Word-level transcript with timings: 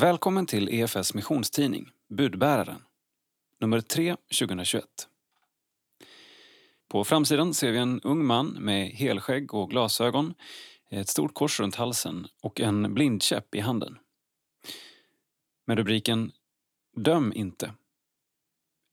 Välkommen 0.00 0.46
till 0.46 0.68
EFS 0.68 1.14
missionstidning, 1.14 1.90
Budbäraren, 2.08 2.82
nummer 3.60 3.80
3 3.80 4.16
2021. 4.16 4.84
På 6.88 7.04
framsidan 7.04 7.54
ser 7.54 7.72
vi 7.72 7.78
en 7.78 8.00
ung 8.00 8.26
man 8.26 8.46
med 8.46 8.88
helskägg 8.88 9.54
och 9.54 9.70
glasögon, 9.70 10.34
ett 10.90 11.08
stort 11.08 11.34
kors 11.34 11.60
runt 11.60 11.74
halsen 11.74 12.26
och 12.42 12.60
en 12.60 12.94
blindkäpp 12.94 13.54
i 13.54 13.60
handen. 13.60 13.98
Med 15.66 15.78
rubriken 15.78 16.32
Döm 16.96 17.32
inte. 17.32 17.74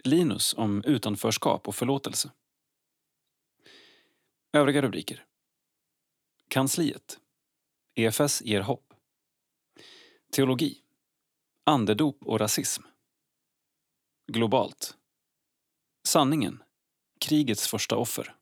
Linus 0.04 0.54
om 0.58 0.84
utanförskap 0.84 1.68
och 1.68 1.76
förlåtelse. 1.76 2.32
Övriga 4.54 4.82
rubriker. 4.82 5.26
Kansliet. 6.48 7.20
EFS 7.96 8.42
ger 8.42 8.62
hopp. 8.62 8.94
Teologi. 10.32 10.82
Andedop 11.68 12.24
och 12.24 12.40
rasism. 12.40 12.84
Globalt. 14.28 14.98
Sanningen. 16.08 16.64
Krigets 17.20 17.68
första 17.68 17.98
offer. 17.98 18.36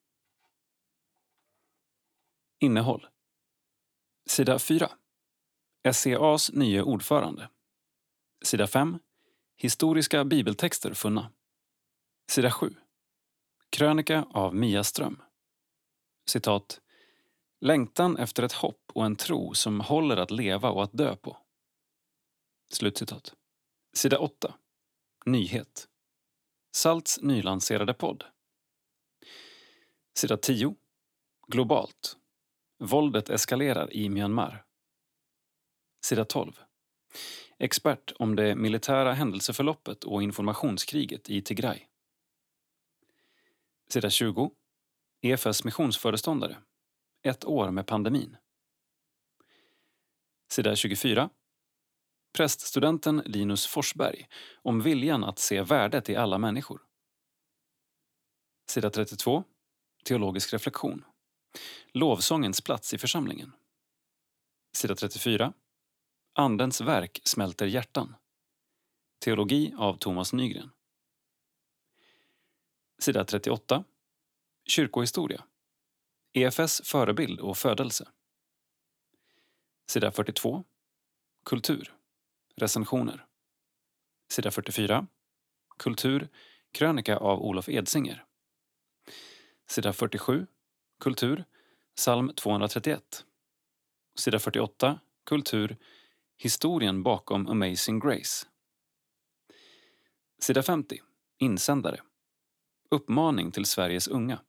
Innehåll. 2.60 3.08
Sida 4.26 4.60
4. 4.60 4.92
SCAs 5.94 6.52
nye 6.52 6.82
ordförande. 6.82 7.50
Sida 8.46 8.68
5. 8.68 9.00
Historiska 9.58 10.26
bibeltexter 10.26 10.94
funna. 10.94 11.32
Sida 12.32 12.52
7. 12.52 12.76
Krönika 13.70 14.26
av 14.30 14.56
Mia 14.56 14.84
Ström. 14.84 15.22
Citat. 16.30 16.82
Längtan 17.62 18.18
efter 18.18 18.44
ett 18.44 18.54
hopp 18.54 18.92
och 18.94 19.06
en 19.06 19.16
tro 19.16 19.54
som 19.54 19.82
håller 19.82 20.18
att 20.18 20.32
leva 20.32 20.70
och 20.70 20.84
att 20.84 20.94
dö 20.94 21.16
på. 21.16 21.43
Slutcitat. 22.74 23.34
Sida 23.94 24.20
8. 24.20 24.54
Nyhet. 25.26 25.88
Salts 26.72 27.22
nylanserade 27.22 27.94
podd. 27.94 28.24
Sida 30.14 30.38
10. 30.38 30.76
Globalt. 31.48 32.18
Våldet 32.80 33.30
eskalerar 33.30 33.94
i 33.94 34.10
Myanmar. 34.10 34.66
Sida 36.06 36.26
12. 36.26 36.52
Expert 37.58 38.14
om 38.20 38.36
det 38.36 38.56
militära 38.56 39.14
händelseförloppet 39.14 40.04
och 40.04 40.24
informationskriget 40.24 41.30
i 41.30 41.42
Tigray. 41.42 41.80
Sida 43.90 44.10
20. 44.10 44.52
EFS 45.22 45.64
missionsföreståndare. 45.64 46.58
Ett 47.24 47.46
år 47.46 47.72
med 47.72 47.88
pandemin. 47.88 48.38
Sida 50.52 50.76
24. 50.76 51.30
Präststudenten 52.34 53.22
Linus 53.26 53.68
Forsberg 53.68 54.28
om 54.62 54.82
viljan 54.82 55.24
att 55.24 55.40
se 55.40 55.62
värdet 55.62 56.10
i 56.10 56.16
alla 56.16 56.38
människor. 56.38 56.82
Sida 58.70 58.90
32. 58.90 59.44
Teologisk 60.04 60.54
reflektion. 60.54 61.06
Lovsångens 61.92 62.62
plats 62.62 62.94
i 62.94 62.98
församlingen. 62.98 63.52
Sida 64.76 64.96
34. 64.96 65.54
Andens 66.34 66.82
verk 66.82 67.22
smälter 67.24 67.66
hjärtan. 67.66 68.16
Teologi 69.20 69.74
av 69.78 69.98
Thomas 69.98 70.34
Nygren. 70.34 70.72
Sida 73.00 73.26
38. 73.26 73.84
Kyrkohistoria. 74.66 75.44
EFS 76.34 76.82
förebild 76.86 77.40
och 77.40 77.58
födelse. 77.58 78.10
Sida 79.88 80.12
42. 80.12 80.64
Kultur. 81.46 81.93
Recensioner. 82.56 83.26
Sida 84.30 84.52
44. 84.52 85.08
Kultur. 85.78 86.30
Krönika 86.72 87.18
av 87.18 87.42
Olof 87.42 87.70
Edsinger. 87.70 88.26
Sida 89.68 89.94
47. 89.94 90.48
Kultur. 91.00 91.46
Psalm 91.96 92.34
231. 92.36 93.26
Sida 94.16 94.40
48. 94.40 95.00
Kultur. 95.26 95.78
Historien 96.38 97.04
bakom 97.04 97.48
Amazing 97.48 98.00
Grace. 98.00 98.48
Sida 100.40 100.64
50. 100.64 101.02
Insändare. 101.38 102.02
Uppmaning 102.90 103.52
till 103.52 103.66
Sveriges 103.66 104.08
unga. 104.08 104.42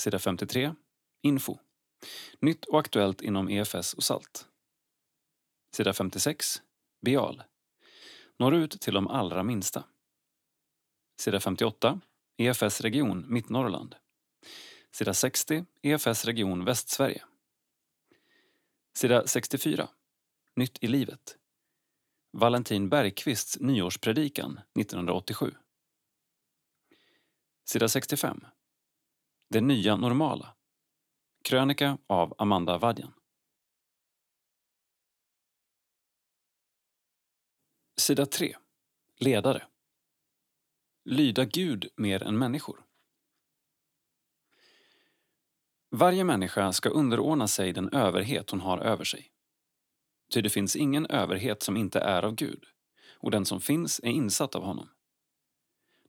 Sida 0.00 0.18
53. 0.18 0.74
Info. 1.22 1.58
Nytt 2.40 2.64
och 2.64 2.78
aktuellt 2.78 3.20
inom 3.20 3.48
EFS 3.48 3.94
och 3.94 4.04
SALT. 4.04 4.46
Sida 5.76 5.92
56. 5.92 6.62
Bial. 7.00 7.42
Når 8.38 8.54
ut 8.54 8.80
till 8.80 8.94
de 8.94 9.08
allra 9.08 9.42
minsta. 9.42 9.84
Sida 11.20 11.40
58. 11.40 12.00
EFS 12.36 12.80
region 12.80 13.24
Mittnorrland. 13.28 13.94
Sida 14.92 15.14
60. 15.14 15.64
EFS 15.82 16.24
region 16.24 16.64
Västsverige. 16.64 17.24
Sida 18.94 19.26
64. 19.26 19.88
Nytt 20.56 20.78
i 20.80 20.88
livet. 20.88 21.36
Valentin 22.32 22.88
Bergqvists 22.88 23.60
nyårspredikan 23.60 24.60
1987. 24.80 25.54
Sida 27.64 27.88
65. 27.88 28.40
Det 29.50 29.60
nya 29.60 29.96
normala. 29.96 30.54
Krönika 31.44 31.98
av 32.06 32.34
Amanda 32.38 32.78
Vadjan. 32.78 33.12
Sida 38.00 38.26
3. 38.26 38.56
Ledare. 39.18 39.66
Lyda 41.04 41.44
Gud 41.44 41.88
mer 41.96 42.22
än 42.22 42.38
människor. 42.38 42.84
Varje 45.90 46.24
människa 46.24 46.72
ska 46.72 46.88
underordna 46.88 47.48
sig 47.48 47.72
den 47.72 47.94
överhet 47.94 48.50
hon 48.50 48.60
har 48.60 48.78
över 48.78 49.04
sig. 49.04 49.30
Ty 50.32 50.40
det 50.40 50.50
finns 50.50 50.76
ingen 50.76 51.06
överhet 51.06 51.62
som 51.62 51.76
inte 51.76 52.00
är 52.00 52.22
av 52.22 52.34
Gud, 52.34 52.64
och 53.12 53.30
den 53.30 53.44
som 53.44 53.60
finns 53.60 54.00
är 54.00 54.10
insatt 54.10 54.54
av 54.54 54.62
honom. 54.62 54.88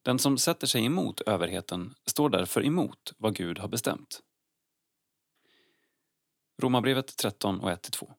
Den 0.02 0.20
som 0.20 0.38
sätter 0.38 0.68
sig 0.68 0.86
emot 0.86 1.22
överheten 1.22 1.96
står 2.06 2.30
därför 2.30 2.66
emot 2.66 3.14
vad 3.18 3.36
Gud 3.36 3.60
har 3.60 3.68
bestämt. 3.68 4.22
Romarbrevet 6.62 7.18
13 7.18 7.60
och 7.60 7.70
1-2. 7.70 8.14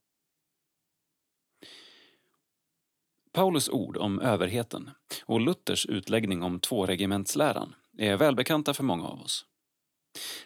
Paulus 3.32 3.68
ord 3.68 3.96
om 3.96 4.20
överheten 4.20 4.90
och 5.24 5.40
Luthers 5.40 5.86
utläggning 5.86 6.42
om 6.42 6.60
tvåregimentsläran 6.60 7.74
är 7.98 8.16
välbekanta 8.16 8.74
för 8.74 8.84
många 8.84 9.06
av 9.06 9.20
oss. 9.20 9.46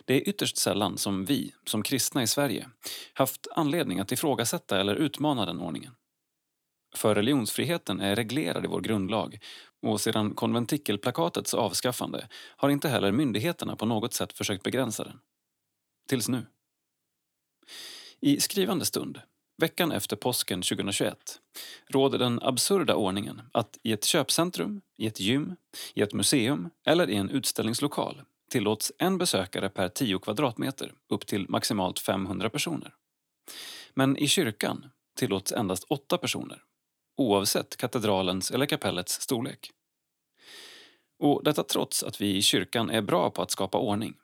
Det 0.04 0.14
är 0.14 0.28
ytterst 0.28 0.56
sällan 0.56 0.98
som 0.98 1.24
vi, 1.24 1.54
som 1.64 1.82
kristna 1.82 2.22
i 2.22 2.26
Sverige, 2.26 2.68
haft 3.12 3.46
anledning 3.54 4.00
att 4.00 4.12
ifrågasätta 4.12 4.80
eller 4.80 4.94
utmana 4.94 5.46
den 5.46 5.60
ordningen. 5.60 5.92
För 6.96 7.14
religionsfriheten 7.14 8.00
är 8.00 8.16
reglerad 8.16 8.64
i 8.64 8.68
vår 8.68 8.80
grundlag 8.80 9.38
och 9.82 10.00
sedan 10.00 10.34
konventikelplakatets 10.34 11.54
avskaffande 11.54 12.28
har 12.56 12.70
inte 12.70 12.88
heller 12.88 13.12
myndigheterna 13.12 13.76
på 13.76 13.86
något 13.86 14.14
sätt 14.14 14.32
försökt 14.32 14.62
begränsa 14.62 15.04
den. 15.04 15.20
Tills 16.08 16.28
nu. 16.28 16.46
I 18.20 18.40
skrivande 18.40 18.84
stund, 18.84 19.20
veckan 19.58 19.92
efter 19.92 20.16
påsken 20.16 20.62
2021, 20.62 21.40
råder 21.88 22.18
den 22.18 22.42
absurda 22.42 22.94
ordningen 22.94 23.42
att 23.52 23.78
i 23.82 23.92
ett 23.92 24.04
köpcentrum, 24.04 24.80
i 24.98 25.06
ett 25.06 25.20
gym, 25.20 25.56
i 25.94 26.02
ett 26.02 26.12
museum 26.12 26.70
eller 26.86 27.10
i 27.10 27.16
en 27.16 27.30
utställningslokal 27.30 28.22
tillåts 28.50 28.92
en 28.98 29.18
besökare 29.18 29.68
per 29.68 29.88
10 29.88 30.18
kvadratmeter 30.18 30.92
upp 31.10 31.26
till 31.26 31.46
maximalt 31.48 31.98
500 31.98 32.50
personer. 32.50 32.94
Men 33.94 34.16
i 34.16 34.28
kyrkan 34.28 34.86
tillåts 35.18 35.52
endast 35.52 35.84
åtta 35.84 36.18
personer 36.18 36.62
oavsett 37.16 37.76
katedralens 37.76 38.50
eller 38.50 38.66
kapellets 38.66 39.20
storlek. 39.20 39.70
Och 41.18 41.44
detta 41.44 41.62
trots 41.62 42.02
att 42.02 42.20
vi 42.20 42.36
i 42.36 42.42
kyrkan 42.42 42.90
är 42.90 43.02
bra 43.02 43.30
på 43.30 43.42
att 43.42 43.50
skapa 43.50 43.78
ordning. 43.78 44.14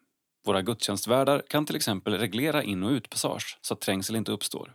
Våra 0.44 0.62
gudstjänstvärdar 0.62 1.42
kan 1.48 1.66
till 1.66 1.76
exempel 1.76 2.18
reglera 2.18 2.62
in 2.62 2.82
och 2.82 2.90
utpassage 2.90 3.58
så 3.62 3.74
att 3.74 3.80
trängsel 3.80 4.16
inte 4.16 4.32
uppstår. 4.32 4.74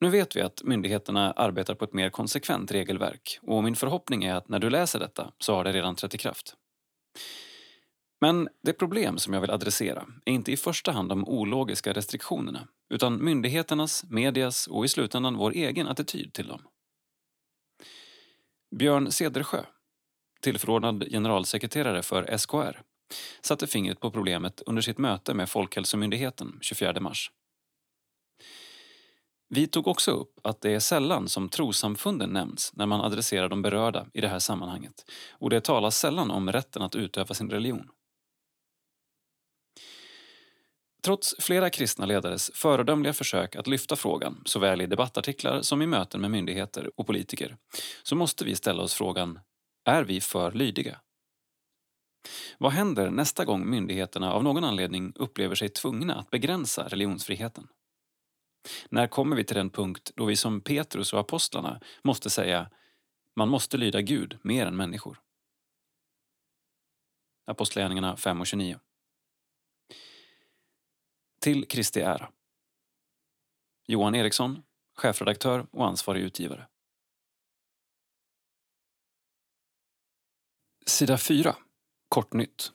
Nu 0.00 0.08
vet 0.08 0.36
vi 0.36 0.40
att 0.40 0.62
myndigheterna 0.62 1.32
arbetar 1.32 1.74
på 1.74 1.84
ett 1.84 1.92
mer 1.92 2.10
konsekvent 2.10 2.72
regelverk 2.72 3.38
och 3.42 3.64
min 3.64 3.76
förhoppning 3.76 4.24
är 4.24 4.34
att 4.34 4.48
när 4.48 4.58
du 4.58 4.70
läser 4.70 4.98
detta 4.98 5.32
så 5.38 5.54
har 5.54 5.64
det 5.64 5.72
redan 5.72 5.94
trätt 5.94 6.14
i 6.14 6.18
kraft. 6.18 6.54
Men 8.20 8.48
det 8.62 8.72
problem 8.72 9.18
som 9.18 9.34
jag 9.34 9.40
vill 9.40 9.50
adressera 9.50 10.06
är 10.24 10.32
inte 10.32 10.52
i 10.52 10.56
första 10.56 10.92
hand 10.92 11.08
de 11.08 11.28
ologiska 11.28 11.92
restriktionerna 11.92 12.68
utan 12.94 13.24
myndigheternas, 13.24 14.04
medias 14.08 14.66
och 14.66 14.84
i 14.84 14.88
slutändan 14.88 15.36
vår 15.36 15.50
egen 15.50 15.88
attityd 15.88 16.32
till 16.32 16.48
dem. 16.48 16.62
Björn 18.76 19.12
Cedersjö, 19.12 19.62
tillförordnad 20.40 21.04
generalsekreterare 21.10 22.02
för 22.02 22.36
SKR, 22.38 22.82
satte 23.40 23.66
fingret 23.66 24.00
på 24.00 24.10
problemet 24.10 24.62
under 24.66 24.82
sitt 24.82 24.98
möte 24.98 25.34
med 25.34 25.50
Folkhälsomyndigheten 25.50 26.58
24 26.60 27.00
mars. 27.00 27.30
Vi 29.48 29.66
tog 29.66 29.88
också 29.88 30.10
upp 30.10 30.40
att 30.42 30.60
det 30.60 30.70
är 30.70 30.80
sällan 30.80 31.28
som 31.28 31.48
trossamfunden 31.48 32.30
nämns 32.30 32.72
när 32.74 32.86
man 32.86 33.00
adresserar 33.00 33.48
de 33.48 33.62
berörda 33.62 34.06
i 34.14 34.20
det 34.20 34.28
här 34.28 34.38
sammanhanget 34.38 35.04
och 35.30 35.50
det 35.50 35.60
talas 35.60 35.98
sällan 35.98 36.30
om 36.30 36.52
rätten 36.52 36.82
att 36.82 36.96
utöva 36.96 37.34
sin 37.34 37.50
religion. 37.50 37.88
Trots 41.02 41.34
flera 41.38 41.70
kristna 41.70 42.06
ledares 42.06 42.50
föredömliga 42.54 43.12
försök 43.12 43.56
att 43.56 43.66
lyfta 43.66 43.96
frågan 43.96 44.42
såväl 44.44 44.80
i 44.80 44.86
debattartiklar 44.86 45.62
som 45.62 45.82
i 45.82 45.86
möten 45.86 46.20
med 46.20 46.30
myndigheter 46.30 46.90
och 46.96 47.06
politiker 47.06 47.56
så 48.02 48.16
måste 48.16 48.44
vi 48.44 48.56
ställa 48.56 48.82
oss 48.82 48.94
frågan 48.94 49.38
är 49.84 50.04
vi 50.04 50.20
för 50.20 50.52
lydiga? 50.52 51.00
Vad 52.58 52.72
händer 52.72 53.10
nästa 53.10 53.44
gång 53.44 53.70
myndigheterna 53.70 54.32
av 54.32 54.44
någon 54.44 54.64
anledning 54.64 55.12
upplever 55.14 55.54
sig 55.54 55.68
tvungna 55.68 56.14
att 56.14 56.30
begränsa 56.30 56.88
religionsfriheten? 56.88 57.68
När 58.88 59.06
kommer 59.06 59.36
vi 59.36 59.44
till 59.44 59.56
den 59.56 59.70
punkt 59.70 60.12
då 60.14 60.24
vi 60.24 60.36
som 60.36 60.60
Petrus 60.60 61.12
och 61.12 61.20
apostlarna 61.20 61.80
måste 62.02 62.30
säga 62.30 62.70
man 63.34 63.48
måste 63.48 63.76
lyda 63.76 64.00
Gud 64.00 64.38
mer 64.42 64.66
än 64.66 64.76
människor? 64.76 65.20
Apostlagärningarna 67.44 68.16
5 68.16 68.40
och 68.40 68.46
29. 68.46 68.78
Till 71.40 71.68
Kristi 71.68 72.00
ära. 72.00 72.30
Johan 73.86 74.14
Eriksson, 74.14 74.62
chefredaktör 74.94 75.66
och 75.70 75.86
ansvarig 75.86 76.22
utgivare. 76.22 76.66
Sida 80.86 81.18
4. 81.18 81.56
Kortnytt. 82.08 82.72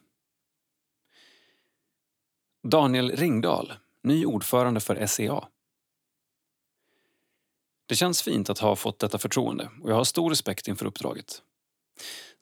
Daniel 2.63 3.11
Ringdahl, 3.11 3.73
ny 4.03 4.25
ordförande 4.25 4.79
för 4.79 5.05
SEA. 5.05 5.47
Det 7.91 7.95
känns 7.95 8.21
fint 8.21 8.49
att 8.49 8.59
ha 8.59 8.75
fått 8.75 8.99
detta 8.99 9.17
förtroende 9.17 9.69
och 9.83 9.91
jag 9.91 9.95
har 9.95 10.03
stor 10.03 10.29
respekt 10.29 10.67
inför 10.67 10.85
uppdraget. 10.85 11.41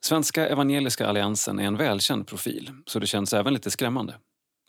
Svenska 0.04 0.48
Evangeliska 0.48 1.06
Alliansen 1.06 1.58
är 1.58 1.64
en 1.64 1.76
välkänd 1.76 2.26
profil, 2.26 2.70
så 2.86 2.98
det 2.98 3.06
känns 3.06 3.32
även 3.32 3.54
lite 3.54 3.70
skrämmande. 3.70 4.14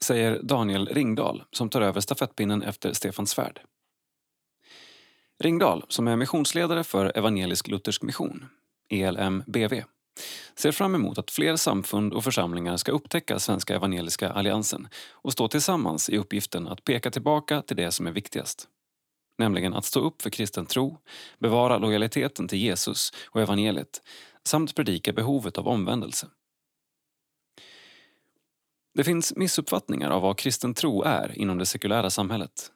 Säger 0.01 0.39
Daniel 0.43 0.87
Ringdahl, 0.87 1.43
som 1.51 1.69
tar 1.69 1.81
över 1.81 2.01
stafettpinnen 2.01 2.63
efter 2.63 2.93
Stefan 2.93 3.27
Svärd. 3.27 3.61
Ringdahl, 5.43 5.85
som 5.87 6.07
är 6.07 6.15
missionsledare 6.15 6.83
för 6.83 7.17
Evangelisk 7.17 7.67
Luthersk 7.67 8.01
Mission, 8.01 8.45
ELMBV, 8.89 9.83
ser 10.55 10.71
fram 10.71 10.95
emot 10.95 11.17
att 11.17 11.31
fler 11.31 11.55
samfund 11.55 12.13
och 12.13 12.23
församlingar 12.23 12.77
ska 12.77 12.91
upptäcka 12.91 13.39
Svenska 13.39 13.75
Evangeliska 13.75 14.31
Alliansen 14.31 14.87
och 15.11 15.33
stå 15.33 15.47
tillsammans 15.47 16.09
i 16.09 16.17
uppgiften 16.17 16.67
att 16.67 16.83
peka 16.83 17.11
tillbaka 17.11 17.61
till 17.61 17.77
det 17.77 17.91
som 17.91 18.07
är 18.07 18.11
viktigast. 18.11 18.67
Nämligen 19.41 19.73
att 19.73 19.85
stå 19.85 19.99
upp 19.99 20.21
för 20.21 20.29
kristen 20.29 20.65
tro, 20.65 20.97
bevara 21.39 21.77
lojaliteten 21.77 22.47
till 22.47 22.59
Jesus 22.59 23.13
och 23.25 23.41
evangeliet 23.41 24.01
samt 24.43 24.75
predika 24.75 25.13
behovet 25.13 25.57
av 25.57 25.67
omvändelse. 25.67 26.27
Det 28.93 29.03
finns 29.03 29.35
missuppfattningar 29.35 30.09
av 30.09 30.21
vad 30.21 30.37
kristen 30.37 30.73
tro 30.73 31.03
är 31.03 31.39
inom 31.39 31.57
det 31.57 31.65
sekulära 31.65 32.09
samhället. 32.09 32.71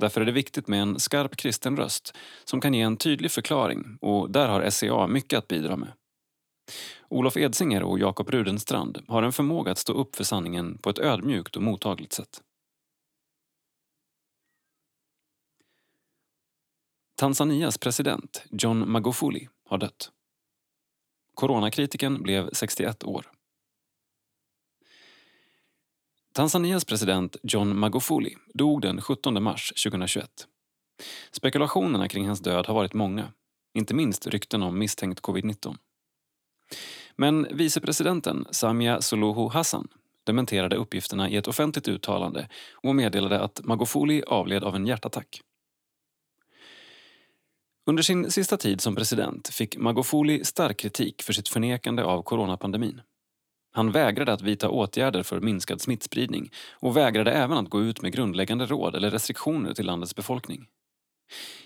Därför 0.00 0.20
är 0.20 0.24
det 0.24 0.32
viktigt 0.32 0.68
med 0.68 0.82
en 0.82 1.00
skarp 1.00 1.36
kristen 1.36 1.76
röst 1.76 2.16
som 2.44 2.60
kan 2.60 2.74
ge 2.74 2.82
en 2.82 2.96
tydlig 2.96 3.30
förklaring 3.30 3.98
och 4.00 4.30
där 4.30 4.48
har 4.48 4.70
SCA 4.70 5.06
mycket 5.06 5.38
att 5.38 5.48
bidra 5.48 5.76
med. 5.76 5.92
Olof 7.08 7.36
Edsinger 7.36 7.82
och 7.82 7.98
Jakob 7.98 8.30
Rudenstrand 8.30 9.02
har 9.08 9.22
en 9.22 9.32
förmåga 9.32 9.72
att 9.72 9.78
stå 9.78 9.92
upp 9.92 10.16
för 10.16 10.24
sanningen 10.24 10.78
på 10.78 10.90
ett 10.90 10.98
ödmjukt 10.98 11.56
och 11.56 11.62
mottagligt 11.62 12.12
sätt. 12.12 12.42
Tanzanias 17.22 17.78
president 17.78 18.44
John 18.50 18.90
Magufuli 18.90 19.48
har 19.68 19.78
dött. 19.78 20.10
Coronakritiken 21.34 22.22
blev 22.22 22.50
61 22.52 23.04
år. 23.04 23.30
Tanzanias 26.32 26.84
president 26.84 27.36
John 27.42 27.78
Magufuli 27.78 28.34
dog 28.54 28.82
den 28.82 29.00
17 29.00 29.42
mars 29.42 29.72
2021. 29.84 30.30
Spekulationerna 31.32 32.08
kring 32.08 32.26
hans 32.26 32.40
död 32.40 32.66
har 32.66 32.74
varit 32.74 32.94
många, 32.94 33.32
inte 33.74 33.94
minst 33.94 34.26
rykten 34.26 34.62
om 34.62 34.78
misstänkt 34.78 35.20
covid-19. 35.20 35.76
Men 37.16 37.56
vicepresidenten 37.56 38.46
Samia 38.50 39.00
Suluhu 39.00 39.48
Hassan 39.48 39.88
dementerade 40.24 40.76
uppgifterna 40.76 41.30
i 41.30 41.36
ett 41.36 41.48
offentligt 41.48 41.88
uttalande 41.88 42.48
och 42.72 42.94
meddelade 42.94 43.40
att 43.40 43.60
Magufuli 43.64 44.22
avled 44.26 44.64
av 44.64 44.76
en 44.76 44.86
hjärtattack. 44.86 45.42
Under 47.86 48.02
sin 48.02 48.30
sista 48.30 48.56
tid 48.56 48.80
som 48.80 48.94
president 48.94 49.48
fick 49.48 49.76
Magufuli 49.76 50.44
stark 50.44 50.76
kritik 50.76 51.22
för 51.22 51.32
sitt 51.32 51.48
förnekande 51.48 52.02
av 52.02 52.22
coronapandemin. 52.22 53.00
Han 53.72 53.92
vägrade 53.92 54.32
att 54.32 54.42
vidta 54.42 54.68
åtgärder 54.68 55.22
för 55.22 55.40
minskad 55.40 55.80
smittspridning 55.80 56.50
och 56.72 56.96
vägrade 56.96 57.32
även 57.32 57.58
att 57.58 57.70
gå 57.70 57.82
ut 57.82 58.02
med 58.02 58.12
grundläggande 58.12 58.66
råd 58.66 58.94
eller 58.94 59.10
restriktioner 59.10 59.74
till 59.74 59.86
landets 59.86 60.16
befolkning. 60.16 60.66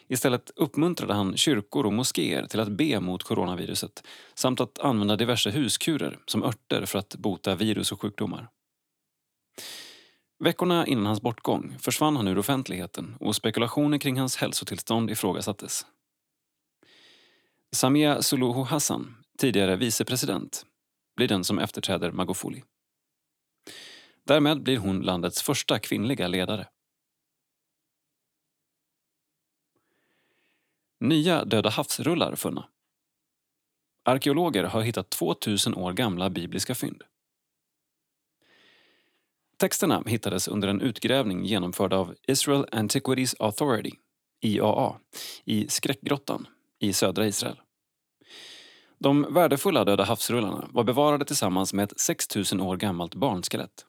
Istället 0.09 0.51
uppmuntrade 0.57 1.15
han 1.15 1.37
kyrkor 1.37 1.87
och 1.87 1.93
moskéer 1.93 2.47
till 2.47 2.61
att 2.61 2.69
be 2.69 3.01
mot 3.01 3.23
coronaviruset 3.23 4.07
samt 4.35 4.61
att 4.61 4.79
använda 4.79 5.17
diverse 5.17 5.51
huskurer 5.51 6.19
som 6.27 6.43
örter 6.43 6.85
för 6.87 6.99
att 6.99 7.17
bota 7.17 7.55
virus 7.55 7.93
och 7.93 8.01
sjukdomar. 8.01 8.49
Veckorna 10.45 10.87
innan 10.87 11.07
hans 11.07 11.23
bortgång 11.23 11.77
försvann 11.81 12.17
han 12.17 12.29
ur 12.29 12.39
offentligheten 12.39 13.17
och 13.21 13.37
spekulationer 13.37 13.99
kring 13.99 14.19
hans 14.19 14.37
hälsotillstånd 14.37 15.11
ifrågasattes. 15.11 15.87
Samia 17.73 18.23
Suluhu 18.23 18.63
Hassan, 18.63 19.25
tidigare 19.39 19.77
vicepresident, 19.77 20.67
blir 21.17 21.29
den 21.29 21.45
som 21.45 21.59
efterträder 21.59 22.13
Magufuli. 22.13 22.63
Därmed 24.25 24.63
blir 24.63 24.77
hon 24.77 25.01
landets 25.01 25.43
första 25.43 25.79
kvinnliga 25.79 26.29
ledare. 26.29 26.69
Nya 31.01 31.45
Döda 31.45 31.71
havsrullar 31.71 32.35
funna. 32.35 32.69
Arkeologer 34.05 34.65
har 34.65 34.81
hittat 34.81 35.11
2000 35.11 35.75
år 35.75 35.93
gamla 35.93 36.31
bibliska 36.31 36.75
fynd. 36.75 37.03
Texterna 39.57 40.03
hittades 40.07 40.49
under 40.49 40.69
en 40.69 40.81
utgrävning 40.81 41.45
genomförd 41.45 41.93
av 41.93 42.15
Israel 42.27 42.67
Antiquities 42.73 43.35
Authority, 43.39 43.93
IAA, 44.41 45.01
i 45.45 45.69
Skräckgrottan 45.69 46.47
i 46.81 46.93
södra 46.93 47.27
Israel. 47.27 47.61
De 48.99 49.35
värdefulla 49.35 49.85
Döda 49.85 50.05
havsrullarna 50.05 50.69
var 50.73 50.85
bevarade 50.85 51.25
tillsammans 51.25 51.73
med 51.73 51.85
ett 51.85 52.01
6000 52.01 52.61
år 52.61 52.77
gammalt 52.77 53.15
barnskelett. 53.15 53.87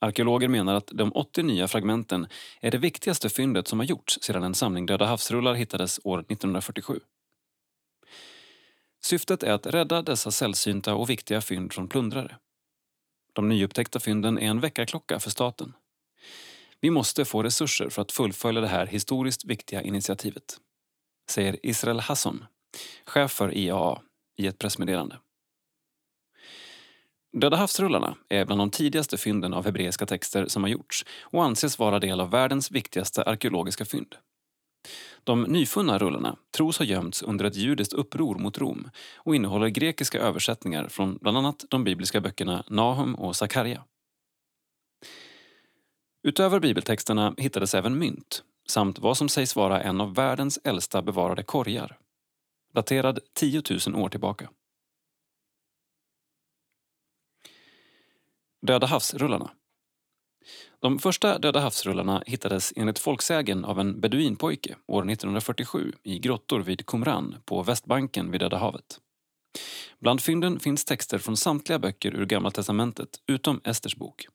Arkeologer 0.00 0.48
menar 0.48 0.74
att 0.74 0.86
de 0.86 1.12
80 1.12 1.42
nya 1.42 1.68
fragmenten 1.68 2.26
är 2.60 2.70
det 2.70 2.78
viktigaste 2.78 3.28
fyndet 3.28 3.68
som 3.68 3.78
har 3.78 3.86
gjorts 3.86 4.18
sedan 4.22 4.42
en 4.42 4.54
samling 4.54 4.86
Döda 4.86 5.06
havsrullar 5.06 5.54
hittades 5.54 6.00
år 6.04 6.18
1947. 6.18 7.00
Syftet 9.04 9.42
är 9.42 9.52
att 9.52 9.66
rädda 9.66 10.02
dessa 10.02 10.30
sällsynta 10.30 10.94
och 10.94 11.10
viktiga 11.10 11.40
fynd 11.40 11.72
från 11.72 11.88
plundrare. 11.88 12.36
De 13.32 13.48
nyupptäckta 13.48 14.00
fynden 14.00 14.38
är 14.38 14.50
en 14.50 14.60
väckarklocka 14.60 15.20
för 15.20 15.30
staten. 15.30 15.72
Vi 16.80 16.90
måste 16.90 17.24
få 17.24 17.42
resurser 17.42 17.88
för 17.88 18.02
att 18.02 18.12
fullfölja 18.12 18.60
det 18.60 18.68
här 18.68 18.86
historiskt 18.86 19.44
viktiga 19.44 19.82
initiativet, 19.82 20.60
säger 21.30 21.66
Israel 21.66 22.00
Hasson, 22.00 22.44
chef 23.06 23.32
för 23.32 23.54
IAA, 23.54 24.00
i 24.36 24.46
ett 24.46 24.58
pressmeddelande. 24.58 25.18
Döda 27.32 27.56
havsrullarna 27.56 28.16
är 28.28 28.44
bland 28.44 28.60
de 28.60 28.70
tidigaste 28.70 29.16
fynden 29.16 29.54
av 29.54 29.64
hebreiska 29.64 30.06
texter 30.06 30.46
som 30.46 30.62
har 30.62 30.70
gjorts 30.70 31.04
och 31.20 31.44
anses 31.44 31.78
vara 31.78 31.98
del 31.98 32.20
av 32.20 32.30
världens 32.30 32.70
viktigaste 32.70 33.22
arkeologiska 33.22 33.84
fynd. 33.84 34.16
De 35.24 35.42
nyfunna 35.42 35.98
rullarna 35.98 36.36
tros 36.56 36.78
ha 36.78 36.84
gömts 36.84 37.22
under 37.22 37.44
ett 37.44 37.56
judiskt 37.56 37.92
uppror 37.92 38.38
mot 38.38 38.58
Rom 38.58 38.90
och 39.16 39.36
innehåller 39.36 39.68
grekiska 39.68 40.18
översättningar 40.18 40.88
från 40.88 41.18
bland 41.20 41.38
annat 41.38 41.64
de 41.70 41.84
bibliska 41.84 42.20
böckerna 42.20 42.64
Nahum 42.68 43.14
och 43.14 43.36
Sakarja. 43.36 43.84
Utöver 46.22 46.60
bibeltexterna 46.60 47.34
hittades 47.38 47.74
även 47.74 47.98
mynt 47.98 48.42
samt 48.68 48.98
vad 48.98 49.16
som 49.16 49.28
sägs 49.28 49.56
vara 49.56 49.82
en 49.82 50.00
av 50.00 50.14
världens 50.14 50.58
äldsta 50.64 51.02
bevarade 51.02 51.42
korgar 51.42 51.98
daterad 52.74 53.18
10 53.34 53.62
000 53.86 54.02
år 54.02 54.08
tillbaka. 54.08 54.50
Döda 58.66 58.86
havsrullarna. 58.86 59.50
De 60.80 60.98
första 60.98 61.38
Döda 61.38 61.60
havsrullarna 61.60 62.22
hittades 62.26 62.72
enligt 62.76 62.98
folksägen 62.98 63.64
av 63.64 63.80
en 63.80 64.00
beduinpojke 64.00 64.76
år 64.86 65.10
1947 65.10 65.92
i 66.02 66.18
grottor 66.18 66.60
vid 66.60 66.86
Qumran 66.86 67.36
på 67.44 67.62
Västbanken 67.62 68.30
vid 68.30 68.40
Döda 68.40 68.56
havet. 68.56 69.00
Bland 69.98 70.20
fynden 70.20 70.60
finns 70.60 70.84
texter 70.84 71.18
från 71.18 71.36
samtliga 71.36 71.78
böcker 71.78 72.14
ur 72.14 72.26
Gamla 72.26 72.50
testamentet 72.50 73.08
utom 73.26 73.60
Esters 73.64 73.96
bok. 73.96 74.26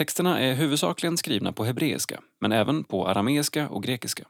Texterna 0.00 0.40
är 0.40 0.54
huvudsakligen 0.54 1.16
skrivna 1.16 1.52
på 1.52 1.64
hebreiska, 1.64 2.22
men 2.38 2.52
även 2.52 2.84
på 2.84 3.08
arameiska 3.08 3.68
och 3.68 3.82
grekiska. 3.82 4.28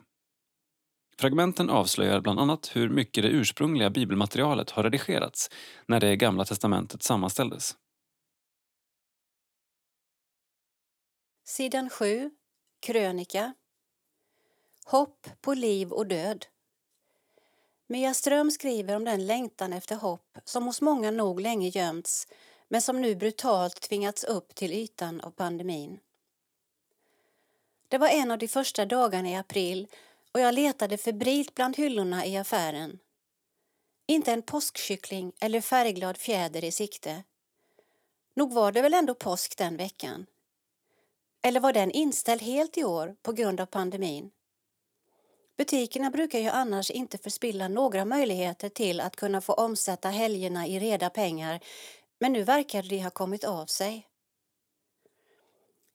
Fragmenten 1.19 1.71
avslöjar 1.71 2.21
bland 2.21 2.41
annat 2.41 2.71
hur 2.77 2.89
mycket 2.89 3.23
det 3.23 3.29
ursprungliga 3.29 3.91
bibelmaterialet 3.91 4.71
har 4.71 4.83
redigerats 4.83 5.51
när 5.87 6.01
det 6.01 6.17
Gamla 6.17 6.45
testamentet 6.45 7.03
sammanställdes. 7.03 7.77
Sidan 11.45 11.91
7, 11.91 12.31
krönika. 12.81 13.55
Hopp 14.85 15.27
på 15.41 15.55
liv 15.55 15.93
och 15.93 16.07
död. 16.07 16.47
Mia 17.87 18.15
Ström 18.15 18.51
skriver 18.51 18.97
om 18.97 19.05
den 19.05 19.27
längtan 19.27 19.73
efter 19.73 19.97
hopp 19.97 20.39
som 20.45 20.65
hos 20.67 20.81
många 20.81 21.11
nog 21.11 21.41
länge 21.41 21.69
gömts 21.69 22.27
men 22.73 22.83
som 22.83 23.01
nu 23.01 23.15
brutalt 23.15 23.81
tvingats 23.81 24.25
upp 24.25 24.55
till 24.55 24.73
ytan 24.73 25.21
av 25.21 25.31
pandemin. 25.31 25.99
Det 27.89 27.99
var 27.99 28.09
en 28.09 28.31
av 28.31 28.39
de 28.39 28.49
första 28.49 28.87
dagarna 28.87 29.31
i 29.31 29.37
april 29.37 29.89
och 30.33 30.41
jag 30.41 30.55
letade 30.55 30.99
febrilt 30.99 31.55
bland 31.55 31.77
hyllorna 31.77 32.27
i 32.27 32.37
affären. 32.37 32.99
Inte 34.07 34.33
en 34.33 34.43
påskkyckling 34.43 35.33
eller 35.41 35.61
färgglad 35.61 36.17
fjäder 36.17 36.65
i 36.65 36.73
sikte. 36.73 37.23
Nog 38.35 38.53
var 38.53 38.73
det 38.73 38.83
väl 38.83 38.95
ändå 38.95 39.15
påsk 39.15 39.57
den 39.57 39.77
veckan? 39.77 40.27
Eller 41.43 41.61
var 41.61 41.73
den 41.73 41.91
inställd 41.91 42.43
helt 42.43 42.79
i 42.79 42.85
år 42.85 43.17
på 43.23 43.33
grund 43.33 43.61
av 43.61 43.67
pandemin? 43.67 44.31
Butikerna 45.57 46.11
brukar 46.11 46.39
ju 46.39 46.49
annars 46.49 46.91
inte 46.91 47.19
förspilla 47.19 47.69
några 47.69 48.05
möjligheter 48.05 48.69
till 48.69 49.01
att 49.01 49.17
kunna 49.17 49.41
få 49.41 49.53
omsätta 49.53 50.09
helgerna 50.09 50.67
i 50.67 50.81
reda 50.81 51.11
pengar 51.11 51.61
men 52.21 52.33
nu 52.33 52.45
verkar 52.45 52.83
det 52.83 53.03
ha 53.03 53.11
kommit 53.11 53.45
av 53.45 53.67
sig. 53.67 54.07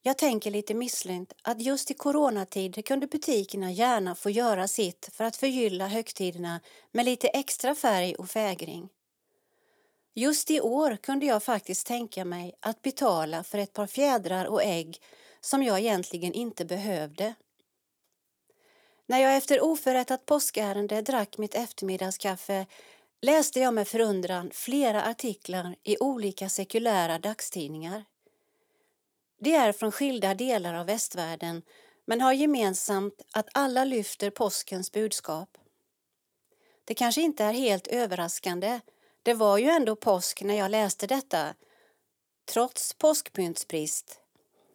Jag 0.01 0.17
tänker 0.17 0.51
lite 0.51 0.73
misslynt 0.73 1.33
att 1.41 1.61
just 1.61 1.91
i 1.91 1.93
coronatider 1.93 2.81
kunde 2.81 3.07
butikerna 3.07 3.71
gärna 3.71 4.15
få 4.15 4.29
göra 4.29 4.67
sitt 4.67 5.09
för 5.13 5.23
att 5.23 5.35
förgylla 5.35 5.87
högtiderna 5.87 6.61
med 6.91 7.05
lite 7.05 7.27
extra 7.27 7.75
färg 7.75 8.15
och 8.15 8.29
fägring. 8.29 8.89
Just 10.13 10.51
i 10.51 10.61
år 10.61 10.97
kunde 11.03 11.25
jag 11.25 11.43
faktiskt 11.43 11.87
tänka 11.87 12.25
mig 12.25 12.53
att 12.59 12.81
betala 12.81 13.43
för 13.43 13.57
ett 13.57 13.73
par 13.73 13.87
fjädrar 13.87 14.45
och 14.45 14.63
ägg 14.63 15.01
som 15.41 15.63
jag 15.63 15.79
egentligen 15.79 16.33
inte 16.33 16.65
behövde. 16.65 17.35
När 19.07 19.19
jag 19.19 19.35
efter 19.35 19.63
oförrättat 19.63 20.25
påskärende 20.25 21.01
drack 21.01 21.37
mitt 21.37 21.55
eftermiddagskaffe 21.55 22.65
läste 23.25 23.59
jag 23.59 23.73
med 23.73 23.87
förundran 23.87 24.51
flera 24.53 25.03
artiklar 25.03 25.75
i 25.83 25.97
olika 25.99 26.49
sekulära 26.49 27.19
dagstidningar. 27.19 28.05
De 29.39 29.55
är 29.55 29.71
från 29.71 29.91
skilda 29.91 30.33
delar 30.33 30.73
av 30.73 30.85
västvärlden 30.85 31.61
men 32.05 32.21
har 32.21 32.33
gemensamt 32.33 33.21
att 33.31 33.47
alla 33.51 33.83
lyfter 33.83 34.29
påskens 34.29 34.91
budskap. 34.91 35.57
Det 36.83 36.93
kanske 36.93 37.21
inte 37.21 37.43
är 37.43 37.53
helt 37.53 37.87
överraskande. 37.87 38.79
Det 39.23 39.33
var 39.33 39.57
ju 39.57 39.69
ändå 39.69 39.95
påsk 39.95 40.41
när 40.43 40.57
jag 40.57 40.71
läste 40.71 41.07
detta, 41.07 41.55
trots 42.45 42.93
påskpyntsbrist. 42.93 44.19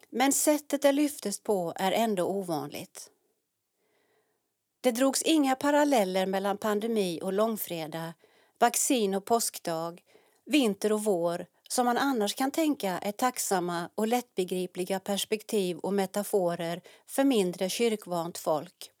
Men 0.09 0.33
sättet 0.33 0.81
det 0.81 0.91
lyftes 0.91 1.39
på 1.39 1.73
är 1.75 1.91
ändå 1.91 2.23
ovanligt. 2.23 3.09
Det 4.81 4.91
drogs 4.91 5.21
inga 5.21 5.55
paralleller 5.55 6.25
mellan 6.25 6.57
pandemi 6.57 7.19
och 7.23 7.33
långfredag, 7.33 8.13
vaccin 8.61 9.15
och 9.15 9.25
påskdag, 9.25 10.01
vinter 10.45 10.91
och 10.91 11.03
vår 11.03 11.45
som 11.69 11.85
man 11.85 11.97
annars 11.97 12.35
kan 12.35 12.51
tänka 12.51 12.97
är 12.97 13.11
tacksamma 13.11 13.89
och 13.95 14.07
lättbegripliga 14.07 14.99
perspektiv 14.99 15.77
och 15.77 15.93
metaforer 15.93 16.81
för 17.07 17.23
mindre 17.23 17.69
kyrkvant 17.69 18.37
folk. 18.37 18.91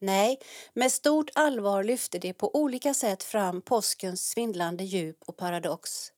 Nej, 0.00 0.38
med 0.74 0.92
stort 0.92 1.30
allvar 1.34 1.84
lyfte 1.84 2.18
de 2.18 2.32
på 2.32 2.56
olika 2.56 2.94
sätt 2.94 3.22
fram 3.22 3.62
påskens 3.62 4.28
svindlande 4.28 4.84
djup 4.84 5.16
och 5.26 5.36
paradox. 5.36 6.12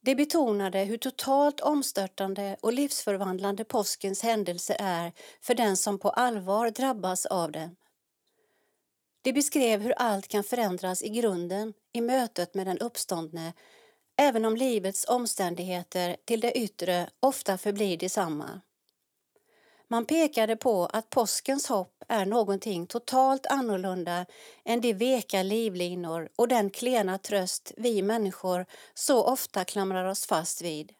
De 0.00 0.14
betonade 0.14 0.78
hur 0.78 0.96
totalt 0.96 1.60
omstörtande 1.60 2.56
och 2.60 2.72
livsförvandlande 2.72 3.64
påskens 3.64 4.22
händelse 4.22 4.76
är 4.78 5.12
för 5.40 5.54
den 5.54 5.76
som 5.76 5.98
på 5.98 6.10
allvar 6.10 6.70
drabbas 6.70 7.26
av 7.26 7.52
den. 7.52 7.76
De 9.24 9.32
beskrev 9.32 9.80
hur 9.80 9.92
allt 9.96 10.28
kan 10.28 10.44
förändras 10.44 11.02
i 11.02 11.08
grunden 11.08 11.74
i 11.92 12.00
mötet 12.00 12.54
med 12.54 12.66
den 12.66 12.78
uppståndne 12.78 13.52
även 14.16 14.44
om 14.44 14.56
livets 14.56 15.04
omständigheter 15.08 16.16
till 16.24 16.40
det 16.40 16.58
yttre 16.58 17.10
ofta 17.20 17.58
förblir 17.58 17.96
detsamma. 17.96 18.60
Man 19.88 20.06
pekade 20.06 20.56
på 20.56 20.86
att 20.86 21.10
påskens 21.10 21.68
hopp 21.68 22.04
är 22.08 22.26
någonting 22.26 22.86
totalt 22.86 23.46
annorlunda 23.46 24.26
än 24.64 24.80
de 24.80 24.92
veka 24.92 25.42
livlinor 25.42 26.28
och 26.36 26.48
den 26.48 26.70
klena 26.70 27.18
tröst 27.18 27.72
vi 27.76 28.02
människor 28.02 28.66
så 28.94 29.24
ofta 29.24 29.64
klamrar 29.64 30.04
oss 30.04 30.26
fast 30.26 30.62
vid. 30.62 30.92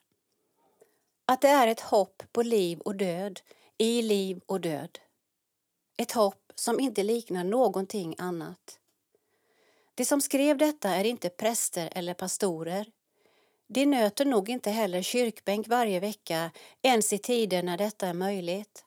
Att 1.27 1.41
det 1.41 1.49
är 1.49 1.67
ett 1.67 1.81
hopp 1.81 2.23
på 2.33 2.43
liv 2.43 2.81
och 2.81 2.97
död, 2.97 3.41
i 3.79 4.03
liv 4.03 4.41
och 4.47 4.61
död. 4.61 4.99
Ett 5.97 6.13
hopp 6.13 6.44
som 6.55 6.81
inte 6.81 7.03
liknar 7.03 7.45
någonting 7.45 8.15
annat. 8.19 8.79
De 9.95 10.05
som 10.05 10.21
skrev 10.21 10.59
detta 10.59 10.91
är 10.91 11.05
inte 11.05 11.29
präster 11.29 11.89
eller 11.93 12.15
pastorer. 12.15 12.87
De 13.67 13.87
nöter 13.87 14.25
nog 14.25 14.49
inte 14.49 14.71
heller 14.71 15.03
kyrkbänk 15.03 15.69
varje 15.69 16.01
vecka, 16.01 16.51
ens 16.83 17.13
i 17.13 17.19
tider 17.19 17.63
när 17.63 17.79
detta 17.79 18.07
är 18.07 18.15
möjligt. 18.15 18.85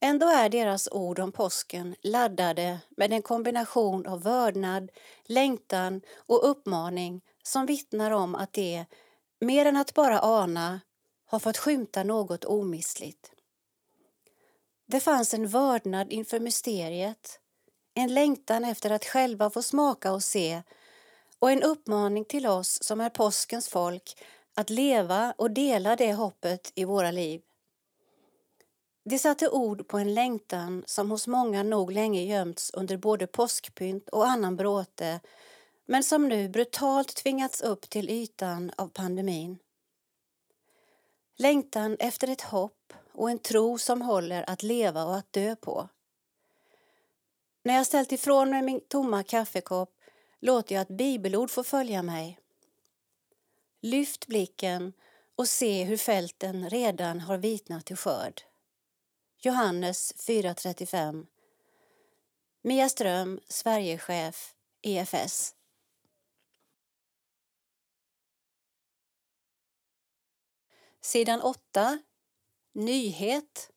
Ändå 0.00 0.26
är 0.26 0.48
deras 0.48 0.88
ord 0.92 1.18
om 1.18 1.32
påsken 1.32 1.94
laddade 2.02 2.78
med 2.96 3.12
en 3.12 3.22
kombination 3.22 4.06
av 4.06 4.22
vördnad, 4.22 4.90
längtan 5.24 6.00
och 6.16 6.50
uppmaning 6.50 7.20
som 7.42 7.66
vittnar 7.66 8.10
om 8.10 8.34
att 8.34 8.52
de, 8.52 8.84
mer 9.40 9.66
än 9.66 9.76
att 9.76 9.94
bara 9.94 10.20
ana, 10.20 10.80
har 11.26 11.38
fått 11.38 11.56
skymta 11.56 12.04
något 12.04 12.44
omissligt. 12.44 13.32
Det 14.88 15.00
fanns 15.00 15.34
en 15.34 15.46
vördnad 15.46 16.12
inför 16.12 16.40
mysteriet, 16.40 17.40
en 17.94 18.14
längtan 18.14 18.64
efter 18.64 18.90
att 18.90 19.04
själva 19.04 19.50
få 19.50 19.62
smaka 19.62 20.12
och 20.12 20.22
se 20.22 20.62
och 21.38 21.50
en 21.50 21.62
uppmaning 21.62 22.24
till 22.24 22.46
oss 22.46 22.82
som 22.82 23.00
är 23.00 23.10
påskens 23.10 23.68
folk 23.68 24.22
att 24.54 24.70
leva 24.70 25.34
och 25.38 25.50
dela 25.50 25.96
det 25.96 26.12
hoppet 26.12 26.72
i 26.74 26.84
våra 26.84 27.10
liv. 27.10 27.42
Det 29.04 29.18
satte 29.18 29.48
ord 29.48 29.88
på 29.88 29.98
en 29.98 30.14
längtan 30.14 30.84
som 30.86 31.10
hos 31.10 31.26
många 31.26 31.62
nog 31.62 31.92
länge 31.92 32.22
gömts 32.22 32.70
under 32.70 32.96
både 32.96 33.26
påskpynt 33.26 34.08
och 34.08 34.26
annan 34.26 34.56
bråte 34.56 35.20
men 35.86 36.04
som 36.04 36.28
nu 36.28 36.48
brutalt 36.48 37.14
tvingats 37.14 37.60
upp 37.60 37.90
till 37.90 38.10
ytan 38.10 38.72
av 38.76 38.88
pandemin. 38.88 39.58
Längtan 41.38 41.96
efter 42.00 42.28
ett 42.28 42.40
hopp 42.40 42.92
och 43.16 43.30
en 43.30 43.38
tro 43.38 43.78
som 43.78 44.02
håller 44.02 44.50
att 44.50 44.62
leva 44.62 45.04
och 45.04 45.16
att 45.16 45.32
dö 45.32 45.56
på. 45.56 45.88
När 47.62 47.74
jag 47.74 47.86
ställt 47.86 48.12
ifrån 48.12 48.50
mig 48.50 48.62
min 48.62 48.80
tomma 48.80 49.22
kaffekopp 49.22 49.94
låter 50.40 50.74
jag 50.74 50.82
ett 50.82 50.96
bibelord 50.96 51.50
få 51.50 51.64
följa 51.64 52.02
mig. 52.02 52.38
Lyft 53.80 54.26
blicken 54.26 54.92
och 55.36 55.48
se 55.48 55.84
hur 55.84 55.96
fälten 55.96 56.70
redan 56.70 57.20
har 57.20 57.38
vitnat 57.38 57.86
till 57.86 57.96
skörd. 57.96 58.42
Johannes 59.38 60.14
4.35 60.16 61.26
Mia 62.62 62.88
Ström, 62.88 63.40
Sverigechef, 63.48 64.54
EFS. 64.82 65.54
Sidan 71.00 71.42
8. 71.42 71.98
Nyhet. 72.78 73.70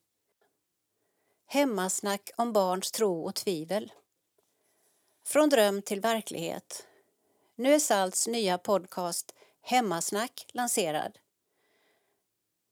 Hemmasnack 1.46 2.30
om 2.36 2.54
barns 2.54 2.92
tro 2.92 3.26
och 3.26 3.36
tvivel. 3.36 3.92
Från 5.26 5.50
dröm 5.50 5.82
till 5.82 6.02
verklighet. 6.02 6.88
Nu 7.56 7.74
är 7.74 7.80
Salts 7.80 8.28
nya 8.28 8.58
podcast 8.58 9.36
Hemmasnack 9.62 10.46
lanserad. 10.54 11.18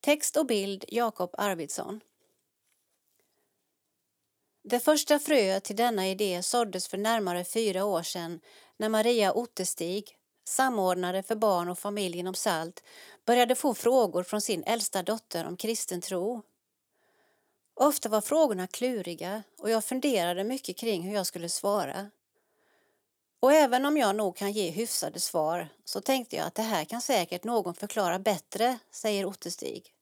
Text 0.01 0.37
och 0.37 0.45
bild 0.45 0.85
Jakob 0.87 1.29
Arvidsson. 1.37 2.01
Det 4.63 4.79
första 4.79 5.19
fröet 5.19 5.63
till 5.63 5.75
denna 5.75 6.07
idé 6.07 6.43
såddes 6.43 6.87
för 6.87 6.97
närmare 6.97 7.43
fyra 7.43 7.85
år 7.85 8.03
sedan 8.03 8.39
när 8.77 8.89
Maria 8.89 9.33
Ottestig, 9.33 10.16
samordnare 10.47 11.23
för 11.23 11.35
barn 11.35 11.69
och 11.69 11.79
familj 11.79 12.17
inom 12.17 12.33
SALT, 12.33 12.83
började 13.25 13.55
få 13.55 13.73
frågor 13.73 14.23
från 14.23 14.41
sin 14.41 14.63
äldsta 14.63 15.03
dotter 15.03 15.45
om 15.45 15.57
kristen 15.57 16.01
tro. 16.01 16.41
Ofta 17.73 18.09
var 18.09 18.21
frågorna 18.21 18.67
kluriga 18.67 19.43
och 19.57 19.69
jag 19.69 19.83
funderade 19.83 20.43
mycket 20.43 20.77
kring 20.77 21.01
hur 21.01 21.13
jag 21.13 21.27
skulle 21.27 21.49
svara. 21.49 22.09
Och 23.39 23.53
även 23.53 23.85
om 23.85 23.97
jag 23.97 24.15
nog 24.15 24.35
kan 24.35 24.51
ge 24.51 24.69
hyfsade 24.69 25.19
svar 25.19 25.69
så 25.85 26.01
tänkte 26.01 26.35
jag 26.35 26.47
att 26.47 26.55
det 26.55 26.61
här 26.61 26.85
kan 26.85 27.01
säkert 27.01 27.43
någon 27.43 27.73
förklara 27.73 28.19
bättre, 28.19 28.79
säger 28.91 29.25
Ottestig. 29.25 29.93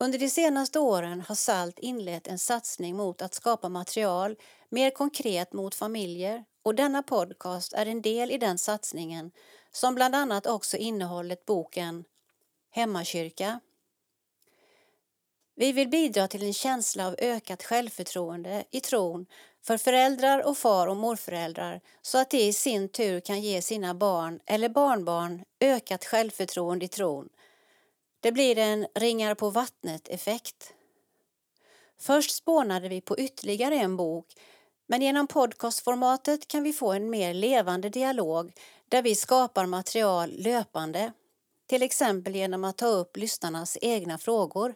Under 0.00 0.18
de 0.18 0.30
senaste 0.30 0.78
åren 0.78 1.20
har 1.20 1.34
SALT 1.34 1.78
inlett 1.78 2.26
en 2.26 2.38
satsning 2.38 2.96
mot 2.96 3.22
att 3.22 3.34
skapa 3.34 3.68
material 3.68 4.36
mer 4.68 4.90
konkret 4.90 5.52
mot 5.52 5.74
familjer 5.74 6.44
och 6.62 6.74
denna 6.74 7.02
podcast 7.02 7.72
är 7.72 7.86
en 7.86 8.02
del 8.02 8.30
i 8.30 8.38
den 8.38 8.58
satsningen 8.58 9.30
som 9.72 9.94
bland 9.94 10.14
annat 10.14 10.46
också 10.46 10.76
innehållit 10.76 11.46
boken 11.46 12.04
Hemmakyrka. 12.70 13.60
Vi 15.56 15.72
vill 15.72 15.88
bidra 15.88 16.28
till 16.28 16.42
en 16.42 16.52
känsla 16.52 17.06
av 17.06 17.14
ökat 17.18 17.62
självförtroende 17.62 18.64
i 18.70 18.80
tron 18.80 19.26
för 19.62 19.78
föräldrar 19.78 20.46
och 20.46 20.58
far 20.58 20.86
och 20.86 20.96
morföräldrar 20.96 21.80
så 22.02 22.18
att 22.18 22.30
de 22.30 22.38
i 22.38 22.52
sin 22.52 22.88
tur 22.88 23.20
kan 23.20 23.40
ge 23.40 23.62
sina 23.62 23.94
barn 23.94 24.40
eller 24.46 24.68
barnbarn 24.68 25.44
ökat 25.60 26.04
självförtroende 26.04 26.84
i 26.84 26.88
tron. 26.88 27.28
Det 28.20 28.32
blir 28.32 28.58
en 28.58 28.86
ringar 28.94 29.34
på 29.34 29.50
vattnet-effekt. 29.50 30.72
Först 32.00 32.30
spånade 32.30 32.88
vi 32.88 33.00
på 33.00 33.18
ytterligare 33.18 33.74
en 33.74 33.96
bok 33.96 34.26
men 34.90 35.02
genom 35.02 35.26
podcastformatet 35.26 36.48
kan 36.48 36.62
vi 36.62 36.72
få 36.72 36.92
en 36.92 37.10
mer 37.10 37.34
levande 37.34 37.88
dialog 37.88 38.52
där 38.88 39.02
vi 39.02 39.14
skapar 39.14 39.66
material 39.66 40.30
löpande, 40.30 41.12
till 41.66 41.82
exempel 41.82 42.34
genom 42.36 42.64
att 42.64 42.76
ta 42.76 42.86
upp 42.86 43.16
lyssnarnas 43.16 43.78
egna 43.80 44.18
frågor. 44.18 44.74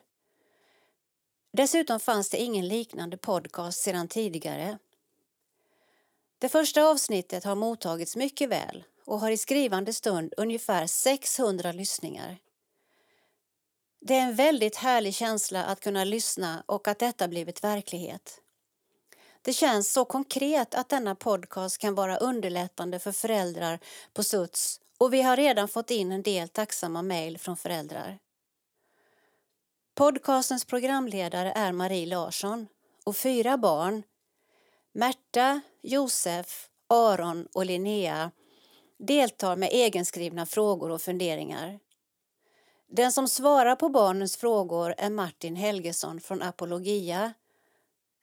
Dessutom 1.53 2.01
fanns 2.01 2.31
det 2.31 2.39
ingen 2.39 2.69
liknande 2.69 3.17
podcast 3.17 3.79
sedan 3.79 4.09
tidigare. 4.09 4.79
Det 6.39 6.49
första 6.49 6.85
avsnittet 6.85 7.45
har 7.45 7.55
mottagits 7.55 8.17
mycket 8.17 8.49
väl 8.49 8.85
och 9.05 9.21
har 9.21 9.31
i 9.31 9.37
skrivande 9.37 9.93
stund 9.93 10.35
ungefär 10.37 10.87
600 10.87 11.73
lyssningar. 11.73 12.39
Det 14.01 14.15
är 14.15 14.23
en 14.23 14.35
väldigt 14.35 14.77
härlig 14.77 15.15
känsla 15.15 15.65
att 15.65 15.81
kunna 15.81 16.05
lyssna 16.05 16.65
och 16.67 16.89
att 16.89 16.99
detta 16.99 17.29
blivit 17.29 17.65
verklighet. 17.65 18.43
Det 19.45 19.53
känns 19.53 19.93
så 19.93 20.05
konkret 20.05 20.75
att 20.75 20.89
denna 20.89 21.15
podcast 21.15 21.79
kan 21.79 21.95
vara 21.95 22.17
underlättande 22.17 22.99
för 22.99 23.13
föräldrar 23.13 23.79
på 24.13 24.23
Suts 24.23 24.81
och 24.99 25.15
vi 25.15 25.23
har 25.23 25.37
redan 25.37 25.69
fått 25.69 25.91
in 25.91 26.13
en 26.13 26.23
del 26.23 26.49
tacksamma 26.49 27.03
mejl 27.03 27.39
från 27.39 27.57
föräldrar. 27.57 28.19
Podcastens 29.95 30.65
programledare 30.65 31.53
är 31.53 31.73
Marie 31.73 32.07
Larsson 32.07 32.67
och 33.05 33.17
fyra 33.17 33.57
barn, 33.57 34.03
Märta, 34.93 35.61
Josef, 35.83 36.69
Aron 36.89 37.47
och 37.53 37.67
Linnea, 37.67 38.31
deltar 38.99 39.57
med 39.57 39.69
egenskrivna 39.73 40.47
frågor 40.47 40.91
och 40.91 41.03
funderingar. 41.03 41.79
Den 42.89 43.13
som 43.13 43.29
svarar 43.29 43.77
på 43.77 43.89
barnens 43.89 44.37
frågor 44.37 44.95
är 44.99 45.11
Martin 45.11 45.57
Helgesson 45.57 46.21
från 46.21 46.43
Apologia, 46.43 47.33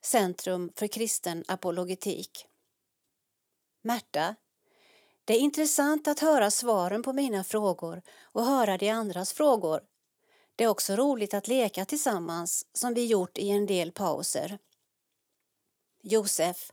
Centrum 0.02 0.72
för 0.76 0.86
kristen 0.86 1.44
apologetik. 1.48 2.46
Märta, 3.82 4.36
det 5.24 5.36
är 5.36 5.40
intressant 5.40 6.08
att 6.08 6.20
höra 6.20 6.50
svaren 6.50 7.02
på 7.02 7.12
mina 7.12 7.44
frågor 7.44 8.02
och 8.22 8.44
höra 8.44 8.78
de 8.78 8.90
andras 8.90 9.32
frågor. 9.32 9.80
Det 10.56 10.64
är 10.64 10.68
också 10.68 10.96
roligt 10.96 11.34
att 11.34 11.48
leka 11.48 11.84
tillsammans 11.84 12.66
som 12.72 12.94
vi 12.94 13.06
gjort 13.06 13.38
i 13.38 13.50
en 13.50 13.66
del 13.66 13.92
pauser. 13.92 14.58
Josef, 16.02 16.72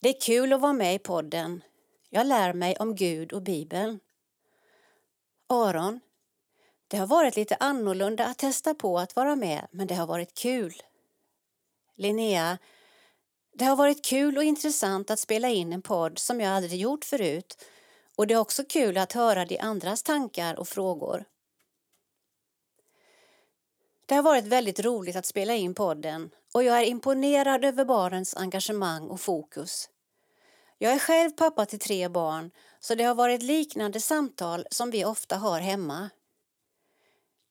det 0.00 0.08
är 0.08 0.20
kul 0.20 0.52
att 0.52 0.60
vara 0.60 0.72
med 0.72 0.94
i 0.94 0.98
podden. 0.98 1.62
Jag 2.10 2.26
lär 2.26 2.52
mig 2.52 2.76
om 2.76 2.94
Gud 2.94 3.32
och 3.32 3.42
Bibeln. 3.42 4.00
Aron, 5.46 6.00
det 6.88 6.96
har 6.96 7.06
varit 7.06 7.36
lite 7.36 7.56
annorlunda 7.60 8.26
att 8.26 8.38
testa 8.38 8.74
på 8.74 8.98
att 8.98 9.16
vara 9.16 9.36
med, 9.36 9.66
men 9.70 9.86
det 9.86 9.94
har 9.94 10.06
varit 10.06 10.34
kul. 10.34 10.82
Linnea, 11.96 12.58
det 13.54 13.64
har 13.64 13.76
varit 13.76 14.04
kul 14.04 14.36
och 14.36 14.44
intressant 14.44 15.10
att 15.10 15.18
spela 15.18 15.48
in 15.48 15.72
en 15.72 15.82
podd 15.82 16.18
som 16.18 16.40
jag 16.40 16.52
aldrig 16.52 16.80
gjort 16.80 17.04
förut 17.04 17.64
och 18.16 18.26
det 18.26 18.34
är 18.34 18.38
också 18.38 18.64
kul 18.64 18.98
att 18.98 19.12
höra 19.12 19.44
de 19.44 19.58
andras 19.58 20.02
tankar 20.02 20.58
och 20.58 20.68
frågor. 20.68 21.24
Det 24.06 24.14
har 24.14 24.22
varit 24.22 24.44
väldigt 24.44 24.80
roligt 24.80 25.16
att 25.16 25.26
spela 25.26 25.54
in 25.54 25.74
podden 25.74 26.30
och 26.54 26.64
jag 26.64 26.80
är 26.80 26.84
imponerad 26.84 27.64
över 27.64 27.84
barnens 27.84 28.36
engagemang 28.36 29.08
och 29.08 29.20
fokus. 29.20 29.88
Jag 30.78 30.92
är 30.92 30.98
själv 30.98 31.30
pappa 31.30 31.66
till 31.66 31.78
tre 31.78 32.08
barn 32.08 32.50
så 32.80 32.94
det 32.94 33.04
har 33.04 33.14
varit 33.14 33.42
liknande 33.42 34.00
samtal 34.00 34.66
som 34.70 34.90
vi 34.90 35.04
ofta 35.04 35.36
har 35.36 35.60
hemma. 35.60 36.10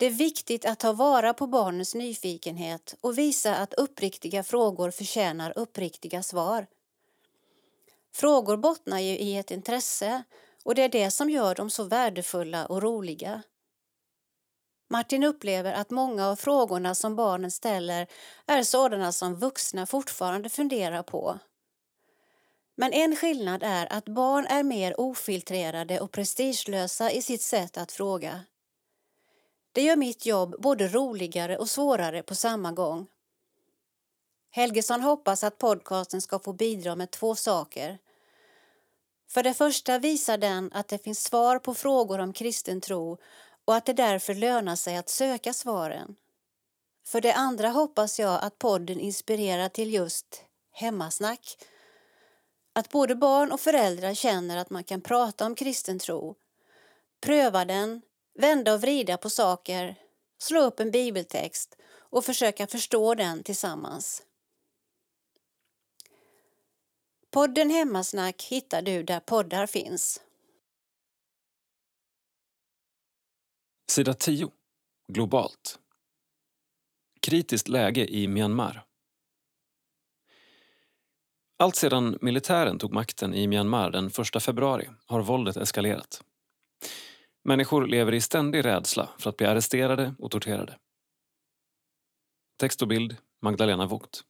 Det 0.01 0.07
är 0.07 0.11
viktigt 0.11 0.65
att 0.65 0.79
ta 0.79 0.93
vara 0.93 1.33
på 1.33 1.47
barnens 1.47 1.95
nyfikenhet 1.95 2.95
och 3.01 3.17
visa 3.17 3.55
att 3.55 3.73
uppriktiga 3.73 4.43
frågor 4.43 4.91
förtjänar 4.91 5.53
uppriktiga 5.55 6.23
svar. 6.23 6.67
Frågor 8.13 8.57
bottnar 8.57 8.99
ju 8.99 9.17
i 9.17 9.37
ett 9.37 9.51
intresse 9.51 10.23
och 10.63 10.75
det 10.75 10.81
är 10.81 10.89
det 10.89 11.11
som 11.11 11.29
gör 11.29 11.55
dem 11.55 11.69
så 11.69 11.83
värdefulla 11.83 12.65
och 12.65 12.83
roliga. 12.83 13.41
Martin 14.89 15.23
upplever 15.23 15.73
att 15.73 15.89
många 15.89 16.27
av 16.27 16.35
frågorna 16.35 16.95
som 16.95 17.15
barnen 17.15 17.51
ställer 17.51 18.07
är 18.45 18.63
sådana 18.63 19.11
som 19.11 19.35
vuxna 19.35 19.85
fortfarande 19.85 20.49
funderar 20.49 21.03
på. 21.03 21.39
Men 22.75 22.93
en 22.93 23.15
skillnad 23.15 23.63
är 23.63 23.93
att 23.93 24.05
barn 24.05 24.45
är 24.45 24.63
mer 24.63 24.99
ofiltrerade 24.99 25.99
och 25.99 26.11
prestigelösa 26.11 27.11
i 27.11 27.21
sitt 27.21 27.41
sätt 27.41 27.77
att 27.77 27.91
fråga. 27.91 28.41
Det 29.71 29.81
gör 29.81 29.95
mitt 29.95 30.25
jobb 30.25 30.55
både 30.59 30.87
roligare 30.87 31.57
och 31.57 31.69
svårare 31.69 32.23
på 32.23 32.35
samma 32.35 32.71
gång. 32.71 33.07
Helgesson 34.51 35.01
hoppas 35.01 35.43
att 35.43 35.57
podcasten 35.57 36.21
ska 36.21 36.39
få 36.39 36.53
bidra 36.53 36.95
med 36.95 37.11
två 37.11 37.35
saker. 37.35 37.99
För 39.29 39.43
det 39.43 39.53
första 39.53 39.99
visar 39.99 40.37
den 40.37 40.71
att 40.73 40.87
det 40.87 41.03
finns 41.03 41.23
svar 41.23 41.59
på 41.59 41.73
frågor 41.73 42.19
om 42.19 42.33
kristen 42.33 42.81
tro 42.81 43.17
och 43.65 43.75
att 43.75 43.85
det 43.85 43.93
därför 43.93 44.33
lönar 44.33 44.75
sig 44.75 44.97
att 44.97 45.09
söka 45.09 45.53
svaren. 45.53 46.15
För 47.05 47.21
det 47.21 47.33
andra 47.33 47.69
hoppas 47.69 48.19
jag 48.19 48.43
att 48.43 48.59
podden 48.59 48.99
inspirerar 48.99 49.69
till 49.69 49.93
just 49.93 50.43
hemmasnack. 50.71 51.57
Att 52.73 52.89
både 52.89 53.15
barn 53.15 53.51
och 53.51 53.59
föräldrar 53.59 54.13
känner 54.13 54.57
att 54.57 54.69
man 54.69 54.83
kan 54.83 55.01
prata 55.01 55.45
om 55.45 55.55
kristen 55.55 55.99
tro, 55.99 56.35
pröva 57.21 57.65
den, 57.65 58.01
vända 58.41 58.73
och 58.73 58.81
vrida 58.81 59.17
på 59.17 59.29
saker, 59.29 59.95
slå 60.37 60.61
upp 60.61 60.79
en 60.79 60.91
bibeltext 60.91 61.77
och 61.93 62.25
försöka 62.25 62.67
förstå 62.67 63.15
den 63.15 63.43
tillsammans. 63.43 64.23
Podden 67.31 67.69
Hemmasnack 67.69 68.43
hittar 68.43 68.81
du 68.81 69.03
där 69.03 69.19
poddar 69.19 69.67
finns. 69.67 70.21
Sida 73.91 74.13
10. 74.13 74.51
Globalt. 75.07 75.79
Kritiskt 77.21 77.67
läge 77.67 78.05
i 78.05 78.27
Myanmar. 78.27 78.85
Allt 81.57 81.75
sedan 81.75 82.17
militären 82.21 82.79
tog 82.79 82.93
makten 82.93 83.33
i 83.33 83.47
Myanmar 83.47 83.91
den 83.91 84.07
1 84.35 84.43
februari 84.43 84.89
har 85.05 85.21
våldet 85.21 85.57
eskalerat. 85.57 86.23
Människor 87.43 87.87
lever 87.87 88.13
i 88.13 88.21
ständig 88.21 88.65
rädsla 88.65 89.09
för 89.17 89.29
att 89.29 89.37
bli 89.37 89.47
arresterade 89.47 90.15
och 90.19 90.31
torterade. 90.31 90.77
Text 92.59 92.81
och 92.81 92.87
bild 92.87 93.17
Magdalena 93.41 93.85
Vogt. 93.85 94.23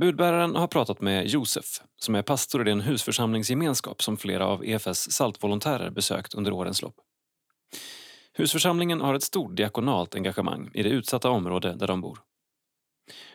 Budbäraren 0.00 0.56
har 0.56 0.66
pratat 0.66 1.00
med 1.00 1.26
Josef 1.26 1.64
som 1.96 2.14
är 2.14 2.22
pastor 2.22 2.60
i 2.60 2.64
den 2.64 2.80
husförsamlingsgemenskap 2.80 4.02
som 4.02 4.16
flera 4.16 4.46
av 4.46 4.64
EFS 4.64 5.12
saltvolontärer 5.12 5.90
besökt 5.90 6.34
under 6.34 6.52
årens 6.52 6.82
lopp. 6.82 6.96
Husförsamlingen 8.32 9.00
har 9.00 9.14
ett 9.14 9.22
stort 9.22 9.56
diakonalt 9.56 10.14
engagemang 10.14 10.70
i 10.74 10.82
det 10.82 10.88
utsatta 10.88 11.30
område 11.30 11.74
där 11.74 11.86
de 11.86 12.00
bor. 12.00 12.18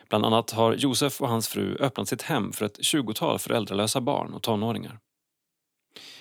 Bland 0.08 0.26
annat 0.26 0.50
har 0.50 0.74
Josef 0.74 1.20
och 1.20 1.28
hans 1.28 1.48
fru 1.48 1.76
öppnat 1.80 2.08
sitt 2.08 2.22
hem 2.22 2.52
för 2.52 2.64
ett 2.64 2.84
tjugotal 2.84 3.38
föräldralösa 3.38 4.00
barn 4.00 4.34
och 4.34 4.42
tonåringar. 4.42 4.98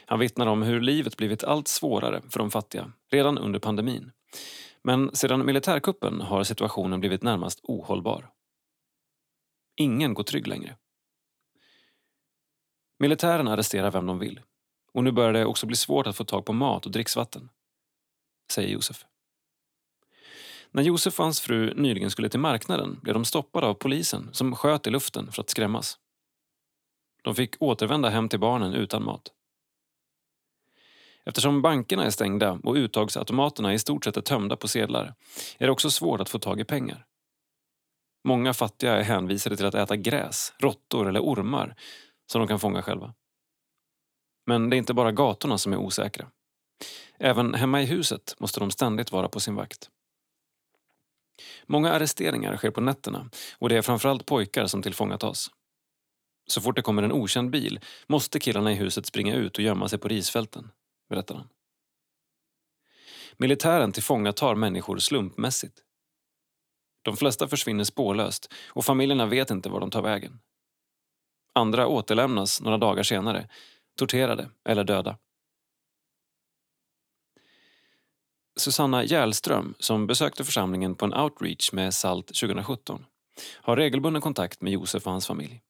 Han 0.05 0.19
vittnar 0.19 0.47
om 0.47 0.61
hur 0.61 0.81
livet 0.81 1.17
blivit 1.17 1.43
allt 1.43 1.67
svårare 1.67 2.21
för 2.29 2.39
de 2.39 2.51
fattiga 2.51 2.91
redan 3.11 3.37
under 3.37 3.59
pandemin. 3.59 4.11
Men 4.83 5.15
sedan 5.15 5.45
militärkuppen 5.45 6.21
har 6.21 6.43
situationen 6.43 6.99
blivit 6.99 7.23
närmast 7.23 7.59
ohållbar. 7.63 8.29
Ingen 9.75 10.13
går 10.13 10.23
trygg 10.23 10.47
längre. 10.47 10.77
Militären 12.99 13.47
arresterar 13.47 13.91
vem 13.91 14.05
de 14.05 14.19
vill 14.19 14.39
och 14.93 15.03
nu 15.03 15.11
börjar 15.11 15.33
det 15.33 15.45
också 15.45 15.65
bli 15.65 15.75
svårt 15.75 16.07
att 16.07 16.15
få 16.15 16.23
tag 16.23 16.45
på 16.45 16.53
mat 16.53 16.85
och 16.85 16.91
dricksvatten, 16.91 17.49
säger 18.51 18.69
Josef. 18.69 19.05
När 20.71 20.83
Josef 20.83 21.19
och 21.19 21.25
hans 21.25 21.41
fru 21.41 21.73
nyligen 21.75 22.11
skulle 22.11 22.29
till 22.29 22.39
marknaden 22.39 22.99
blev 23.01 23.13
de 23.13 23.25
stoppade 23.25 23.67
av 23.67 23.73
polisen 23.73 24.29
som 24.31 24.55
sköt 24.55 24.87
i 24.87 24.89
luften 24.89 25.31
för 25.31 25.41
att 25.41 25.49
skrämmas. 25.49 25.99
De 27.23 27.35
fick 27.35 27.55
återvända 27.59 28.09
hem 28.09 28.29
till 28.29 28.39
barnen 28.39 28.73
utan 28.73 29.03
mat. 29.03 29.33
Eftersom 31.25 31.61
bankerna 31.61 32.05
är 32.05 32.09
stängda 32.09 32.59
och 32.63 32.75
uttagsautomaterna 32.75 33.73
i 33.73 33.79
stort 33.79 34.03
sett 34.03 34.17
är 34.17 34.21
tömda 34.21 34.55
på 34.55 34.67
sedlar 34.67 35.13
är 35.57 35.65
det 35.65 35.71
också 35.71 35.91
svårt 35.91 36.21
att 36.21 36.29
få 36.29 36.39
tag 36.39 36.59
i 36.59 36.63
pengar. 36.63 37.05
Många 38.23 38.53
fattiga 38.53 38.93
är 38.93 39.03
hänvisade 39.03 39.57
till 39.57 39.65
att 39.65 39.75
äta 39.75 39.95
gräs, 39.95 40.53
råttor 40.57 41.09
eller 41.09 41.19
ormar 41.19 41.75
som 42.31 42.39
de 42.39 42.47
kan 42.47 42.59
fånga 42.59 42.81
själva. 42.81 43.13
Men 44.45 44.69
det 44.69 44.75
är 44.75 44.77
inte 44.77 44.93
bara 44.93 45.11
gatorna 45.11 45.57
som 45.57 45.73
är 45.73 45.77
osäkra. 45.77 46.27
Även 47.17 47.53
hemma 47.53 47.81
i 47.81 47.85
huset 47.85 48.35
måste 48.39 48.59
de 48.59 48.71
ständigt 48.71 49.11
vara 49.11 49.29
på 49.29 49.39
sin 49.39 49.55
vakt. 49.55 49.89
Många 51.65 51.91
arresteringar 51.91 52.57
sker 52.57 52.71
på 52.71 52.81
nätterna 52.81 53.29
och 53.57 53.69
det 53.69 53.77
är 53.77 53.81
framförallt 53.81 54.25
pojkar 54.25 54.67
som 54.67 54.81
tillfångatas. 54.81 55.49
Så 56.47 56.61
fort 56.61 56.75
det 56.75 56.81
kommer 56.81 57.03
en 57.03 57.11
okänd 57.11 57.49
bil 57.49 57.79
måste 58.07 58.39
killarna 58.39 58.71
i 58.71 58.75
huset 58.75 59.05
springa 59.05 59.35
ut 59.35 59.57
och 59.57 59.63
gömma 59.63 59.89
sig 59.89 59.99
på 59.99 60.07
risfälten, 60.07 60.71
berättar 61.09 61.35
han. 61.35 61.49
Militären 63.37 63.91
tillfångatar 63.91 64.55
människor 64.55 64.97
slumpmässigt. 64.97 65.83
De 67.01 67.17
flesta 67.17 67.47
försvinner 67.47 67.83
spårlöst 67.83 68.53
och 68.67 68.85
familjerna 68.85 69.25
vet 69.25 69.51
inte 69.51 69.69
var 69.69 69.79
de 69.79 69.91
tar 69.91 70.01
vägen. 70.01 70.39
Andra 71.53 71.87
återlämnas 71.87 72.61
några 72.61 72.77
dagar 72.77 73.03
senare, 73.03 73.49
torterade 73.95 74.49
eller 74.65 74.83
döda. 74.83 75.17
Susanna 78.55 79.03
Järlström, 79.03 79.75
som 79.79 80.07
besökte 80.07 80.43
församlingen 80.43 80.95
på 80.95 81.05
en 81.05 81.13
outreach 81.13 81.71
med 81.73 81.93
SALT 81.93 82.27
2017, 82.27 83.05
har 83.61 83.77
regelbunden 83.77 84.21
kontakt 84.21 84.61
med 84.61 84.73
Josef 84.73 85.05
och 85.05 85.11
hans 85.11 85.27
familj. 85.27 85.61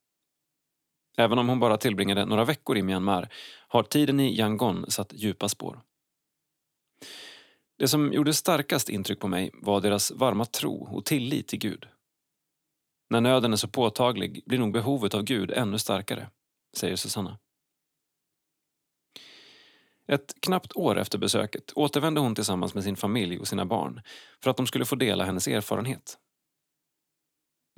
Även 1.20 1.40
om 1.40 1.50
hon 1.50 1.60
bara 1.60 1.78
tillbringade 1.78 2.26
några 2.26 2.46
veckor 2.46 2.78
i 2.78 2.82
Myanmar 2.82 3.30
har 3.68 3.84
tiden 3.84 4.20
i 4.20 4.40
Yangon 4.40 4.92
satt 4.92 5.14
djupa 5.14 5.50
spår. 5.50 5.82
Det 7.78 7.88
som 7.88 8.14
gjorde 8.14 8.34
starkast 8.34 8.90
intryck 8.90 9.20
på 9.20 9.28
mig 9.28 9.52
var 9.54 9.82
deras 9.82 10.12
varma 10.12 10.46
tro 10.46 10.88
och 10.96 11.06
tillit 11.06 11.48
till 11.48 11.60
Gud. 11.60 11.88
När 13.10 13.22
nöden 13.22 13.54
är 13.54 13.58
så 13.58 13.68
påtaglig 13.68 14.44
blir 14.46 14.60
nog 14.60 14.74
behovet 14.74 15.14
av 15.14 15.24
Gud 15.24 15.52
ännu 15.52 15.78
starkare, 15.78 16.30
säger 16.78 16.96
Susanna. 16.96 17.38
Ett 20.08 20.34
knappt 20.42 20.76
år 20.76 21.00
efter 21.00 21.18
besöket 21.18 21.72
återvände 21.76 22.22
hon 22.22 22.36
tillsammans 22.36 22.74
med 22.74 22.84
sin 22.84 22.96
familj 22.96 23.40
och 23.40 23.48
sina 23.48 23.66
barn 23.66 24.02
för 24.44 24.52
att 24.52 24.58
de 24.58 24.68
skulle 24.68 24.86
få 24.86 24.96
dela 24.96 25.26
hennes 25.26 25.48
erfarenhet. 25.48 26.18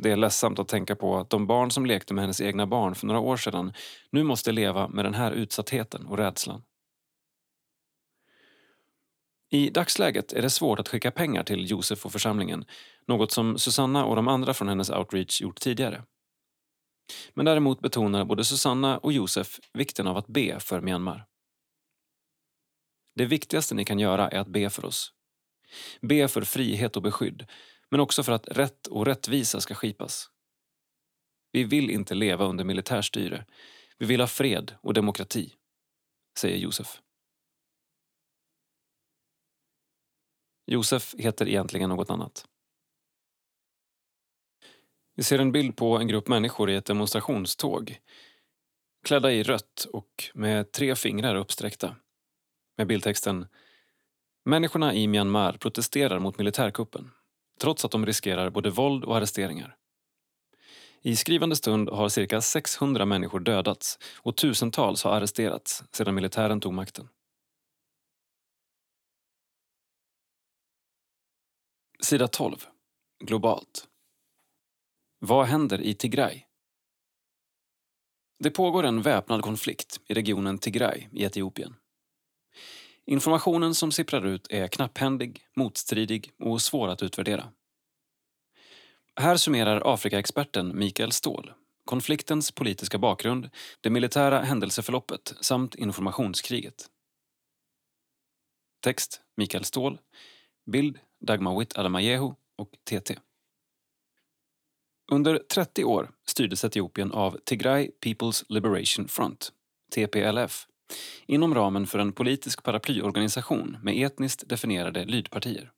Det 0.02 0.12
är 0.12 0.16
ledsamt 0.16 0.60
att 0.60 0.68
tänka 0.68 0.96
på 0.96 1.18
att 1.18 1.30
de 1.30 1.48
barn 1.48 1.72
som 1.72 1.86
lekte 1.86 2.14
med 2.14 2.24
hennes 2.24 2.42
egna 2.42 2.68
barn 2.68 2.96
för 2.96 3.08
några 3.08 3.20
år 3.20 3.38
sedan 3.38 3.74
nu 4.12 4.24
måste 4.24 4.52
leva 4.52 4.88
med 4.88 5.06
den 5.06 5.14
här 5.14 5.32
utsattheten 5.32 6.06
och 6.06 6.18
rädslan. 6.18 6.64
I 9.50 9.70
dagsläget 9.70 10.34
är 10.34 10.42
det 10.42 10.50
svårt 10.50 10.80
att 10.80 10.88
skicka 10.88 11.12
pengar 11.12 11.44
till 11.44 11.72
Josef 11.72 12.06
och 12.06 12.12
församlingen, 12.12 12.66
något 13.08 13.32
som 13.32 13.58
Susanna 13.58 14.06
och 14.06 14.16
de 14.16 14.28
andra 14.28 14.54
från 14.54 14.70
hennes 14.70 14.90
outreach 14.90 15.42
gjort 15.42 15.60
tidigare. 15.60 16.04
Men 17.34 17.46
däremot 17.46 17.80
betonar 17.80 18.26
både 18.26 18.44
Susanna 18.44 18.98
och 18.98 19.14
Josef 19.14 19.60
vikten 19.74 20.08
av 20.08 20.18
att 20.18 20.28
be 20.28 20.60
för 20.60 20.82
Myanmar. 20.82 21.26
Det 23.16 23.26
viktigaste 23.26 23.76
ni 23.76 23.86
kan 23.86 24.00
göra 24.00 24.30
är 24.30 24.40
att 24.40 24.48
be 24.48 24.70
för 24.70 24.86
oss. 24.86 25.14
Be 26.02 26.28
för 26.28 26.42
frihet 26.42 26.96
och 26.96 27.02
beskydd, 27.02 27.48
men 27.92 28.00
också 28.00 28.24
för 28.24 28.32
att 28.32 28.48
rätt 28.48 28.88
och 28.88 29.06
rättvisa 29.06 29.62
ska 29.62 29.76
skipas. 29.76 30.30
Vi 31.52 31.64
vill 31.64 31.90
inte 31.90 32.16
leva 32.16 32.46
under 32.46 32.64
militärstyre. 32.64 33.46
Vi 33.98 34.06
vill 34.06 34.20
ha 34.20 34.28
fred 34.28 34.76
och 34.82 34.94
demokrati, 34.94 35.54
säger 36.38 36.58
Josef. 36.58 37.02
Josef 40.66 41.16
heter 41.18 41.48
egentligen 41.48 41.90
något 41.90 42.10
annat. 42.10 42.46
Vi 45.16 45.24
ser 45.24 45.40
en 45.40 45.52
bild 45.52 45.78
på 45.78 45.98
en 45.98 46.08
grupp 46.08 46.28
människor 46.28 46.70
i 46.70 46.76
ett 46.76 46.86
demonstrationståg 46.86 48.00
klädda 49.04 49.32
i 49.32 49.44
rött 49.44 49.88
och 49.94 50.30
med 50.34 50.72
tre 50.72 50.96
fingrar 50.96 51.36
uppsträckta 51.36 51.96
med 52.78 52.88
bildtexten 52.88 53.48
Människorna 54.46 54.94
i 54.94 55.08
Myanmar 55.08 55.54
protesterar 55.54 56.20
mot 56.20 56.38
militärkuppen 56.38 57.12
trots 57.62 57.86
att 57.86 57.92
de 57.92 58.06
riskerar 58.06 58.50
både 58.50 58.70
våld 58.70 59.04
och 59.04 59.18
arresteringar. 59.18 59.76
I 61.02 61.16
skrivande 61.16 61.56
stund 61.56 61.90
har 61.90 62.10
cirka 62.10 62.42
600 62.42 63.06
människor 63.06 63.40
dödats 63.40 64.00
och 64.18 64.38
tusentals 64.38 65.04
har 65.04 65.12
arresterats 65.12 65.84
sedan 65.92 66.16
militären 66.16 66.60
tog 66.60 66.74
makten. 66.74 67.10
Sida 72.04 72.28
12. 72.28 72.56
Globalt. 73.20 73.88
Vad 75.20 75.46
händer 75.46 75.82
i 75.82 75.94
Tigray? 75.94 76.44
Det 78.40 78.52
pågår 78.52 78.84
en 78.84 79.02
väpnad 79.02 79.42
konflikt 79.42 80.00
i 80.08 80.14
regionen 80.14 80.58
Tigray 80.58 81.08
i 81.12 81.24
Etiopien. 81.24 81.76
Informationen 83.12 83.76
som 83.76 83.92
sipprar 83.92 84.26
ut 84.26 84.48
är 84.50 84.68
knapphändig, 84.68 85.46
motstridig 85.56 86.32
och 86.40 86.62
svår 86.62 86.88
att 86.88 87.04
utvärdera. 87.04 87.52
Här 89.16 89.38
summerar 89.38 89.94
Afrikaexperten 89.94 90.80
Mikael 90.80 91.12
Ståhl 91.12 91.54
konfliktens 91.86 92.52
politiska 92.52 92.98
bakgrund, 92.98 93.50
det 93.82 93.90
militära 93.90 94.40
händelseförloppet 94.40 95.34
samt 95.42 95.76
informationskriget. 95.76 96.90
Text 98.84 99.22
Mikael 99.38 99.64
Ståhl. 99.64 99.98
Bild 100.72 101.00
Dagmar 101.20 101.60
Witt 101.60 101.74
och 102.58 102.72
TT. 102.84 103.20
Under 105.12 105.38
30 105.38 105.84
år 105.84 106.12
styrdes 106.26 106.66
Etiopien 106.66 107.12
av 107.12 107.38
Tigray 107.44 107.92
People's 108.02 108.46
Liberation 108.50 109.08
Front, 109.08 109.52
TPLF, 109.96 110.68
inom 111.26 111.56
ramen 111.56 111.88
för 111.88 112.00
en 112.00 112.14
politisk 112.14 112.64
paraplyorganisation 112.64 113.78
med 113.84 114.06
etniskt 114.06 114.50
definierade 114.50 115.06
lydpartier. 115.06 115.72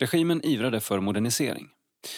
Regimen 0.00 0.40
ivrade 0.44 0.80
för 0.80 1.00
modernisering. 1.00 1.68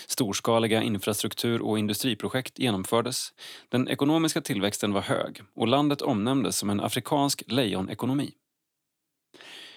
Storskaliga 0.07 0.83
infrastruktur 0.83 1.63
och 1.63 1.79
industriprojekt 1.79 2.59
genomfördes, 2.59 3.33
den 3.69 3.89
ekonomiska 3.89 4.41
tillväxten 4.41 4.93
var 4.93 5.01
hög 5.01 5.43
och 5.55 5.69
landet 5.69 6.03
omnämndes 6.03 6.57
som 6.57 6.71
en 6.71 6.81
afrikansk 6.81 7.43
lejonekonomi. 7.47 8.33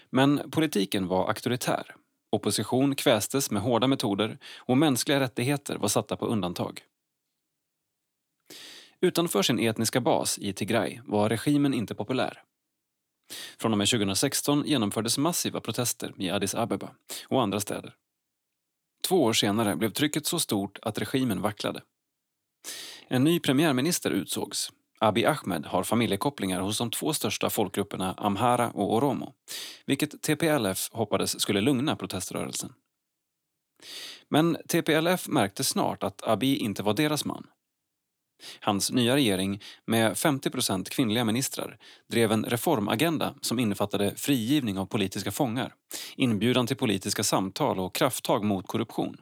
Men 0.10 0.51
politiken 0.51 1.07
var 1.07 1.27
auktoritär. 1.27 1.95
Opposition 2.31 2.95
kvästes 2.95 3.51
med 3.51 3.62
hårda 3.62 3.88
metoder 3.88 4.38
och 4.57 4.77
mänskliga 4.77 5.19
rättigheter 5.19 5.77
var 5.77 5.88
satta 5.88 6.15
på 6.15 6.25
undantag. 6.25 6.81
Utanför 9.03 9.41
sin 9.41 9.59
etniska 9.59 10.01
bas 10.01 10.39
i 10.39 10.53
Tigray 10.53 10.99
var 11.05 11.29
regimen 11.29 11.73
inte 11.73 11.95
populär. 11.95 12.43
Från 13.59 13.71
och 13.71 13.77
med 13.77 13.89
2016 13.89 14.63
genomfördes 14.65 15.17
massiva 15.17 15.59
protester 15.61 16.13
i 16.17 16.29
Addis 16.29 16.55
Abeba 16.55 16.89
och 17.27 17.41
andra 17.41 17.59
städer. 17.59 17.95
Två 19.07 19.23
år 19.23 19.33
senare 19.33 19.75
blev 19.75 19.89
trycket 19.89 20.25
så 20.25 20.39
stort 20.39 20.79
att 20.81 20.97
regimen 20.97 21.41
vacklade. 21.41 21.81
En 23.07 23.23
ny 23.23 23.39
premiärminister 23.39 24.11
utsågs. 24.11 24.71
Abiy 24.99 25.25
Ahmed 25.25 25.65
har 25.65 25.83
familjekopplingar 25.83 26.61
hos 26.61 26.77
de 26.77 26.91
två 26.91 27.13
största 27.13 27.49
folkgrupperna 27.49 28.13
amhara 28.13 28.71
och 28.71 28.93
oromo 28.93 29.33
vilket 29.85 30.21
TPLF 30.21 30.89
hoppades 30.91 31.41
skulle 31.41 31.61
lugna 31.61 31.95
proteströrelsen. 31.95 32.73
Men 34.29 34.57
TPLF 34.67 35.27
märkte 35.27 35.63
snart 35.63 36.03
att 36.03 36.23
Abiy 36.23 36.55
inte 36.55 36.83
var 36.83 36.93
deras 36.93 37.25
man 37.25 37.47
Hans 38.60 38.91
nya 38.91 39.15
regering, 39.15 39.62
med 39.86 40.13
50% 40.13 40.89
kvinnliga 40.89 41.25
ministrar, 41.25 41.77
drev 42.12 42.32
en 42.32 42.45
reformagenda 42.45 43.36
som 43.41 43.60
innefattade 43.60 44.15
frigivning 44.15 44.77
av 44.77 44.86
politiska 44.86 45.32
fångar, 45.32 45.73
inbjudan 46.15 46.67
till 46.67 46.77
politiska 46.77 47.23
samtal 47.23 47.80
och 47.80 47.95
krafttag 47.95 48.43
mot 48.43 48.67
korruption. 48.67 49.17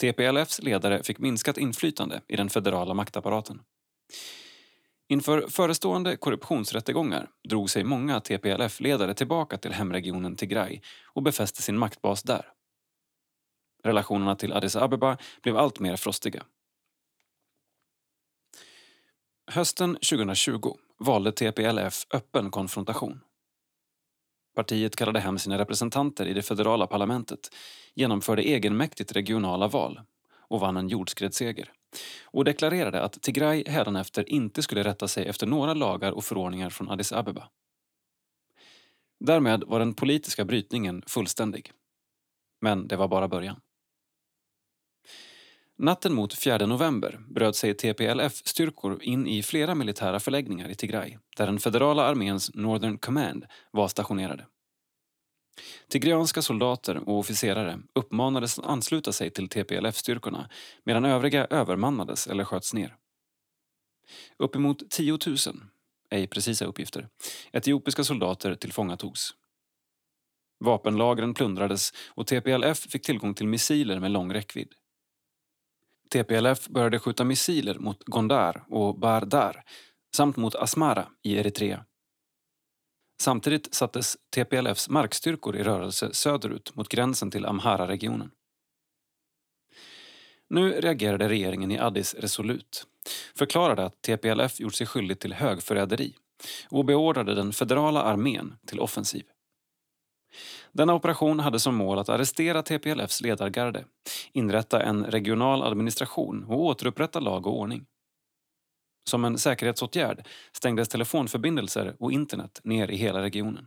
TPLFs 0.00 0.62
ledare 0.62 1.02
fick 1.02 1.18
minskat 1.18 1.58
inflytande 1.58 2.20
i 2.28 2.36
den 2.36 2.50
federala 2.50 2.94
maktapparaten. 2.94 3.60
Inför 5.08 5.46
förestående 5.48 6.16
korruptionsrättegångar 6.16 7.30
drog 7.48 7.70
sig 7.70 7.84
många 7.84 8.20
TPLF-ledare 8.20 9.14
tillbaka 9.14 9.58
till 9.58 9.72
hemregionen 9.72 10.36
Tigray 10.36 10.80
och 11.14 11.22
befäste 11.22 11.62
sin 11.62 11.78
maktbas 11.78 12.22
där. 12.22 12.52
Relationerna 13.84 14.36
till 14.36 14.52
Addis 14.52 14.76
Abeba 14.76 15.18
blev 15.42 15.56
allt 15.56 15.80
mer 15.80 15.96
frostiga. 15.96 16.42
Hösten 19.50 19.94
2020 19.94 20.76
valde 20.98 21.32
TPLF 21.32 22.06
öppen 22.10 22.50
konfrontation. 22.50 23.20
Partiet 24.54 24.96
kallade 24.96 25.20
hem 25.20 25.38
sina 25.38 25.58
representanter 25.58 26.26
i 26.26 26.34
det 26.34 26.42
federala 26.42 26.86
parlamentet, 26.86 27.54
genomförde 27.94 28.42
egenmäktigt 28.42 29.12
regionala 29.12 29.68
val 29.68 30.00
och 30.38 30.60
vann 30.60 30.76
en 30.76 30.88
jordskredsseger 30.88 31.72
och 32.24 32.44
deklarerade 32.44 33.02
att 33.02 33.22
Tigray 33.22 33.64
hädanefter 33.66 34.28
inte 34.28 34.62
skulle 34.62 34.84
rätta 34.84 35.08
sig 35.08 35.26
efter 35.26 35.46
några 35.46 35.74
lagar 35.74 36.12
och 36.12 36.24
förordningar 36.24 36.70
från 36.70 36.90
Addis 36.90 37.12
Abeba. 37.12 37.48
Därmed 39.20 39.64
var 39.66 39.78
den 39.78 39.94
politiska 39.94 40.44
brytningen 40.44 41.02
fullständig. 41.06 41.72
Men 42.60 42.88
det 42.88 42.96
var 42.96 43.08
bara 43.08 43.28
början. 43.28 43.60
Natten 45.78 46.14
mot 46.14 46.34
4 46.34 46.66
november 46.66 47.20
bröt 47.28 47.56
sig 47.56 47.74
TPLF-styrkor 47.74 49.02
in 49.02 49.26
i 49.26 49.42
flera 49.42 49.74
militära 49.74 50.20
förläggningar 50.20 50.68
i 50.68 50.74
Tigray 50.74 51.18
där 51.36 51.46
den 51.46 51.60
federala 51.60 52.04
arméns 52.04 52.54
Northern 52.54 52.98
Command 52.98 53.46
var 53.70 53.88
stationerade. 53.88 54.46
Tigreanska 55.88 56.42
soldater 56.42 57.08
och 57.08 57.18
officerare 57.18 57.78
uppmanades 57.94 58.58
att 58.58 58.64
ansluta 58.64 59.12
sig 59.12 59.30
till 59.30 59.48
TPLF-styrkorna 59.48 60.48
medan 60.84 61.04
övriga 61.04 61.44
övermannades 61.44 62.26
eller 62.26 62.44
sköts 62.44 62.74
ner. 62.74 62.96
Uppemot 64.38 64.90
10 64.90 65.18
000, 65.26 65.36
ej 66.10 66.26
precisa 66.26 66.64
uppgifter, 66.64 67.08
etiopiska 67.52 68.04
soldater 68.04 68.54
tillfångatogs. 68.54 69.34
Vapenlagren 70.64 71.34
plundrades 71.34 71.92
och 72.08 72.26
TPLF 72.26 72.78
fick 72.78 73.02
tillgång 73.02 73.34
till 73.34 73.46
missiler 73.46 74.00
med 74.00 74.10
lång 74.10 74.32
räckvidd. 74.32 74.74
TPLF 76.10 76.68
började 76.68 76.98
skjuta 76.98 77.24
missiler 77.24 77.78
mot 77.78 78.04
Gondar 78.04 78.64
och 78.68 78.98
Bardar 78.98 79.64
samt 80.16 80.36
mot 80.36 80.54
Asmara 80.54 81.08
i 81.22 81.36
Eritrea. 81.36 81.84
Samtidigt 83.22 83.74
sattes 83.74 84.16
TPLFs 84.34 84.88
markstyrkor 84.88 85.56
i 85.56 85.62
rörelse 85.62 86.14
söderut 86.14 86.74
mot 86.76 86.88
gränsen 86.88 87.30
till 87.30 87.46
Amhara-regionen. 87.46 88.30
Nu 90.48 90.80
reagerade 90.80 91.28
regeringen 91.28 91.72
i 91.72 91.78
Addis 91.78 92.14
resolut, 92.14 92.86
förklarade 93.34 93.84
att 93.84 94.02
TPLF 94.02 94.60
gjort 94.60 94.74
sig 94.74 94.86
skyldig 94.86 95.18
till 95.18 95.32
högförräderi 95.32 96.14
och 96.68 96.84
beordrade 96.84 97.34
den 97.34 97.52
federala 97.52 98.02
armén 98.02 98.56
till 98.66 98.80
offensiv. 98.80 99.24
Denna 100.76 100.94
operation 100.94 101.40
hade 101.40 101.60
som 101.60 101.74
mål 101.74 101.98
att 101.98 102.08
arrestera 102.08 102.62
TPLFs 102.62 103.20
ledargarde, 103.20 103.84
inrätta 104.32 104.82
en 104.82 105.04
regional 105.04 105.62
administration 105.62 106.44
och 106.44 106.60
återupprätta 106.60 107.20
lag 107.20 107.46
och 107.46 107.58
ordning. 107.58 107.86
Som 109.10 109.24
en 109.24 109.38
säkerhetsåtgärd 109.38 110.26
stängdes 110.52 110.88
telefonförbindelser 110.88 111.96
och 111.98 112.12
internet 112.12 112.60
ner 112.64 112.90
i 112.90 112.96
hela 112.96 113.22
regionen. 113.22 113.66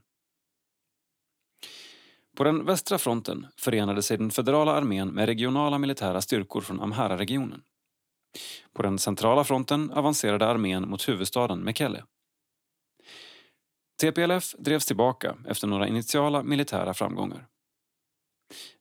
På 2.37 2.43
den 2.43 2.65
västra 2.65 2.97
fronten 2.97 3.47
förenade 3.57 4.01
sig 4.01 4.17
den 4.17 4.31
federala 4.31 4.71
armén 4.71 5.07
med 5.07 5.25
regionala 5.25 5.77
militära 5.77 6.21
styrkor 6.21 6.61
från 6.61 6.81
Amhara-regionen. 6.81 7.61
På 8.73 8.81
den 8.81 8.99
centrala 8.99 9.43
fronten 9.43 9.91
avancerade 9.91 10.47
armén 10.47 10.89
mot 10.89 11.09
huvudstaden 11.09 11.59
Mekelle. 11.59 12.03
TPLF 14.01 14.55
drevs 14.57 14.85
tillbaka 14.85 15.37
efter 15.47 15.67
några 15.67 15.87
initiala 15.87 16.43
militära 16.43 16.93
framgångar. 16.93 17.47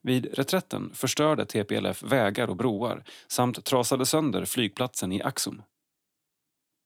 Vid 0.03 0.35
reträtten 0.35 0.95
förstörde 0.95 1.47
TPLF 1.47 2.03
vägar 2.03 2.49
och 2.49 2.57
broar 2.57 3.05
samt 3.29 3.65
trasade 3.65 4.07
sönder 4.07 4.45
flygplatsen 4.45 5.13
i 5.13 5.23
Axum. 5.23 5.63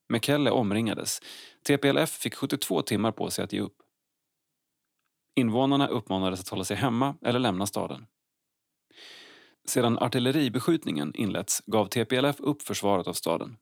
Mekelle 0.09 0.51
omringades. 0.51 1.21
TPLF 1.67 2.11
fick 2.11 2.35
72 2.35 2.83
timmar 2.83 3.13
på 3.13 3.31
sig 3.31 3.45
att 3.45 3.53
ge 3.53 3.61
upp. 3.61 3.77
Invånarna 5.37 5.89
uppmanades 5.89 6.41
att 6.41 6.49
hålla 6.49 6.65
sig 6.65 6.77
hemma 6.77 7.15
eller 7.23 7.39
lämna 7.39 7.67
staden. 7.67 8.07
Sedan 9.65 9.99
artilleribeskjutningen 9.99 11.15
inletts 11.15 11.63
gav 11.67 11.87
TPLF 11.87 12.41
upp 12.41 12.63
försvaret 12.63 13.07
av 13.07 13.13
staden. 13.13 13.57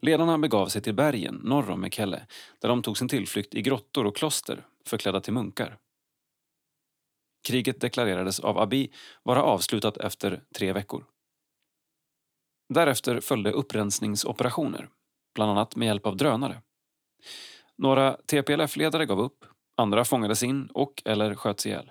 Ledarna 0.00 0.38
begav 0.38 0.66
sig 0.66 0.82
till 0.82 0.94
bergen 0.94 1.34
norr 1.34 1.70
om 1.70 1.80
Mekelle 1.80 2.26
där 2.58 2.68
de 2.68 2.82
tog 2.82 2.98
sin 2.98 3.08
tillflykt 3.08 3.54
i 3.54 3.62
grottor 3.62 4.06
och 4.06 4.16
kloster 4.16 4.66
förklädda 4.86 5.20
till 5.20 5.32
munkar. 5.32 5.78
Kriget 7.48 7.80
deklarerades 7.80 8.40
av 8.40 8.58
Abiy 8.58 8.88
vara 9.22 9.42
avslutat 9.42 9.96
efter 9.96 10.42
tre 10.54 10.72
veckor. 10.72 11.04
Därefter 12.68 13.20
följde 13.20 13.50
upprensningsoperationer, 13.50 14.88
bland 15.34 15.50
annat 15.50 15.76
med 15.76 15.86
hjälp 15.86 16.06
av 16.06 16.16
drönare. 16.16 16.62
Några 17.76 18.16
TPLF-ledare 18.26 19.06
gav 19.06 19.20
upp, 19.20 19.44
andra 19.76 20.04
fångades 20.04 20.42
in 20.42 20.66
och 20.66 21.02
eller 21.04 21.34
sköts 21.34 21.66
ihjäl. 21.66 21.90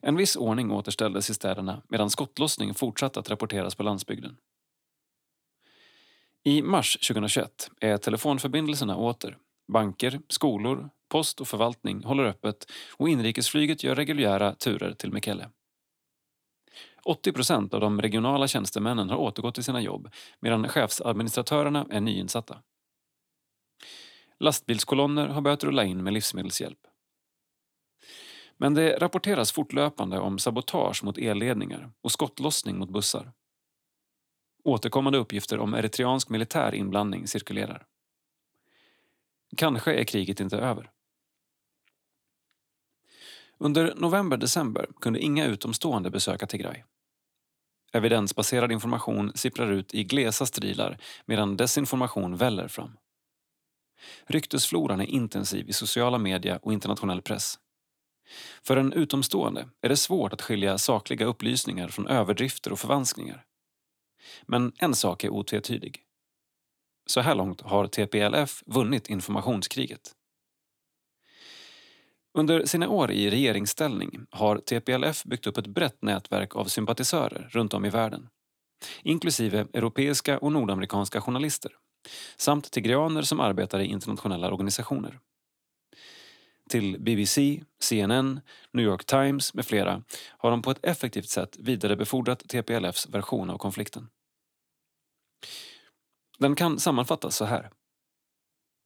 En 0.00 0.16
viss 0.16 0.36
ordning 0.36 0.70
återställdes 0.70 1.30
i 1.30 1.34
städerna 1.34 1.82
medan 1.88 2.10
skottlossning 2.10 2.74
fortsatte 2.74 3.20
att 3.20 3.30
rapporteras 3.30 3.74
på 3.74 3.82
landsbygden. 3.82 4.36
I 6.46 6.62
mars 6.62 6.98
2021 7.08 7.70
är 7.80 7.98
telefonförbindelserna 7.98 8.96
åter. 8.96 9.38
Banker, 9.72 10.20
skolor, 10.28 10.90
post 11.08 11.40
och 11.40 11.48
förvaltning 11.48 12.04
håller 12.04 12.24
öppet 12.24 12.70
och 12.96 13.08
inrikesflyget 13.08 13.84
gör 13.84 13.94
reguljära 13.94 14.54
turer 14.54 14.92
till 14.92 15.12
Mekelle. 15.12 15.50
80 17.04 17.32
procent 17.32 17.74
av 17.74 17.80
de 17.80 18.02
regionala 18.02 18.48
tjänstemännen 18.48 19.10
har 19.10 19.16
återgått 19.16 19.54
till 19.54 19.64
sina 19.64 19.80
jobb 19.80 20.10
medan 20.40 20.68
chefsadministratörerna 20.68 21.86
är 21.90 22.00
nyinsatta. 22.00 22.62
Lastbilskolonner 24.40 25.26
har 25.26 25.40
börjat 25.40 25.64
rulla 25.64 25.84
in 25.84 26.04
med 26.04 26.12
livsmedelshjälp. 26.12 26.78
Men 28.56 28.74
det 28.74 28.96
rapporteras 28.96 29.52
fortlöpande 29.52 30.18
om 30.18 30.38
sabotage 30.38 31.04
mot 31.04 31.18
elledningar 31.18 31.90
och 32.02 32.12
skottlossning 32.12 32.78
mot 32.78 32.90
bussar. 32.90 33.32
Återkommande 34.64 35.18
uppgifter 35.18 35.58
om 35.58 35.74
eritreansk 35.74 36.28
militär 36.28 36.74
inblandning 36.74 37.28
cirkulerar. 37.28 37.86
Kanske 39.56 39.94
är 39.94 40.04
kriget 40.04 40.40
inte 40.40 40.58
över. 40.58 40.90
Under 43.58 43.94
november-december 43.96 44.86
kunde 45.00 45.18
inga 45.18 45.46
utomstående 45.46 46.10
besöka 46.10 46.46
Tigray. 46.46 46.82
Evidensbaserad 47.92 48.72
information 48.72 49.32
sipprar 49.34 49.72
ut 49.72 49.94
i 49.94 50.04
glesa 50.04 50.46
strilar 50.46 50.98
medan 51.26 51.56
desinformation 51.56 52.36
väller 52.36 52.68
fram. 52.68 52.96
Ryktesfloran 54.26 55.00
är 55.00 55.06
intensiv 55.06 55.68
i 55.68 55.72
sociala 55.72 56.18
medier 56.18 56.58
och 56.62 56.72
internationell 56.72 57.22
press. 57.22 57.58
För 58.62 58.76
en 58.76 58.92
utomstående 58.92 59.68
är 59.80 59.88
det 59.88 59.96
svårt 59.96 60.32
att 60.32 60.42
skilja 60.42 60.78
sakliga 60.78 61.26
upplysningar 61.26 61.88
från 61.88 62.08
överdrifter 62.08 62.72
och 62.72 62.78
förvanskningar. 62.78 63.44
Men 64.46 64.72
en 64.78 64.94
sak 64.94 65.24
är 65.24 65.30
otvetydig. 65.30 66.00
Så 67.06 67.20
här 67.20 67.34
långt 67.34 67.60
har 67.60 67.86
TPLF 67.86 68.62
vunnit 68.66 69.08
informationskriget. 69.10 70.12
Under 72.38 72.64
sina 72.64 72.88
år 72.88 73.10
i 73.10 73.30
regeringsställning 73.30 74.26
har 74.30 74.58
TPLF 74.58 75.24
byggt 75.24 75.46
upp 75.46 75.58
ett 75.58 75.66
brett 75.66 76.02
nätverk 76.02 76.56
av 76.56 76.64
sympatisörer 76.64 77.48
runt 77.50 77.74
om 77.74 77.84
i 77.84 77.90
världen. 77.90 78.28
Inklusive 79.02 79.66
europeiska 79.72 80.38
och 80.38 80.52
nordamerikanska 80.52 81.20
journalister 81.20 81.72
samt 82.36 82.70
tigreaner 82.70 83.22
som 83.22 83.40
arbetar 83.40 83.80
i 83.80 83.86
internationella 83.86 84.52
organisationer. 84.52 85.18
Till 86.68 87.00
BBC, 87.00 87.62
CNN, 87.80 88.40
New 88.72 88.84
York 88.84 89.04
Times 89.04 89.54
med 89.54 89.66
flera 89.66 90.02
har 90.38 90.50
de 90.50 90.62
på 90.62 90.70
ett 90.70 90.84
effektivt 90.84 91.28
sätt 91.28 91.56
vidarebefordrat 91.60 92.48
TPLFs 92.48 93.08
version 93.08 93.50
av 93.50 93.58
konflikten. 93.58 94.08
Den 96.38 96.54
kan 96.54 96.78
sammanfattas 96.78 97.36
så 97.36 97.44
här. 97.44 97.70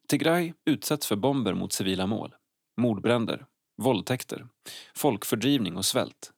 Tigray 0.09 0.53
utsätts 0.65 1.07
för 1.07 1.17
bomber 1.17 1.55
mot 1.55 1.73
civila 1.73 2.07
mål, 2.07 2.35
mordbränder, 2.77 3.47
våldtäkter, 3.83 4.49
folkfördrivning 4.95 5.77
och 5.77 5.85
svält. 5.85 6.33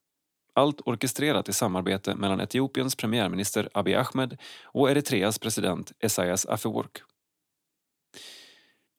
Allt 0.54 0.80
orkestrerat 0.80 1.48
i 1.48 1.52
samarbete 1.52 2.14
mellan 2.14 2.40
Etiopiens 2.40 2.96
premiärminister 2.96 3.68
Abiy 3.74 3.94
Ahmed 3.94 4.40
och 4.64 4.90
Eritreas 4.90 5.38
president 5.38 5.92
Esaias 5.98 6.46
Afewerk. 6.46 7.02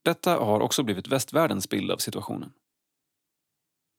Detta 0.03 0.37
har 0.37 0.59
också 0.59 0.83
blivit 0.83 1.07
västvärldens 1.07 1.69
bild 1.69 1.91
av 1.91 1.97
situationen. 1.97 2.53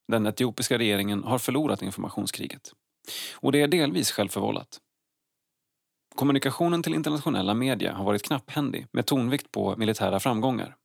Den 0.09 0.27
etiopiska 0.27 0.79
regeringen 0.79 1.25
har 1.25 1.39
förlorat 1.39 1.83
informationskriget. 1.83 2.73
Och 3.35 3.53
det 3.53 3.61
är 3.61 3.69
delvis 3.69 4.11
självförvållat. 4.11 4.81
Kommunikationen 6.14 6.83
till 6.83 6.94
internationella 6.94 7.55
media 7.55 7.94
har 7.94 8.05
varit 8.05 8.22
knapphändig 8.22 8.87
med 8.92 9.07
tonvikt 9.07 9.53
på 9.53 9.77
militära 9.77 10.20
framgångar. 10.20 10.77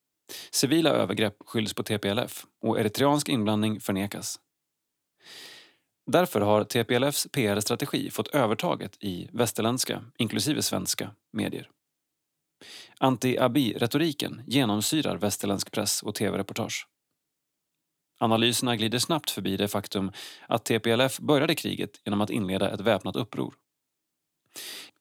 Civila 0.51 0.89
övergrepp 0.89 1.35
skylls 1.45 1.73
på 1.73 1.83
TPLF 1.83 2.45
och 2.61 2.79
eritreansk 2.79 3.29
inblandning 3.29 3.79
förnekas. 3.79 4.39
Därför 6.11 6.41
har 6.41 6.63
TPLFs 6.63 7.27
PR-strategi 7.31 8.09
fått 8.09 8.27
övertaget 8.27 8.97
i 8.99 9.29
västerländska, 9.33 10.03
inklusive 10.17 10.61
svenska, 10.61 11.11
medier. 11.33 11.69
Anti-Abi-retoriken 12.99 14.41
genomsyrar 14.47 15.17
västerländsk 15.17 15.71
press 15.71 16.03
och 16.03 16.15
tv-reportage. 16.15 16.87
Analyserna 18.19 18.75
glider 18.75 18.99
snabbt 18.99 19.29
förbi 19.31 19.57
det 19.57 19.67
faktum 19.67 20.11
att 20.47 20.65
TPLF 20.65 21.19
började 21.19 21.55
kriget 21.55 22.01
genom 22.05 22.21
att 22.21 22.29
inleda 22.29 22.71
ett 22.71 22.81
väpnat 22.81 23.15
uppror. 23.15 23.53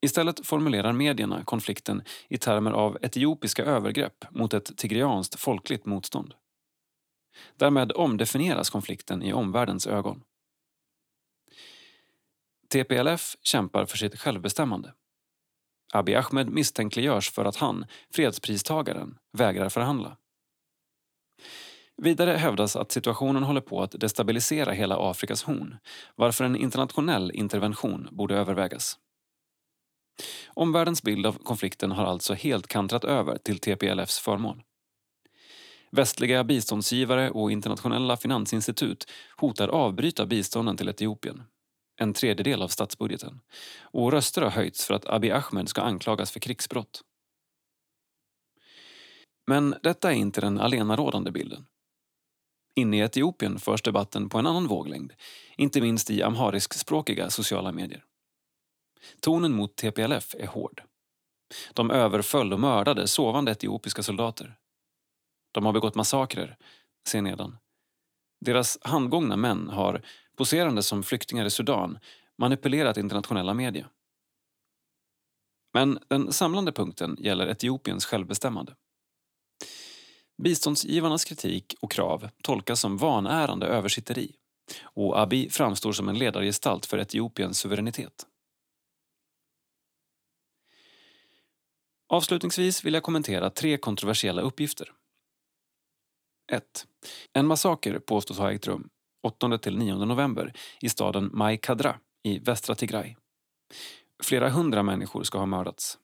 Istället 0.01 0.47
formulerar 0.47 0.93
medierna 0.93 1.45
konflikten 1.45 2.03
i 2.29 2.39
termer 2.39 2.71
av 2.71 2.99
etiopiska 3.03 3.65
övergrepp 3.65 4.25
mot 4.31 4.55
ett 4.55 4.77
tigreanskt 4.77 5.41
folkligt 5.41 5.87
motstånd. 5.87 6.35
Därmed 7.57 7.93
omdefinieras 7.93 8.71
konflikten 8.71 9.23
i 9.23 9.33
omvärldens 9.33 9.87
ögon. 9.87 10.23
TPLF 12.69 13.37
kämpar 13.43 13.87
för 13.87 13.97
sitt 13.99 14.19
självbestämmande. 14.21 14.93
Abiy 15.93 16.15
Ahmed 16.15 16.51
misstänkliggörs 16.51 17.31
för 17.31 17.45
att 17.45 17.57
han, 17.57 17.87
fredspristagaren, 18.11 19.19
vägrar 19.33 19.69
förhandla. 19.69 20.17
Vidare 22.03 22.31
hävdas 22.31 22.77
att 22.77 22.93
situationen 22.93 23.43
håller 23.43 23.61
på 23.61 23.83
att 23.83 24.01
destabilisera 24.01 24.73
hela 24.73 25.11
Afrikas 25.11 25.43
horn 25.43 25.77
varför 26.15 26.45
en 26.45 26.57
internationell 26.57 27.31
intervention 27.31 28.09
borde 28.13 28.37
övervägas. 28.37 28.99
Omvärldens 30.49 31.03
bild 31.03 31.27
av 31.27 31.33
konflikten 31.33 31.93
har 31.93 32.05
alltså 32.05 32.35
helt 32.35 32.67
kantrat 32.67 33.05
över 33.05 33.39
till 33.39 33.59
TPLFs 33.59 34.19
förmån. 34.19 34.63
Västliga 35.91 36.45
biståndsgivare 36.45 37.31
och 37.31 37.53
internationella 37.53 38.17
finansinstitut 38.17 39.11
hotar 39.37 39.69
avbryta 39.69 40.27
bistånden 40.27 40.77
till 40.77 40.89
Etiopien, 40.89 41.43
en 41.97 42.13
tredjedel 42.13 42.63
av 42.63 42.69
statsbudgeten, 42.69 43.41
och 43.81 44.13
röster 44.13 44.43
har 44.43 44.51
höjts 44.51 44.87
för 44.87 44.95
att 44.95 45.07
Abiy 45.07 45.31
Ahmed 45.31 45.69
ska 45.69 45.83
anklagas 45.83 46.31
för 46.31 46.41
krigsbrott. 46.41 47.03
Men 49.47 49.75
detta 49.83 50.13
är 50.13 50.17
inte 50.17 50.41
den 50.41 50.61
allenarådande 50.61 51.31
bilden. 51.31 51.67
Inne 52.75 52.97
i 52.97 53.01
Etiopien 53.01 53.59
förs 53.59 53.83
debatten 53.83 54.29
på 54.29 54.39
en 54.39 54.47
annan 54.47 54.67
våglängd, 54.67 55.13
inte 55.57 55.81
minst 55.81 56.11
i 56.11 56.23
amhariskspråkiga 56.23 57.31
sociala 57.31 57.73
medier. 57.73 58.05
Tonen 59.21 59.53
mot 59.53 59.77
TPLF 59.77 60.35
är 60.39 60.47
hård. 60.47 60.83
De 61.73 61.91
överföll 61.91 62.53
och 62.53 62.61
mördade 62.61 63.09
sovande 63.09 63.53
etiopiska 63.53 64.03
soldater. 64.03 64.57
De 65.53 65.67
har 65.67 65.73
begått 65.73 65.95
massakrer, 65.95 66.57
se 67.09 67.21
nedan. 67.21 67.57
Deras 68.41 68.79
handgångna 68.83 69.37
män 69.37 69.69
har, 69.69 70.03
poserande 70.37 70.83
som 70.83 71.03
flyktingar 71.03 71.45
i 71.45 71.51
Sudan, 71.51 71.99
manipulerat 72.39 72.97
internationella 72.97 73.55
media. 73.55 73.89
Men 75.75 75.99
den 76.09 76.33
samlande 76.33 76.73
punkten 76.73 77.17
gäller 77.19 77.47
Etiopiens 77.47 78.05
självbestämmande. 78.05 78.75
Biståndsgivarnas 80.43 81.25
kritik 81.25 81.75
och 81.81 81.93
krav 81.93 82.29
tolkas 82.43 82.81
som 82.81 82.97
vanärande 82.97 83.67
översitteri 83.67 84.37
och 84.83 85.21
Abiy 85.21 85.51
framstår 85.51 85.93
som 85.93 86.09
en 86.09 86.19
ledargestalt 86.19 86.87
för 86.87 86.99
Etiopiens 86.99 87.59
suveränitet. 87.59 88.27
Avslutningsvis 92.09 92.85
vill 92.85 92.95
jag 92.95 93.03
kommentera 93.03 93.51
tre 93.51 93.79
kontroversiella 93.79 94.43
uppgifter. 94.43 94.93
1. 96.53 96.87
En 97.33 97.47
massaker 97.47 97.99
påstås 97.99 98.39
ha 98.39 98.53
ägt 98.53 98.67
rum 98.67 98.89
8-9 99.27 100.05
november 100.05 100.53
i 100.81 100.89
staden 100.89 101.31
Mai 101.33 101.57
Kadra 101.57 101.99
i 102.23 102.39
västra 102.39 102.75
Tigray. 102.75 103.17
Flera 104.23 104.51
hundra 104.51 104.83
människor 104.83 105.23
ska 105.23 105.39
ha 105.39 105.47
mördats. 105.47 105.99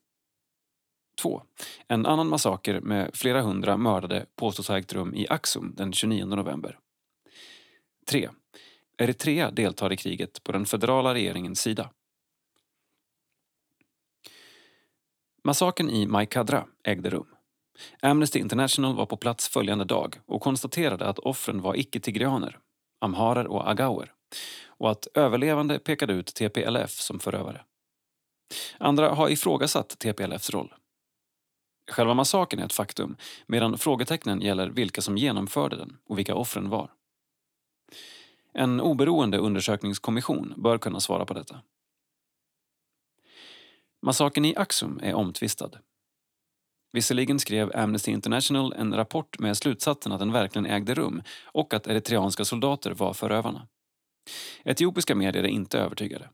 2. 1.21 1.43
En 1.87 2.05
annan 2.05 2.27
massaker 2.27 2.81
med 2.81 3.09
flera 3.13 3.41
hundra 3.41 3.77
mördade 3.77 4.25
påstås 4.35 4.67
ha 4.67 4.77
ägt 4.77 4.93
rum 4.93 5.15
i 5.15 5.27
Aksum 5.29 5.73
den 5.75 5.93
29 5.93 6.25
november. 6.25 6.79
3. 8.07 8.29
Eritrea 8.97 9.51
deltar 9.51 9.93
i 9.93 9.97
kriget 9.97 10.43
på 10.43 10.51
den 10.51 10.65
federala 10.65 11.13
regeringens 11.13 11.61
sida. 11.61 11.89
Massakern 15.45 15.89
i 15.89 16.07
Mai 16.07 16.25
Kadra 16.25 16.65
ägde 16.83 17.09
rum. 17.09 17.27
Amnesty 18.01 18.39
International 18.39 18.95
var 18.95 19.05
på 19.05 19.17
plats 19.17 19.49
följande 19.49 19.85
dag 19.85 20.19
och 20.25 20.41
konstaterade 20.41 21.05
att 21.05 21.19
offren 21.19 21.61
var 21.61 21.75
icke-tigrianer, 21.75 22.59
amharer 23.01 23.47
och 23.47 23.69
agauer 23.69 24.11
och 24.67 24.91
att 24.91 25.07
överlevande 25.13 25.79
pekade 25.79 26.13
ut 26.13 26.27
TPLF 26.27 26.91
som 26.91 27.19
förövare. 27.19 27.61
Andra 28.77 29.09
har 29.09 29.29
ifrågasatt 29.29 29.99
TPLFs 29.99 30.49
roll. 30.49 30.73
Själva 31.91 32.13
massakern 32.13 32.59
är 32.59 32.65
ett 32.65 32.73
faktum 32.73 33.15
medan 33.47 33.77
frågetecknen 33.77 34.41
gäller 34.41 34.69
vilka 34.69 35.01
som 35.01 35.17
genomförde 35.17 35.75
den 35.75 35.97
och 36.09 36.17
vilka 36.17 36.35
offren 36.35 36.69
var. 36.69 36.91
En 38.53 38.81
oberoende 38.81 39.37
undersökningskommission 39.37 40.53
bör 40.57 40.77
kunna 40.77 40.99
svara 40.99 41.25
på 41.25 41.33
detta. 41.33 41.61
Massakern 44.03 44.45
i 44.45 44.55
Axum 44.55 44.99
är 45.03 45.13
omtvistad. 45.13 45.71
Visserligen 46.91 47.39
skrev 47.39 47.71
Amnesty 47.75 48.11
International 48.11 48.73
en 48.73 48.93
rapport 48.93 49.39
med 49.39 49.57
slutsatsen 49.57 50.11
att 50.11 50.19
den 50.19 50.31
verkligen 50.31 50.65
ägde 50.65 50.93
rum 50.93 51.23
och 51.45 51.73
att 51.73 51.87
eritreanska 51.87 52.45
soldater 52.45 52.91
var 52.91 53.13
förövarna. 53.13 53.67
Etiopiska 54.63 55.15
medier 55.15 55.43
är 55.43 55.47
inte 55.47 55.79
övertygade. 55.79 56.29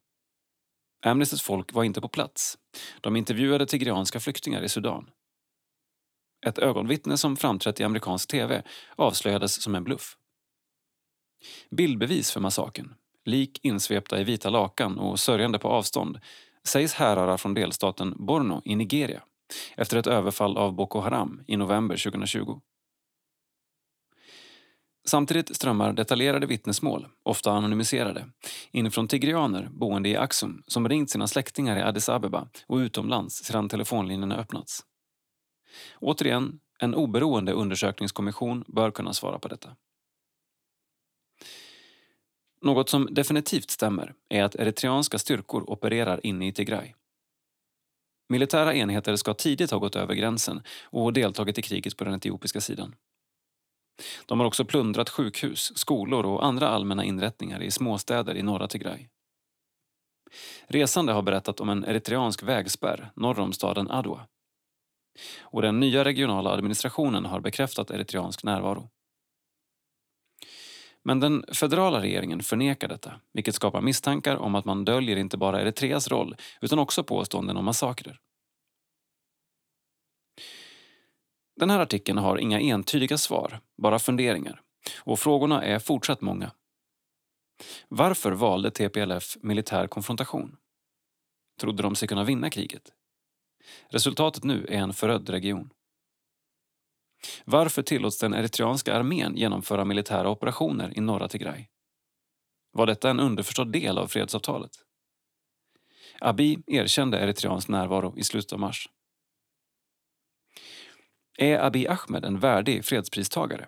Amnestys 1.05 1.41
folk 1.41 1.73
var 1.73 1.83
inte 1.83 2.01
på 2.01 2.07
plats. 2.07 2.57
De 3.01 3.15
intervjuade 3.15 3.65
tigreanska 3.65 4.19
flyktingar 4.19 4.61
i 4.61 4.69
Sudan. 4.69 5.09
Ett 6.45 6.57
ögonvittne 6.57 7.17
som 7.17 7.37
framträtt 7.37 7.79
i 7.79 7.83
amerikansk 7.83 8.29
tv 8.29 8.63
avslöjades 8.95 9.61
som 9.61 9.75
en 9.75 9.83
bluff. 9.83 10.17
Bildbevis 11.69 12.31
för 12.31 12.39
massakern, 12.39 12.95
lik 13.25 13.59
insvepta 13.63 14.21
i 14.21 14.23
vita 14.23 14.49
lakan 14.49 14.99
och 14.99 15.19
sörjande 15.19 15.59
på 15.59 15.67
avstånd, 15.67 16.19
sägs 16.69 16.93
härröra 16.93 17.37
från 17.37 17.53
delstaten 17.53 18.13
Borno 18.17 18.61
i 18.65 18.75
Nigeria 18.75 19.23
efter 19.77 19.97
ett 19.97 20.07
överfall 20.07 20.57
av 20.57 20.73
Boko 20.73 20.99
Haram 20.99 21.43
i 21.47 21.57
november 21.57 21.97
2020. 21.97 22.59
Samtidigt 25.07 25.55
strömmar 25.55 25.93
detaljerade 25.93 26.45
vittnesmål, 26.47 27.07
ofta 27.23 27.51
anonymiserade, 27.51 28.25
in 28.71 28.91
från 28.91 29.07
tigrianer 29.07 29.69
boende 29.71 30.09
i 30.09 30.17
Axum 30.17 30.63
som 30.67 30.89
ringt 30.89 31.09
sina 31.09 31.27
släktingar 31.27 31.77
i 31.77 31.81
Addis 31.81 32.09
Abeba 32.09 32.47
och 32.67 32.77
utomlands 32.77 33.35
sedan 33.35 33.69
telefonlinjerna 33.69 34.37
öppnats. 34.37 34.79
Återigen, 35.99 36.59
en 36.79 36.95
oberoende 36.95 37.51
undersökningskommission 37.51 38.63
bör 38.67 38.91
kunna 38.91 39.13
svara 39.13 39.39
på 39.39 39.47
detta. 39.47 39.69
Något 42.61 42.89
som 42.89 43.07
definitivt 43.11 43.69
stämmer 43.69 44.13
är 44.29 44.43
att 44.43 44.55
eritreanska 44.55 45.19
styrkor 45.19 45.69
opererar 45.69 46.25
inne 46.25 46.47
i 46.47 46.53
Tigray. 46.53 46.93
Militära 48.29 48.73
enheter 48.73 49.15
ska 49.15 49.33
tidigt 49.33 49.71
ha 49.71 49.77
gått 49.77 49.95
över 49.95 50.13
gränsen 50.15 50.63
och 50.83 51.13
deltagit 51.13 51.57
i 51.57 51.61
kriget 51.61 51.97
på 51.97 52.03
den 52.03 52.13
etiopiska 52.13 52.61
sidan. 52.61 52.95
De 54.25 54.39
har 54.39 54.47
också 54.47 54.65
plundrat 54.65 55.09
sjukhus, 55.09 55.77
skolor 55.77 56.25
och 56.25 56.45
andra 56.45 56.67
allmänna 56.67 57.03
inrättningar 57.03 57.63
i 57.63 57.71
småstäder 57.71 58.37
i 58.37 58.41
norra 58.41 58.67
Tigray. 58.67 59.07
Resande 60.67 61.13
har 61.13 61.21
berättat 61.21 61.59
om 61.59 61.69
en 61.69 61.85
eritreansk 61.85 62.43
vägspärr 62.43 63.11
norr 63.15 63.39
om 63.39 63.53
staden 63.53 63.91
Adwa. 63.91 64.27
Och 65.41 65.61
den 65.61 65.79
nya 65.79 66.03
regionala 66.03 66.49
administrationen 66.49 67.25
har 67.25 67.39
bekräftat 67.39 67.91
eritreansk 67.91 68.43
närvaro. 68.43 68.89
Men 71.09 71.19
den 71.19 71.45
federala 71.53 72.01
regeringen 72.01 72.43
förnekar 72.43 72.87
detta, 72.87 73.13
vilket 73.33 73.55
skapar 73.55 73.81
misstankar 73.81 74.35
om 74.35 74.55
att 74.55 74.65
man 74.65 74.85
döljer 74.85 75.17
inte 75.17 75.37
bara 75.37 75.61
Eritreas 75.61 76.07
roll 76.07 76.35
utan 76.61 76.79
också 76.79 77.03
påståenden 77.03 77.57
om 77.57 77.65
massakrer. 77.65 78.19
Den 81.55 81.69
här 81.69 81.79
artikeln 81.79 82.17
har 82.17 82.37
inga 82.37 82.59
entydiga 82.59 83.17
svar, 83.17 83.59
bara 83.77 83.99
funderingar. 83.99 84.61
Och 84.97 85.19
frågorna 85.19 85.63
är 85.63 85.79
fortsatt 85.79 86.21
många. 86.21 86.51
Varför 87.87 88.31
valde 88.31 88.71
TPLF 88.71 89.37
militär 89.41 89.87
konfrontation? 89.87 90.57
Trodde 91.59 91.83
de 91.83 91.95
sig 91.95 92.07
kunna 92.07 92.23
vinna 92.23 92.49
kriget? 92.49 92.91
Resultatet 93.87 94.43
nu 94.43 94.65
är 94.69 94.77
en 94.77 94.93
förödd 94.93 95.29
region. 95.29 95.69
Varför 97.45 97.81
tillåts 97.81 98.19
den 98.19 98.33
eritreanska 98.33 98.95
armén 98.95 99.37
genomföra 99.37 99.85
militära 99.85 100.29
operationer 100.29 100.97
i 100.97 101.01
norra 101.01 101.27
Tigray? 101.27 101.65
Var 102.71 102.85
detta 102.85 103.09
en 103.09 103.19
underförstådd 103.19 103.71
del 103.71 103.97
av 103.97 104.07
fredsavtalet? 104.07 104.71
Abiy 106.21 106.57
erkände 106.67 107.19
eritreansk 107.19 107.67
närvaro 107.67 108.17
i 108.17 108.23
slutet 108.23 108.53
av 108.53 108.59
mars. 108.59 108.89
Är 111.37 111.59
Abiy 111.59 111.87
Ahmed 111.87 112.25
en 112.25 112.39
värdig 112.39 112.85
fredspristagare? 112.85 113.67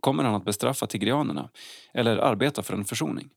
Kommer 0.00 0.24
han 0.24 0.34
att 0.34 0.44
bestraffa 0.44 0.86
tigrianerna 0.86 1.50
eller 1.94 2.16
arbeta 2.16 2.62
för 2.62 2.74
en 2.74 2.84
försoning? 2.84 3.30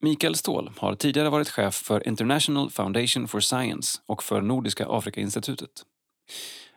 Mikael 0.00 0.34
Ståhl 0.34 0.72
har 0.76 0.94
tidigare 0.94 1.30
varit 1.30 1.48
chef 1.48 1.74
för 1.74 2.08
International 2.08 2.70
Foundation 2.70 3.28
for 3.28 3.40
Science 3.40 4.00
och 4.06 4.22
för 4.22 4.40
Nordiska 4.40 4.86
Afrikainstitutet. 4.88 5.84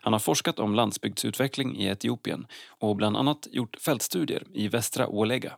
Han 0.01 0.13
har 0.13 0.19
forskat 0.19 0.59
om 0.59 0.75
landsbygdsutveckling 0.75 1.77
i 1.77 1.85
Etiopien 1.85 2.47
och 2.67 2.95
bland 2.95 3.17
annat 3.17 3.47
gjort 3.51 3.77
fältstudier 3.81 4.47
i 4.53 4.67
västra 4.67 5.07
Olega 5.07 5.57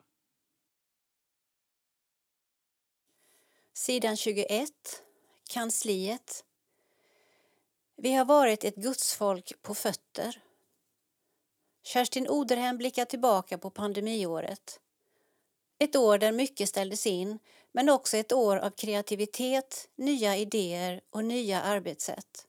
Sidan 3.73 4.17
21, 4.17 4.69
kansliet. 5.49 6.45
Vi 7.97 8.13
har 8.13 8.25
varit 8.25 8.63
ett 8.63 8.75
gudsfolk 8.75 9.53
på 9.61 9.75
fötter. 9.75 10.41
Kerstin 11.83 12.27
Oderhem 12.29 12.77
blickar 12.77 13.05
tillbaka 13.05 13.57
på 13.57 13.69
pandemiåret. 13.69 14.79
Ett 15.83 15.95
år 15.95 16.17
där 16.17 16.31
mycket 16.31 16.69
ställdes 16.69 17.07
in, 17.07 17.39
men 17.71 17.89
också 17.89 18.17
ett 18.17 18.31
år 18.31 18.57
av 18.57 18.69
kreativitet, 18.69 19.89
nya 19.95 20.37
idéer 20.37 21.01
och 21.09 21.25
nya 21.25 21.61
arbetssätt. 21.61 22.47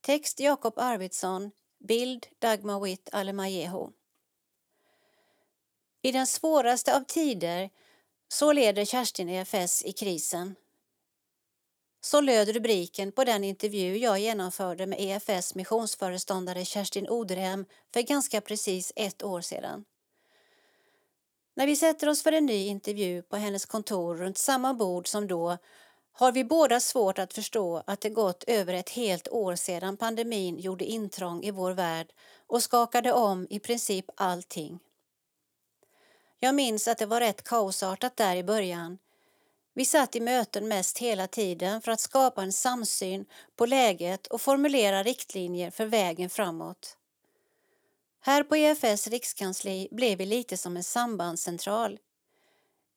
Text 0.00 0.40
Jakob 0.40 0.74
Arvidsson, 0.76 1.50
bild 1.78 2.26
Dagmar 2.38 2.80
Witt 2.80 3.08
Alemajeho. 3.12 3.90
I 6.02 6.12
den 6.12 6.26
svåraste 6.26 6.96
av 6.96 7.00
tider 7.00 7.70
så 8.28 8.52
leder 8.52 8.84
Kerstin 8.84 9.28
EFS 9.28 9.84
i 9.84 9.92
krisen. 9.92 10.54
Så 12.00 12.20
löd 12.20 12.48
rubriken 12.48 13.12
på 13.12 13.24
den 13.24 13.44
intervju 13.44 13.96
jag 13.96 14.18
genomförde 14.18 14.86
med 14.86 15.00
EFS 15.00 15.54
missionsföreståndare 15.54 16.64
Kerstin 16.64 17.08
Oderhem 17.08 17.66
för 17.92 18.02
ganska 18.02 18.40
precis 18.40 18.92
ett 18.96 19.22
år 19.22 19.40
sedan. 19.40 19.84
När 21.60 21.66
vi 21.66 21.76
sätter 21.76 22.08
oss 22.08 22.22
för 22.22 22.32
en 22.32 22.46
ny 22.46 22.66
intervju 22.66 23.22
på 23.22 23.36
hennes 23.36 23.66
kontor 23.66 24.16
runt 24.16 24.38
samma 24.38 24.74
bord 24.74 25.08
som 25.08 25.26
då 25.26 25.58
har 26.12 26.32
vi 26.32 26.44
båda 26.44 26.80
svårt 26.80 27.18
att 27.18 27.34
förstå 27.34 27.82
att 27.86 28.00
det 28.00 28.10
gått 28.10 28.44
över 28.46 28.74
ett 28.74 28.90
helt 28.90 29.28
år 29.28 29.56
sedan 29.56 29.96
pandemin 29.96 30.58
gjorde 30.58 30.84
intrång 30.84 31.42
i 31.42 31.50
vår 31.50 31.72
värld 31.72 32.12
och 32.46 32.62
skakade 32.62 33.12
om 33.12 33.46
i 33.50 33.60
princip 33.60 34.04
allting. 34.14 34.78
Jag 36.38 36.54
minns 36.54 36.88
att 36.88 36.98
det 36.98 37.06
var 37.06 37.20
rätt 37.20 37.44
kaosartat 37.44 38.16
där 38.16 38.36
i 38.36 38.44
början. 38.44 38.98
Vi 39.74 39.84
satt 39.84 40.16
i 40.16 40.20
möten 40.20 40.68
mest 40.68 40.98
hela 40.98 41.26
tiden 41.26 41.80
för 41.80 41.92
att 41.92 42.00
skapa 42.00 42.42
en 42.42 42.52
samsyn 42.52 43.24
på 43.56 43.66
läget 43.66 44.26
och 44.26 44.40
formulera 44.40 45.02
riktlinjer 45.02 45.70
för 45.70 45.86
vägen 45.86 46.30
framåt. 46.30 46.96
Här 48.22 48.42
på 48.42 48.56
EFS 48.56 49.06
rikskansli 49.06 49.88
blev 49.90 50.18
vi 50.18 50.26
lite 50.26 50.56
som 50.56 50.76
en 50.76 50.84
sambandscentral. 50.84 51.98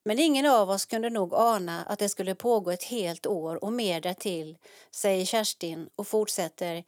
Men 0.05 0.19
ingen 0.19 0.45
av 0.45 0.69
oss 0.69 0.86
kunde 0.86 1.09
nog 1.09 1.34
ana 1.34 1.84
att 1.84 1.99
det 1.99 2.09
skulle 2.09 2.36
pågå 2.36 2.71
ett 2.71 2.84
helt 2.84 3.26
år 3.26 3.63
och 3.63 3.74
mer 3.74 4.01
därtill, 4.01 4.57
säger 4.91 5.26
Kerstin 5.26 5.89
och 5.95 6.07
fortsätter. 6.07 6.84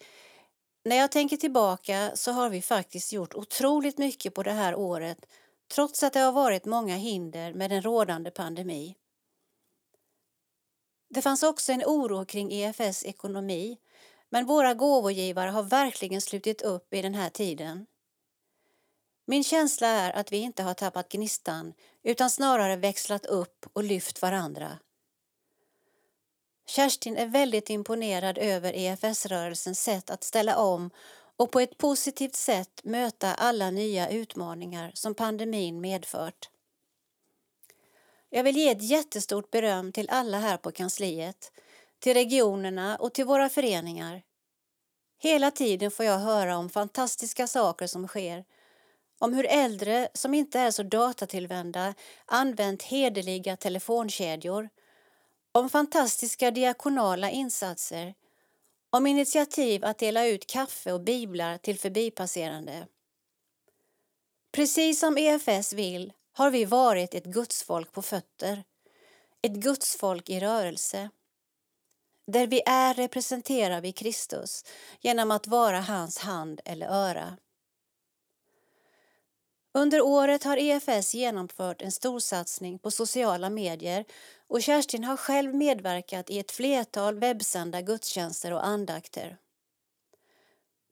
När 0.86 0.95
jag 0.95 1.11
tänker 1.11 1.38
tillbaka 1.38 2.11
så 2.15 2.31
har 2.31 2.49
vi 2.49 2.61
faktiskt 2.61 3.13
gjort 3.13 3.33
otroligt 3.33 3.97
mycket 3.97 4.33
på 4.33 4.43
det 4.43 4.51
här 4.51 4.75
året 4.75 5.25
trots 5.73 6.03
att 6.03 6.13
det 6.13 6.19
har 6.19 6.31
varit 6.31 6.65
många 6.65 6.95
hinder 6.95 7.53
med 7.53 7.69
den 7.69 7.81
rådande 7.81 8.31
pandemi. 8.31 8.95
Det 11.09 11.21
fanns 11.21 11.43
också 11.43 11.71
en 11.71 11.83
oro 11.86 12.25
kring 12.25 12.51
EFS 12.51 13.05
ekonomi 13.05 13.77
men 14.29 14.45
våra 14.45 14.73
gåvogivare 14.73 15.49
har 15.49 15.63
verkligen 15.63 16.21
slutit 16.21 16.61
upp 16.61 16.93
i 16.93 17.01
den 17.01 17.13
här 17.13 17.29
tiden. 17.29 17.86
Min 19.26 19.43
känsla 19.43 19.88
är 19.88 20.11
att 20.11 20.32
vi 20.32 20.38
inte 20.38 20.63
har 20.63 20.73
tappat 20.73 21.09
gnistan 21.09 21.73
utan 22.03 22.30
snarare 22.30 22.76
växlat 22.76 23.26
upp 23.26 23.65
och 23.73 23.84
lyft 23.84 24.21
varandra. 24.21 24.80
Kerstin 26.67 27.17
är 27.17 27.26
väldigt 27.26 27.69
imponerad 27.69 28.38
över 28.38 28.73
EFS-rörelsens 28.73 29.82
sätt 29.82 30.09
att 30.09 30.23
ställa 30.23 30.57
om 30.57 30.89
och 31.38 31.51
på 31.51 31.59
ett 31.59 31.78
positivt 31.78 32.36
sätt 32.36 32.82
möta 32.84 33.34
alla 33.34 33.71
nya 33.71 34.09
utmaningar 34.09 34.91
som 34.93 35.15
pandemin 35.15 35.82
medfört. 35.82 36.49
Jag 38.30 38.43
vill 38.43 38.57
ge 38.57 38.69
ett 38.69 38.84
jättestort 38.84 39.51
beröm 39.51 39.91
till 39.91 40.09
alla 40.09 40.39
här 40.39 40.57
på 40.57 40.71
kansliet, 40.71 41.51
till 41.99 42.13
regionerna 42.13 42.95
och 42.95 43.13
till 43.13 43.26
våra 43.26 43.49
föreningar. 43.49 44.23
Hela 45.17 45.51
tiden 45.51 45.91
får 45.91 46.05
jag 46.05 46.19
höra 46.19 46.57
om 46.57 46.69
fantastiska 46.69 47.47
saker 47.47 47.88
som 47.88 48.07
sker 48.07 48.45
om 49.20 49.34
hur 49.34 49.45
äldre 49.45 50.09
som 50.13 50.34
inte 50.34 50.59
är 50.59 50.72
så 50.72 50.84
datatillvända 50.84 51.93
använt 52.26 52.84
hederliga 52.84 53.57
telefonkedjor, 53.57 54.70
om 55.51 55.70
fantastiska 55.70 56.51
diakonala 56.51 57.30
insatser, 57.30 58.13
om 58.89 59.07
initiativ 59.07 59.86
att 59.86 59.97
dela 59.97 60.26
ut 60.26 60.47
kaffe 60.47 60.93
och 60.93 61.01
biblar 61.01 61.57
till 61.57 61.80
förbipasserande. 61.80 62.88
Precis 64.51 64.99
som 64.99 65.18
EFS 65.18 65.74
vill 65.74 66.13
har 66.34 66.51
vi 66.51 66.66
varit 66.66 67.13
ett 67.13 67.26
gudsfolk 67.26 67.91
på 67.91 68.01
fötter, 68.01 68.63
ett 69.41 69.51
gudsfolk 69.51 70.30
i 70.30 70.39
rörelse. 70.39 71.09
Där 72.28 72.47
vi 72.47 72.61
är 72.66 72.93
representerar 72.93 73.82
vi 73.82 73.91
Kristus 73.91 74.63
genom 75.01 75.32
att 75.32 75.47
vara 75.47 75.80
hans 75.80 76.18
hand 76.18 76.61
eller 76.66 76.88
öra. 76.88 77.38
Under 79.78 80.01
året 80.01 80.43
har 80.43 80.57
EFS 80.57 81.13
genomfört 81.13 81.82
en 81.82 81.91
storsatsning 81.91 82.80
på 82.80 82.91
sociala 82.91 83.49
medier 83.49 84.05
och 84.47 84.61
Kerstin 84.61 85.03
har 85.03 85.17
själv 85.17 85.55
medverkat 85.55 86.30
i 86.30 86.39
ett 86.39 86.51
flertal 86.51 87.19
webbsända 87.19 87.82
gudstjänster 87.82 88.53
och 88.53 88.65
andakter. 88.65 89.38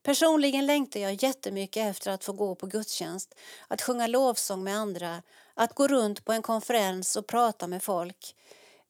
Personligen 0.03 0.65
längtar 0.65 0.99
jag 0.99 1.23
jättemycket 1.23 1.89
efter 1.89 2.11
att 2.11 2.23
få 2.23 2.34
gå 2.34 2.55
på 2.55 2.67
gudstjänst, 2.67 3.36
att 3.67 3.81
sjunga 3.81 4.07
lovsång 4.07 4.63
med 4.63 4.77
andra, 4.77 5.23
att 5.53 5.75
gå 5.75 5.88
runt 5.88 6.25
på 6.25 6.34
en 6.34 6.41
konferens 6.41 7.15
och 7.15 7.27
prata 7.27 7.67
med 7.67 7.84
folk. 7.84 8.36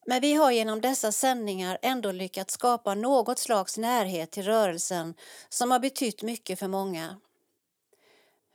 Men 0.05 0.21
vi 0.21 0.33
har 0.33 0.51
genom 0.51 0.81
dessa 0.81 1.11
sändningar 1.11 1.77
ändå 1.81 2.11
lyckats 2.11 2.53
skapa 2.53 2.95
något 2.95 3.39
slags 3.39 3.77
närhet 3.77 4.31
till 4.31 4.43
rörelsen 4.43 5.13
som 5.49 5.71
har 5.71 5.79
betytt 5.79 6.21
mycket 6.21 6.59
för 6.59 6.67
många. 6.67 7.19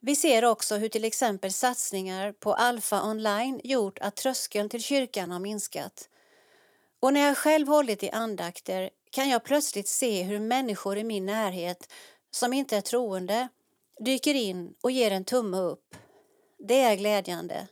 Vi 0.01 0.17
ser 0.17 0.45
också 0.45 0.77
hur 0.77 0.89
till 0.89 1.05
exempel 1.05 1.53
satsningar 1.53 2.33
på 2.33 2.55
Alfa 2.55 3.03
online 3.03 3.61
gjort 3.65 3.99
att 3.99 4.17
tröskeln 4.17 4.69
till 4.69 4.83
kyrkan 4.83 5.31
har 5.31 5.41
minskat. 5.41 6.09
Och 7.01 7.13
när 7.13 7.21
jag 7.21 7.39
själv 7.39 7.69
hållit 7.69 8.03
i 8.03 8.11
andakter 8.11 8.91
kan 9.11 9.29
jag 9.29 9.45
plötsligt 9.45 9.89
se 9.89 10.23
hur 10.23 10.41
människor 10.41 10.99
i 10.99 11.05
min 11.05 11.27
närhet 11.27 11.93
som 12.31 12.53
inte 12.53 12.77
är 12.77 12.81
troende 12.81 13.49
dyker 14.01 14.35
in 14.35 14.75
och 14.81 14.91
ger 14.91 15.11
en 15.11 15.25
tumme 15.25 15.57
upp. 15.57 15.95
Det 16.59 16.81
är 16.81 16.97
glädjande. 16.97 17.69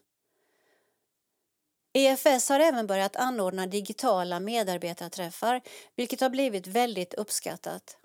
EFS 1.92 2.48
har 2.48 2.60
även 2.60 2.86
börjat 2.86 3.16
anordna 3.16 3.66
digitala 3.66 4.40
medarbetarträffar 4.40 5.60
vilket 5.96 6.20
har 6.20 6.30
blivit 6.30 6.66
väldigt 6.66 7.14
uppskattat. 7.14 7.96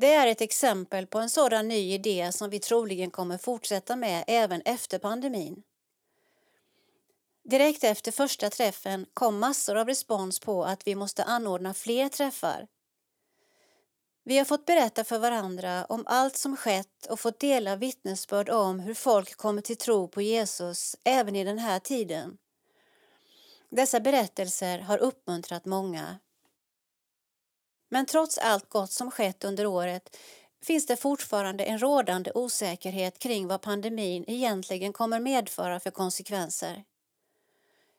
Det 0.00 0.12
är 0.12 0.26
ett 0.26 0.40
exempel 0.40 1.06
på 1.06 1.18
en 1.18 1.30
sådan 1.30 1.68
ny 1.68 1.92
idé 1.92 2.32
som 2.32 2.50
vi 2.50 2.60
troligen 2.60 3.10
kommer 3.10 3.38
fortsätta 3.38 3.96
med 3.96 4.24
även 4.26 4.62
efter 4.64 4.98
pandemin. 4.98 5.62
Direkt 7.44 7.84
efter 7.84 8.12
första 8.12 8.50
träffen 8.50 9.06
kom 9.14 9.38
massor 9.38 9.76
av 9.76 9.86
respons 9.86 10.40
på 10.40 10.64
att 10.64 10.86
vi 10.86 10.94
måste 10.94 11.24
anordna 11.24 11.74
fler 11.74 12.08
träffar. 12.08 12.66
Vi 14.24 14.38
har 14.38 14.44
fått 14.44 14.66
berätta 14.66 15.04
för 15.04 15.18
varandra 15.18 15.84
om 15.84 16.04
allt 16.06 16.36
som 16.36 16.56
skett 16.56 17.06
och 17.08 17.20
fått 17.20 17.40
dela 17.40 17.76
vittnesbörd 17.76 18.48
om 18.48 18.80
hur 18.80 18.94
folk 18.94 19.36
kommer 19.36 19.62
till 19.62 19.78
tro 19.78 20.08
på 20.08 20.22
Jesus 20.22 20.96
även 21.04 21.36
i 21.36 21.44
den 21.44 21.58
här 21.58 21.78
tiden. 21.78 22.38
Dessa 23.70 24.00
berättelser 24.00 24.78
har 24.78 24.98
uppmuntrat 24.98 25.64
många. 25.64 26.18
Men 27.92 28.06
trots 28.06 28.38
allt 28.38 28.68
gott 28.68 28.92
som 28.92 29.10
skett 29.10 29.44
under 29.44 29.66
året 29.66 30.16
finns 30.62 30.86
det 30.86 30.96
fortfarande 30.96 31.64
en 31.64 31.78
rådande 31.78 32.32
osäkerhet 32.34 33.18
kring 33.18 33.48
vad 33.48 33.62
pandemin 33.62 34.24
egentligen 34.26 34.92
kommer 34.92 35.20
medföra 35.20 35.80
för 35.80 35.90
konsekvenser. 35.90 36.84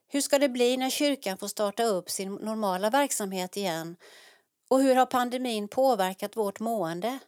Hur 0.07 0.21
ska 0.21 0.39
det 0.39 0.49
bli 0.49 0.77
när 0.77 0.89
kyrkan 0.89 1.37
får 1.37 1.47
starta 1.47 1.83
upp 1.83 2.09
sin 2.09 2.33
normala 2.33 2.89
verksamhet 2.89 3.57
igen? 3.57 3.95
Och 4.69 4.81
hur 4.81 4.95
har 4.95 5.05
pandemin 5.05 5.67
påverkat 5.67 6.37
vårt 6.37 6.59
mående? 6.59 7.19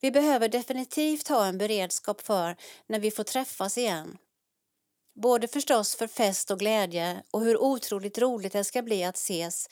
Vi 0.00 0.10
behöver 0.10 0.48
definitivt 0.48 1.28
ha 1.28 1.46
en 1.46 1.58
beredskap 1.58 2.20
för 2.20 2.56
när 2.86 3.00
vi 3.00 3.10
får 3.10 3.24
träffas 3.24 3.78
igen. 3.78 4.18
Både 5.14 5.48
förstås 5.48 5.96
för 5.96 6.06
fest 6.06 6.50
och 6.50 6.58
glädje 6.58 7.22
och 7.30 7.40
hur 7.40 7.62
otroligt 7.62 8.18
roligt 8.18 8.52
det 8.52 8.64
ska 8.64 8.82
bli 8.82 9.04
att 9.04 9.16
ses 9.16 9.68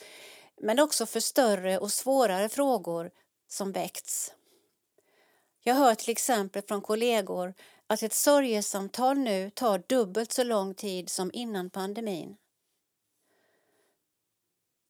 men 0.61 0.79
också 0.79 1.07
för 1.07 1.21
större 1.21 1.79
och 1.79 1.93
svårare 1.93 2.49
frågor 2.49 3.11
som 3.49 3.73
väckts. 3.73 4.35
Jag 5.63 5.75
hör 5.75 5.95
till 5.95 6.11
exempel 6.11 6.63
från 6.63 6.83
kollegor 6.83 7.55
att 7.87 8.03
ett 8.03 8.13
sorgesamtal 8.13 9.19
nu 9.19 9.51
tar 9.51 9.83
dubbelt 9.87 10.33
så 10.33 10.45
lång 10.45 10.75
tid 10.75 11.11
som 11.11 11.31
innan 11.35 11.71
pandemin. 11.71 12.37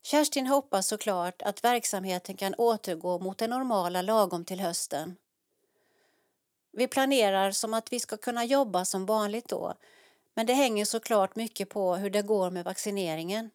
Kerstin 0.03 0.47
hoppas 0.47 0.87
såklart 0.87 1.43
att 1.43 1.65
verksamheten 1.65 2.37
kan 2.37 2.55
återgå 2.55 3.19
mot 3.19 3.39
det 3.39 3.47
normala 3.47 4.03
lagom 4.03 4.45
till 4.45 4.61
hösten. 4.61 5.17
Vi 6.73 6.89
planerar 6.89 7.51
som 7.51 7.75
att 7.75 7.93
vi 7.93 8.01
ska 8.01 8.17
kunna 8.17 8.45
jobba 8.45 8.85
som 8.85 9.07
vanligt 9.07 9.49
då 9.49 9.75
men 10.35 10.47
det 10.47 10.55
hänger 10.55 10.85
såklart 10.85 11.37
mycket 11.37 11.69
på 11.69 11.97
hur 11.97 12.11
det 12.11 12.23
går 12.23 12.51
med 12.51 12.65
vaccineringen. 12.65 13.51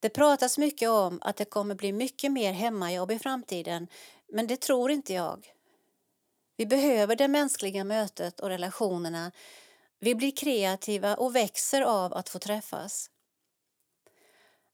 Det 0.00 0.08
pratas 0.08 0.58
mycket 0.58 0.88
om 0.88 1.18
att 1.22 1.36
det 1.36 1.44
kommer 1.44 1.74
bli 1.74 1.92
mycket 1.92 2.32
mer 2.32 2.52
hemmajobb 2.52 3.10
i 3.10 3.18
framtiden, 3.18 3.88
men 4.32 4.46
det 4.46 4.60
tror 4.60 4.90
inte 4.90 5.12
jag. 5.12 5.52
Vi 6.56 6.66
behöver 6.66 7.16
det 7.16 7.28
mänskliga 7.28 7.84
mötet 7.84 8.40
och 8.40 8.48
relationerna. 8.48 9.32
Vi 9.98 10.14
blir 10.14 10.36
kreativa 10.36 11.16
och 11.16 11.36
växer 11.36 11.82
av 11.82 12.14
att 12.14 12.28
få 12.28 12.38
träffas. 12.38 13.10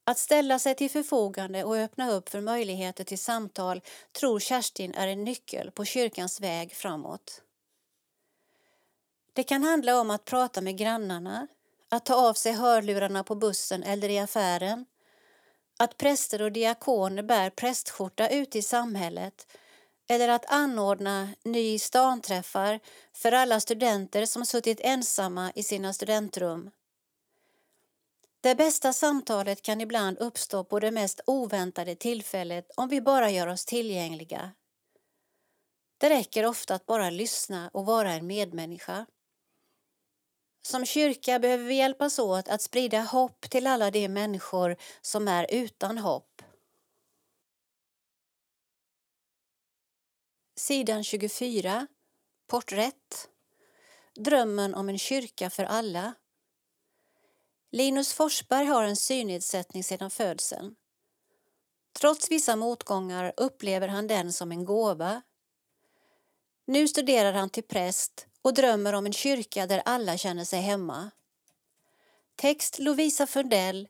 Att 0.05 0.19
ställa 0.19 0.59
sig 0.59 0.75
till 0.75 0.91
förfogande 0.91 1.65
och 1.65 1.77
öppna 1.77 2.11
upp 2.11 2.29
för 2.29 2.41
möjligheter 2.41 3.05
till 3.05 3.19
samtal 3.19 3.81
tror 4.13 4.41
Kerstin 4.41 4.95
är 4.95 5.09
en 5.09 5.25
nyckel 5.25 5.71
på 5.71 5.85
kyrkans 5.85 6.41
väg 6.41 6.73
framåt. 6.73 7.43
Det 9.33 9.43
kan 9.43 9.63
handla 9.63 10.01
om 10.01 10.11
att 10.11 10.25
prata 10.25 10.61
med 10.61 10.79
grannarna, 10.79 11.49
att 11.89 12.07
ta 12.07 12.15
av 12.15 12.35
sig 12.35 12.53
hörlurarna 12.53 13.25
på 13.25 13.35
bussen 13.35 13.83
eller 13.83 14.09
i 14.09 14.19
affären, 14.19 14.87
att 15.77 15.97
präster 15.97 16.43
och 16.43 16.53
diakoner 16.53 17.23
bär 17.23 17.51
prästskjorta 17.51 18.29
ute 18.29 18.59
i 18.59 18.63
samhället 18.63 19.47
eller 20.09 20.29
att 20.29 20.53
anordna 20.53 21.29
ny 21.45 21.79
stanträffar 21.79 22.81
för 23.13 23.33
alla 23.33 23.61
studenter 23.61 24.27
som 24.27 24.47
suttit 24.47 24.81
ensamma 24.81 25.53
i 25.55 25.63
sina 25.63 25.93
studentrum. 25.93 26.71
Det 28.41 28.55
bästa 28.55 28.93
samtalet 28.93 29.63
kan 29.63 29.81
ibland 29.81 30.19
uppstå 30.19 30.65
på 30.65 30.81
det 30.81 30.91
mest 30.91 31.21
oväntade 31.27 31.95
tillfället 31.95 32.71
om 32.77 32.89
vi 32.89 33.01
bara 33.01 33.31
gör 33.31 33.47
oss 33.47 33.65
tillgängliga. 33.65 34.51
Det 35.99 36.11
räcker 36.11 36.47
ofta 36.47 36.75
att 36.75 36.87
bara 36.87 37.11
lyssna 37.11 37.71
och 37.73 37.87
vara 37.87 38.13
en 38.13 38.27
medmänniska. 38.27 39.07
Som 40.67 40.87
kyrka 40.87 41.39
behöver 41.39 41.65
vi 41.65 41.75
hjälpas 41.75 42.19
åt 42.19 42.49
att 42.49 42.63
sprida 42.63 43.01
hopp 43.01 43.51
till 43.51 43.67
alla 43.67 43.91
de 43.91 44.09
människor 44.09 44.77
som 45.01 45.29
är 45.29 45.47
utan 45.51 45.99
hopp. 45.99 46.43
Sidan 50.57 51.05
24. 51.05 51.87
Porträtt. 52.47 53.29
Drömmen 54.15 54.75
om 54.75 54.89
en 54.89 54.99
kyrka 54.99 55.51
för 55.51 55.65
alla. 55.65 56.15
Linus 57.73 58.13
Forsberg 58.13 58.67
har 58.67 58.85
en 58.85 58.97
synnedsättning 58.97 59.85
sedan 59.85 60.11
födseln. 60.11 60.75
Trots 61.93 62.31
vissa 62.31 62.57
motgångar 62.57 63.33
upplever 63.37 63.89
han 63.89 64.07
den 64.07 64.33
som 64.33 64.53
en 64.53 64.65
gåva. 64.65 65.23
Nu 66.65 66.89
studerar 66.89 67.33
han 67.33 67.51
till 67.51 67.65
präst 67.65 68.27
och 68.47 68.55
drömmer 68.55 68.93
om 68.93 69.07
en 69.07 69.13
kyrka 69.13 69.67
där 69.67 69.83
alla 69.85 70.17
känner 70.17 70.45
sig 70.45 70.61
hemma. 70.61 71.11
Text 72.37 72.79
Lovisa 72.79 73.27
Fundell, 73.27 73.89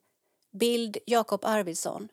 bild 0.51 0.97
Jakob 1.07 1.45
Arvidsson. 1.45 2.09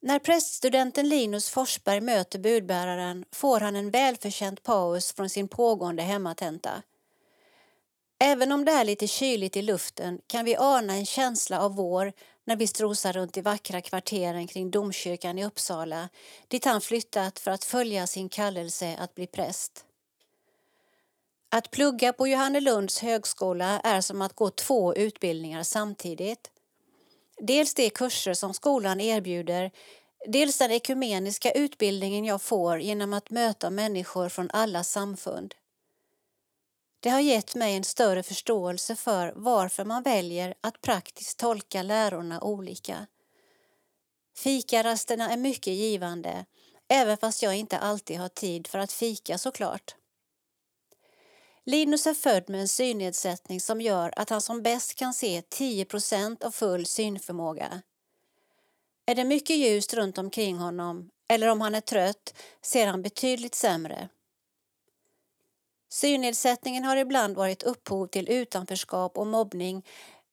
När 0.00 0.18
präststudenten 0.18 1.08
Linus 1.08 1.50
Forsberg 1.50 2.00
möter 2.00 2.38
budbäraren 2.38 3.24
får 3.32 3.60
han 3.60 3.76
en 3.76 3.90
välförtjänt 3.90 4.62
paus 4.62 5.12
från 5.12 5.30
sin 5.30 5.48
pågående 5.48 6.02
hemmatenta. 6.02 6.82
Även 8.18 8.52
om 8.52 8.64
det 8.64 8.72
är 8.72 8.84
lite 8.84 9.06
kyligt 9.06 9.56
i 9.56 9.62
luften 9.62 10.20
kan 10.26 10.44
vi 10.44 10.56
ana 10.56 10.94
en 10.94 11.06
känsla 11.06 11.60
av 11.60 11.76
vår 11.76 12.12
när 12.44 12.56
vi 12.56 12.66
strosar 12.66 13.12
runt 13.12 13.36
i 13.36 13.40
vackra 13.40 13.80
kvarteren 13.80 14.46
kring 14.46 14.70
domkyrkan 14.70 15.38
i 15.38 15.44
Uppsala 15.44 16.08
dit 16.48 16.64
han 16.64 16.80
flyttat 16.80 17.38
för 17.38 17.50
att 17.50 17.64
följa 17.64 18.06
sin 18.06 18.28
kallelse 18.28 18.96
att 18.98 19.14
bli 19.14 19.26
präst. 19.26 19.84
Att 21.50 21.70
plugga 21.70 22.12
på 22.12 22.28
Johannelunds 22.28 22.98
högskola 22.98 23.80
är 23.80 24.00
som 24.00 24.22
att 24.22 24.32
gå 24.32 24.50
två 24.50 24.94
utbildningar 24.94 25.62
samtidigt. 25.62 26.50
Dels 27.38 27.74
de 27.74 27.90
kurser 27.90 28.34
som 28.34 28.54
skolan 28.54 29.00
erbjuder, 29.00 29.70
dels 30.26 30.58
den 30.58 30.70
ekumeniska 30.70 31.52
utbildningen 31.52 32.24
jag 32.24 32.42
får 32.42 32.80
genom 32.80 33.12
att 33.12 33.30
möta 33.30 33.70
människor 33.70 34.28
från 34.28 34.50
alla 34.52 34.84
samfund. 34.84 35.54
Det 37.00 37.10
har 37.10 37.20
gett 37.20 37.54
mig 37.54 37.76
en 37.76 37.84
större 37.84 38.22
förståelse 38.22 38.96
för 38.96 39.32
varför 39.36 39.84
man 39.84 40.02
väljer 40.02 40.54
att 40.60 40.80
praktiskt 40.80 41.38
tolka 41.38 41.82
lärorna 41.82 42.40
olika. 42.40 43.06
Fikarasterna 44.36 45.30
är 45.30 45.36
mycket 45.36 45.74
givande, 45.74 46.44
även 46.88 47.16
fast 47.16 47.42
jag 47.42 47.56
inte 47.56 47.78
alltid 47.78 48.18
har 48.18 48.28
tid 48.28 48.66
för 48.66 48.78
att 48.78 48.92
fika 48.92 49.38
såklart. 49.38 49.94
Linus 51.68 52.06
är 52.06 52.14
född 52.14 52.50
med 52.50 52.60
en 52.60 52.68
synnedsättning 52.68 53.60
som 53.60 53.80
gör 53.80 54.12
att 54.16 54.30
han 54.30 54.40
som 54.40 54.62
bäst 54.62 54.94
kan 54.94 55.14
se 55.14 55.40
10% 55.40 56.44
av 56.44 56.50
full 56.50 56.86
synförmåga. 56.86 57.82
Är 59.06 59.14
det 59.14 59.24
mycket 59.24 59.56
ljust 59.56 59.94
runt 59.94 60.18
omkring 60.18 60.56
honom 60.56 61.10
eller 61.28 61.48
om 61.48 61.60
han 61.60 61.74
är 61.74 61.80
trött 61.80 62.34
ser 62.62 62.86
han 62.86 63.02
betydligt 63.02 63.54
sämre. 63.54 64.08
Synnedsättningen 65.88 66.84
har 66.84 66.96
ibland 66.96 67.36
varit 67.36 67.62
upphov 67.62 68.06
till 68.06 68.28
utanförskap 68.28 69.18
och 69.18 69.26
mobbning 69.26 69.86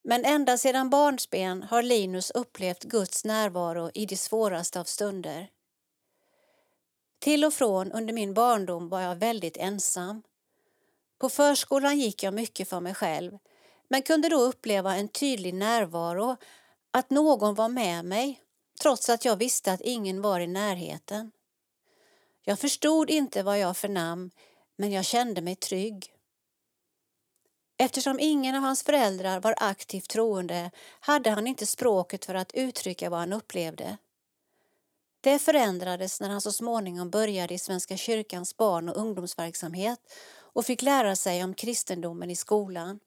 men 0.04 0.24
ända 0.24 0.58
sedan 0.58 0.90
barnsben 0.90 1.62
har 1.62 1.82
Linus 1.82 2.30
upplevt 2.30 2.84
Guds 2.84 3.24
närvaro 3.24 3.90
i 3.94 4.06
de 4.06 4.16
svåraste 4.16 4.80
av 4.80 4.84
stunder. 4.84 5.48
Till 7.18 7.44
och 7.44 7.54
från 7.54 7.92
under 7.92 8.14
min 8.14 8.34
barndom 8.34 8.88
var 8.88 9.00
jag 9.00 9.16
väldigt 9.16 9.56
ensam. 9.56 10.22
På 11.18 11.28
förskolan 11.28 11.98
gick 11.98 12.22
jag 12.22 12.34
mycket 12.34 12.68
för 12.68 12.80
mig 12.80 12.94
själv 12.94 13.38
men 13.88 14.02
kunde 14.02 14.28
då 14.28 14.40
uppleva 14.40 14.96
en 14.96 15.08
tydlig 15.08 15.54
närvaro, 15.54 16.36
att 16.90 17.10
någon 17.10 17.54
var 17.54 17.68
med 17.68 18.04
mig 18.04 18.40
trots 18.80 19.08
att 19.08 19.24
jag 19.24 19.36
visste 19.36 19.72
att 19.72 19.80
ingen 19.80 20.22
var 20.22 20.40
i 20.40 20.46
närheten. 20.46 21.30
Jag 22.44 22.58
förstod 22.58 23.10
inte 23.10 23.42
vad 23.42 23.58
jag 23.58 23.76
förnam 23.76 24.30
men 24.76 24.92
jag 24.92 25.04
kände 25.04 25.40
mig 25.40 25.56
trygg. 25.56 26.12
Eftersom 27.78 28.20
ingen 28.20 28.54
av 28.54 28.62
hans 28.62 28.82
föräldrar 28.82 29.40
var 29.40 29.54
aktivt 29.56 30.08
troende 30.08 30.70
hade 31.00 31.30
han 31.30 31.46
inte 31.46 31.66
språket 31.66 32.24
för 32.24 32.34
att 32.34 32.52
uttrycka 32.54 33.10
vad 33.10 33.20
han 33.20 33.32
upplevde. 33.32 33.96
Det 35.20 35.38
förändrades 35.38 36.20
när 36.20 36.28
han 36.28 36.40
så 36.40 36.52
småningom 36.52 37.10
började 37.10 37.54
i 37.54 37.58
Svenska 37.58 37.96
kyrkans 37.96 38.56
barn 38.56 38.88
och 38.88 38.96
ungdomsverksamhet 38.96 40.00
och 40.56 40.66
fick 40.66 40.82
lära 40.82 41.16
sig 41.16 41.44
om 41.44 41.54
kristendomen 41.54 42.30
i 42.30 42.36
skolan. 42.36 43.00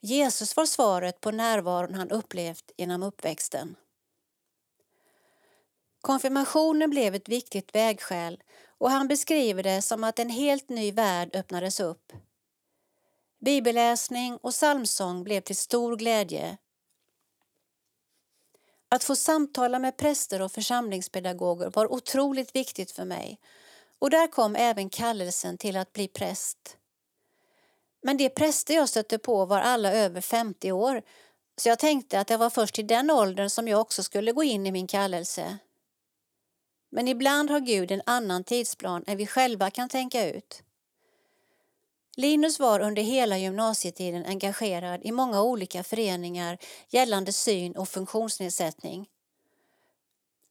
Jesus 0.00 0.56
var 0.56 0.66
svaret 0.66 1.20
på 1.20 1.30
närvaron 1.30 1.94
han 1.94 2.10
upplevt 2.10 2.70
genom 2.76 3.02
uppväxten. 3.02 3.76
Konfirmationen 6.00 6.90
blev 6.90 7.14
ett 7.14 7.28
viktigt 7.28 7.74
vägskäl 7.74 8.42
och 8.78 8.90
han 8.90 9.08
beskriver 9.08 9.62
det 9.62 9.82
som 9.82 10.04
att 10.04 10.18
en 10.18 10.30
helt 10.30 10.68
ny 10.68 10.92
värld 10.92 11.30
öppnades 11.36 11.80
upp. 11.80 12.12
Bibelläsning 13.38 14.36
och 14.36 14.52
psalmsång 14.52 15.24
blev 15.24 15.40
till 15.40 15.56
stor 15.56 15.96
glädje. 15.96 16.56
Att 18.88 19.04
få 19.04 19.16
samtala 19.16 19.78
med 19.78 19.96
präster 19.96 20.42
och 20.42 20.52
församlingspedagoger 20.52 21.70
var 21.74 21.92
otroligt 21.92 22.56
viktigt 22.56 22.90
för 22.90 23.04
mig 23.04 23.40
och 23.98 24.10
där 24.10 24.26
kom 24.26 24.56
även 24.56 24.90
kallelsen 24.90 25.58
till 25.58 25.76
att 25.76 25.92
bli 25.92 26.08
präst. 26.08 26.76
Men 28.02 28.16
de 28.16 28.28
präster 28.28 28.74
jag 28.74 28.88
stötte 28.88 29.18
på 29.18 29.44
var 29.44 29.60
alla 29.60 29.92
över 29.92 30.20
50 30.20 30.72
år 30.72 31.02
så 31.56 31.68
jag 31.68 31.78
tänkte 31.78 32.20
att 32.20 32.26
det 32.26 32.36
var 32.36 32.50
först 32.50 32.78
i 32.78 32.82
den 32.82 33.10
åldern 33.10 33.50
som 33.50 33.68
jag 33.68 33.80
också 33.80 34.02
skulle 34.02 34.32
gå 34.32 34.42
in 34.42 34.66
i 34.66 34.72
min 34.72 34.86
kallelse. 34.86 35.58
Men 36.90 37.08
ibland 37.08 37.50
har 37.50 37.60
Gud 37.60 37.90
en 37.90 38.02
annan 38.06 38.44
tidsplan 38.44 39.04
än 39.06 39.16
vi 39.16 39.26
själva 39.26 39.70
kan 39.70 39.88
tänka 39.88 40.30
ut. 40.30 40.62
Linus 42.16 42.58
var 42.60 42.80
under 42.80 43.02
hela 43.02 43.38
gymnasietiden 43.38 44.26
engagerad 44.26 45.00
i 45.04 45.12
många 45.12 45.42
olika 45.42 45.84
föreningar 45.84 46.58
gällande 46.88 47.32
syn 47.32 47.76
och 47.76 47.88
funktionsnedsättning. 47.88 49.08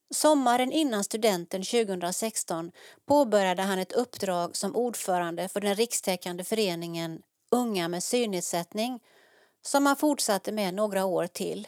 Sommaren 0.10 0.72
innan 0.72 1.04
studenten 1.04 1.64
2016 1.64 2.72
påbörjade 3.06 3.62
han 3.62 3.80
ett 3.80 3.92
uppdrag 3.92 4.56
som 4.56 4.76
ordförande 4.76 5.48
för 5.48 5.62
den 5.62 5.76
rikstäckande 5.76 6.44
föreningen 6.44 7.22
Unga 7.52 7.88
med 7.88 8.04
synnedsättning 8.04 9.00
som 9.62 9.86
han 9.86 9.96
fortsatte 9.96 10.52
med 10.52 10.74
några 10.74 11.06
år 11.06 11.28
till. 11.28 11.68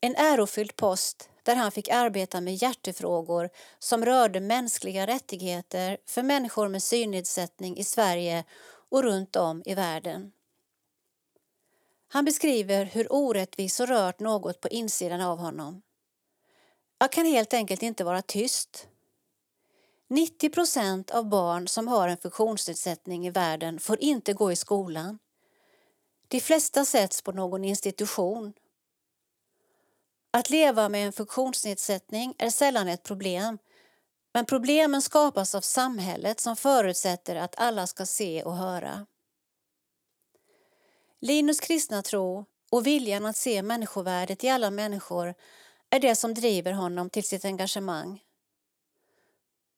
En 0.00 0.14
ärofylld 0.14 0.76
post 0.76 1.30
där 1.42 1.56
han 1.56 1.72
fick 1.72 1.88
arbeta 1.88 2.40
med 2.40 2.54
hjärtefrågor 2.54 3.50
som 3.78 4.04
rörde 4.04 4.40
mänskliga 4.40 5.06
rättigheter 5.06 5.98
för 6.06 6.22
människor 6.22 6.68
med 6.68 6.82
synnedsättning 6.82 7.76
i 7.76 7.84
Sverige 7.84 8.44
och 8.90 9.02
runt 9.02 9.36
om 9.36 9.62
i 9.66 9.74
världen. 9.74 10.32
Han 12.08 12.24
beskriver 12.24 12.84
hur 12.84 13.12
orättvisor 13.12 13.86
rört 13.86 14.20
något 14.20 14.60
på 14.60 14.68
insidan 14.68 15.20
av 15.20 15.38
honom. 15.38 15.82
Jag 16.98 17.12
kan 17.12 17.26
helt 17.26 17.54
enkelt 17.54 17.82
inte 17.82 18.04
vara 18.04 18.22
tyst. 18.22 18.88
90 20.08 20.50
procent 20.50 21.10
av 21.10 21.28
barn 21.28 21.68
som 21.68 21.88
har 21.88 22.08
en 22.08 22.16
funktionsnedsättning 22.16 23.26
i 23.26 23.30
världen 23.30 23.80
får 23.80 24.00
inte 24.00 24.32
gå 24.32 24.52
i 24.52 24.56
skolan. 24.56 25.18
De 26.28 26.40
flesta 26.40 26.84
sätts 26.84 27.22
på 27.22 27.32
någon 27.32 27.64
institution. 27.64 28.52
Att 30.30 30.50
leva 30.50 30.88
med 30.88 31.06
en 31.06 31.12
funktionsnedsättning 31.12 32.34
är 32.38 32.50
sällan 32.50 32.88
ett 32.88 33.02
problem 33.02 33.58
men 34.32 34.44
problemen 34.44 35.02
skapas 35.02 35.54
av 35.54 35.60
samhället 35.60 36.40
som 36.40 36.56
förutsätter 36.56 37.36
att 37.36 37.58
alla 37.58 37.86
ska 37.86 38.06
se 38.06 38.42
och 38.42 38.56
höra. 38.56 39.06
Linus 41.20 41.60
kristna 41.60 42.02
tro 42.02 42.44
och 42.70 42.86
viljan 42.86 43.26
att 43.26 43.36
se 43.36 43.62
människovärdet 43.62 44.44
i 44.44 44.48
alla 44.48 44.70
människor 44.70 45.34
är 45.90 46.00
det 46.00 46.14
som 46.14 46.34
driver 46.34 46.72
honom 46.72 47.10
till 47.10 47.24
sitt 47.24 47.44
engagemang. 47.44 48.22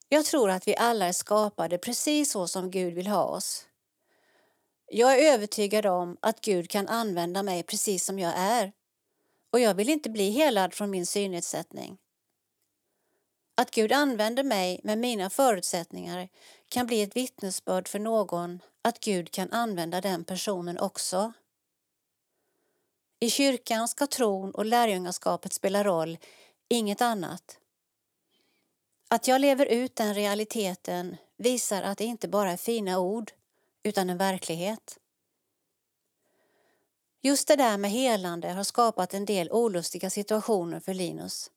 Jag 0.09 0.25
tror 0.25 0.51
att 0.51 0.69
vi 0.69 0.77
alla 0.77 1.07
är 1.07 1.13
skapade 1.13 1.79
precis 1.79 2.31
så 2.31 2.49
som 2.49 2.71
Gud 2.71 2.95
vill 2.95 3.07
ha 3.07 3.25
oss. 3.25 3.67
Jag 4.87 5.19
är 5.19 5.33
övertygad 5.33 5.87
om 5.87 6.17
att 6.21 6.41
Gud 6.41 6.71
kan 6.71 6.89
använda 6.89 7.43
mig 7.43 7.63
precis 7.63 8.05
som 8.05 8.19
jag 8.19 8.33
är 8.37 8.73
och 9.53 9.61
jag 9.61 9.75
vill 9.75 9.89
inte 9.89 10.11
bli 10.11 10.31
helad 10.31 10.75
från 10.75 10.91
min 10.91 11.07
synnedsättning. 11.07 11.99
Att 13.55 13.71
Gud 13.71 13.93
använder 13.93 14.45
mig 14.45 14.81
med 14.85 14.99
mina 14.99 15.31
förutsättningar 15.31 16.29
kan 16.69 16.87
bli 16.87 17.03
ett 17.03 17.17
vittnesbörd 17.17 17.89
för 17.89 17.99
någon 17.99 18.61
att 18.83 19.01
Gud 19.01 19.31
kan 19.31 19.53
använda 19.53 20.01
den 20.01 20.25
personen 20.25 20.79
också. 20.79 21.33
I 23.21 23.31
kyrkan 23.31 23.89
ska 23.89 24.07
tron 24.07 24.51
och 24.51 24.65
lärjungaskapet 24.65 25.53
spela 25.53 25.85
roll, 25.85 26.19
inget 26.69 27.01
annat. 27.01 27.59
Att 29.09 29.29
jag 29.29 29.41
lever 29.41 29.67
ut 29.67 29.97
den 29.97 30.15
realiteten 30.15 31.17
visar 31.37 31.83
att 31.83 31.99
det 31.99 32.05
inte 32.05 32.29
bara 32.29 32.53
är 32.53 32.57
fina 32.57 32.99
ord, 32.99 33.33
utan 33.83 34.11
en 34.11 34.19
verklighet. 34.19 34.99
Just 37.23 37.49
det 37.49 37.57
där 37.57 37.79
med 37.79 37.91
helande 37.91 38.49
har 38.49 38.65
skapat 38.65 39.15
en 39.15 39.25
del 39.25 39.51
olustiga 39.53 40.11
situationer 40.11 40.81
för 40.81 40.95
Linus. 40.95 41.51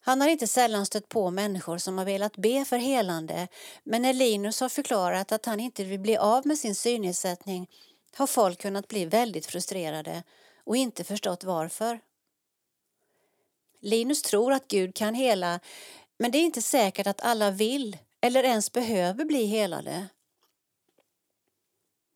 Han 0.00 0.20
har 0.20 0.28
inte 0.28 0.46
sällan 0.46 0.86
stött 0.86 1.08
på 1.08 1.30
människor 1.30 1.78
som 1.78 1.98
har 1.98 2.04
velat 2.04 2.36
be 2.36 2.64
för 2.64 2.76
helande 2.76 3.48
men 3.84 4.02
när 4.02 4.12
Linus 4.12 4.60
har 4.60 4.68
förklarat 4.68 5.32
att 5.32 5.46
han 5.46 5.60
inte 5.60 5.84
vill 5.84 6.00
bli 6.00 6.16
av 6.16 6.46
med 6.46 6.58
sin 6.58 6.74
synnedsättning 6.74 7.68
har 8.14 8.26
folk 8.26 8.60
kunnat 8.60 8.88
bli 8.88 9.04
väldigt 9.04 9.46
frustrerade 9.46 10.22
och 10.64 10.76
inte 10.76 11.04
förstått 11.04 11.44
varför. 11.44 12.00
Linus 13.80 14.22
tror 14.22 14.52
att 14.52 14.68
Gud 14.68 14.94
kan 14.94 15.14
hela 15.14 15.60
men 16.18 16.30
det 16.30 16.38
är 16.38 16.42
inte 16.44 16.62
säkert 16.62 17.06
att 17.06 17.20
alla 17.20 17.50
vill 17.50 17.98
eller 18.20 18.44
ens 18.44 18.72
behöver 18.72 19.24
bli 19.24 19.46
helade. 19.46 20.08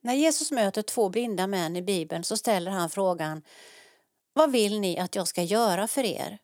När 0.00 0.14
Jesus 0.14 0.50
möter 0.50 0.82
två 0.82 1.08
blinda 1.08 1.46
män 1.46 1.76
i 1.76 1.82
Bibeln 1.82 2.24
så 2.24 2.36
ställer 2.36 2.70
han 2.70 2.90
frågan 2.90 3.42
Vad 4.32 4.52
vill 4.52 4.80
ni 4.80 4.98
att 4.98 5.14
jag 5.14 5.28
ska 5.28 5.42
göra 5.42 5.88
för 5.88 6.04
er? 6.04 6.38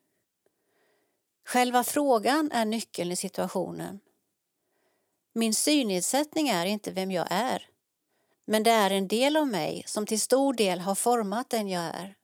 Själva 1.46 1.84
frågan 1.84 2.52
är 2.52 2.64
nyckeln 2.64 3.12
i 3.12 3.16
situationen. 3.16 4.00
Min 5.32 5.54
synnedsättning 5.54 6.48
är 6.48 6.66
inte 6.66 6.90
vem 6.90 7.10
jag 7.10 7.26
är, 7.30 7.68
men 8.44 8.62
det 8.62 8.70
är 8.70 8.90
en 8.90 9.08
del 9.08 9.36
av 9.36 9.46
mig 9.46 9.84
som 9.86 10.06
till 10.06 10.20
stor 10.20 10.54
del 10.54 10.80
har 10.80 10.94
format 10.94 11.50
den 11.50 11.68
jag 11.68 11.82
är. 11.82 12.14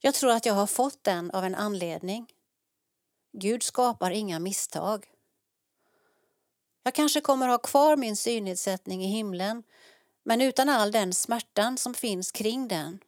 Jag 0.00 0.14
tror 0.14 0.30
att 0.30 0.46
jag 0.46 0.54
har 0.54 0.66
fått 0.66 1.04
den 1.04 1.30
av 1.30 1.44
en 1.44 1.54
anledning. 1.54 2.26
Gud 3.32 3.62
skapar 3.62 4.10
inga 4.10 4.38
misstag. 4.38 5.06
Jag 6.82 6.94
kanske 6.94 7.20
kommer 7.20 7.48
ha 7.48 7.58
kvar 7.58 7.96
min 7.96 8.16
synnedsättning 8.16 9.04
i 9.04 9.06
himlen 9.06 9.62
men 10.22 10.40
utan 10.40 10.68
all 10.68 10.92
den 10.92 11.12
smärtan 11.14 11.78
som 11.78 11.94
finns 11.94 12.32
kring 12.32 12.68
den. 12.68 12.98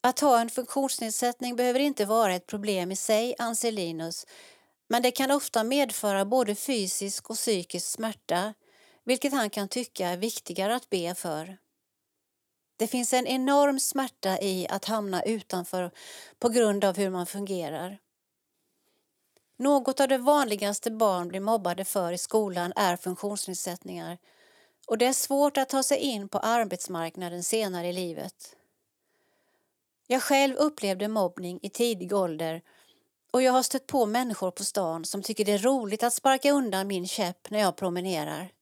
Att 0.00 0.20
ha 0.20 0.40
en 0.40 0.50
funktionsnedsättning 0.50 1.56
behöver 1.56 1.80
inte 1.80 2.04
vara 2.04 2.34
ett 2.34 2.46
problem 2.46 2.92
i 2.92 2.96
sig, 2.96 3.34
anser 3.38 3.72
Linus, 3.72 4.26
men 4.88 5.02
det 5.02 5.10
kan 5.10 5.30
ofta 5.30 5.64
medföra 5.64 6.24
både 6.24 6.54
fysisk 6.54 7.30
och 7.30 7.36
psykisk 7.36 7.86
smärta, 7.86 8.54
vilket 9.10 9.32
han 9.32 9.50
kan 9.50 9.68
tycka 9.68 10.08
är 10.08 10.16
viktigare 10.16 10.74
att 10.74 10.90
be 10.90 11.14
för. 11.14 11.58
Det 12.76 12.86
finns 12.86 13.12
en 13.12 13.26
enorm 13.26 13.80
smärta 13.80 14.40
i 14.40 14.68
att 14.68 14.84
hamna 14.84 15.22
utanför 15.22 15.90
på 16.38 16.48
grund 16.48 16.84
av 16.84 16.96
hur 16.96 17.10
man 17.10 17.26
fungerar. 17.26 17.98
Något 19.56 20.00
av 20.00 20.08
det 20.08 20.18
vanligaste 20.18 20.90
barn 20.90 21.28
blir 21.28 21.40
mobbade 21.40 21.84
för 21.84 22.12
i 22.12 22.18
skolan 22.18 22.72
är 22.76 22.96
funktionsnedsättningar 22.96 24.18
och 24.86 24.98
det 24.98 25.06
är 25.06 25.12
svårt 25.12 25.56
att 25.56 25.68
ta 25.68 25.82
sig 25.82 25.98
in 25.98 26.28
på 26.28 26.38
arbetsmarknaden 26.38 27.42
senare 27.42 27.88
i 27.88 27.92
livet. 27.92 28.56
Jag 30.06 30.22
själv 30.22 30.56
upplevde 30.56 31.08
mobbning 31.08 31.58
i 31.62 31.70
tidig 31.70 32.12
ålder 32.12 32.62
och 33.30 33.42
jag 33.42 33.52
har 33.52 33.62
stött 33.62 33.86
på 33.86 34.06
människor 34.06 34.50
på 34.50 34.64
stan 34.64 35.04
som 35.04 35.22
tycker 35.22 35.44
det 35.44 35.52
är 35.52 35.58
roligt 35.58 36.02
att 36.02 36.14
sparka 36.14 36.52
undan 36.52 36.86
min 36.86 37.06
käpp 37.06 37.50
när 37.50 37.60
jag 37.60 37.76
promenerar. 37.76 38.59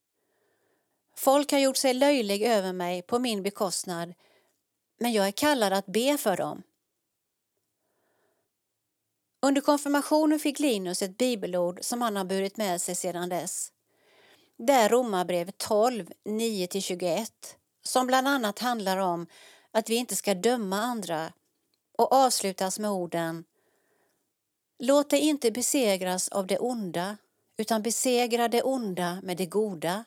Folk 1.18 1.52
har 1.52 1.58
gjort 1.58 1.76
sig 1.76 1.94
löjlig 1.94 2.42
över 2.42 2.72
mig 2.72 3.02
på 3.02 3.18
min 3.18 3.42
bekostnad 3.42 4.14
men 4.98 5.12
jag 5.12 5.26
är 5.26 5.32
kallad 5.32 5.72
att 5.72 5.86
be 5.86 6.18
för 6.18 6.36
dem. 6.36 6.62
Under 9.42 9.60
konfirmationen 9.60 10.38
fick 10.38 10.58
Linus 10.58 11.02
ett 11.02 11.18
bibelord 11.18 11.78
som 11.82 12.02
han 12.02 12.16
har 12.16 12.24
burit 12.24 12.56
med 12.56 12.80
sig 12.80 12.94
sedan 12.94 13.28
dess. 13.28 13.72
Det 14.58 14.72
är 14.72 14.88
Romarbrevet 14.88 15.58
12, 15.58 16.10
9-21 16.24 17.26
som 17.82 18.06
bland 18.06 18.28
annat 18.28 18.58
handlar 18.58 18.96
om 18.96 19.26
att 19.70 19.90
vi 19.90 19.94
inte 19.94 20.16
ska 20.16 20.34
döma 20.34 20.80
andra 20.80 21.32
och 21.98 22.12
avslutas 22.12 22.78
med 22.78 22.90
orden 22.90 23.44
Låt 24.78 25.10
dig 25.10 25.20
inte 25.20 25.50
besegras 25.50 26.28
av 26.28 26.46
det 26.46 26.58
onda 26.58 27.16
utan 27.56 27.82
besegra 27.82 28.48
det 28.48 28.62
onda 28.62 29.20
med 29.22 29.36
det 29.36 29.46
goda. 29.46 30.04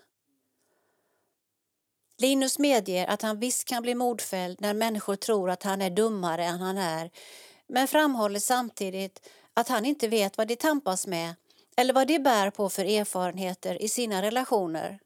Linus 2.21 2.59
medger 2.59 3.07
att 3.07 3.21
han 3.21 3.39
visst 3.39 3.65
kan 3.65 3.83
bli 3.83 3.95
mordfälld 3.95 4.61
när 4.61 4.73
människor 4.73 5.15
tror 5.15 5.49
att 5.49 5.63
han 5.63 5.81
är 5.81 5.89
dummare 5.89 6.45
än 6.45 6.59
han 6.59 6.77
är 6.77 7.11
men 7.67 7.87
framhåller 7.87 8.39
samtidigt 8.39 9.29
att 9.53 9.69
han 9.69 9.85
inte 9.85 10.07
vet 10.07 10.37
vad 10.37 10.47
de 10.47 10.55
tampas 10.55 11.07
med 11.07 11.35
eller 11.77 11.93
vad 11.93 12.07
de 12.07 12.19
bär 12.19 12.49
på 12.49 12.69
för 12.69 12.85
erfarenheter 12.85 13.81
i 13.81 13.89
sina 13.89 14.21
relationer. 14.21 14.99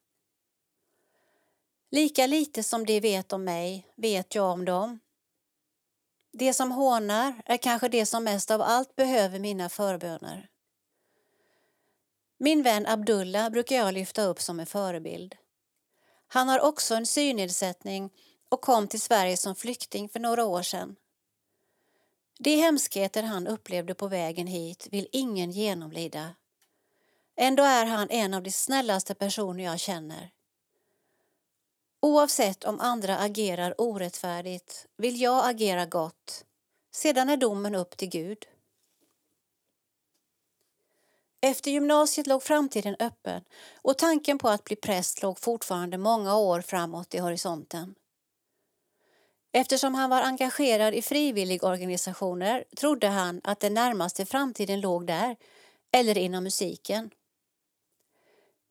Lika 1.92 2.28
lite 2.28 2.64
som 2.64 2.86
de 2.86 3.00
vet 3.00 3.34
om 3.34 3.44
mig 3.44 3.88
vet 3.96 4.36
jag 4.36 4.52
om 4.52 4.66
dem. 4.66 5.00
Det 6.34 6.54
som 6.54 6.72
hånar 6.72 7.42
är 7.46 7.58
kanske 7.58 7.90
det 7.90 8.06
som 8.06 8.24
mest 8.24 8.52
av 8.52 8.62
allt 8.62 8.96
behöver 8.96 9.40
mina 9.40 9.70
förböner. 9.70 10.50
Min 12.38 12.64
vän 12.64 12.86
Abdullah 12.88 13.50
brukar 13.50 13.76
jag 13.76 13.94
lyfta 13.94 14.24
upp 14.24 14.42
som 14.42 14.60
en 14.60 14.66
förebild. 14.66 15.36
Han 16.28 16.50
har 16.50 16.60
också 16.60 16.96
en 16.96 17.06
synnedsättning 17.06 18.10
och 18.50 18.62
kom 18.62 18.88
till 18.88 19.02
Sverige 19.02 19.38
som 19.38 19.56
flykting 19.56 20.10
för 20.10 20.20
några 20.20 20.46
år 20.46 20.62
sedan. 20.62 20.96
De 22.40 22.56
hemskheter 22.56 23.24
han 23.24 23.48
upplevde 23.48 23.94
på 23.94 24.08
vägen 24.08 24.48
hit 24.48 24.88
vill 24.92 25.08
ingen 25.12 25.52
genomlida. 25.52 26.36
Ändå 27.36 27.64
är 27.64 27.86
han 27.86 28.10
en 28.10 28.34
av 28.34 28.44
de 28.44 28.52
snällaste 28.52 29.16
personer 29.16 29.64
jag 29.64 29.80
känner. 29.80 30.32
Oavsett 32.02 32.64
om 32.64 32.80
andra 32.80 33.18
agerar 33.18 33.82
orättfärdigt 33.82 34.88
vill 34.98 35.22
jag 35.22 35.50
agera 35.50 35.86
gott. 35.86 36.46
Sedan 36.92 37.30
är 37.30 37.38
domen 37.38 37.76
upp 37.76 37.98
till 37.98 38.10
Gud. 38.10 38.46
Efter 41.46 41.72
gymnasiet 41.72 42.28
låg 42.28 42.44
framtiden 42.44 42.96
öppen 43.00 43.44
och 43.82 43.98
tanken 43.98 44.38
på 44.38 44.50
att 44.50 44.64
bli 44.64 44.76
präst 44.76 45.22
låg 45.22 45.40
fortfarande 45.40 45.98
många 45.98 46.38
år 46.38 46.62
framåt 46.62 47.16
i 47.16 47.18
horisonten. 47.18 47.96
Eftersom 49.52 49.96
han 49.96 50.10
var 50.10 50.22
engagerad 50.22 50.94
i 50.94 51.02
frivilligorganisationer 51.02 52.64
trodde 52.78 53.08
han 53.08 53.42
att 53.44 53.60
den 53.60 53.74
närmaste 53.74 54.26
framtiden 54.26 54.82
låg 54.82 55.08
där, 55.08 55.36
eller 55.92 56.18
inom 56.18 56.44
musiken. 56.44 57.10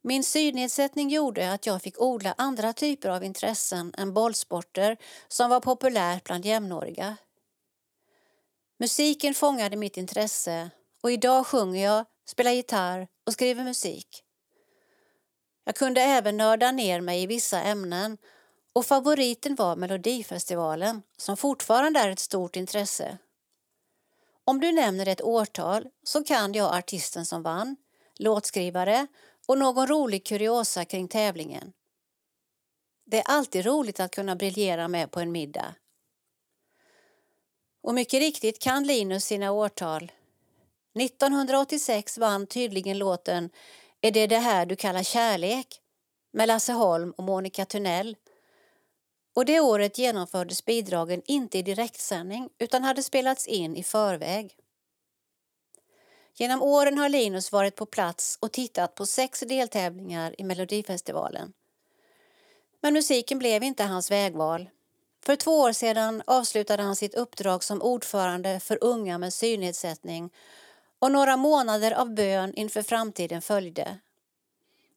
Min 0.03 0.25
synnedsättning 0.25 1.11
gjorde 1.11 1.53
att 1.53 1.67
jag 1.67 1.83
fick 1.83 2.01
odla 2.01 2.35
andra 2.39 2.73
typer 2.73 3.09
av 3.09 3.25
intressen 3.25 3.95
än 3.99 4.15
bollsporter 4.15 4.97
som 5.29 5.51
var 5.51 5.61
populärt 5.61 6.25
bland 6.25 6.45
jämnåriga. 6.45 7.17
Musiken 8.79 9.35
fångade 9.35 9.77
mitt 9.77 9.97
intresse 9.97 10.71
och 11.03 11.13
idag 11.13 11.47
sjunger 11.47 11.85
jag, 11.85 12.05
spelar 12.25 12.51
gitarr 12.51 13.09
och 13.27 13.33
skriver 13.33 13.65
musik. 13.65 14.25
Jag 15.65 15.77
kunde 15.77 16.01
även 16.01 16.37
nörda 16.37 16.73
ner 16.73 17.01
mig 17.01 17.23
i 17.23 17.27
vissa 17.27 17.63
ämnen 17.63 18.19
och 18.73 18.87
favoriten 18.87 19.55
var 19.55 19.77
Melodifestivalen 19.77 21.03
som 21.17 21.37
fortfarande 21.37 22.01
är 22.01 22.11
ett 22.11 22.19
stort 22.19 22.57
intresse. 22.57 23.19
Om 24.45 24.61
du 24.61 24.73
nämner 24.73 25.09
ett 25.09 25.23
årtal 25.23 25.89
så 26.03 26.25
kan 26.25 26.53
jag 26.53 26.75
artisten 26.75 27.27
som 27.27 27.43
vann, 27.43 27.77
låtskrivare 28.19 29.07
och 29.47 29.59
någon 29.59 29.87
rolig 29.87 30.27
kuriosa 30.27 30.85
kring 30.85 31.09
tävlingen. 31.09 31.73
Det 33.07 33.19
är 33.19 33.25
alltid 33.27 33.67
roligt 33.67 34.01
att 34.01 34.15
kunna 34.15 34.37
briljera 34.37 34.89
med 34.89 35.11
på 35.11 35.21
en 35.21 35.33
middag. 35.33 35.75
Och 37.83 37.95
mycket 37.95 38.21
riktigt 38.21 38.59
kan 38.59 38.85
Linus 38.85 39.25
sina 39.25 39.53
årtal. 39.53 40.13
1986 41.01 42.19
vann 42.19 42.47
tydligen 42.47 42.99
låten 42.99 43.51
Är 44.01 44.11
det 44.11 44.27
det 44.27 44.39
här 44.39 44.67
du 44.67 44.77
kallar 44.77 45.03
kärlek? 45.03 45.81
med 46.35 46.49
Lasse 46.49 46.73
Holm 46.73 47.11
och 47.11 47.25
Monica 47.25 47.65
Tunnell. 47.65 48.17
Och 49.35 49.45
det 49.45 49.61
året 49.61 49.99
genomfördes 49.99 50.65
bidragen 50.65 51.23
inte 51.27 51.59
i 51.59 51.63
direktsändning 51.63 52.51
utan 52.59 52.85
hade 52.85 53.03
spelats 53.03 53.47
in 53.47 53.77
i 53.77 53.83
förväg. 53.83 54.57
Genom 56.37 56.63
åren 56.63 56.99
har 56.99 57.09
Linus 57.09 57.53
varit 57.53 57.77
på 57.77 57.87
plats 57.87 58.39
och 58.41 58.53
tittat 58.53 58.95
på 58.95 59.07
sex 59.07 59.41
deltävlingar 59.41 60.35
i 60.41 60.45
Melodifestivalen. 60.45 61.53
Men 62.81 62.95
musiken 62.95 63.39
blev 63.39 63.63
inte 63.63 63.85
hans 63.85 64.11
vägval. 64.11 64.71
För 65.25 65.37
två 65.37 65.61
år 65.61 65.73
sedan 65.73 66.23
avslutade 66.27 66.83
han 66.83 66.97
sitt 66.97 67.15
uppdrag 67.15 67.65
som 67.65 67.83
ordförande 67.83 68.61
för 68.61 68.79
unga 68.81 69.19
med 69.19 69.33
synnedsättning 69.33 70.31
och 71.05 71.13
några 71.13 71.37
månader 71.37 71.93
av 71.93 72.15
bön 72.15 72.55
inför 72.55 72.83
framtiden 72.83 73.43
följde. 73.43 73.99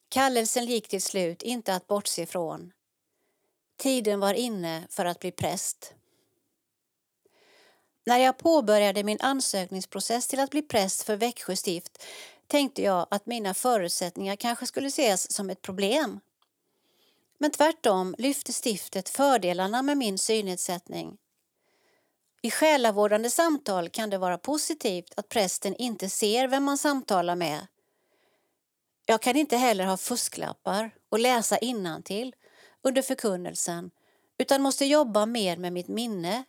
Kallelsen 0.10 0.66
gick 0.66 0.88
till 0.88 1.02
slut 1.02 1.42
inte 1.42 1.76
att 1.76 1.88
bortse 1.88 2.26
från. 2.26 2.72
Tiden 3.78 4.20
var 4.20 4.34
inne 4.34 4.88
för 4.90 5.06
att 5.06 5.20
bli 5.20 5.32
präst. 5.32 5.94
När 8.06 8.18
jag 8.18 8.38
påbörjade 8.38 9.04
min 9.04 9.22
ansökningsprocess 9.22 10.28
till 10.28 10.40
att 10.40 10.50
bli 10.50 10.62
präst 10.62 11.04
för 11.04 11.16
Växjö 11.16 11.56
stift 11.56 12.04
tänkte 12.48 12.82
jag 12.82 13.08
att 13.12 13.26
mina 13.26 13.54
förutsättningar 13.54 14.36
kanske 14.36 14.66
skulle 14.66 14.88
ses 14.88 15.32
som 15.32 15.50
ett 15.50 15.62
problem. 15.62 16.20
Men 17.38 17.52
tvärtom 17.52 18.16
lyfte 18.18 18.54
stiftet 18.54 19.10
fördelarna 19.10 19.82
med 19.82 19.98
min 19.98 20.18
synnedsättning. 20.18 21.18
I 22.42 22.52
själavårdande 22.52 23.30
samtal 23.30 23.90
kan 23.90 24.10
det 24.10 24.18
vara 24.18 24.38
positivt 24.38 25.14
att 25.18 25.30
prästen 25.30 25.76
inte 25.76 26.10
ser 26.10 26.48
vem 26.48 26.64
man 26.64 26.78
samtalar 26.78 27.36
med. 27.36 27.68
Jag 29.06 29.22
kan 29.22 29.36
inte 29.36 29.58
heller 29.58 29.86
ha 29.86 29.98
fusklappar 29.98 30.92
och 31.10 31.20
läsa 31.20 31.58
innantill 31.58 32.36
under 32.82 33.02
förkunnelsen 33.02 33.92
utan 34.38 34.62
måste 34.62 34.86
jobba 34.86 35.26
mer 35.26 35.58
med 35.58 35.74
mitt 35.74 35.88
minne 35.88 36.44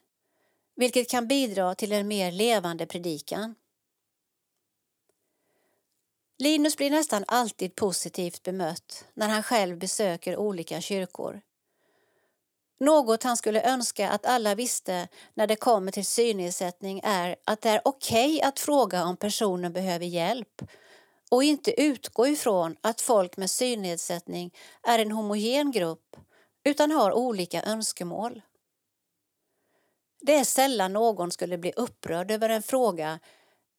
vilket 0.76 1.10
kan 1.10 1.28
bidra 1.28 1.74
till 1.74 1.92
en 1.92 2.08
mer 2.08 2.32
levande 2.32 2.86
predikan. 2.86 3.54
Linus 6.38 6.76
blir 6.76 6.90
nästan 6.90 7.24
alltid 7.26 7.74
positivt 7.74 8.42
bemött 8.42 9.04
när 9.14 9.28
han 9.28 9.42
själv 9.42 9.78
besöker 9.78 10.36
olika 10.36 10.80
kyrkor. 10.80 11.40
Något 12.80 13.22
han 13.22 13.36
skulle 13.36 13.62
önska 13.62 14.10
att 14.10 14.26
alla 14.26 14.54
visste 14.54 15.08
när 15.34 15.46
det 15.46 15.56
kommer 15.56 15.92
till 15.92 16.06
synnedsättning 16.06 17.00
är 17.04 17.36
att 17.44 17.60
det 17.60 17.70
är 17.70 17.80
okej 17.84 18.36
okay 18.36 18.48
att 18.48 18.60
fråga 18.60 19.04
om 19.04 19.16
personen 19.16 19.72
behöver 19.72 20.06
hjälp 20.06 20.62
och 21.30 21.44
inte 21.44 21.80
utgå 21.80 22.26
ifrån 22.26 22.76
att 22.80 23.00
folk 23.00 23.36
med 23.36 23.50
synnedsättning 23.50 24.54
är 24.82 24.98
en 24.98 25.12
homogen 25.12 25.70
grupp 25.70 26.16
utan 26.64 26.90
har 26.90 27.12
olika 27.12 27.62
önskemål. 27.62 28.42
Det 30.20 30.34
är 30.34 30.44
sällan 30.44 30.92
någon 30.92 31.30
skulle 31.30 31.58
bli 31.58 31.72
upprörd 31.76 32.30
över 32.30 32.48
en 32.48 32.62
fråga 32.62 33.18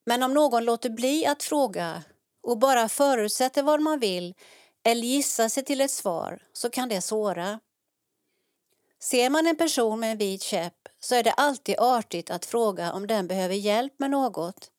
men 0.05 0.23
om 0.23 0.33
någon 0.33 0.65
låter 0.65 0.89
bli 0.89 1.25
att 1.25 1.43
fråga 1.43 2.03
och 2.43 2.57
bara 2.57 2.89
förutsätter 2.89 3.63
vad 3.63 3.81
man 3.81 3.99
vill 3.99 4.33
eller 4.83 5.03
gissar 5.03 5.49
sig 5.49 5.63
till 5.63 5.81
ett 5.81 5.91
svar 5.91 6.41
så 6.53 6.69
kan 6.69 6.89
det 6.89 7.01
såra. 7.01 7.59
Ser 8.99 9.29
man 9.29 9.47
en 9.47 9.55
person 9.55 9.99
med 9.99 10.11
en 10.11 10.17
vit 10.17 10.41
käpp 10.41 10.87
så 10.99 11.15
är 11.15 11.23
det 11.23 11.31
alltid 11.31 11.75
artigt 11.79 12.29
att 12.29 12.45
fråga 12.45 12.93
om 12.93 13.07
den 13.07 13.27
behöver 13.27 13.55
hjälp 13.55 13.93
med 13.99 14.11
något. 14.11 14.71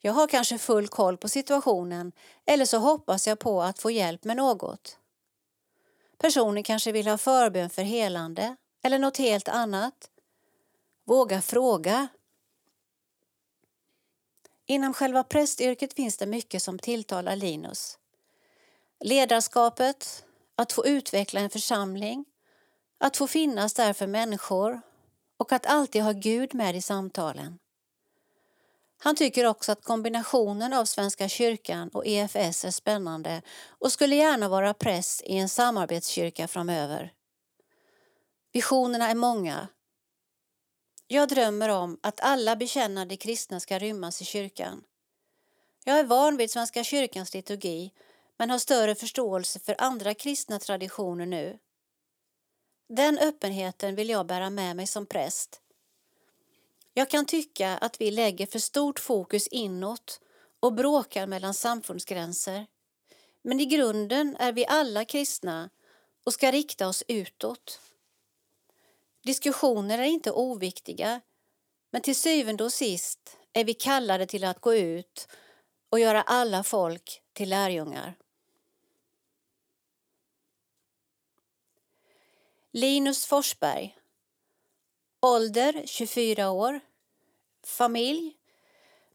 Jag 0.00 0.12
har 0.12 0.26
kanske 0.26 0.58
full 0.58 0.88
koll 0.88 1.16
på 1.16 1.28
situationen 1.28 2.12
eller 2.44 2.64
så 2.64 2.78
hoppas 2.78 3.26
jag 3.26 3.38
på 3.38 3.62
att 3.62 3.78
få 3.78 3.90
hjälp 3.90 4.24
med 4.24 4.36
något. 4.36 4.98
Personen 6.18 6.62
kanske 6.62 6.92
vill 6.92 7.06
ha 7.06 7.18
förbön 7.18 7.70
för 7.70 7.82
helande 7.82 8.56
eller 8.82 8.98
något 8.98 9.16
helt 9.16 9.48
annat. 9.48 10.10
Våga 11.04 11.42
fråga. 11.42 12.08
Inom 14.66 14.94
själva 14.94 15.24
prästyrket 15.24 15.94
finns 15.94 16.16
det 16.16 16.26
mycket 16.26 16.62
som 16.62 16.78
tilltalar 16.78 17.36
Linus. 17.36 17.98
Ledarskapet, 19.00 20.24
att 20.54 20.72
få 20.72 20.86
utveckla 20.86 21.40
en 21.40 21.50
församling, 21.50 22.24
att 22.98 23.16
få 23.16 23.26
finnas 23.26 23.74
där 23.74 23.92
för 23.92 24.06
människor 24.06 24.80
och 25.36 25.52
att 25.52 25.66
alltid 25.66 26.02
ha 26.02 26.12
Gud 26.12 26.54
med 26.54 26.76
i 26.76 26.82
samtalen. 26.82 27.58
Han 28.98 29.16
tycker 29.16 29.46
också 29.46 29.72
att 29.72 29.84
kombinationen 29.84 30.72
av 30.72 30.84
Svenska 30.84 31.28
kyrkan 31.28 31.88
och 31.88 32.06
EFS 32.06 32.64
är 32.64 32.70
spännande 32.70 33.42
och 33.68 33.92
skulle 33.92 34.16
gärna 34.16 34.48
vara 34.48 34.74
präst 34.74 35.22
i 35.22 35.36
en 35.36 35.48
samarbetskyrka 35.48 36.48
framöver. 36.48 37.12
Visionerna 38.52 39.10
är 39.10 39.14
många. 39.14 39.68
Jag 41.06 41.28
drömmer 41.28 41.68
om 41.68 41.98
att 42.02 42.20
alla 42.20 42.56
bekännande 42.56 43.16
kristna 43.16 43.60
ska 43.60 43.78
rymmas 43.78 44.22
i 44.22 44.24
kyrkan. 44.24 44.82
Jag 45.84 45.98
är 45.98 46.04
van 46.04 46.36
vid 46.36 46.50
Svenska 46.50 46.84
kyrkans 46.84 47.34
liturgi 47.34 47.92
men 48.38 48.50
har 48.50 48.58
större 48.58 48.94
förståelse 48.94 49.58
för 49.58 49.74
andra 49.78 50.14
kristna 50.14 50.58
traditioner 50.58 51.26
nu. 51.26 51.58
Den 52.88 53.18
öppenheten 53.18 53.94
vill 53.94 54.08
jag 54.08 54.26
bära 54.26 54.50
med 54.50 54.76
mig 54.76 54.86
som 54.86 55.06
präst 55.06 55.60
jag 56.98 57.10
kan 57.10 57.26
tycka 57.26 57.76
att 57.76 58.00
vi 58.00 58.10
lägger 58.10 58.46
för 58.46 58.58
stort 58.58 58.98
fokus 58.98 59.46
inåt 59.46 60.20
och 60.60 60.72
bråkar 60.72 61.26
mellan 61.26 61.54
samfundsgränser. 61.54 62.66
Men 63.42 63.60
i 63.60 63.66
grunden 63.66 64.36
är 64.36 64.52
vi 64.52 64.66
alla 64.66 65.04
kristna 65.04 65.70
och 66.24 66.32
ska 66.32 66.52
rikta 66.52 66.88
oss 66.88 67.04
utåt. 67.08 67.80
Diskussioner 69.24 69.98
är 69.98 70.02
inte 70.02 70.30
oviktiga, 70.32 71.20
men 71.90 72.02
till 72.02 72.16
syvende 72.16 72.64
och 72.64 72.72
sist 72.72 73.36
är 73.52 73.64
vi 73.64 73.74
kallade 73.74 74.26
till 74.26 74.44
att 74.44 74.60
gå 74.60 74.74
ut 74.74 75.28
och 75.90 76.00
göra 76.00 76.22
alla 76.22 76.62
folk 76.62 77.22
till 77.32 77.48
lärjungar. 77.48 78.14
Linus 82.78 83.26
Forsberg 83.26 83.98
Ålder 85.20 85.82
24 85.86 86.50
år. 86.50 86.80
Familj. 87.64 88.36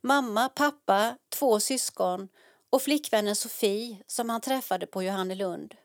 Mamma, 0.01 0.49
pappa, 0.49 1.17
två 1.29 1.59
syskon 1.59 2.29
och 2.69 2.81
flickvännen 2.81 3.35
Sofie 3.35 3.97
som 4.07 4.29
han 4.29 4.41
träffade 4.41 4.85
på 4.85 5.03
Johannelund. 5.03 5.75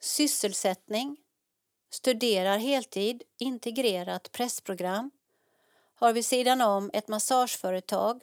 Sysselsättning. 0.00 1.16
Studerar 1.90 2.58
heltid, 2.58 3.22
integrerat 3.38 4.32
pressprogram. 4.32 5.10
Har 5.94 6.12
vid 6.12 6.26
sidan 6.26 6.60
om 6.60 6.90
ett 6.92 7.08
massageföretag, 7.08 8.22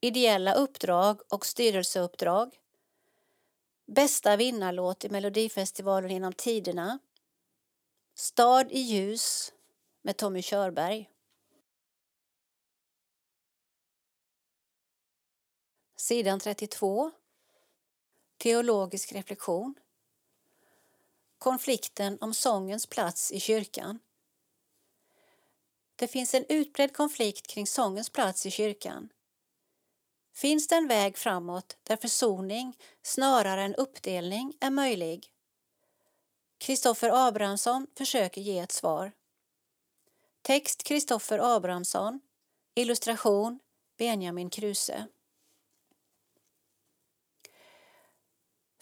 ideella 0.00 0.54
uppdrag 0.54 1.20
och 1.28 1.46
styrelseuppdrag. 1.46 2.58
Bästa 3.86 4.36
vinnarlåt 4.36 5.04
i 5.04 5.08
Melodifestivalen 5.08 6.10
genom 6.10 6.32
tiderna. 6.32 6.98
Stad 8.16 8.72
i 8.72 8.78
ljus 8.78 9.52
med 10.02 10.16
Tommy 10.16 10.42
Körberg. 10.42 11.10
Sidan 15.96 16.40
32. 16.40 17.10
Teologisk 18.36 19.12
reflektion. 19.12 19.74
Konflikten 21.38 22.18
om 22.20 22.34
sångens 22.34 22.86
plats 22.86 23.32
i 23.32 23.40
kyrkan. 23.40 23.98
Det 25.96 26.08
finns 26.08 26.34
en 26.34 26.44
utbredd 26.48 26.92
konflikt 26.92 27.46
kring 27.46 27.66
sångens 27.66 28.10
plats 28.10 28.46
i 28.46 28.50
kyrkan. 28.50 29.08
Finns 30.34 30.68
det 30.68 30.76
en 30.76 30.88
väg 30.88 31.18
framåt 31.18 31.76
där 31.82 31.96
försoning 31.96 32.76
snarare 33.02 33.62
än 33.62 33.74
uppdelning 33.74 34.56
är 34.60 34.70
möjlig? 34.70 35.33
Kristoffer 36.58 37.28
Abrahamsson 37.28 37.86
försöker 37.98 38.40
ge 38.40 38.58
ett 38.58 38.72
svar. 38.72 39.12
Text 40.42 40.82
Kristoffer 40.82 41.56
Abrahamsson. 41.56 42.20
Illustration 42.74 43.60
Benjamin 43.98 44.50
Kruse. 44.50 45.06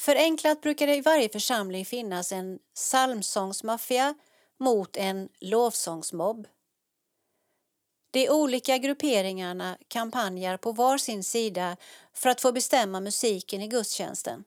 Förenklat 0.01 0.61
brukar 0.61 0.87
det 0.87 0.97
i 0.97 1.01
varje 1.01 1.29
församling 1.29 1.85
finnas 1.85 2.33
en 2.33 2.59
psalmsångsmaffia 2.75 4.15
mot 4.59 4.97
en 4.97 5.29
lovsångsmobb. 5.41 6.49
De 8.11 8.31
olika 8.31 8.79
grupperingarna 8.79 9.79
kampanjar 9.89 10.57
på 10.57 10.73
var 10.73 10.99
sin 10.99 11.25
sida 11.25 11.77
för 12.13 12.29
att 12.29 12.41
få 12.41 12.53
bestämma 12.53 13.01
musiken 13.01 13.63
i 13.63 13.69
gudstjänsten. 13.69 14.45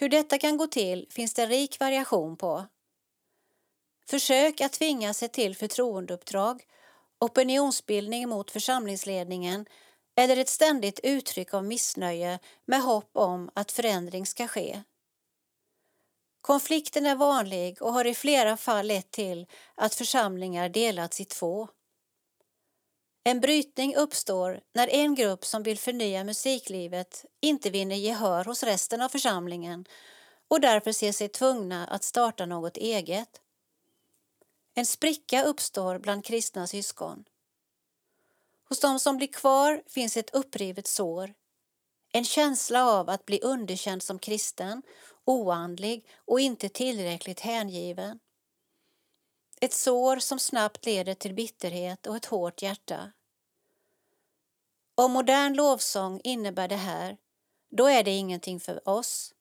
Hur 0.00 0.08
detta 0.08 0.38
kan 0.38 0.56
gå 0.56 0.66
till 0.66 1.06
finns 1.10 1.34
det 1.34 1.46
rik 1.46 1.80
variation 1.80 2.36
på. 2.36 2.66
Försök 4.06 4.60
att 4.60 4.72
tvinga 4.72 5.14
sig 5.14 5.28
till 5.28 5.56
förtroendeuppdrag, 5.56 6.62
opinionsbildning 7.18 8.28
mot 8.28 8.50
församlingsledningen 8.50 9.66
eller 10.16 10.36
ett 10.36 10.48
ständigt 10.48 11.00
uttryck 11.02 11.54
av 11.54 11.64
missnöje 11.64 12.38
med 12.64 12.82
hopp 12.82 13.10
om 13.12 13.50
att 13.54 13.72
förändring 13.72 14.26
ska 14.26 14.48
ske. 14.48 14.82
Konflikten 16.40 17.06
är 17.06 17.16
vanlig 17.16 17.82
och 17.82 17.92
har 17.92 18.04
i 18.04 18.14
flera 18.14 18.56
fall 18.56 18.86
lett 18.86 19.10
till 19.10 19.46
att 19.74 19.94
församlingar 19.94 20.68
delats 20.68 21.20
i 21.20 21.24
två. 21.24 21.68
En 23.24 23.40
brytning 23.40 23.96
uppstår 23.96 24.60
när 24.72 24.88
en 24.88 25.14
grupp 25.14 25.44
som 25.44 25.62
vill 25.62 25.78
förnya 25.78 26.24
musiklivet 26.24 27.24
inte 27.40 27.70
vinner 27.70 27.96
gehör 27.96 28.44
hos 28.44 28.62
resten 28.62 29.00
av 29.00 29.08
församlingen 29.08 29.86
och 30.48 30.60
därför 30.60 30.92
ser 30.92 31.12
sig 31.12 31.28
tvungna 31.28 31.86
att 31.86 32.04
starta 32.04 32.46
något 32.46 32.76
eget. 32.76 33.40
En 34.74 34.86
spricka 34.86 35.44
uppstår 35.44 35.98
bland 35.98 36.24
kristna 36.24 36.66
syskon. 36.66 37.24
Hos 38.68 38.80
de 38.80 39.00
som 39.00 39.16
blir 39.16 39.32
kvar 39.32 39.82
finns 39.86 40.16
ett 40.16 40.34
upprivet 40.34 40.86
sår, 40.86 41.34
en 42.12 42.24
känsla 42.24 42.90
av 42.90 43.10
att 43.10 43.26
bli 43.26 43.40
underkänd 43.42 44.02
som 44.02 44.18
kristen, 44.18 44.82
oandlig 45.24 46.06
och 46.24 46.40
inte 46.40 46.68
tillräckligt 46.68 47.40
hängiven. 47.40 48.18
Ett 49.60 49.72
sår 49.72 50.18
som 50.18 50.38
snabbt 50.38 50.86
leder 50.86 51.14
till 51.14 51.34
bitterhet 51.34 52.06
och 52.06 52.16
ett 52.16 52.24
hårt 52.24 52.62
hjärta. 52.62 53.12
Om 54.94 55.12
modern 55.12 55.54
lovsång 55.54 56.20
innebär 56.24 56.68
det 56.68 56.76
här, 56.76 57.16
då 57.70 57.86
är 57.86 58.04
det 58.04 58.10
ingenting 58.10 58.60
för 58.60 58.88
oss. 58.88 59.34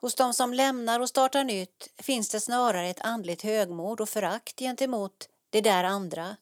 Hos 0.00 0.14
de 0.14 0.34
som 0.34 0.54
lämnar 0.54 1.00
och 1.00 1.08
startar 1.08 1.44
nytt 1.44 1.88
finns 1.96 2.30
det 2.30 2.40
snarare 2.40 2.88
ett 2.88 3.00
andligt 3.00 3.42
högmod 3.42 4.00
och 4.00 4.08
förakt 4.08 4.58
gentemot 4.58 5.28
det 5.50 5.60
där 5.60 5.84
andra. 5.84 6.36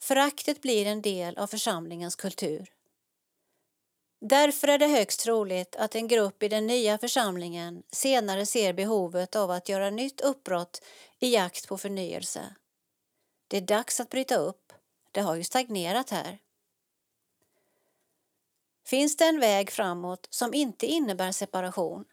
Föraktet 0.00 0.62
blir 0.62 0.86
en 0.86 1.02
del 1.02 1.38
av 1.38 1.46
församlingens 1.46 2.16
kultur. 2.16 2.77
Därför 4.20 4.68
är 4.68 4.78
det 4.78 4.86
högst 4.86 5.20
troligt 5.20 5.76
att 5.76 5.94
en 5.94 6.08
grupp 6.08 6.42
i 6.42 6.48
den 6.48 6.66
nya 6.66 6.98
församlingen 6.98 7.82
senare 7.92 8.46
ser 8.46 8.72
behovet 8.72 9.36
av 9.36 9.50
att 9.50 9.68
göra 9.68 9.90
nytt 9.90 10.20
uppbrott 10.20 10.82
i 11.18 11.34
jakt 11.34 11.68
på 11.68 11.78
förnyelse. 11.78 12.54
Det 13.48 13.56
är 13.56 13.60
dags 13.60 14.00
att 14.00 14.10
bryta 14.10 14.36
upp. 14.36 14.72
Det 15.12 15.20
har 15.20 15.34
ju 15.34 15.44
stagnerat 15.44 16.10
här. 16.10 16.38
Finns 18.86 19.16
det 19.16 19.24
en 19.24 19.40
väg 19.40 19.70
framåt 19.70 20.26
som 20.30 20.54
inte 20.54 20.86
innebär 20.86 21.32
separation? 21.32 22.04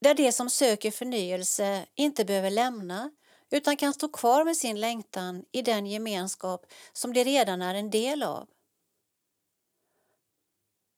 Där 0.00 0.14
de 0.14 0.32
som 0.32 0.50
söker 0.50 0.90
förnyelse 0.90 1.86
inte 1.94 2.24
behöver 2.24 2.50
lämna 2.50 3.10
utan 3.50 3.76
kan 3.76 3.94
stå 3.94 4.08
kvar 4.08 4.44
med 4.44 4.56
sin 4.56 4.80
längtan 4.80 5.44
i 5.52 5.62
den 5.62 5.86
gemenskap 5.86 6.66
som 6.92 7.12
de 7.12 7.24
redan 7.24 7.62
är 7.62 7.74
en 7.74 7.90
del 7.90 8.22
av. 8.22 8.48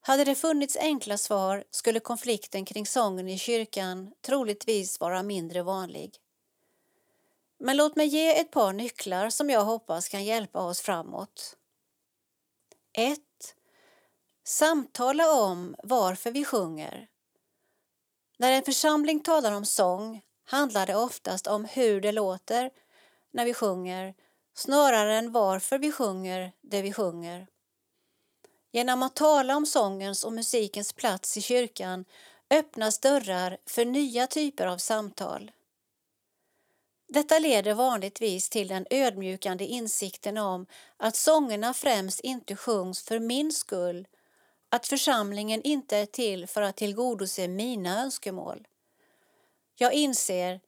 Hade 0.06 0.24
det 0.24 0.34
funnits 0.34 0.76
enkla 0.76 1.18
svar 1.18 1.64
skulle 1.70 2.00
konflikten 2.00 2.64
kring 2.64 2.86
sången 2.86 3.28
i 3.28 3.38
kyrkan 3.38 4.12
troligtvis 4.20 5.00
vara 5.00 5.22
mindre 5.22 5.62
vanlig. 5.62 6.16
Men 7.58 7.76
låt 7.76 7.96
mig 7.96 8.06
ge 8.06 8.40
ett 8.40 8.50
par 8.50 8.72
nycklar 8.72 9.30
som 9.30 9.50
jag 9.50 9.64
hoppas 9.64 10.08
kan 10.08 10.24
hjälpa 10.24 10.60
oss 10.60 10.80
framåt. 10.80 11.56
1. 12.92 13.18
Samtala 14.44 15.32
om 15.32 15.76
varför 15.82 16.30
vi 16.30 16.44
sjunger. 16.44 17.08
När 18.38 18.52
en 18.52 18.62
församling 18.62 19.20
talar 19.20 19.52
om 19.52 19.64
sång 19.64 20.22
handlar 20.44 20.86
det 20.86 20.96
oftast 20.96 21.46
om 21.46 21.64
hur 21.64 22.00
det 22.00 22.12
låter 22.12 22.70
när 23.30 23.44
vi 23.44 23.54
sjunger 23.54 24.14
snarare 24.54 25.18
än 25.18 25.32
varför 25.32 25.78
vi 25.78 25.92
sjunger 25.92 26.52
det 26.60 26.82
vi 26.82 26.92
sjunger. 26.92 27.46
Genom 28.74 29.02
att 29.02 29.16
tala 29.16 29.56
om 29.56 29.66
sångens 29.66 30.24
och 30.24 30.32
musikens 30.32 30.92
plats 30.92 31.36
i 31.36 31.40
kyrkan 31.40 32.04
öppnas 32.50 32.98
dörrar 32.98 33.58
för 33.66 33.84
nya 33.84 34.26
typer 34.26 34.66
av 34.66 34.78
samtal. 34.78 35.50
Detta 37.08 37.38
leder 37.38 37.74
vanligtvis 37.74 38.48
till 38.48 38.68
den 38.68 38.86
ödmjukande 38.90 39.64
insikten 39.64 40.38
om 40.38 40.66
att 40.96 41.16
sångerna 41.16 41.74
främst 41.74 42.20
inte 42.20 42.56
sjungs 42.56 43.02
för 43.02 43.18
min 43.18 43.52
skull, 43.52 44.06
att 44.68 44.86
församlingen 44.86 45.62
inte 45.62 45.96
är 45.96 46.06
till 46.06 46.46
för 46.46 46.62
att 46.62 46.76
tillgodose 46.76 47.48
mina 47.48 48.02
önskemål. 48.02 48.66
Jag 49.74 49.92
inser 49.92 50.60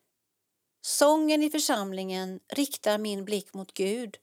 sången 0.81 1.43
i 1.43 1.51
församlingen 1.51 2.41
riktar 2.49 2.99
min 2.99 3.25
blick 3.25 3.55
mot 3.55 3.75
Gud 3.75 4.19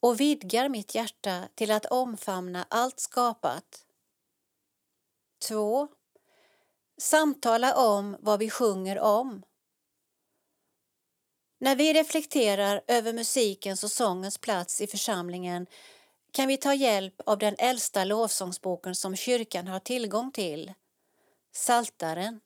och 0.00 0.20
vidgar 0.20 0.68
mitt 0.68 0.94
hjärta 0.94 1.48
till 1.54 1.70
att 1.70 1.86
omfamna 1.86 2.66
allt 2.70 3.00
skapat. 3.00 3.86
2. 5.48 5.88
Samtala 7.00 7.74
om 7.74 8.16
vad 8.20 8.38
vi 8.38 8.50
sjunger 8.50 8.98
om. 8.98 9.42
När 11.58 11.76
vi 11.76 11.92
reflekterar 11.92 12.82
över 12.86 13.12
musikens 13.12 13.84
och 13.84 13.90
sångens 13.90 14.38
plats 14.38 14.80
i 14.80 14.86
församlingen 14.86 15.66
kan 16.32 16.48
vi 16.48 16.56
ta 16.56 16.74
hjälp 16.74 17.20
av 17.26 17.38
den 17.38 17.54
äldsta 17.58 18.04
lovsångsboken 18.04 18.94
som 18.94 19.16
kyrkan 19.16 19.66
har 19.66 19.80
tillgång 19.80 20.32
till, 20.32 20.72
Saltaren. 21.52 22.40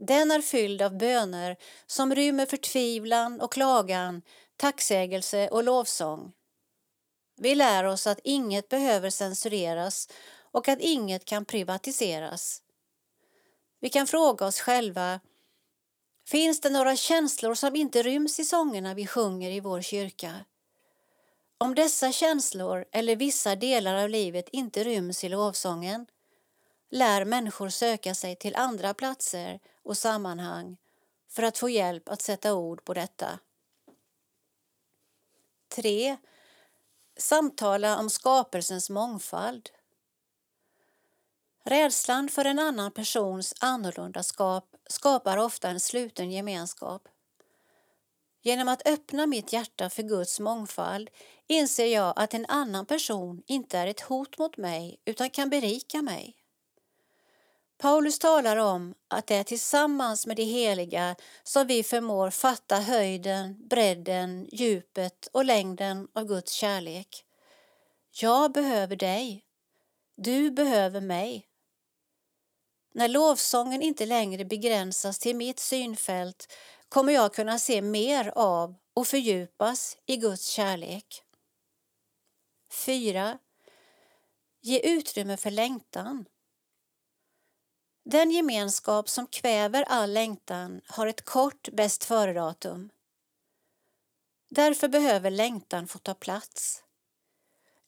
Den 0.00 0.30
är 0.30 0.40
fylld 0.40 0.82
av 0.82 0.98
böner 0.98 1.56
som 1.86 2.14
rymmer 2.14 2.46
förtvivlan 2.46 3.40
och 3.40 3.52
klagan, 3.52 4.22
tacksägelse 4.62 5.48
och 5.48 5.64
lovsång. 5.64 6.32
Vi 7.36 7.54
lär 7.54 7.84
oss 7.84 8.06
att 8.06 8.20
inget 8.24 8.68
behöver 8.68 9.10
censureras 9.10 10.08
och 10.52 10.68
att 10.68 10.80
inget 10.80 11.24
kan 11.24 11.44
privatiseras. 11.44 12.62
Vi 13.80 13.88
kan 13.88 14.06
fråga 14.06 14.46
oss 14.46 14.60
själva 14.60 15.20
Finns 16.26 16.60
det 16.60 16.70
några 16.70 16.96
känslor 16.96 17.54
som 17.54 17.76
inte 17.76 18.02
ryms 18.02 18.40
i 18.40 18.44
sångerna 18.44 18.94
vi 18.94 19.06
sjunger 19.06 19.50
i 19.50 19.60
vår 19.60 19.80
kyrka? 19.80 20.44
Om 21.58 21.74
dessa 21.74 22.12
känslor 22.12 22.84
eller 22.92 23.16
vissa 23.16 23.56
delar 23.56 23.94
av 23.94 24.08
livet 24.08 24.48
inte 24.52 24.84
ryms 24.84 25.24
i 25.24 25.28
lovsången 25.28 26.06
lär 26.90 27.24
människor 27.24 27.68
söka 27.68 28.14
sig 28.14 28.36
till 28.36 28.56
andra 28.56 28.94
platser 28.94 29.60
och 29.84 29.98
sammanhang 29.98 30.76
för 31.30 31.42
att 31.42 31.58
få 31.58 31.68
hjälp 31.68 32.08
att 32.08 32.22
sätta 32.22 32.54
ord 32.54 32.84
på 32.84 32.94
detta. 32.94 33.38
3. 35.74 36.16
Samtala 37.16 37.98
om 37.98 38.10
skapelsens 38.10 38.90
mångfald. 38.90 39.70
Rädslan 41.64 42.28
för 42.28 42.44
en 42.44 42.58
annan 42.58 42.92
persons 42.92 43.54
annorlundaskap 43.60 44.76
skapar 44.90 45.36
ofta 45.36 45.68
en 45.68 45.80
sluten 45.80 46.30
gemenskap. 46.30 47.08
Genom 48.42 48.68
att 48.68 48.88
öppna 48.88 49.26
mitt 49.26 49.52
hjärta 49.52 49.90
för 49.90 50.02
Guds 50.02 50.40
mångfald 50.40 51.10
inser 51.46 51.86
jag 51.86 52.12
att 52.16 52.34
en 52.34 52.46
annan 52.46 52.86
person 52.86 53.42
inte 53.46 53.78
är 53.78 53.86
ett 53.86 54.00
hot 54.00 54.38
mot 54.38 54.56
mig 54.56 55.00
utan 55.04 55.30
kan 55.30 55.50
berika 55.50 56.02
mig. 56.02 56.41
Paulus 57.82 58.18
talar 58.18 58.56
om 58.56 58.94
att 59.08 59.26
det 59.26 59.34
är 59.34 59.44
tillsammans 59.44 60.26
med 60.26 60.36
de 60.36 60.44
heliga 60.44 61.16
som 61.42 61.66
vi 61.66 61.82
förmår 61.82 62.30
fatta 62.30 62.76
höjden, 62.76 63.68
bredden, 63.68 64.48
djupet 64.52 65.28
och 65.32 65.44
längden 65.44 66.08
av 66.14 66.24
Guds 66.24 66.52
kärlek. 66.52 67.24
Jag 68.20 68.52
behöver 68.52 68.96
dig. 68.96 69.44
Du 70.16 70.50
behöver 70.50 71.00
mig. 71.00 71.46
När 72.94 73.08
lovsången 73.08 73.82
inte 73.82 74.06
längre 74.06 74.44
begränsas 74.44 75.18
till 75.18 75.36
mitt 75.36 75.58
synfält 75.58 76.52
kommer 76.88 77.12
jag 77.12 77.34
kunna 77.34 77.58
se 77.58 77.82
mer 77.82 78.32
av 78.36 78.74
och 78.94 79.06
fördjupas 79.06 79.98
i 80.06 80.16
Guds 80.16 80.46
kärlek. 80.46 81.22
4. 82.70 83.38
Ge 84.60 84.80
utrymme 84.80 85.36
för 85.36 85.50
längtan. 85.50 86.24
Den 88.04 88.30
gemenskap 88.30 89.08
som 89.08 89.26
kväver 89.26 89.84
all 89.88 90.12
längtan 90.12 90.80
har 90.86 91.06
ett 91.06 91.24
kort 91.24 91.68
bäst 91.72 92.04
före-datum. 92.04 92.90
Därför 94.48 94.88
behöver 94.88 95.30
längtan 95.30 95.88
få 95.88 95.98
ta 95.98 96.14
plats. 96.14 96.84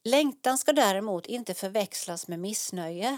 Längtan 0.03 0.57
ska 0.57 0.73
däremot 0.73 1.25
inte 1.25 1.53
förväxlas 1.53 2.27
med 2.27 2.39
missnöje. 2.39 3.17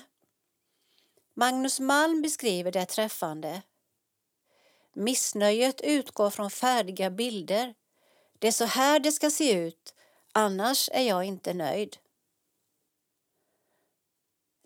Magnus 1.33 1.79
Malm 1.79 2.21
beskriver 2.21 2.71
det 2.71 2.85
träffande. 2.85 3.61
Missnöjet 4.93 5.81
utgår 5.81 6.29
från 6.29 6.51
färdiga 6.51 7.09
bilder. 7.09 7.75
Det 8.39 8.47
är 8.47 8.51
så 8.51 8.65
här 8.65 8.99
det 8.99 9.11
ska 9.11 9.29
se 9.29 9.53
ut, 9.53 9.95
annars 10.31 10.89
är 10.93 11.03
jag 11.03 11.23
inte 11.23 11.53
nöjd. 11.53 11.97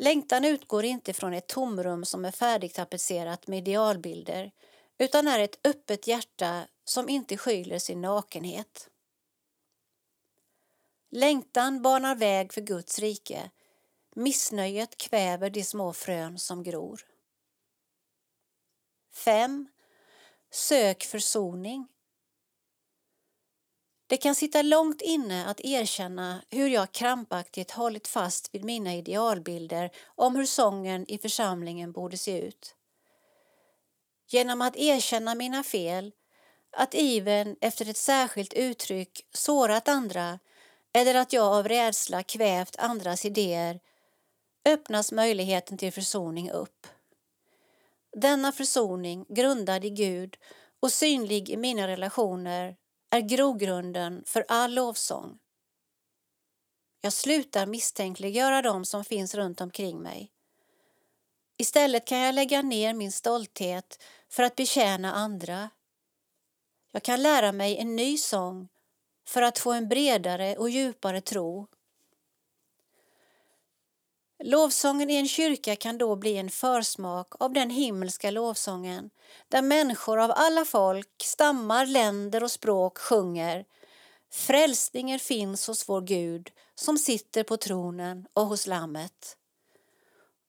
Längtan 0.04 0.46
utgår 0.46 0.86
inte 0.86 1.14
från 1.14 1.34
ett 1.34 1.48
tomrum 1.48 2.06
som 2.06 2.26
är 2.26 2.32
färdigtapetserat 2.32 3.48
med 3.48 3.60
idealbilder 3.60 4.52
utan 4.98 5.28
är 5.28 5.40
ett 5.40 5.68
öppet 5.68 6.08
hjärta 6.08 6.68
som 6.84 7.10
inte 7.10 7.38
skyler 7.38 7.80
sin 7.80 8.02
nakenhet. 8.02 8.90
Längtan 11.12 11.82
banar 11.82 12.16
väg 12.16 12.54
för 12.54 12.62
Guds 12.62 13.00
rike. 13.00 13.52
Missnöjet 14.16 14.98
kväver 14.98 15.50
de 15.50 15.64
små 15.64 15.94
frön 15.94 16.40
som 16.40 16.64
gror. 16.64 17.02
5. 19.14 19.68
Sök 20.52 21.04
försoning. 21.04 21.88
Det 24.12 24.18
kan 24.18 24.36
sitta 24.36 24.62
långt 24.62 25.02
inne 25.02 25.46
att 25.46 25.62
erkänna 25.62 26.42
hur 26.50 26.70
jag 26.70 26.92
krampaktigt 26.92 27.72
hållit 27.72 28.08
fast 28.08 28.56
vid 28.56 28.64
mina 28.64 28.94
idealbilder 28.94 29.90
om 30.06 30.36
hur 30.36 30.46
sången 30.46 31.12
i 31.12 31.18
församlingen 31.18 31.92
borde 31.92 32.18
se 32.18 32.42
ut. 32.42 32.76
Genom 34.28 34.62
att 34.62 34.78
erkänna 34.78 35.36
mina 35.36 35.64
fel, 35.64 36.12
att 36.72 36.94
iven 36.94 37.56
efter 37.62 37.90
ett 37.90 37.98
särskilt 37.98 38.54
uttryck 38.54 39.26
sårat 39.34 39.88
andra 39.88 40.40
eller 40.94 41.16
att 41.16 41.34
jag 41.34 41.54
av 41.54 41.68
rädsla 41.68 42.24
kvävt 42.24 42.76
andras 42.80 43.26
idéer 43.26 43.80
öppnas 44.66 45.12
möjligheten 45.12 45.78
till 45.78 45.94
försoning 45.94 46.52
upp. 46.52 46.88
Denna 48.18 48.52
försoning, 48.52 49.26
grundad 49.30 49.86
i 49.86 49.90
Gud 49.90 50.38
och 50.80 50.92
synlig 50.92 51.50
i 51.50 51.58
mina 51.58 51.88
relationer, 51.88 52.76
är 53.12 53.22
grogrunden 53.22 54.24
för 54.26 54.46
all 54.48 54.74
lovsång. 54.74 55.38
Jag 57.02 57.14
slutar 57.14 57.66
misstänkliggöra 57.66 58.62
dem 58.62 58.86
som 58.86 59.06
finns 59.06 59.36
runt 59.36 59.62
omkring 59.62 60.02
mig. 60.02 60.32
Istället 61.58 62.08
kan 62.08 62.20
jag 62.20 62.36
lägga 62.36 62.62
ner 62.62 62.94
min 62.94 63.12
stolthet 63.12 64.04
för 64.30 64.44
att 64.44 64.56
betjäna 64.56 65.14
andra. 65.14 65.70
Jag 66.92 67.04
kan 67.04 67.22
lära 67.22 67.52
mig 67.52 67.78
en 67.78 67.96
ny 67.96 68.18
sång 68.18 68.68
för 69.28 69.42
att 69.42 69.60
få 69.60 69.72
en 69.72 69.90
bredare 69.90 70.58
och 70.58 70.70
djupare 70.70 71.22
tro. 71.22 71.68
Lovsången 74.44 75.10
i 75.10 75.16
en 75.16 75.28
kyrka 75.28 75.76
kan 75.76 75.98
då 75.98 76.16
bli 76.16 76.38
en 76.38 76.50
försmak 76.50 77.34
av 77.40 77.54
den 77.54 77.70
himmelska 77.70 78.32
lovsången 78.32 79.10
där 79.48 79.62
människor 79.62 80.20
av 80.20 80.32
alla 80.36 80.66
folk, 80.66 81.24
stammar, 81.24 81.86
länder 81.86 82.44
och 82.44 82.52
språk 82.52 82.98
sjunger 82.98 83.66
Frälsningen 84.32 85.20
finns 85.20 85.68
hos 85.68 85.90
vår 85.90 86.02
Gud 86.02 86.52
som 86.76 86.98
sitter 86.98 87.44
på 87.44 87.58
tronen 87.58 88.28
och 88.34 88.46
hos 88.46 88.68
Lammet. 88.68 89.38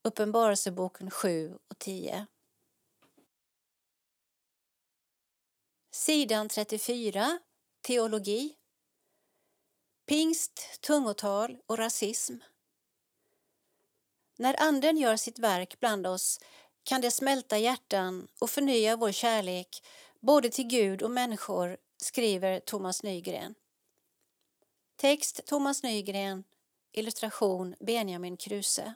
Uppenbarelseboken 0.02 1.10
7 1.10 1.58
och 1.68 1.78
10. 1.78 2.26
Sidan 5.90 6.48
34, 6.48 7.38
Teologi 7.80 8.54
Pingst, 10.06 10.80
tungotal 10.80 11.58
och 11.66 11.78
rasism. 11.78 12.34
När 14.42 14.62
Anden 14.62 14.96
gör 14.96 15.16
sitt 15.16 15.38
verk 15.38 15.80
bland 15.80 16.06
oss 16.06 16.40
kan 16.82 17.00
det 17.00 17.10
smälta 17.10 17.58
hjärtan 17.58 18.28
och 18.40 18.50
förnya 18.50 18.96
vår 18.96 19.12
kärlek 19.12 19.82
både 20.20 20.50
till 20.50 20.66
Gud 20.66 21.02
och 21.02 21.10
människor, 21.10 21.76
skriver 21.96 22.60
Thomas 22.60 23.02
Nygren. 23.02 23.54
Text 24.96 25.40
Thomas 25.46 25.82
Nygren, 25.82 26.44
illustration 26.92 27.74
Benjamin 27.80 28.36
Kruse. 28.36 28.94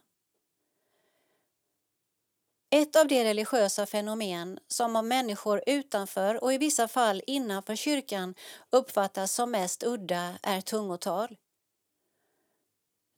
Ett 2.71 2.97
av 2.97 3.09
de 3.09 3.25
religiösa 3.25 3.87
fenomen 3.87 4.59
som 4.69 4.97
av 4.97 5.05
människor 5.05 5.63
utanför 5.67 6.45
och 6.45 6.53
i 6.53 6.59
vissa 6.59 6.89
fall 6.89 7.23
innanför 7.27 7.77
kyrkan 7.77 8.35
uppfattas 8.71 9.33
som 9.33 9.51
mest 9.51 9.83
udda 9.83 10.39
är 10.43 10.61
tungotal. 10.61 11.37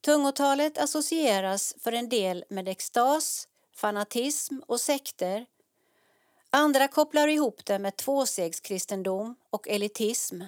Tungotalet 0.01 0.79
associeras 0.79 1.75
för 1.81 1.93
en 1.93 2.09
del 2.09 2.45
med 2.51 2.69
extas, 2.69 3.49
fanatism 3.75 4.59
och 4.67 4.81
sekter. 4.81 5.47
Andra 6.51 6.89
kopplar 6.89 7.29
ihop 7.29 7.65
det 7.65 7.79
med 7.79 7.97
tvåstegskristendom 7.97 9.37
och 9.51 9.69
elitism. 9.69 10.43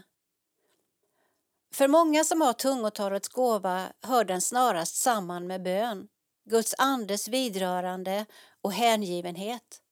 För 1.73 1.89
många 1.89 2.25
som 2.25 2.41
har 2.41 2.53
tungotalets 2.53 3.29
gåva 3.29 3.93
hör 4.03 4.25
den 4.25 4.41
snarast 4.41 4.97
samman 4.97 5.47
med 5.47 5.63
bön, 5.63 6.09
Guds 6.45 6.75
andes 6.79 7.29
vidrörande 7.29 8.27
och 8.63 8.73
hängivenhet. 8.73 9.83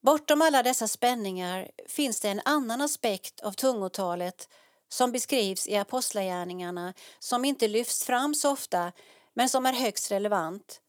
Bortom 0.00 0.42
alla 0.42 0.62
dessa 0.62 0.88
spänningar 0.88 1.70
finns 1.86 2.20
det 2.20 2.28
en 2.28 2.40
annan 2.44 2.80
aspekt 2.80 3.40
av 3.40 3.52
tungotalet 3.52 4.48
som 4.88 5.12
beskrivs 5.12 5.66
i 5.66 5.76
Apostlagärningarna 5.76 6.94
som 7.18 7.44
inte 7.44 7.68
lyfts 7.68 8.04
fram 8.04 8.34
så 8.34 8.52
ofta 8.52 8.92
men 9.34 9.48
som 9.48 9.66
är 9.66 9.72
högst 9.72 10.10
relevant, 10.10 10.80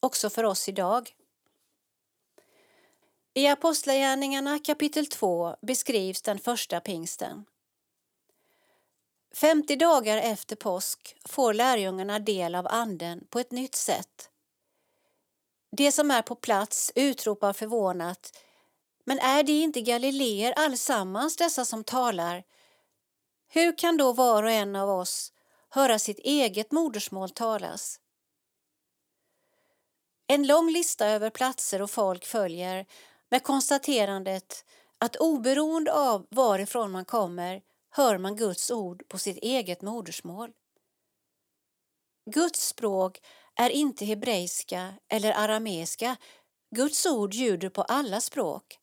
också 0.00 0.30
för 0.30 0.44
oss 0.44 0.68
idag. 0.68 1.14
I 3.34 3.46
Apostlagärningarna 3.46 4.58
kapitel 4.58 5.06
2 5.06 5.56
beskrivs 5.62 6.22
den 6.22 6.38
första 6.38 6.80
pingsten. 6.80 7.44
50 9.34 9.76
dagar 9.76 10.16
efter 10.16 10.56
påsk 10.56 11.16
får 11.24 11.54
lärjungarna 11.54 12.18
del 12.18 12.54
av 12.54 12.66
Anden 12.66 13.26
på 13.30 13.38
ett 13.38 13.50
nytt 13.50 13.74
sätt. 13.74 14.30
De 15.76 15.92
som 15.92 16.10
är 16.10 16.22
på 16.22 16.34
plats 16.34 16.92
utropar 16.94 17.52
förvånat 17.52 18.38
Men 19.04 19.18
är 19.18 19.42
det 19.42 19.52
inte 19.52 19.80
galileer 19.80 20.52
allsammans 20.52 21.36
dessa 21.36 21.64
som 21.64 21.84
talar? 21.84 22.44
Hur 23.54 23.78
kan 23.78 23.96
då 23.96 24.12
var 24.12 24.42
och 24.42 24.50
en 24.50 24.76
av 24.76 24.90
oss 24.90 25.32
höra 25.70 25.98
sitt 25.98 26.18
eget 26.18 26.72
modersmål 26.72 27.30
talas? 27.30 28.00
En 30.26 30.46
lång 30.46 30.70
lista 30.70 31.06
över 31.06 31.30
platser 31.30 31.82
och 31.82 31.90
folk 31.90 32.24
följer 32.24 32.86
med 33.30 33.42
konstaterandet 33.42 34.64
att 34.98 35.16
oberoende 35.16 35.92
av 35.92 36.26
varifrån 36.30 36.90
man 36.90 37.04
kommer 37.04 37.62
hör 37.90 38.18
man 38.18 38.36
Guds 38.36 38.70
ord 38.70 39.08
på 39.08 39.18
sitt 39.18 39.38
eget 39.38 39.82
modersmål. 39.82 40.52
Guds 42.30 42.66
språk 42.66 43.20
är 43.56 43.70
inte 43.70 44.04
hebreiska 44.04 44.94
eller 45.08 45.32
arameiska. 45.32 46.16
Guds 46.70 47.06
ord 47.06 47.34
ljuder 47.34 47.68
på 47.68 47.82
alla 47.82 48.20
språk. 48.20 48.78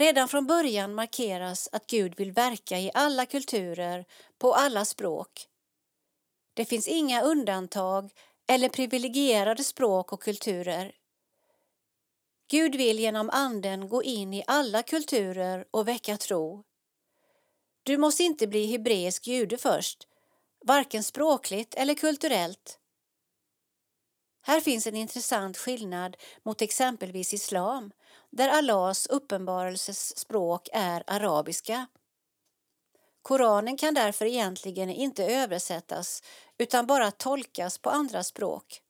Redan 0.00 0.28
från 0.28 0.46
början 0.46 0.94
markeras 0.94 1.68
att 1.72 1.86
Gud 1.86 2.16
vill 2.16 2.32
verka 2.32 2.78
i 2.78 2.90
alla 2.94 3.26
kulturer, 3.26 4.04
på 4.38 4.54
alla 4.54 4.84
språk. 4.84 5.46
Det 6.54 6.64
finns 6.64 6.88
inga 6.88 7.22
undantag 7.22 8.10
eller 8.46 8.68
privilegierade 8.68 9.64
språk 9.64 10.12
och 10.12 10.22
kulturer. 10.22 10.94
Gud 12.50 12.74
vill 12.74 12.98
genom 12.98 13.30
Anden 13.30 13.88
gå 13.88 14.02
in 14.02 14.34
i 14.34 14.44
alla 14.46 14.82
kulturer 14.82 15.64
och 15.70 15.88
väcka 15.88 16.16
tro. 16.16 16.64
Du 17.82 17.98
måste 17.98 18.22
inte 18.22 18.46
bli 18.46 18.66
hebreisk 18.66 19.26
jude 19.26 19.58
först, 19.58 20.08
varken 20.64 21.04
språkligt 21.04 21.74
eller 21.74 21.94
kulturellt. 21.94 22.78
Här 24.42 24.60
finns 24.60 24.86
en 24.86 24.96
intressant 24.96 25.58
skillnad 25.58 26.16
mot 26.42 26.62
exempelvis 26.62 27.34
islam 27.34 27.92
där 28.30 28.48
Allahs 28.48 29.06
uppenbarelses 29.06 30.18
språk 30.18 30.68
är 30.72 31.02
arabiska. 31.06 31.86
Koranen 33.22 33.76
kan 33.76 33.94
därför 33.94 34.26
egentligen 34.26 34.90
inte 34.90 35.24
översättas 35.24 36.22
utan 36.58 36.86
bara 36.86 37.10
tolkas 37.10 37.78
på 37.78 37.90
andra 37.90 38.22
språk. 38.22 38.82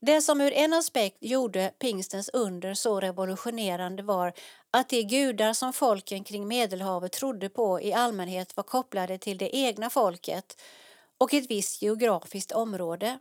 Det 0.00 0.20
som 0.20 0.40
ur 0.40 0.52
en 0.52 0.72
aspekt 0.72 1.16
gjorde 1.20 1.72
pingstens 1.78 2.28
under 2.32 2.74
så 2.74 3.00
revolutionerande 3.00 4.02
var 4.02 4.32
att 4.70 4.88
de 4.88 5.02
gudar 5.02 5.52
som 5.52 5.72
folken 5.72 6.24
kring 6.24 6.48
Medelhavet 6.48 7.12
trodde 7.12 7.48
på 7.48 7.80
i 7.80 7.92
allmänhet 7.92 8.56
var 8.56 8.64
kopplade 8.64 9.18
till 9.18 9.38
det 9.38 9.56
egna 9.56 9.90
folket 9.90 10.60
och 11.18 11.34
ett 11.34 11.50
visst 11.50 11.82
geografiskt 11.82 12.52
område. 12.52 13.18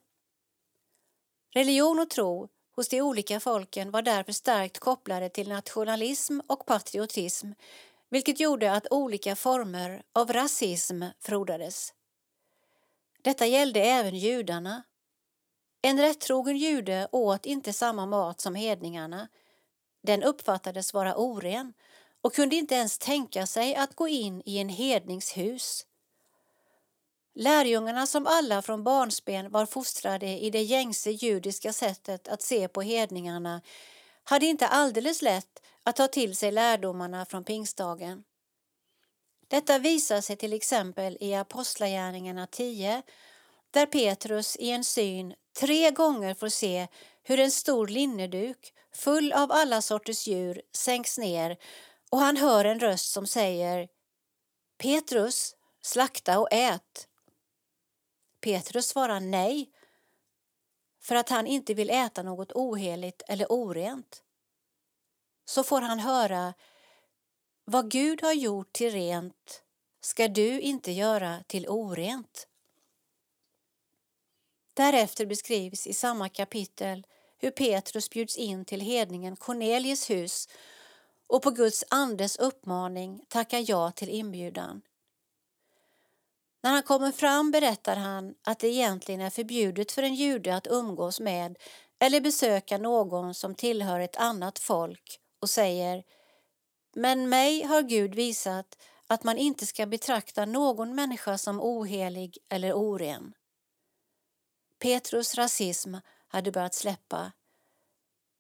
Religion 1.54 2.00
och 2.00 2.10
tro 2.10 2.50
hos 2.76 2.90
de 2.90 3.02
olika 3.02 3.40
folken 3.40 3.92
var 3.92 4.02
därför 4.02 4.32
starkt 4.32 4.80
kopplade 4.80 5.30
till 5.30 5.50
nationalism 5.50 6.40
och 6.48 6.66
patriotism 6.66 7.52
vilket 8.10 8.40
gjorde 8.40 8.72
att 8.72 8.88
olika 8.92 9.36
former 9.36 10.04
av 10.14 10.34
rasism 10.34 11.04
frodades. 11.20 11.94
Detta 13.22 13.46
gällde 13.46 13.80
även 13.80 14.16
judarna 14.16 14.84
en 15.82 16.00
rättrogen 16.00 16.58
jude 16.58 17.08
åt 17.12 17.46
inte 17.46 17.74
samma 17.74 18.06
mat 18.06 18.42
som 18.42 18.56
hedningarna. 18.56 19.28
den 20.04 20.24
uppfattades 20.24 20.94
vara 20.94 21.16
oren 21.16 21.74
och 22.22 22.34
kunde 22.34 22.56
inte 22.56 22.76
ens 22.76 22.98
tänka 22.98 23.48
sig 23.48 23.76
att 23.76 23.96
gå 23.96 24.08
in 24.08 24.42
i 24.46 24.58
en 24.58 24.70
hednings 24.70 25.38
hus. 25.38 25.86
Lärjungarna 27.38 28.08
som 28.08 28.28
alla 28.28 28.62
från 28.62 28.84
barnsben 28.84 29.52
var 29.52 29.66
fostrade 29.66 30.28
i 30.28 30.50
det 30.50 30.62
gängse 30.62 31.12
judiska 31.12 31.74
sättet 31.74 32.28
att 32.28 32.42
se 32.42 32.68
på 32.68 32.82
hedningarna 32.82 33.62
hade 34.24 34.46
inte 34.46 34.68
alldeles 34.68 35.22
lätt 35.22 35.62
att 35.84 35.96
ta 35.96 36.08
till 36.08 36.36
sig 36.36 36.52
lärdomarna 36.52 37.26
från 37.26 37.44
pingstdagen. 37.44 38.24
Detta 39.48 39.80
visar 39.80 40.22
sig 40.22 40.36
till 40.36 40.54
exempel 40.54 41.18
i 41.20 41.36
Apostlagärningarna 41.36 42.48
10 42.48 43.02
där 43.72 43.86
Petrus 43.86 44.56
i 44.56 44.72
en 44.72 44.84
syn 44.84 45.34
tre 45.60 45.92
gånger 45.92 46.34
får 46.34 46.50
se 46.50 46.88
hur 47.24 47.40
en 47.40 47.52
stor 47.52 47.88
linneduk 47.88 48.74
full 48.94 49.34
av 49.34 49.52
alla 49.52 49.82
sorters 49.82 50.28
djur 50.28 50.62
sänks 50.72 51.18
ner 51.18 51.58
och 52.10 52.20
han 52.20 52.38
hör 52.38 52.66
en 52.66 52.80
röst 52.80 53.12
som 53.12 53.28
säger 53.28 53.88
Petrus, 54.78 55.56
slakta 55.82 56.40
och 56.40 56.48
ät. 56.52 57.08
Petrus 58.46 58.88
svarar 58.88 59.20
nej 59.20 59.70
för 61.02 61.16
att 61.16 61.30
han 61.30 61.48
inte 61.48 61.74
vill 61.74 61.90
äta 61.90 62.24
något 62.24 62.52
oheligt 62.52 63.22
eller 63.28 63.52
orent. 63.52 64.24
Så 65.46 65.64
får 65.64 65.82
han 65.82 66.00
höra 66.00 66.54
vad 67.66 67.92
Gud 67.92 68.22
har 68.22 68.34
gjort 68.34 68.74
till 68.74 68.92
rent 68.92 69.64
ska 70.02 70.28
du 70.28 70.62
inte 70.62 70.92
göra 70.92 71.44
till 71.48 71.68
orent. 71.68 72.48
Därefter 74.74 75.26
beskrivs 75.26 75.88
i 75.88 75.94
samma 75.94 76.30
kapitel 76.30 77.06
hur 77.38 77.52
Petrus 77.52 78.10
bjuds 78.10 78.38
in 78.38 78.66
till 78.66 78.82
hedningen 78.82 79.36
Cornelius 79.36 80.10
hus 80.10 80.50
och 81.28 81.42
på 81.42 81.52
Guds 81.52 81.84
andes 81.90 82.36
uppmaning 82.36 83.26
tackar 83.28 83.64
ja 83.68 83.92
till 83.92 84.10
inbjudan. 84.10 84.82
När 86.66 86.72
han 86.72 86.84
kommer 86.84 87.12
fram 87.12 87.52
berättar 87.52 87.96
han 87.96 88.36
att 88.44 88.60
det 88.60 88.68
egentligen 88.68 89.22
är 89.22 89.30
förbjudet 89.30 89.92
för 89.92 90.04
en 90.04 90.16
jude 90.16 90.56
att 90.56 90.68
umgås 90.68 91.20
med 91.20 91.58
eller 92.00 92.22
besöka 92.22 92.78
någon 92.78 93.34
som 93.34 93.56
tillhör 93.56 94.00
ett 94.00 94.16
annat 94.16 94.60
folk 94.60 95.20
och 95.42 95.50
säger 95.50 96.04
Men 96.96 97.30
mig 97.30 97.64
har 97.64 97.82
Gud 97.82 98.16
visat 98.16 98.78
att 99.08 99.24
man 99.24 99.38
inte 99.38 99.66
ska 99.66 99.86
betrakta 99.86 100.46
någon 100.46 100.96
människa 100.96 101.38
som 101.38 101.62
ohelig 101.62 102.38
eller 102.50 102.74
oren. 102.74 103.34
Petrus 104.80 105.36
rasism 105.36 105.96
hade 106.28 106.52
börjat 106.52 106.74
släppa. 106.74 107.32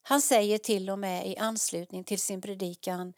Han 0.01 0.21
säger 0.21 0.57
till 0.57 0.89
och 0.89 0.99
med 0.99 1.27
i 1.27 1.37
anslutning 1.37 2.03
till 2.03 2.19
sin 2.19 2.41
predikan 2.41 3.13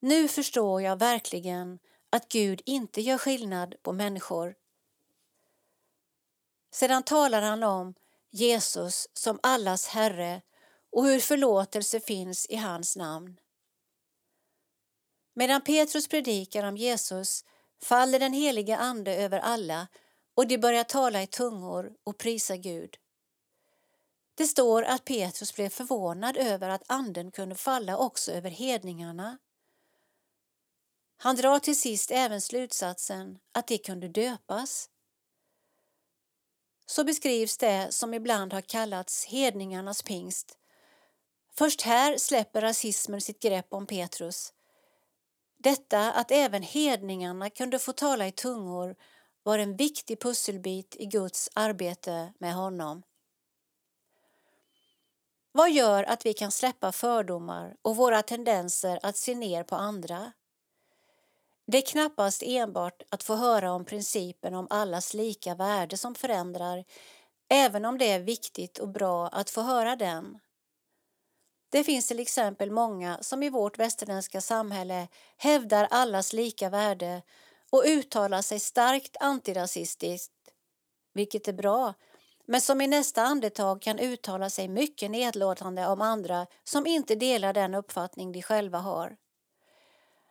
Nu 0.00 0.28
förstår 0.28 0.82
jag 0.82 0.98
verkligen 0.98 1.78
att 2.10 2.28
Gud 2.28 2.62
inte 2.64 3.00
gör 3.00 3.18
skillnad 3.18 3.74
på 3.82 3.92
människor. 3.92 4.54
Sedan 6.70 7.02
talar 7.02 7.42
han 7.42 7.62
om 7.62 7.94
Jesus 8.30 9.08
som 9.12 9.38
allas 9.42 9.86
Herre 9.86 10.42
och 10.90 11.04
hur 11.04 11.20
förlåtelse 11.20 12.00
finns 12.00 12.46
i 12.46 12.56
hans 12.56 12.96
namn. 12.96 13.40
Medan 15.34 15.60
Petrus 15.60 16.08
predikar 16.08 16.64
om 16.64 16.76
Jesus 16.76 17.44
faller 17.82 18.18
den 18.18 18.32
helige 18.32 18.76
Ande 18.76 19.14
över 19.14 19.38
alla 19.38 19.88
och 20.34 20.46
de 20.46 20.58
börjar 20.58 20.84
tala 20.84 21.22
i 21.22 21.26
tungor 21.26 21.92
och 22.04 22.18
prisa 22.18 22.56
Gud. 22.56 22.96
Det 24.34 24.46
står 24.46 24.82
att 24.82 25.04
Petrus 25.04 25.54
blev 25.54 25.68
förvånad 25.68 26.36
över 26.36 26.68
att 26.68 26.82
anden 26.86 27.30
kunde 27.30 27.54
falla 27.54 27.96
också 27.96 28.32
över 28.32 28.50
hedningarna. 28.50 29.38
Han 31.22 31.36
drar 31.36 31.58
till 31.58 31.80
sist 31.80 32.10
även 32.10 32.40
slutsatsen 32.40 33.38
att 33.52 33.66
de 33.66 33.78
kunde 33.78 34.08
döpas. 34.08 34.90
Så 36.86 37.04
beskrivs 37.04 37.58
det 37.58 37.92
som 37.92 38.14
ibland 38.14 38.52
har 38.52 38.60
kallats 38.60 39.24
hedningarnas 39.24 40.02
pingst. 40.02 40.58
Först 41.58 41.82
här 41.82 42.18
släpper 42.18 42.60
rasismen 42.60 43.20
sitt 43.20 43.42
grepp 43.42 43.66
om 43.70 43.86
Petrus. 43.86 44.52
Detta 45.58 46.12
att 46.12 46.30
även 46.30 46.62
hedningarna 46.62 47.50
kunde 47.50 47.78
få 47.78 47.92
tala 47.92 48.26
i 48.26 48.32
tungor 48.32 48.96
var 49.42 49.58
en 49.58 49.76
viktig 49.76 50.20
pusselbit 50.20 50.96
i 50.98 51.06
Guds 51.06 51.50
arbete 51.54 52.32
med 52.38 52.54
honom. 52.54 53.02
Vad 55.52 55.70
gör 55.70 56.04
att 56.04 56.26
vi 56.26 56.34
kan 56.34 56.50
släppa 56.50 56.92
fördomar 56.92 57.76
och 57.82 57.96
våra 57.96 58.22
tendenser 58.22 58.98
att 59.02 59.16
se 59.16 59.34
ner 59.34 59.64
på 59.64 59.76
andra? 59.76 60.32
Det 61.70 61.78
är 61.78 61.82
knappast 61.82 62.42
enbart 62.42 63.02
att 63.08 63.22
få 63.22 63.34
höra 63.34 63.72
om 63.72 63.84
principen 63.84 64.54
om 64.54 64.66
allas 64.70 65.14
lika 65.14 65.54
värde 65.54 65.96
som 65.96 66.14
förändrar, 66.14 66.84
även 67.48 67.84
om 67.84 67.98
det 67.98 68.10
är 68.10 68.20
viktigt 68.20 68.78
och 68.78 68.88
bra 68.88 69.28
att 69.28 69.50
få 69.50 69.62
höra 69.62 69.96
den. 69.96 70.38
Det 71.72 71.84
finns 71.84 72.08
till 72.08 72.20
exempel 72.20 72.70
många 72.70 73.18
som 73.20 73.42
i 73.42 73.50
vårt 73.50 73.78
västerländska 73.78 74.40
samhälle 74.40 75.08
hävdar 75.36 75.88
allas 75.90 76.32
lika 76.32 76.68
värde 76.68 77.22
och 77.70 77.84
uttalar 77.86 78.42
sig 78.42 78.60
starkt 78.60 79.16
antirasistiskt, 79.20 80.32
vilket 81.14 81.48
är 81.48 81.52
bra, 81.52 81.94
men 82.46 82.60
som 82.60 82.80
i 82.80 82.86
nästa 82.86 83.22
andetag 83.22 83.82
kan 83.82 83.98
uttala 83.98 84.50
sig 84.50 84.68
mycket 84.68 85.10
nedlåtande 85.10 85.86
om 85.86 86.00
andra 86.00 86.46
som 86.64 86.86
inte 86.86 87.14
delar 87.14 87.52
den 87.52 87.74
uppfattning 87.74 88.32
de 88.32 88.42
själva 88.42 88.78
har. 88.78 89.16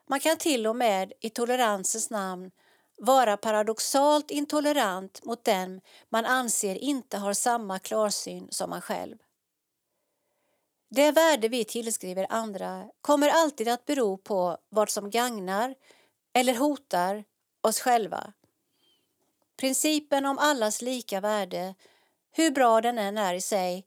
Man 0.10 0.20
kan 0.20 0.38
till 0.38 0.68
och 0.68 0.76
med 0.76 1.14
i 1.20 1.30
toleransens 1.30 2.10
namn 2.10 2.52
vara 2.98 3.38
paradoxalt 3.38 4.32
intolerant 4.32 5.26
mot 5.26 5.44
den 5.44 5.82
man 6.10 6.26
anser 6.26 6.76
inte 6.76 7.18
har 7.18 7.34
samma 7.34 7.80
klarsyn 7.80 8.48
som 8.52 8.70
man 8.70 8.82
själv. 8.82 9.18
Det 10.90 11.12
värde 11.12 11.48
vi 11.48 11.66
tillskriver 11.66 12.28
andra 12.30 12.90
kommer 13.02 13.30
alltid 13.30 13.68
att 13.68 13.86
bero 13.86 14.18
på 14.18 14.58
vad 14.70 14.90
som 14.90 15.10
gagnar 15.10 15.76
eller 16.34 16.56
hotar 16.56 17.24
oss 17.62 17.80
själva. 17.80 18.34
Principen 19.58 20.26
om 20.26 20.38
allas 20.38 20.82
lika 20.82 21.22
värde, 21.22 21.76
hur 22.32 22.52
bra 22.52 22.82
den 22.82 22.98
än 22.98 23.18
är 23.18 23.34
i 23.34 23.42
sig, 23.42 23.86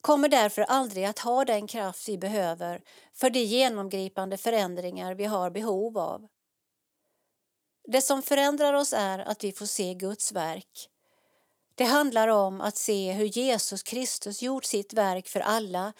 kommer 0.00 0.28
därför 0.28 0.62
aldrig 0.62 1.04
att 1.04 1.18
ha 1.18 1.44
den 1.44 1.66
kraft 1.66 2.08
vi 2.08 2.18
behöver 2.18 2.80
för 3.14 3.30
de 3.30 3.40
genomgripande 3.40 4.36
förändringar 4.36 5.14
vi 5.14 5.24
har 5.24 5.50
behov 5.50 5.98
av. 5.98 6.28
Det 7.88 8.02
som 8.02 8.22
förändrar 8.22 8.72
oss 8.72 8.92
är 8.92 9.18
att 9.18 9.44
vi 9.44 9.52
får 9.52 9.66
se 9.66 9.94
Guds 9.94 10.32
verk. 10.32 10.88
Det 11.74 11.84
handlar 11.84 12.28
om 12.28 12.60
att 12.60 12.76
se 12.76 13.12
hur 13.12 13.24
Jesus 13.24 13.82
Kristus 13.82 14.42
gjort 14.42 14.64
sitt 14.64 14.92
verk 14.92 15.28
för 15.28 15.40
alla, 15.40 15.92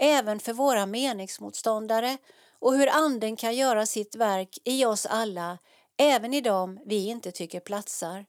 även 0.00 0.40
för 0.40 0.52
våra 0.52 0.86
meningsmotståndare 0.86 2.18
och 2.58 2.74
hur 2.74 2.88
Anden 2.88 3.36
kan 3.36 3.56
göra 3.56 3.86
sitt 3.86 4.14
verk 4.14 4.58
i 4.64 4.84
oss 4.84 5.06
alla, 5.06 5.58
även 5.98 6.34
i 6.34 6.40
dem 6.40 6.80
vi 6.86 7.06
inte 7.06 7.32
tycker 7.32 7.60
platsar. 7.60 8.26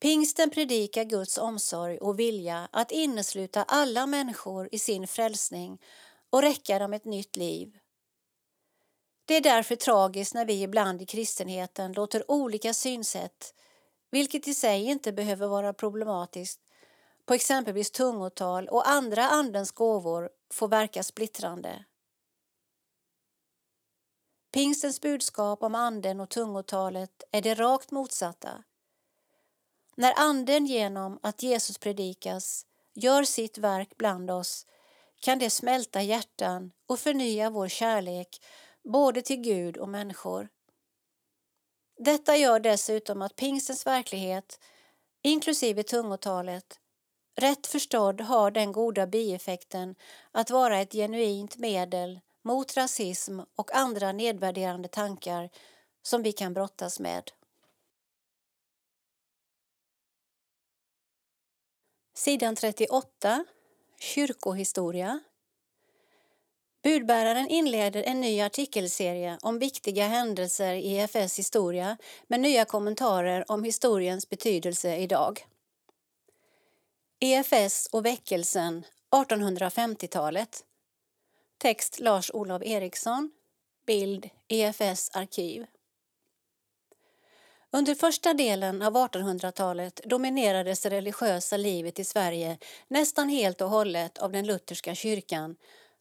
Pingsten 0.00 0.50
predikar 0.50 1.04
Guds 1.04 1.38
omsorg 1.38 1.98
och 1.98 2.18
vilja 2.18 2.68
att 2.72 2.90
innesluta 2.90 3.62
alla 3.62 4.06
människor 4.06 4.68
i 4.72 4.78
sin 4.78 5.06
frälsning 5.06 5.78
och 6.30 6.42
räcka 6.42 6.78
dem 6.78 6.92
ett 6.92 7.04
nytt 7.04 7.36
liv. 7.36 7.78
Det 9.24 9.36
är 9.36 9.40
därför 9.40 9.76
tragiskt 9.76 10.34
när 10.34 10.44
vi 10.44 10.62
ibland 10.62 11.02
i 11.02 11.06
kristenheten 11.06 11.92
låter 11.92 12.30
olika 12.30 12.74
synsätt, 12.74 13.54
vilket 14.10 14.48
i 14.48 14.54
sig 14.54 14.84
inte 14.84 15.12
behöver 15.12 15.46
vara 15.46 15.72
problematiskt, 15.72 16.60
på 17.26 17.34
exempelvis 17.34 17.90
tungotal 17.90 18.68
och 18.68 18.88
andra 18.88 19.28
Andens 19.28 19.72
gåvor 19.72 20.30
få 20.52 20.66
verka 20.66 21.02
splittrande. 21.02 21.84
Pingstens 24.52 25.00
budskap 25.00 25.62
om 25.62 25.74
Anden 25.74 26.20
och 26.20 26.30
tungotalet 26.30 27.22
är 27.32 27.42
det 27.42 27.54
rakt 27.54 27.90
motsatta. 27.90 28.64
När 29.96 30.14
Anden 30.16 30.66
genom 30.66 31.18
att 31.22 31.42
Jesus 31.42 31.78
predikas 31.78 32.66
gör 32.94 33.24
sitt 33.24 33.58
verk 33.58 33.96
bland 33.96 34.30
oss 34.30 34.66
kan 35.20 35.38
det 35.38 35.50
smälta 35.50 36.02
hjärtan 36.02 36.72
och 36.86 36.98
förnya 36.98 37.50
vår 37.50 37.68
kärlek 37.68 38.42
både 38.84 39.22
till 39.22 39.40
Gud 39.40 39.76
och 39.76 39.88
människor. 39.88 40.48
Detta 41.98 42.36
gör 42.36 42.60
dessutom 42.60 43.22
att 43.22 43.36
pingstens 43.36 43.86
verklighet, 43.86 44.60
inklusive 45.22 45.82
tungotalet, 45.82 46.80
rätt 47.36 47.66
förstådd 47.66 48.20
har 48.20 48.50
den 48.50 48.72
goda 48.72 49.06
bieffekten 49.06 49.94
att 50.32 50.50
vara 50.50 50.78
ett 50.78 50.92
genuint 50.92 51.56
medel 51.56 52.20
mot 52.42 52.76
rasism 52.76 53.40
och 53.56 53.76
andra 53.76 54.12
nedvärderande 54.12 54.88
tankar 54.88 55.50
som 56.02 56.22
vi 56.22 56.32
kan 56.32 56.54
brottas 56.54 57.00
med. 57.00 57.30
Sidan 62.20 62.56
38, 62.56 63.44
Kyrkohistoria, 64.00 65.20
Budbäraren 66.82 67.48
inleder 67.48 68.02
en 68.02 68.20
ny 68.20 68.40
artikelserie 68.40 69.38
om 69.42 69.58
viktiga 69.58 70.06
händelser 70.06 70.74
i 70.74 70.96
EFS 70.96 71.38
historia 71.38 71.96
med 72.26 72.40
nya 72.40 72.64
kommentarer 72.64 73.50
om 73.50 73.64
historiens 73.64 74.28
betydelse 74.28 74.96
idag. 74.96 75.46
EFS 77.20 77.88
och 77.92 78.06
väckelsen 78.06 78.84
1850-talet. 79.10 80.64
Text 81.58 82.00
Lars-Olov 82.00 82.62
Eriksson. 82.64 83.30
Bild 83.86 84.28
EFS 84.48 85.10
arkiv. 85.10 85.66
Under 87.72 87.94
första 87.94 88.34
delen 88.34 88.82
av 88.82 88.96
1800-talet 88.96 90.00
dominerades 90.04 90.80
det 90.80 90.90
religiösa 90.90 91.56
livet 91.56 91.98
i 91.98 92.04
Sverige 92.04 92.58
nästan 92.88 93.28
helt 93.28 93.60
och 93.60 93.70
hållet 93.70 94.18
av 94.18 94.32
den 94.32 94.46
lutherska 94.46 94.94
kyrkan 94.94 95.56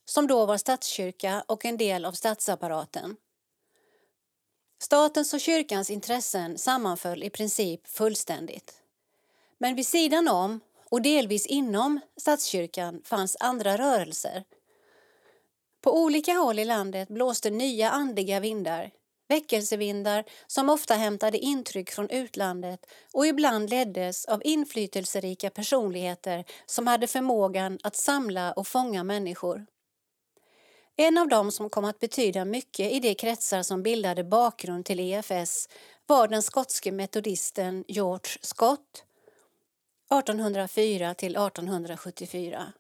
som 0.06 0.28
då 0.28 0.46
var 0.46 0.58
statskyrka 0.58 1.44
och 1.48 1.66
en 1.66 1.78
del 1.78 2.06
av 2.06 2.12
statsapparaten. 2.12 3.16
Statens 4.82 5.34
och 5.34 5.40
kyrkans 5.40 5.90
intressen 5.90 6.58
sammanföll 6.58 7.24
i 7.24 7.30
princip 7.30 7.88
fullständigt. 7.88 8.74
Men 9.58 9.76
vid 9.76 9.88
sidan 9.88 10.28
om 10.28 10.60
och 10.90 11.02
delvis 11.02 11.46
inom 11.46 12.00
statskyrkan 12.18 13.02
fanns 13.04 13.38
andra 13.40 13.78
rörelser. 13.78 14.44
På 15.82 16.04
olika 16.04 16.34
håll 16.34 16.60
i 16.60 16.66
landet 16.66 17.08
blåste 17.10 17.50
nya 17.50 17.90
andliga 17.90 18.40
vindar, 18.40 18.92
väckelsevindar 19.30 20.24
som 20.48 20.70
ofta 20.70 20.94
hämtade 20.94 21.38
intryck 21.38 21.92
från 21.92 22.10
utlandet 22.10 22.86
och 23.14 23.28
ibland 23.28 23.70
leddes 23.70 24.26
av 24.26 24.42
inflytelserika 24.46 25.50
personligheter 25.50 26.46
som 26.66 26.88
hade 26.88 27.08
förmågan 27.08 27.80
att 27.84 27.96
samla 27.96 28.52
och 28.52 28.68
fånga 28.68 29.04
människor. 29.04 29.66
En 30.96 31.18
av 31.18 31.28
dem 31.28 31.52
som 31.52 31.70
kom 31.70 31.86
att 31.86 32.00
betyda 32.00 32.46
mycket 32.46 32.92
i 32.92 33.00
de 33.00 33.16
kretsar 33.16 33.64
som 33.64 33.84
bildade 33.84 34.24
bakgrund 34.24 34.86
till 34.86 35.00
EFS 35.00 35.70
var 36.06 36.28
den 36.28 36.42
skotske 36.42 36.92
metodisten 36.92 37.86
George 37.88 38.38
Scott 38.42 39.04
1804 40.12 41.14
till 41.14 41.36
1874. 41.36 42.74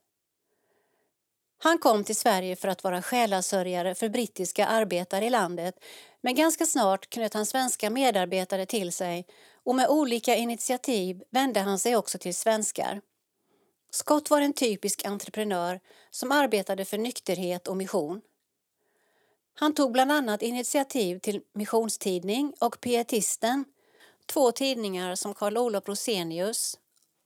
Han 1.61 1.77
kom 1.77 2.03
till 2.03 2.15
Sverige 2.15 2.55
för 2.55 2.67
att 2.67 2.83
vara 2.83 3.01
själasörjare 3.01 3.95
för 3.95 4.09
brittiska 4.09 4.65
arbetare 4.65 5.25
i 5.25 5.29
landet 5.29 5.75
men 6.21 6.35
ganska 6.35 6.65
snart 6.65 7.09
knöt 7.09 7.33
han 7.33 7.45
svenska 7.45 7.89
medarbetare 7.89 8.65
till 8.65 8.91
sig 8.91 9.25
och 9.63 9.75
med 9.75 9.89
olika 9.89 10.35
initiativ 10.35 11.23
vände 11.29 11.59
han 11.59 11.79
sig 11.79 11.95
också 11.95 12.17
till 12.17 12.35
svenskar. 12.35 13.01
Scott 13.91 14.29
var 14.29 14.41
en 14.41 14.53
typisk 14.53 15.05
entreprenör 15.05 15.79
som 16.09 16.31
arbetade 16.31 16.85
för 16.85 16.97
nykterhet 16.97 17.67
och 17.67 17.77
mission. 17.77 18.21
Han 19.53 19.73
tog 19.73 19.91
bland 19.91 20.11
annat 20.11 20.41
initiativ 20.41 21.19
till 21.19 21.41
Missionstidning 21.53 22.53
och 22.59 22.81
Pietisten, 22.81 23.65
två 24.25 24.51
tidningar 24.51 25.15
som 25.15 25.33
Carl 25.33 25.57
Olof 25.57 25.87
Rosenius 25.87 26.77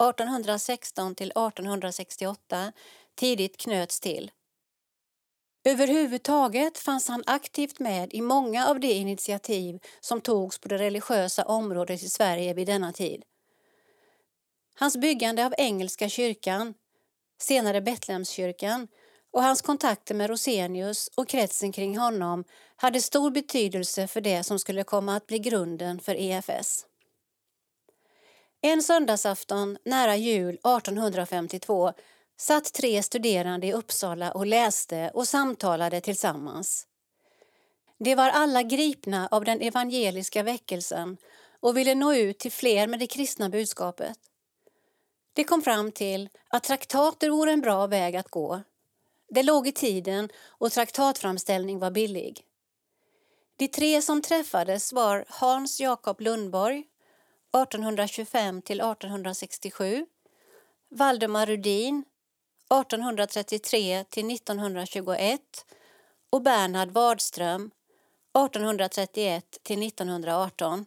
1816 0.09 1.15
till 1.15 1.31
1868 1.31 2.71
tidigt 3.15 3.57
knöts 3.57 3.99
till. 3.99 4.31
Överhuvudtaget 5.65 6.77
fanns 6.77 7.07
han 7.07 7.23
aktivt 7.25 7.79
med 7.79 8.13
i 8.13 8.21
många 8.21 8.67
av 8.67 8.79
de 8.79 8.87
initiativ 8.87 9.79
som 9.99 10.21
togs 10.21 10.59
på 10.59 10.67
det 10.67 10.77
religiösa 10.77 11.45
området 11.45 12.03
i 12.03 12.09
Sverige 12.09 12.53
vid 12.53 12.67
denna 12.67 12.93
tid. 12.93 13.23
Hans 14.75 14.97
byggande 14.97 15.45
av 15.45 15.53
Engelska 15.57 16.09
kyrkan, 16.09 16.73
senare 17.41 17.81
Betlehemskyrkan 17.81 18.87
och 19.31 19.43
hans 19.43 19.61
kontakter 19.61 20.15
med 20.15 20.29
Rosenius 20.29 21.09
och 21.15 21.29
kretsen 21.29 21.71
kring 21.71 21.97
honom 21.97 22.43
hade 22.75 23.01
stor 23.01 23.31
betydelse 23.31 24.07
för 24.07 24.21
det 24.21 24.43
som 24.43 24.59
skulle 24.59 24.83
komma 24.83 25.15
att 25.15 25.27
bli 25.27 25.39
grunden 25.39 25.99
för 25.99 26.15
EFS. 26.15 26.85
En 28.61 28.83
söndagsafton 28.83 29.77
nära 29.85 30.15
jul 30.15 30.55
1852 30.55 31.93
satt 32.43 32.73
tre 32.73 33.03
studerande 33.03 33.67
i 33.67 33.73
Uppsala 33.73 34.31
och 34.31 34.45
läste 34.45 35.11
och 35.13 35.27
samtalade 35.27 36.01
tillsammans. 36.01 36.87
De 37.97 38.15
var 38.15 38.29
alla 38.29 38.63
gripna 38.63 39.27
av 39.31 39.45
den 39.45 39.61
evangeliska 39.61 40.43
väckelsen 40.43 41.17
och 41.59 41.77
ville 41.77 41.95
nå 41.95 42.13
ut 42.13 42.39
till 42.39 42.51
fler 42.51 42.87
med 42.87 42.99
det 42.99 43.07
kristna 43.07 43.49
budskapet. 43.49 44.17
De 45.33 45.43
kom 45.43 45.61
fram 45.61 45.91
till 45.91 46.29
att 46.49 46.63
traktater 46.63 47.29
vore 47.29 47.51
en 47.51 47.61
bra 47.61 47.87
väg 47.87 48.15
att 48.15 48.29
gå. 48.29 48.61
Det 49.29 49.43
låg 49.43 49.67
i 49.67 49.71
tiden 49.71 50.29
och 50.45 50.71
traktatframställning 50.71 51.79
var 51.79 51.91
billig. 51.91 52.41
De 53.55 53.67
tre 53.67 54.01
som 54.01 54.21
träffades 54.21 54.93
var 54.93 55.25
Hans 55.27 55.79
Jakob 55.79 56.21
Lundborg 56.21 56.77
1825 56.77 58.61
till 58.61 58.79
1867, 58.79 60.05
Valdemar 60.89 61.45
Rudin 61.45 62.03
1833 62.73 64.03
till 64.09 64.31
1921 64.31 65.41
och 66.29 66.41
Bernhard 66.41 66.91
Wadström 66.91 67.71
1831 68.37 69.45
till 69.63 69.87
1918. 69.87 70.85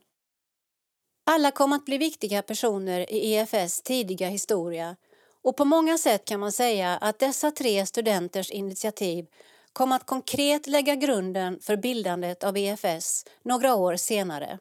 Alla 1.24 1.50
kom 1.50 1.72
att 1.72 1.84
bli 1.84 1.98
viktiga 1.98 2.42
personer 2.42 3.12
i 3.12 3.34
EFS 3.34 3.82
tidiga 3.82 4.28
historia 4.28 4.96
och 5.42 5.56
på 5.56 5.64
många 5.64 5.98
sätt 5.98 6.24
kan 6.24 6.40
man 6.40 6.52
säga 6.52 6.96
att 6.96 7.18
dessa 7.18 7.50
tre 7.50 7.86
studenters 7.86 8.50
initiativ 8.50 9.26
kom 9.72 9.92
att 9.92 10.06
konkret 10.06 10.66
lägga 10.66 10.94
grunden 10.94 11.60
för 11.60 11.76
bildandet 11.76 12.44
av 12.44 12.56
EFS 12.56 13.24
några 13.42 13.74
år 13.74 13.96
senare. 13.96 14.58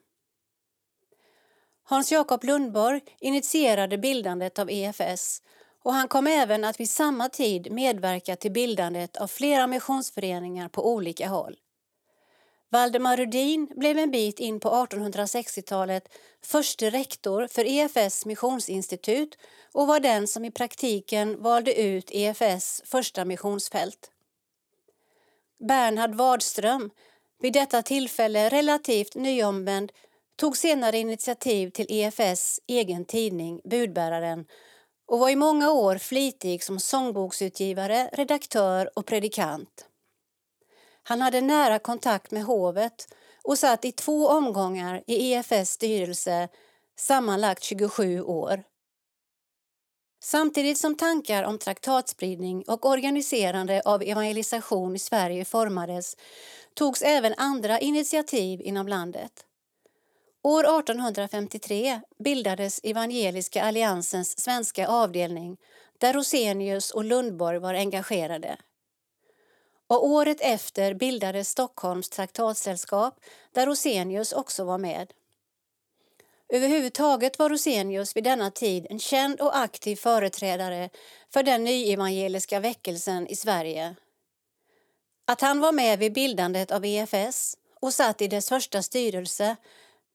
Hans 1.84 2.12
Jakob 2.12 2.44
Lundborg 2.44 3.02
initierade 3.20 3.98
bildandet 3.98 4.60
av 4.60 4.70
EFS 4.72 5.42
och 5.86 5.94
han 5.94 6.08
kom 6.08 6.28
även 6.28 6.64
att 6.64 6.80
vid 6.80 6.90
samma 6.90 7.30
tid 7.30 7.72
medverka 7.72 8.36
till 8.36 8.52
bildandet 8.52 9.18
av 9.18 9.28
flera 9.28 9.68
missionsföreningar 9.68 10.70
på 10.70 10.94
olika 10.94 11.28
håll. 11.28 11.56
Valdemar 12.70 13.18
Rudin 13.18 13.68
blev 13.76 13.98
en 13.98 14.12
bit 14.12 14.40
in 14.40 14.60
på 14.60 14.70
1860-talet 14.70 16.10
förste 16.42 16.90
rektor 16.90 17.48
för 17.48 17.66
EFS 17.66 18.26
missionsinstitut 18.26 19.38
och 19.72 19.88
var 19.88 20.00
den 20.00 20.28
som 20.28 20.46
i 20.46 20.52
praktiken 20.52 21.42
valde 21.42 21.82
ut 21.82 22.12
EFS 22.12 22.82
första 22.86 23.26
missionsfält. 23.26 24.12
Bernhard 25.60 26.16
Wadström, 26.16 26.90
vid 27.42 27.54
detta 27.54 27.82
tillfälle 27.82 28.50
relativt 28.50 29.16
nyomvänd, 29.16 29.92
tog 30.36 30.58
senare 30.58 30.98
initiativ 30.98 31.70
till 31.70 31.86
EFS 31.90 32.60
egen 32.68 33.06
tidning 33.06 33.62
Budbäraren 33.64 34.46
och 35.06 35.20
var 35.20 35.30
i 35.30 35.36
många 35.36 35.72
år 35.72 35.98
flitig 35.98 36.64
som 36.64 36.80
sångboksutgivare, 36.80 38.10
redaktör 38.14 38.90
och 38.96 39.06
predikant. 39.06 39.88
Han 41.04 41.22
hade 41.22 41.42
nära 41.42 41.80
kontakt 41.80 42.32
med 42.32 42.44
hovet 42.44 43.08
och 43.44 43.60
satt 43.60 43.86
i 43.86 43.92
två 43.92 44.28
omgångar 44.28 45.04
i 45.08 45.34
EFS 45.34 45.70
styrelse 45.70 46.50
sammanlagt 47.00 47.64
27 47.64 48.22
år. 48.22 48.64
Samtidigt 50.24 50.78
som 50.78 50.96
tankar 50.96 51.44
om 51.44 51.58
traktatspridning 51.58 52.64
och 52.68 52.86
organiserande 52.86 53.82
av 53.86 54.04
evangelisation 54.04 54.96
i 54.96 55.00
Sverige 55.00 55.46
formades 55.46 56.18
togs 56.74 57.02
även 57.02 57.34
andra 57.38 57.80
initiativ 57.80 58.62
inom 58.62 58.88
landet. 58.88 59.46
År 60.46 60.80
1853 60.80 62.02
bildades 62.20 62.80
Evangeliska 62.84 63.64
alliansens 63.64 64.40
svenska 64.40 64.88
avdelning 64.88 65.58
där 65.98 66.14
Rosenius 66.14 66.92
och 66.92 67.04
Lundborg 67.04 67.60
var 67.60 67.74
engagerade. 67.74 68.58
Och 69.88 70.06
året 70.06 70.38
efter 70.42 70.94
bildades 70.94 71.50
Stockholms 71.50 72.10
traktatsällskap 72.10 73.20
där 73.52 73.66
Rosenius 73.66 74.34
också 74.34 74.64
var 74.64 74.78
med. 74.78 75.14
Överhuvudtaget 76.50 77.40
var 77.40 77.50
Rosenius 77.50 78.16
vid 78.16 78.24
denna 78.24 78.52
tid 78.52 78.88
en 78.90 79.00
känd 79.00 79.42
och 79.42 79.58
aktiv 79.58 79.96
företrädare 79.96 80.90
för 81.34 81.44
den 81.44 81.64
nyevangeliska 81.64 82.60
väckelsen 82.60 83.28
i 83.28 83.36
Sverige. 83.36 83.96
Att 85.28 85.42
han 85.42 85.60
var 85.60 85.72
med 85.72 86.00
vid 86.00 86.14
bildandet 86.14 86.72
av 86.72 86.86
EFS 86.86 87.58
och 87.82 87.94
satt 87.94 88.22
i 88.22 88.28
dess 88.28 88.50
första 88.50 88.82
styrelse 88.82 89.56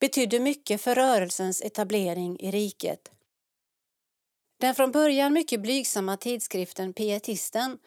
betydde 0.01 0.41
mycket 0.41 0.81
för 0.81 0.95
rörelsens 0.95 1.63
etablering 1.63 2.41
i 2.41 2.51
riket. 2.51 3.11
Den 4.61 4.75
från 4.75 4.93
början 4.93 5.33
mycket 5.33 5.61
blygsamma 5.61 6.17
tidskriften 6.17 6.93
Pietisten 6.93 7.79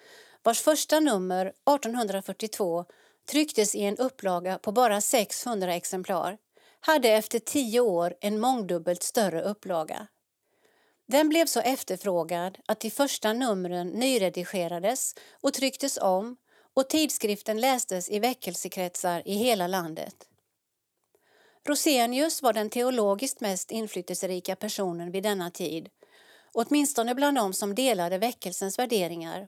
vars 0.44 0.62
första 0.62 1.00
nummer 1.00 1.46
1842 1.46 2.86
trycktes 3.32 3.76
i 3.76 3.82
en 3.82 3.98
upplaga 3.98 4.58
på 4.58 4.72
bara 4.72 5.02
600 5.02 5.74
exemplar 5.76 6.38
hade 6.80 7.10
efter 7.10 7.40
tio 7.40 7.80
år 7.80 8.16
en 8.22 8.40
mångdubbelt 8.40 9.04
större 9.04 9.42
upplaga. 9.42 10.08
Den 11.08 11.30
blev 11.30 11.46
så 11.46 11.60
efterfrågad 11.60 12.58
att 12.66 12.80
de 12.80 12.90
första 12.90 13.34
numren 13.34 13.88
nyredigerades 13.88 15.16
och 15.42 15.54
trycktes 15.54 15.98
om 15.98 16.38
och 16.74 16.90
tidskriften 16.90 17.62
lästes 17.62 18.10
i 18.10 18.20
väckelsekretsar 18.20 19.22
i 19.26 19.36
hela 19.36 19.68
landet. 19.68 20.28
Rosenius 21.68 22.42
var 22.42 22.54
den 22.54 22.70
teologiskt 22.70 23.42
mest 23.42 23.72
inflytelserika 23.72 24.56
personen 24.56 25.12
vid 25.12 25.24
denna 25.24 25.52
tid, 25.52 25.90
åtminstone 26.54 27.16
bland 27.16 27.38
dem 27.38 27.54
som 27.54 27.76
delade 27.76 28.18
väckelsens 28.18 28.80
värderingar. 28.80 29.48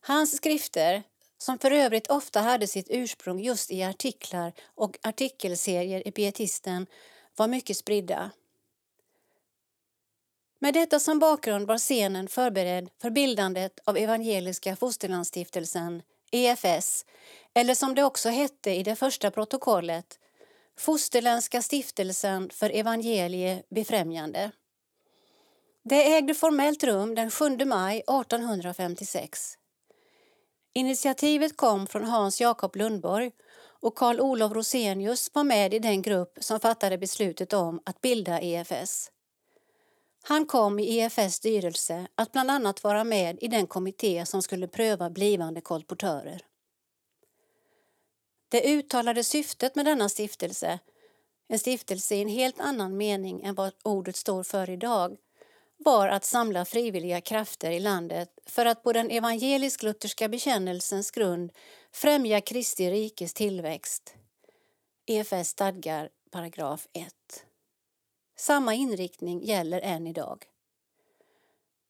Hans 0.00 0.36
skrifter, 0.36 1.02
som 1.38 1.58
för 1.58 1.70
övrigt 1.70 2.06
ofta 2.06 2.40
hade 2.40 2.66
sitt 2.66 2.86
ursprung 2.90 3.40
just 3.40 3.70
i 3.70 3.82
artiklar 3.82 4.52
och 4.74 4.98
artikelserier 5.02 6.08
i 6.08 6.10
Pietisten, 6.10 6.86
var 7.36 7.48
mycket 7.48 7.76
spridda. 7.76 8.30
Med 10.58 10.74
detta 10.74 11.00
som 11.00 11.18
bakgrund 11.18 11.66
var 11.66 11.78
scenen 11.78 12.28
förberedd 12.28 12.90
för 13.02 13.10
bildandet 13.10 13.80
av 13.84 13.96
Evangeliska 13.96 14.76
Fosterlandsstiftelsen, 14.76 16.02
EFS, 16.30 17.04
eller 17.54 17.74
som 17.74 17.94
det 17.94 18.04
också 18.04 18.28
hette 18.28 18.70
i 18.70 18.82
det 18.82 18.96
första 18.96 19.30
protokollet, 19.30 20.18
Fosterländska 20.78 21.62
stiftelsen 21.62 22.50
för 22.50 22.70
evangeliebefrämjande. 22.70 24.50
Det 25.84 26.14
ägde 26.14 26.34
formellt 26.34 26.84
rum 26.84 27.14
den 27.14 27.30
7 27.30 27.64
maj 27.64 27.96
1856. 27.98 29.54
Initiativet 30.74 31.56
kom 31.56 31.86
från 31.86 32.04
Hans 32.04 32.40
Jakob 32.40 32.76
Lundborg 32.76 33.30
och 33.80 33.94
Carl 33.94 34.20
Olof 34.20 34.52
Rosenius 34.52 35.30
var 35.34 35.44
med 35.44 35.74
i 35.74 35.78
den 35.78 36.02
grupp 36.02 36.38
som 36.40 36.60
fattade 36.60 36.98
beslutet 36.98 37.52
om 37.52 37.82
att 37.86 38.00
bilda 38.00 38.40
EFS. 38.40 39.10
Han 40.22 40.46
kom 40.46 40.78
i 40.78 40.98
EFS 40.98 41.34
styrelse 41.34 42.06
att 42.14 42.32
bland 42.32 42.50
annat 42.50 42.84
vara 42.84 43.04
med 43.04 43.38
i 43.40 43.48
den 43.48 43.66
kommitté 43.66 44.26
som 44.26 44.42
skulle 44.42 44.68
pröva 44.68 45.10
blivande 45.10 45.60
kolportörer. 45.60 46.47
Det 48.48 48.62
uttalade 48.62 49.24
syftet 49.24 49.74
med 49.74 49.84
denna 49.84 50.08
stiftelse, 50.08 50.78
en 51.48 51.58
stiftelse 51.58 52.14
i 52.14 52.22
en 52.22 52.28
helt 52.28 52.60
annan 52.60 52.96
mening 52.96 53.42
än 53.42 53.54
vad 53.54 53.72
ordet 53.82 54.16
står 54.16 54.42
för 54.42 54.70
idag, 54.70 55.16
var 55.76 56.08
att 56.08 56.24
samla 56.24 56.64
frivilliga 56.64 57.20
krafter 57.20 57.70
i 57.70 57.80
landet 57.80 58.30
för 58.46 58.66
att 58.66 58.82
på 58.82 58.92
den 58.92 59.10
evangelisk-lutherska 59.10 60.28
bekännelsens 60.28 61.10
grund 61.10 61.52
främja 61.92 62.40
Kristi 62.40 62.90
rikes 62.90 63.34
tillväxt. 63.34 64.14
EFS 65.06 65.48
stadgar 65.48 66.08
paragraf 66.30 66.88
1. 66.92 67.14
Samma 68.38 68.74
inriktning 68.74 69.42
gäller 69.44 69.80
än 69.80 70.06
idag. 70.06 70.44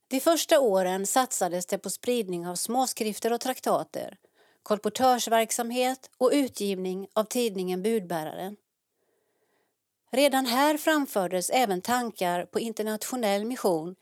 De 0.08 0.20
första 0.20 0.60
åren 0.60 1.06
satsades 1.06 1.66
det 1.66 1.78
på 1.78 1.90
spridning 1.90 2.46
av 2.46 2.54
småskrifter 2.54 3.32
och 3.32 3.40
traktater, 3.40 4.18
kolportörsverksamhet 4.68 6.10
och 6.18 6.30
utgivning 6.32 7.08
av 7.12 7.24
tidningen 7.24 7.82
Budbäraren. 7.82 8.56
Redan 10.10 10.46
här 10.46 10.76
framfördes 10.76 11.50
även 11.50 11.80
tankar 11.80 12.44
på 12.44 12.60
internationell 12.60 13.44
mission 13.44 13.96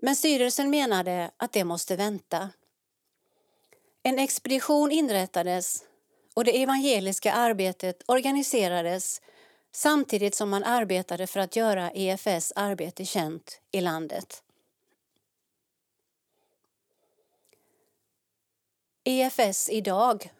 men 0.00 0.16
styrelsen 0.16 0.70
menade 0.70 1.30
att 1.36 1.52
det 1.52 1.64
måste 1.64 1.96
vänta. 1.96 2.50
En 4.02 4.18
expedition 4.18 4.90
inrättades 4.90 5.84
och 6.34 6.44
det 6.44 6.62
evangeliska 6.62 7.32
arbetet 7.32 8.02
organiserades 8.06 9.20
samtidigt 9.72 10.34
som 10.34 10.50
man 10.50 10.64
arbetade 10.64 11.26
för 11.26 11.40
att 11.40 11.56
göra 11.56 11.90
EFS 11.90 12.52
arbete 12.56 13.04
känt 13.04 13.60
i 13.72 13.80
landet. 13.80 14.42
EFS 19.04 19.68
idag 19.68 20.32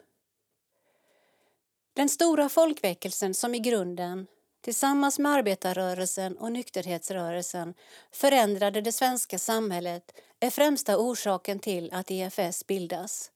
Den 1.93 2.09
stora 2.09 2.49
folkväckelsen 2.49 3.35
som 3.35 3.55
i 3.55 3.59
grunden 3.59 4.27
tillsammans 4.61 5.19
med 5.19 5.33
arbetarrörelsen 5.33 6.37
och 6.39 6.53
nykterhetsrörelsen 6.53 7.75
förändrade 8.13 8.81
det 8.81 8.93
svenska 8.93 9.39
samhället 9.39 10.15
är 10.41 10.51
främsta 10.51 10.99
orsaken 10.99 11.59
till 11.59 11.93
att 11.93 12.11
EFS 12.11 12.67
bildas. 12.67 13.31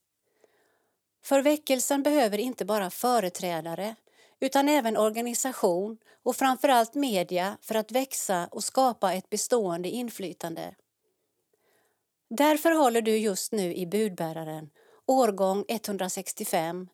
För 1.25 1.43
väckelsen 1.43 2.03
behöver 2.03 2.39
inte 2.39 2.65
bara 2.65 2.91
företrädare 2.91 3.95
utan 4.41 4.69
även 4.69 4.97
organisation 4.97 5.99
och 6.23 6.37
framförallt 6.37 6.95
media 6.95 7.59
för 7.61 7.75
att 7.75 7.93
växa 7.93 8.49
och 8.51 8.65
skapa 8.65 9.13
ett 9.13 9.31
bestående 9.31 9.89
inflytande. 9.89 10.75
Därför 12.31 12.71
håller 12.71 13.03
du 13.03 13.17
just 13.17 13.53
nu 13.53 13.75
i 13.75 13.87
budbäraren, 13.87 14.71
årgång 15.07 15.65
165, 15.69 16.89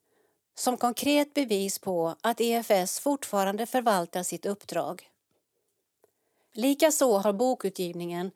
som 0.55 0.77
konkret 0.77 1.35
bevis 1.35 1.79
på 1.79 2.17
att 2.21 2.41
EFS 2.41 3.01
fortfarande 3.01 3.67
förvaltar 3.67 4.23
sitt 4.23 4.47
uppdrag. 4.47 5.09
Likaså 6.55 7.19
har 7.19 7.33
bokutgivningen, 7.33 8.31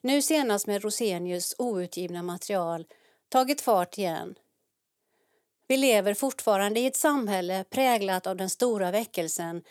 nu 0.00 0.22
senast 0.22 0.66
med 0.66 0.82
Rosenius 0.82 1.54
outgivna 1.58 2.22
material, 2.22 2.86
tagit 3.28 3.60
fart 3.60 3.98
igen 3.98 4.34
vi 5.70 5.76
lever 5.76 6.14
fortfarande 6.14 6.80
i 6.80 6.86
ett 6.86 6.96
samhälle 6.96 7.64
präglat 7.70 8.26
av 8.26 8.36
den 8.36 8.50
stora 8.50 8.90
väckelsen 8.90 9.62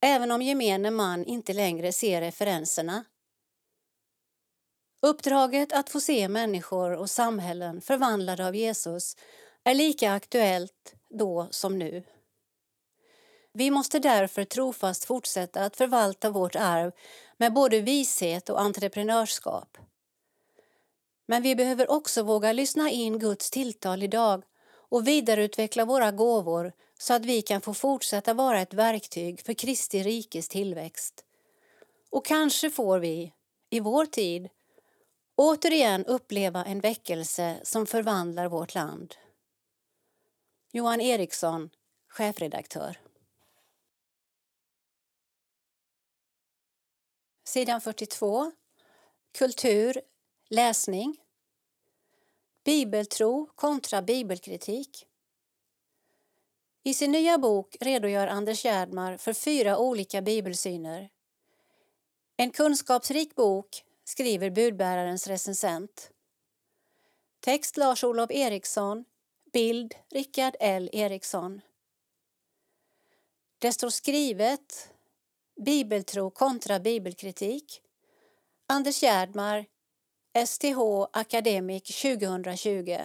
även 0.00 0.32
om 0.32 0.42
gemene 0.42 0.90
man 0.90 1.24
inte 1.24 1.52
längre 1.52 1.92
ser 1.92 2.20
referenserna. 2.20 3.04
Uppdraget 5.06 5.72
att 5.72 5.90
få 5.90 6.00
se 6.00 6.28
människor 6.28 6.92
och 6.92 7.10
samhällen 7.10 7.80
förvandlade 7.80 8.46
av 8.46 8.56
Jesus 8.56 9.16
är 9.64 9.74
lika 9.74 10.12
aktuellt 10.12 10.94
då 11.10 11.48
som 11.50 11.78
nu. 11.78 12.02
Vi 13.52 13.70
måste 13.70 13.98
därför 13.98 14.44
trofast 14.44 15.04
fortsätta 15.04 15.64
att 15.64 15.76
förvalta 15.76 16.30
vårt 16.30 16.56
arv 16.56 16.92
med 17.36 17.52
både 17.52 17.80
vishet 17.80 18.50
och 18.50 18.60
entreprenörskap. 18.60 19.78
Men 21.26 21.42
vi 21.42 21.56
behöver 21.56 21.90
också 21.90 22.22
våga 22.22 22.52
lyssna 22.52 22.90
in 22.90 23.18
Guds 23.18 23.50
tilltal 23.50 24.02
idag 24.02 24.44
och 24.68 25.08
vidareutveckla 25.08 25.84
våra 25.84 26.10
gåvor 26.10 26.72
så 26.98 27.14
att 27.14 27.24
vi 27.24 27.42
kan 27.42 27.60
få 27.60 27.74
fortsätta 27.74 28.34
vara 28.34 28.60
ett 28.60 28.74
verktyg 28.74 29.40
för 29.40 29.54
Kristi 29.54 30.02
rikes 30.02 30.48
tillväxt. 30.48 31.24
Och 32.10 32.26
kanske 32.26 32.70
får 32.70 32.98
vi, 32.98 33.32
i 33.70 33.80
vår 33.80 34.06
tid, 34.06 34.48
återigen 35.36 36.04
uppleva 36.04 36.64
en 36.64 36.80
väckelse 36.80 37.60
som 37.62 37.86
förvandlar 37.86 38.48
vårt 38.48 38.74
land. 38.74 39.14
Johan 40.72 41.00
Eriksson, 41.00 41.70
chefredaktör. 42.08 43.00
Sidan 47.44 47.80
42. 47.80 48.52
Kultur, 49.38 50.00
läsning. 50.48 51.16
Bibeltro 52.64 53.46
kontra 53.54 54.02
bibelkritik. 54.02 55.06
I 56.82 56.94
sin 56.94 57.12
nya 57.12 57.38
bok 57.38 57.76
redogör 57.80 58.26
Anders 58.26 58.64
Gärdmar 58.64 59.16
för 59.16 59.32
fyra 59.32 59.78
olika 59.78 60.22
bibelsyner. 60.22 61.10
En 62.36 62.50
kunskapsrik 62.50 63.34
bok, 63.34 63.84
skriver 64.08 64.50
budbärarens 64.50 65.26
recensent. 65.26 66.10
Text 67.40 67.76
Lars-Olof 67.76 68.30
Eriksson, 68.30 69.04
bild 69.52 69.94
Rickard 70.10 70.56
L 70.60 70.90
Eriksson. 70.92 71.60
Det 73.58 73.72
står 73.72 73.90
skrivet 73.90 74.90
Bibeltro 75.64 76.30
kontra 76.30 76.80
bibelkritik. 76.80 77.82
Anders 78.66 79.02
Gärdmar, 79.02 79.66
STH 80.46 80.78
Academic 81.12 82.02
2020 82.02 82.98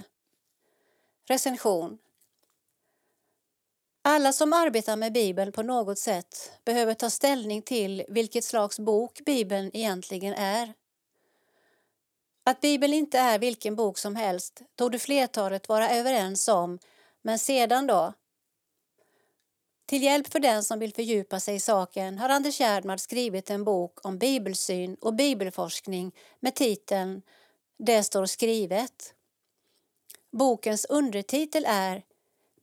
Recension 1.27 1.97
Alla 4.01 4.33
som 4.33 4.53
arbetar 4.53 4.95
med 4.95 5.13
Bibeln 5.13 5.51
på 5.51 5.63
något 5.63 5.99
sätt 5.99 6.51
behöver 6.65 6.93
ta 6.93 7.09
ställning 7.09 7.61
till 7.61 8.05
vilket 8.07 8.43
slags 8.43 8.79
bok 8.79 9.21
Bibeln 9.25 9.71
egentligen 9.73 10.33
är. 10.33 10.73
Att 12.51 12.61
Bibeln 12.61 12.93
inte 12.93 13.19
är 13.19 13.39
vilken 13.39 13.75
bok 13.75 13.97
som 13.97 14.15
helst 14.15 14.61
tog 14.75 15.01
flertalet 15.01 15.69
vara 15.69 15.89
överens 15.89 16.47
om, 16.47 16.79
men 17.21 17.39
sedan 17.39 17.87
då? 17.87 18.13
Till 19.85 20.03
hjälp 20.03 20.31
för 20.31 20.39
den 20.39 20.63
som 20.63 20.79
vill 20.79 20.93
fördjupa 20.93 21.39
sig 21.39 21.55
i 21.55 21.59
saken 21.59 22.17
har 22.17 22.29
Anders 22.29 22.59
Gerdmar 22.59 22.97
skrivit 22.97 23.49
en 23.49 23.63
bok 23.63 24.05
om 24.05 24.17
bibelsyn 24.17 24.95
och 25.01 25.13
bibelforskning 25.13 26.15
med 26.39 26.55
titeln 26.55 27.21
Det 27.77 28.03
står 28.03 28.25
skrivet. 28.25 29.13
Bokens 30.31 30.85
undertitel 30.85 31.65
är 31.67 32.03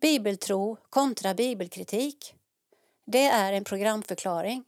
Bibeltro 0.00 0.76
kontra 0.90 1.34
bibelkritik. 1.34 2.34
Det 3.06 3.24
är 3.24 3.52
en 3.52 3.64
programförklaring. 3.64 4.64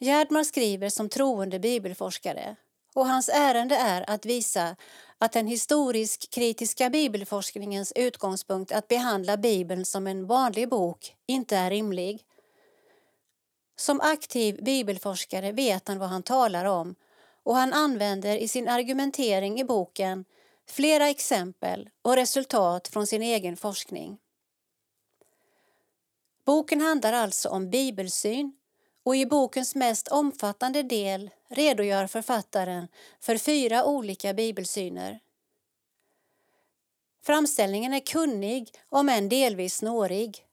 Gerdmar 0.00 0.44
skriver 0.44 0.88
som 0.88 1.08
troende 1.08 1.58
bibelforskare 1.58 2.56
och 2.94 3.06
hans 3.06 3.28
ärende 3.28 3.76
är 3.76 4.10
att 4.10 4.26
visa 4.26 4.76
att 5.18 5.32
den 5.32 5.46
historisk-kritiska 5.46 6.90
bibelforskningens 6.90 7.92
utgångspunkt 7.96 8.72
att 8.72 8.88
behandla 8.88 9.36
Bibeln 9.36 9.84
som 9.84 10.06
en 10.06 10.26
vanlig 10.26 10.68
bok 10.68 11.16
inte 11.26 11.56
är 11.56 11.70
rimlig. 11.70 12.24
Som 13.76 14.00
aktiv 14.00 14.64
bibelforskare 14.64 15.52
vet 15.52 15.88
han 15.88 15.98
vad 15.98 16.08
han 16.08 16.22
talar 16.22 16.64
om 16.64 16.94
och 17.42 17.56
han 17.56 17.72
använder 17.72 18.36
i 18.36 18.48
sin 18.48 18.68
argumentering 18.68 19.60
i 19.60 19.64
boken 19.64 20.24
flera 20.68 21.08
exempel 21.08 21.90
och 22.02 22.16
resultat 22.16 22.88
från 22.88 23.06
sin 23.06 23.22
egen 23.22 23.56
forskning. 23.56 24.18
Boken 26.46 26.80
handlar 26.80 27.12
alltså 27.12 27.48
om 27.48 27.70
bibelsyn 27.70 28.52
och 29.04 29.16
i 29.16 29.26
bokens 29.26 29.74
mest 29.74 30.08
omfattande 30.08 30.82
del 30.82 31.30
redogör 31.48 32.06
författaren 32.06 32.88
för 33.20 33.38
fyra 33.38 33.84
olika 33.84 34.34
bibelsyner. 34.34 35.20
Framställningen 37.26 37.94
är 37.94 38.00
kunnig, 38.00 38.70
om 38.88 39.08
än 39.08 39.28
delvis 39.28 39.76
snårig. 39.76 40.46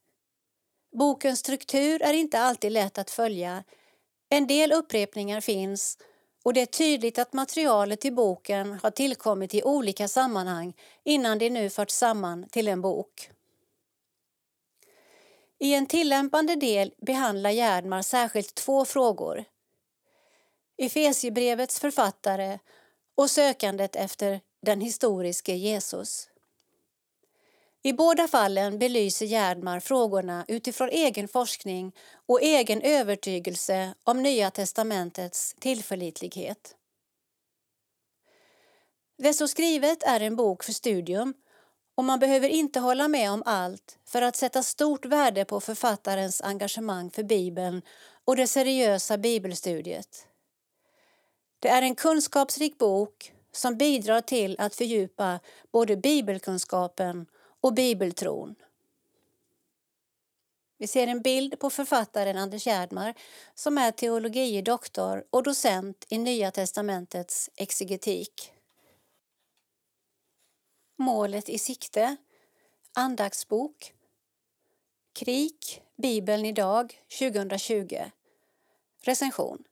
Bokens 0.91 1.39
struktur 1.39 2.01
är 2.01 2.13
inte 2.13 2.39
alltid 2.39 2.71
lätt 2.71 2.97
att 2.97 3.11
följa. 3.11 3.63
En 4.29 4.47
del 4.47 4.71
upprepningar 4.71 5.41
finns 5.41 5.97
och 6.43 6.53
det 6.53 6.61
är 6.61 6.65
tydligt 6.65 7.19
att 7.19 7.33
materialet 7.33 8.05
i 8.05 8.11
boken 8.11 8.79
har 8.83 8.91
tillkommit 8.91 9.53
i 9.53 9.63
olika 9.63 10.07
sammanhang 10.07 10.73
innan 11.03 11.37
det 11.37 11.49
nu 11.49 11.69
förts 11.69 11.95
samman 11.95 12.49
till 12.49 12.67
en 12.67 12.81
bok. 12.81 13.31
I 15.63 15.73
en 15.73 15.85
tillämpande 15.85 16.55
del 16.55 16.93
behandlar 16.97 17.51
Gerdmar 17.51 18.01
särskilt 18.01 18.55
två 18.55 18.85
frågor. 18.85 19.43
Efesiebrevets 20.77 21.79
författare 21.79 22.59
och 23.15 23.31
sökandet 23.31 23.95
efter 23.95 24.41
den 24.61 24.81
historiske 24.81 25.55
Jesus. 25.55 26.29
I 27.83 27.93
båda 27.93 28.27
fallen 28.27 28.79
belyser 28.79 29.25
Gerdmar 29.25 29.79
frågorna 29.79 30.45
utifrån 30.47 30.89
egen 30.89 31.27
forskning 31.27 31.95
och 32.25 32.41
egen 32.41 32.81
övertygelse 32.81 33.93
om 34.03 34.23
Nya 34.23 34.51
testamentets 34.51 35.55
tillförlitlighet. 35.59 36.75
Det 39.17 39.33
så 39.33 39.47
skrivet 39.47 40.03
är 40.03 40.19
en 40.19 40.35
bok 40.35 40.63
för 40.63 40.73
studium 40.73 41.33
och 42.01 42.05
man 42.05 42.19
behöver 42.19 42.49
inte 42.49 42.79
hålla 42.79 43.07
med 43.07 43.31
om 43.31 43.43
allt 43.45 43.97
för 44.05 44.21
att 44.21 44.35
sätta 44.35 44.63
stort 44.63 45.05
värde 45.05 45.45
på 45.45 45.59
författarens 45.59 46.41
engagemang 46.41 47.11
för 47.11 47.23
Bibeln 47.23 47.81
och 48.25 48.35
det 48.35 48.47
seriösa 48.47 49.17
bibelstudiet. 49.17 50.27
Det 51.59 51.69
är 51.69 51.81
en 51.81 51.95
kunskapsrik 51.95 52.77
bok 52.77 53.33
som 53.51 53.77
bidrar 53.77 54.21
till 54.21 54.55
att 54.59 54.75
fördjupa 54.75 55.39
både 55.71 55.97
bibelkunskapen 55.97 57.25
och 57.61 57.73
bibeltron. 57.73 58.55
Vi 60.77 60.87
ser 60.87 61.07
en 61.07 61.21
bild 61.21 61.59
på 61.59 61.69
författaren 61.69 62.37
Anders 62.37 62.65
Gerdmar 62.65 63.13
som 63.55 63.77
är 63.77 63.91
teologie 63.91 64.61
doktor 64.61 65.23
och 65.29 65.43
docent 65.43 66.05
i 66.09 66.17
Nya 66.17 66.51
testamentets 66.51 67.49
exegetik. 67.55 68.53
Målet 71.01 71.49
i 71.49 71.57
sikte 71.57 72.15
Andaktsbok 72.93 73.93
Krik, 75.13 75.81
Bibeln 75.95 76.45
idag 76.45 77.01
2020 77.19 77.97
Recension 79.01 79.63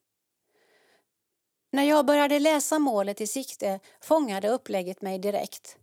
När 1.71 1.83
jag 1.83 2.05
började 2.05 2.39
läsa 2.39 2.79
Målet 2.79 3.21
i 3.21 3.27
sikte 3.27 3.79
fångade 4.01 4.49
upplägget 4.49 5.01
mig 5.01 5.19
direkt. 5.19 5.77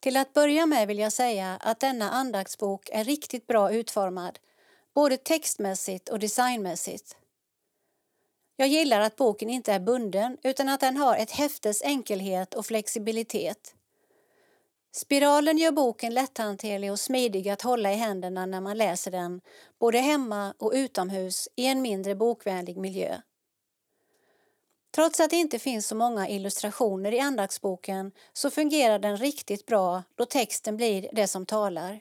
Till 0.00 0.16
att 0.16 0.32
börja 0.32 0.66
med 0.66 0.88
vill 0.88 0.98
jag 0.98 1.12
säga 1.12 1.58
att 1.60 1.80
denna 1.80 2.10
andaktsbok 2.10 2.88
är 2.92 3.04
riktigt 3.04 3.46
bra 3.46 3.72
utformad, 3.72 4.38
både 4.94 5.16
textmässigt 5.16 6.08
och 6.08 6.18
designmässigt. 6.18 7.16
Jag 8.56 8.68
gillar 8.68 9.00
att 9.00 9.16
boken 9.16 9.50
inte 9.50 9.72
är 9.72 9.80
bunden 9.80 10.38
utan 10.42 10.68
att 10.68 10.80
den 10.80 10.96
har 10.96 11.16
ett 11.16 11.30
häftes 11.30 11.82
enkelhet 11.82 12.54
och 12.54 12.66
flexibilitet. 12.66 13.75
Spiralen 14.96 15.58
gör 15.58 15.72
boken 15.72 16.14
lätthanterlig 16.14 16.92
och 16.92 17.00
smidig 17.00 17.48
att 17.48 17.62
hålla 17.62 17.92
i 17.92 17.94
händerna 17.94 18.46
när 18.46 18.60
man 18.60 18.78
läser 18.78 19.10
den, 19.10 19.40
både 19.78 19.98
hemma 19.98 20.54
och 20.58 20.72
utomhus 20.74 21.48
i 21.56 21.66
en 21.66 21.82
mindre 21.82 22.14
bokvänlig 22.14 22.76
miljö. 22.76 23.20
Trots 24.94 25.20
att 25.20 25.30
det 25.30 25.36
inte 25.36 25.58
finns 25.58 25.86
så 25.86 25.94
många 25.94 26.28
illustrationer 26.28 27.12
i 27.12 27.20
andaktsboken 27.20 28.12
så 28.32 28.50
fungerar 28.50 28.98
den 28.98 29.16
riktigt 29.16 29.66
bra 29.66 30.02
då 30.14 30.24
texten 30.24 30.76
blir 30.76 31.08
det 31.12 31.26
som 31.26 31.46
talar. 31.46 32.00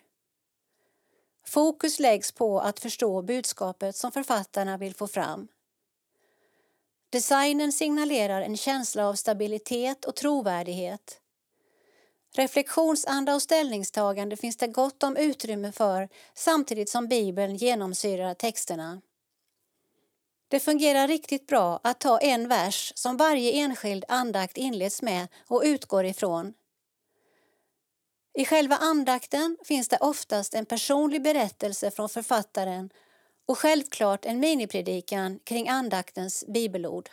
Fokus 1.46 2.00
läggs 2.00 2.32
på 2.32 2.60
att 2.60 2.80
förstå 2.80 3.22
budskapet 3.22 3.96
som 3.96 4.12
författarna 4.12 4.78
vill 4.78 4.96
få 4.96 5.08
fram. 5.08 5.48
Designen 7.10 7.72
signalerar 7.72 8.42
en 8.42 8.58
känsla 8.58 9.08
av 9.08 9.14
stabilitet 9.14 10.06
och 10.06 10.16
trovärdighet. 10.16 11.22
Reflektionsanda 12.36 13.36
och 13.36 13.42
ställningstagande 13.42 14.38
finns 14.38 14.58
det 14.58 14.68
gott 14.68 15.04
om 15.04 15.18
utrymme 15.18 15.72
för 15.72 16.10
samtidigt 16.34 16.90
som 16.90 17.08
Bibeln 17.08 17.56
genomsyrar 17.56 18.34
texterna. 18.34 19.02
Det 20.48 20.60
fungerar 20.60 21.08
riktigt 21.08 21.48
bra 21.48 21.80
att 21.84 22.00
ta 22.00 22.20
en 22.20 22.48
vers 22.48 22.94
som 22.96 23.18
varje 23.18 23.52
enskild 23.52 24.06
andakt 24.08 24.58
inleds 24.58 25.02
med 25.02 25.28
och 25.48 25.62
utgår 25.66 26.06
ifrån. 26.06 26.54
I 28.34 28.46
själva 28.46 28.76
andakten 28.76 29.58
finns 29.64 29.88
det 29.88 29.98
oftast 29.98 30.54
en 30.54 30.66
personlig 30.66 31.24
berättelse 31.24 31.92
från 31.92 32.10
författaren 32.10 32.90
och 33.46 33.58
självklart 33.58 34.26
en 34.26 34.40
minipredikan 34.40 35.40
kring 35.40 35.70
andaktens 35.70 36.46
bibelord. 36.48 37.10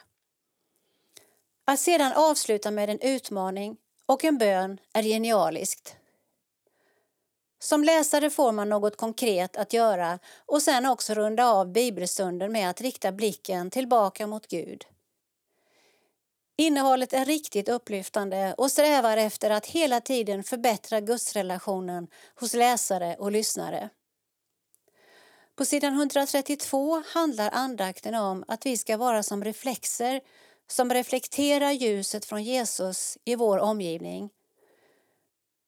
Att 1.65 1.81
sedan 1.81 2.13
avsluta 2.13 2.71
med 2.71 2.91
en 2.91 3.01
utmaning 3.01 3.77
och 4.07 4.25
en 4.25 4.39
bön 4.39 4.79
är 4.93 5.03
genialiskt. 5.03 5.97
Som 7.59 7.85
läsare 7.85 8.31
får 8.31 8.53
man 8.53 8.69
något 8.69 8.97
konkret 8.97 9.57
att 9.57 9.73
göra 9.73 10.19
och 10.47 10.63
sen 10.63 10.87
också 10.87 11.15
runda 11.15 11.47
av 11.47 11.73
bibelstunden 11.73 12.53
med 12.53 12.71
att 12.71 12.81
rikta 12.81 13.13
blicken 13.13 13.71
tillbaka 13.71 14.27
mot 14.27 14.47
Gud. 14.47 14.85
Innehållet 16.57 17.13
är 17.13 17.25
riktigt 17.25 17.69
upplyftande 17.69 18.55
och 18.59 18.71
strävar 18.71 19.17
efter 19.17 19.51
att 19.51 19.67
hela 19.67 20.01
tiden 20.01 20.45
förbättra 20.45 21.01
gudsrelationen 21.01 22.09
hos 22.35 22.55
läsare 22.55 23.17
och 23.19 23.33
lyssnare. 23.33 23.89
På 25.57 25.65
sidan 25.65 25.95
132 25.95 27.03
handlar 27.07 27.51
andakten 27.53 28.15
om 28.15 28.45
att 28.49 28.67
vi 28.67 28.77
ska 28.77 28.97
vara 28.97 29.23
som 29.23 29.45
reflexer 29.45 30.21
som 30.73 30.91
reflekterar 30.91 31.71
ljuset 31.71 32.25
från 32.25 32.43
Jesus 32.43 33.19
i 33.25 33.35
vår 33.35 33.59
omgivning 33.59 34.31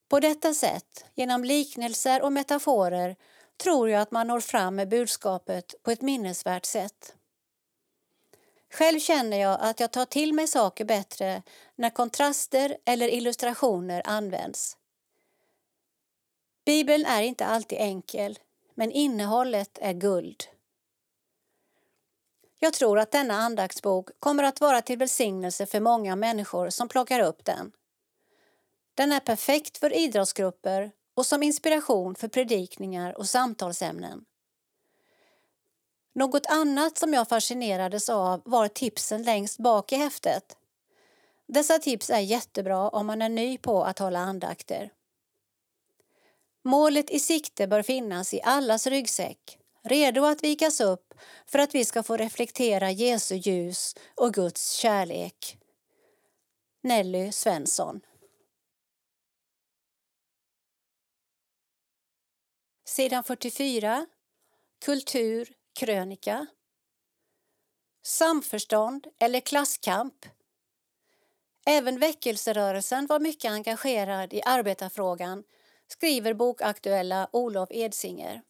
på 0.08 0.20
detta 0.20 0.54
sätt, 0.54 1.04
genom 1.14 1.44
liknelser 1.44 2.22
och 2.22 2.32
metaforer, 2.32 3.16
tror 3.56 3.90
jag 3.90 4.02
att 4.02 4.10
man 4.10 4.26
når 4.26 4.40
fram 4.40 4.74
med 4.74 4.88
budskapet 4.88 5.74
på 5.82 5.90
ett 5.90 6.02
minnesvärt 6.02 6.64
sätt. 6.64 7.14
Själv 8.72 9.00
känner 9.00 9.36
jag 9.36 9.58
att 9.60 9.80
jag 9.80 9.90
tar 9.90 10.04
till 10.04 10.32
mig 10.32 10.48
saker 10.48 10.84
bättre 10.84 11.42
när 11.74 11.90
kontraster 11.90 12.76
eller 12.84 13.08
illustrationer 13.08 14.02
används. 14.04 14.76
Bibeln 16.64 17.06
är 17.06 17.22
inte 17.22 17.46
alltid 17.46 17.78
enkel, 17.78 18.38
men 18.74 18.92
innehållet 18.92 19.78
är 19.80 19.92
guld. 19.92 20.44
Jag 22.64 22.72
tror 22.72 22.98
att 22.98 23.10
denna 23.10 23.34
andaktsbok 23.34 24.10
kommer 24.20 24.42
att 24.42 24.60
vara 24.60 24.82
till 24.82 24.98
välsignelse 24.98 25.66
för 25.66 25.80
många 25.80 26.16
människor 26.16 26.70
som 26.70 26.88
plockar 26.88 27.20
upp 27.20 27.44
den. 27.44 27.72
Den 28.94 29.12
är 29.12 29.20
perfekt 29.20 29.78
för 29.78 29.96
idrottsgrupper 29.96 30.92
och 31.14 31.26
som 31.26 31.42
inspiration 31.42 32.14
för 32.14 32.28
predikningar 32.28 33.18
och 33.18 33.28
samtalsämnen. 33.28 34.24
Något 36.14 36.46
annat 36.46 36.98
som 36.98 37.14
jag 37.14 37.28
fascinerades 37.28 38.08
av 38.08 38.42
var 38.44 38.68
tipsen 38.68 39.22
längst 39.22 39.58
bak 39.58 39.92
i 39.92 39.96
häftet. 39.96 40.56
Dessa 41.46 41.78
tips 41.78 42.10
är 42.10 42.20
jättebra 42.20 42.88
om 42.88 43.06
man 43.06 43.22
är 43.22 43.28
ny 43.28 43.58
på 43.58 43.84
att 43.84 43.98
hålla 43.98 44.18
andakter. 44.18 44.90
Målet 46.62 47.10
i 47.10 47.20
sikte 47.20 47.66
bör 47.66 47.82
finnas 47.82 48.34
i 48.34 48.40
allas 48.42 48.86
ryggsäck, 48.86 49.58
redo 49.84 50.24
att 50.24 50.44
vikas 50.44 50.80
upp 50.80 51.14
för 51.46 51.58
att 51.58 51.74
vi 51.74 51.84
ska 51.84 52.02
få 52.02 52.16
reflektera 52.16 52.90
Jesu 52.90 53.34
ljus 53.34 53.96
och 54.14 54.34
Guds 54.34 54.72
kärlek. 54.72 55.58
Nelly 56.82 57.32
Svensson 57.32 58.00
Sidan 62.84 63.24
44. 63.24 64.06
Kultur, 64.84 65.52
krönika. 65.74 66.46
Samförstånd 68.02 69.06
eller 69.20 69.40
klasskamp? 69.40 70.26
Även 71.66 71.98
väckelserörelsen 71.98 73.06
var 73.06 73.20
mycket 73.20 73.50
engagerad 73.50 74.32
i 74.32 74.42
arbetarfrågan, 74.42 75.44
skriver 75.88 76.34
bokaktuella 76.34 77.28
Olof 77.32 77.68
Edsinger. 77.72 78.42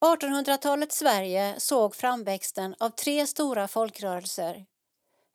1800-talets 0.00 0.96
Sverige 0.96 1.54
såg 1.58 1.94
framväxten 1.94 2.74
av 2.78 2.90
tre 2.90 3.26
stora 3.26 3.68
folkrörelser. 3.68 4.66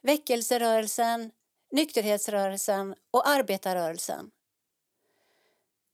Väckelserörelsen, 0.01 1.31
nykterhetsrörelsen 1.71 2.95
och 3.11 3.27
arbetarrörelsen. 3.27 4.31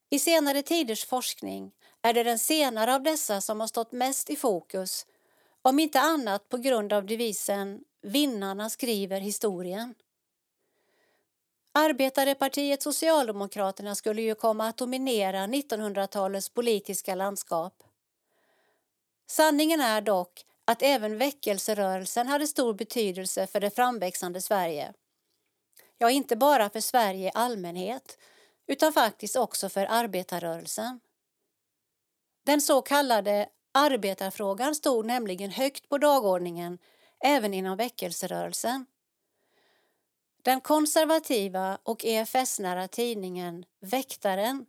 I 0.09 0.19
senare 0.19 0.61
tiders 0.61 1.05
forskning 1.05 1.71
är 2.01 2.13
det 2.13 2.23
den 2.23 2.39
senare 2.39 2.95
av 2.95 3.03
dessa 3.03 3.41
som 3.41 3.59
har 3.59 3.67
stått 3.67 3.91
mest 3.91 4.29
i 4.29 4.35
fokus, 4.35 5.05
om 5.61 5.79
inte 5.79 5.99
annat 5.99 6.49
på 6.49 6.57
grund 6.57 6.93
av 6.93 7.05
devisen 7.05 7.83
Vinnarna 8.01 8.69
skriver 8.69 9.19
historien. 9.19 9.95
Arbetarepartiet 11.71 12.83
Socialdemokraterna 12.83 13.95
skulle 13.95 14.21
ju 14.21 14.35
komma 14.35 14.67
att 14.67 14.77
dominera 14.77 15.47
1900-talets 15.47 16.49
politiska 16.49 17.15
landskap. 17.15 17.86
Sanningen 19.27 19.81
är 19.81 20.01
dock 20.01 20.45
att 20.65 20.81
även 20.81 21.17
väckelserörelsen 21.17 22.27
hade 22.27 22.47
stor 22.47 22.73
betydelse 22.73 23.47
för 23.47 23.59
det 23.59 23.69
framväxande 23.69 24.41
Sverige. 24.41 24.93
Ja, 25.97 26.09
inte 26.09 26.35
bara 26.35 26.69
för 26.69 26.79
Sverige 26.79 27.27
i 27.27 27.31
allmänhet 27.33 28.17
utan 28.67 28.93
faktiskt 28.93 29.35
också 29.35 29.69
för 29.69 29.87
arbetarrörelsen. 29.89 30.99
Den 32.45 32.61
så 32.61 32.81
kallade 32.81 33.49
arbetarfrågan 33.71 34.75
stod 34.75 35.05
nämligen 35.05 35.51
högt 35.51 35.89
på 35.89 35.97
dagordningen 35.97 36.77
även 37.23 37.53
inom 37.53 37.77
väckelserörelsen. 37.77 38.85
Den 40.43 40.61
konservativa 40.61 41.77
och 41.83 42.05
EFS-nära 42.05 42.87
tidningen 42.87 43.65
Väktaren 43.81 44.65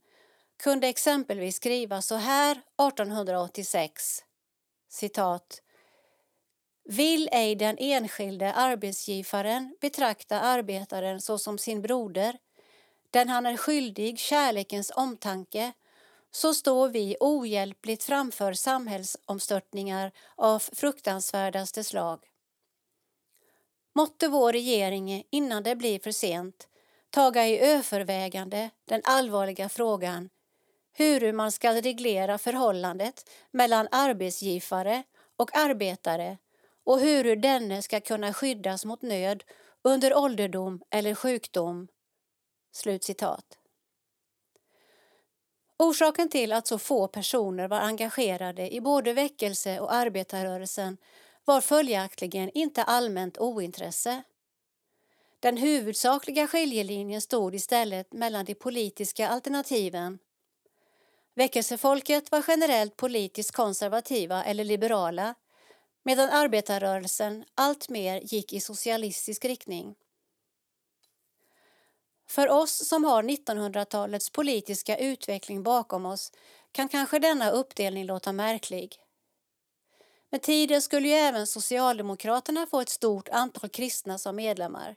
kunde 0.63 0.89
exempelvis 0.89 1.57
skriva 1.57 2.03
så 2.03 2.15
här 2.15 2.51
1886 2.53 4.25
citat 4.89 5.63
vill 6.89 7.29
ej 7.33 7.55
den 7.55 7.77
enskilde 7.79 8.53
arbetsgivaren 8.53 9.77
betrakta 9.81 10.41
arbetaren 10.41 11.21
såsom 11.21 11.59
sin 11.59 11.83
broder, 11.83 12.39
den 13.11 13.29
han 13.29 13.47
är 13.47 13.57
skyldig 13.57 14.19
kärlekens 14.19 14.93
omtanke, 14.95 15.73
så 16.31 16.55
står 16.55 16.89
vi 16.89 17.17
ohjälpligt 17.21 18.05
framför 18.05 18.53
samhällsomstörtningar 18.53 20.13
av 20.37 20.59
fruktansvärdaste 20.59 21.85
slag. 21.85 22.25
Måtte 23.95 24.29
vår 24.29 24.53
regering, 24.53 25.25
innan 25.31 25.63
det 25.63 25.77
blir 25.77 25.99
för 25.99 26.13
sent, 26.13 26.69
taga 27.11 27.47
i 27.47 27.59
övervägande 27.59 28.71
den 28.85 29.03
allvarliga 29.05 29.69
frågan 29.69 30.31
hur 30.99 31.33
man 31.33 31.53
ska 31.53 31.75
reglera 31.75 32.39
förhållandet 32.39 33.31
mellan 33.51 33.89
arbetsgivare 33.91 35.03
och 35.37 35.57
arbetare 35.57 36.39
och 36.85 37.01
hur 37.01 37.37
denne 37.37 37.83
ska 37.83 38.01
kunna 38.01 38.33
skyddas 38.33 38.85
mot 38.85 39.03
nöd 39.03 39.45
under 39.83 40.17
ålderdom 40.17 40.83
eller 40.91 41.15
sjukdom." 41.15 41.89
Slutcitat. 42.73 43.59
Orsaken 45.79 46.29
till 46.29 46.53
att 46.53 46.67
så 46.67 46.79
få 46.79 47.09
personer 47.09 47.69
var 47.69 47.81
engagerade 47.81 48.75
i 48.75 48.81
både 48.81 49.13
väckelse 49.13 49.81
och 49.81 49.93
arbetarrörelsen 49.93 50.97
var 51.45 51.61
följaktligen 51.61 52.51
inte 52.55 52.83
allmänt 52.83 53.39
ointresse. 53.39 54.23
Den 55.41 55.57
huvudsakliga 55.57 56.47
skiljelinjen 56.47 57.21
stod 57.21 57.55
istället 57.55 58.13
mellan 58.13 58.45
de 58.45 58.55
politiska 58.55 59.29
alternativen 59.29 60.19
Väckelsefolket 61.39 62.33
var 62.33 62.45
generellt 62.49 62.97
politiskt 62.97 63.53
konservativa 63.53 64.45
eller 64.45 64.65
liberala 64.65 65.35
medan 66.03 66.31
arbetarrörelsen 66.31 67.45
alltmer 67.55 68.21
gick 68.21 68.53
i 68.53 68.61
socialistisk 68.61 69.45
riktning. 69.45 69.95
För 72.29 72.49
oss 72.49 72.89
som 72.89 73.05
har 73.05 73.23
1900-talets 73.23 74.31
politiska 74.31 74.97
utveckling 74.97 75.63
bakom 75.63 76.07
oss 76.07 76.33
kan 76.73 76.89
kanske 76.89 77.19
denna 77.19 77.51
uppdelning 77.51 78.05
låta 78.05 78.33
märklig. 78.33 78.97
Med 80.31 80.43
tiden 80.43 80.83
skulle 80.83 81.09
ju 81.09 81.15
även 81.15 81.47
Socialdemokraterna 81.47 82.67
få 82.67 82.81
ett 82.81 82.89
stort 82.89 83.29
antal 83.29 83.71
kristna 83.71 84.19
som 84.19 84.37
medlemmar. 84.37 84.97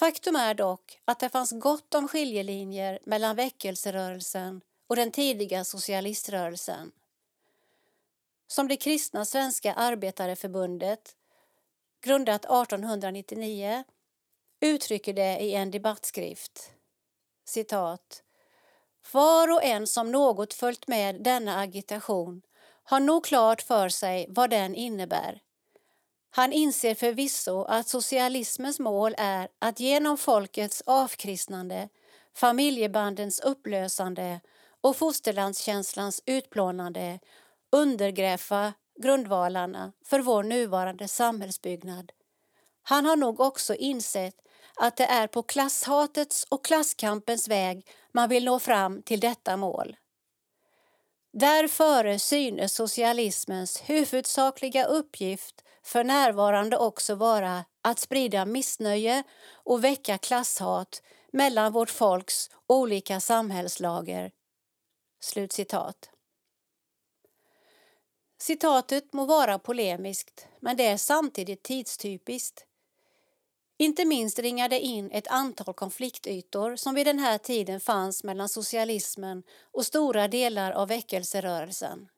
Faktum 0.00 0.36
är 0.36 0.54
dock 0.54 1.00
att 1.04 1.18
det 1.18 1.28
fanns 1.28 1.52
gott 1.52 1.94
om 1.94 2.08
skiljelinjer 2.08 2.98
mellan 3.04 3.36
väckelserörelsen 3.36 4.60
och 4.86 4.96
den 4.96 5.10
tidiga 5.10 5.64
socialiströrelsen. 5.64 6.92
Som 8.46 8.68
det 8.68 8.76
kristna 8.76 9.24
svenska 9.24 9.74
arbetareförbundet, 9.74 11.16
grundat 12.02 12.44
1899, 12.44 13.84
uttrycker 14.60 15.12
det 15.12 15.38
i 15.38 15.54
en 15.54 15.70
debattskrift. 15.70 16.72
Citat. 17.44 18.22
Var 19.12 19.52
och 19.52 19.64
en 19.64 19.86
som 19.86 20.12
något 20.12 20.54
följt 20.54 20.88
med 20.88 21.22
denna 21.22 21.60
agitation 21.60 22.42
har 22.82 23.00
nog 23.00 23.24
klart 23.24 23.62
för 23.62 23.88
sig 23.88 24.26
vad 24.28 24.50
den 24.50 24.74
innebär 24.74 25.40
han 26.30 26.52
inser 26.52 26.94
förvisso 26.94 27.62
att 27.62 27.88
socialismens 27.88 28.78
mål 28.78 29.14
är 29.18 29.48
att 29.58 29.80
genom 29.80 30.18
folkets 30.18 30.82
avkristnande, 30.86 31.88
familjebandens 32.34 33.40
upplösande 33.40 34.40
och 34.80 34.96
fosterlandskänslans 34.96 36.22
utplånande 36.26 37.18
undergräva 37.72 38.72
grundvalarna 39.02 39.92
för 40.04 40.20
vår 40.20 40.42
nuvarande 40.42 41.08
samhällsbyggnad. 41.08 42.12
Han 42.82 43.06
har 43.06 43.16
nog 43.16 43.40
också 43.40 43.74
insett 43.74 44.34
att 44.76 44.96
det 44.96 45.04
är 45.04 45.26
på 45.26 45.42
klasshatets 45.42 46.46
och 46.48 46.64
klasskampens 46.64 47.48
väg 47.48 47.86
man 48.12 48.28
vill 48.28 48.44
nå 48.44 48.58
fram 48.58 49.02
till 49.02 49.20
detta 49.20 49.56
mål. 49.56 49.96
Därför 51.32 52.18
synes 52.18 52.74
socialismens 52.74 53.82
huvudsakliga 53.86 54.84
uppgift 54.84 55.64
för 55.82 56.04
närvarande 56.04 56.76
också 56.76 57.14
vara 57.14 57.64
att 57.82 57.98
sprida 57.98 58.44
missnöje 58.44 59.22
och 59.52 59.84
väcka 59.84 60.18
klasshat 60.18 61.02
mellan 61.32 61.72
vårt 61.72 61.90
folks 61.90 62.50
olika 62.66 63.20
samhällslager." 63.20 64.32
Slutcitat. 65.20 66.10
Citatet 68.38 69.12
må 69.12 69.24
vara 69.24 69.58
polemiskt, 69.58 70.48
men 70.60 70.76
det 70.76 70.86
är 70.86 70.96
samtidigt 70.96 71.62
tidstypiskt. 71.62 72.66
Inte 73.80 74.04
minst 74.04 74.38
ringar 74.38 74.68
det 74.68 74.80
in 74.80 75.10
ett 75.10 75.28
antal 75.28 75.74
konfliktytor 75.74 76.76
som 76.76 76.94
vid 76.94 77.06
den 77.06 77.18
här 77.18 77.38
tiden 77.38 77.80
fanns 77.80 78.24
mellan 78.24 78.48
socialismen 78.48 79.42
och 79.72 79.86
stora 79.86 80.28
delar 80.28 80.72
av 80.72 80.88
väckelserörelsen. 80.88 82.08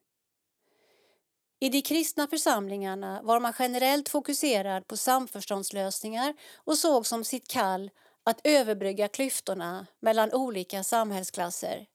I 1.60 1.68
de 1.68 1.82
kristna 1.82 2.26
församlingarna 2.26 3.22
var 3.22 3.40
man 3.40 3.52
generellt 3.58 4.08
fokuserad 4.08 4.86
på 4.86 4.96
samförståndslösningar 4.96 6.34
och 6.54 6.78
såg 6.78 7.06
som 7.06 7.24
sitt 7.24 7.48
kall 7.48 7.90
att 8.24 8.40
överbrygga 8.44 9.08
klyftorna 9.08 9.86
mellan 10.00 10.32
olika 10.32 10.84
samhällsklasser. 10.84 11.86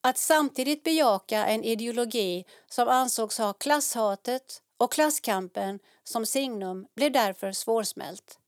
Att 0.00 0.18
samtidigt 0.18 0.84
bejaka 0.84 1.46
en 1.46 1.64
ideologi 1.64 2.44
som 2.68 2.88
ansågs 2.88 3.38
ha 3.38 3.52
klasshatet 3.52 4.62
och 4.80 4.92
klasskampen 4.92 5.78
som 6.04 6.26
signum 6.26 6.86
blev 6.94 7.12
därför 7.12 7.52
svårsmält. 7.52 8.38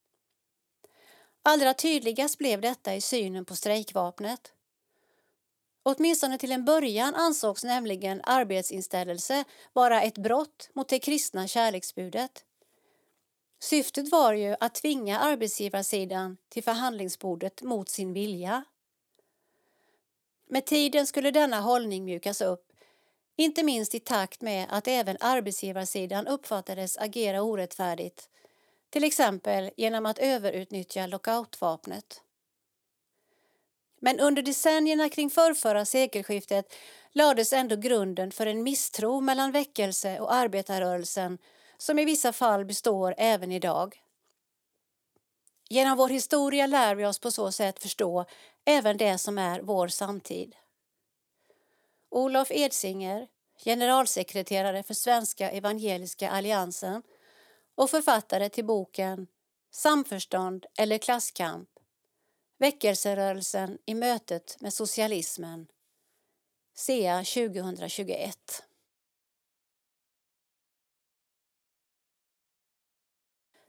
Allra 1.43 1.75
tydligast 1.75 2.39
blev 2.39 2.61
detta 2.61 2.95
i 2.95 3.01
synen 3.01 3.45
på 3.45 3.57
strejkvapnet. 3.57 4.53
Åtminstone 5.83 6.39
till 6.39 6.53
en 6.53 6.65
början 6.65 7.15
ansågs 7.15 7.65
nämligen 7.65 8.21
arbetsinställelse 8.25 9.45
vara 9.73 10.03
ett 10.03 10.19
brott 10.19 10.71
mot 10.75 10.89
det 10.89 10.99
kristna 10.99 11.49
kärleksbudet. 11.49 12.45
Syftet 13.61 14.13
var 14.13 14.33
ju 14.33 14.57
att 14.61 14.75
tvinga 14.75 15.19
arbetsgivarsidan 15.19 16.37
till 16.49 16.63
förhandlingsbordet 16.65 17.63
mot 17.63 17.89
sin 17.89 18.13
vilja. 18.13 18.65
Med 20.49 20.67
tiden 20.67 21.07
skulle 21.07 21.31
denna 21.31 21.61
hållning 21.61 22.05
mjukas 22.05 22.41
upp, 22.41 22.72
inte 23.37 23.63
minst 23.63 23.95
i 23.95 24.01
takt 24.01 24.41
med 24.41 24.67
att 24.71 24.89
även 24.89 25.17
arbetsgivarsidan 25.21 26.27
uppfattades 26.27 26.99
agera 26.99 27.43
orättfärdigt, 27.43 28.29
till 28.91 29.05
exempel 29.05 29.71
genom 29.77 30.07
att 30.07 30.19
överutnyttja 30.19 31.07
lockoutvapnet. 31.07 32.23
Men 34.01 34.21
under 34.21 34.43
decennierna 34.43 35.09
kring 35.09 35.31
förrförra 35.31 35.85
sekelskiftet 35.85 36.75
lades 37.13 37.53
ändå 37.53 37.77
grunden 37.77 38.31
för 38.31 38.47
en 38.47 38.63
misstro 38.63 39.21
mellan 39.21 39.53
väckelse 39.53 40.21
och 40.21 40.35
arbetarrörelsen 40.35 41.39
som 41.79 41.99
i 41.99 42.05
vissa 42.05 42.33
fall 42.33 42.65
består 42.65 43.15
även 43.19 43.53
idag. 43.53 44.03
Genom 45.69 45.99
vår 45.99 46.09
historia 46.09 46.67
lär 46.67 46.95
vi 46.95 47.07
oss 47.07 47.19
på 47.19 47.31
så 47.31 47.53
sätt 47.53 47.83
förstå 47.83 48.25
även 48.65 48.97
det 48.97 49.19
som 49.19 49.39
är 49.39 49.61
vår 49.61 49.89
samtid. 49.89 50.57
Olof 52.15 52.51
Edsinger, 52.51 53.29
generalsekreterare 53.65 54.83
för 54.83 54.95
Svenska 54.95 55.51
evangeliska 55.51 56.31
alliansen 56.31 57.03
och 57.75 57.91
författare 57.91 58.49
till 58.49 58.65
boken 58.65 59.27
Samförstånd 59.71 60.67
eller 60.79 60.99
klasskamp 60.99 61.69
Väckelserörelsen 62.59 63.79
i 63.87 63.95
mötet 63.95 64.61
med 64.61 64.75
socialismen 64.75 65.67
SEA 66.75 67.19
2021 67.25 68.65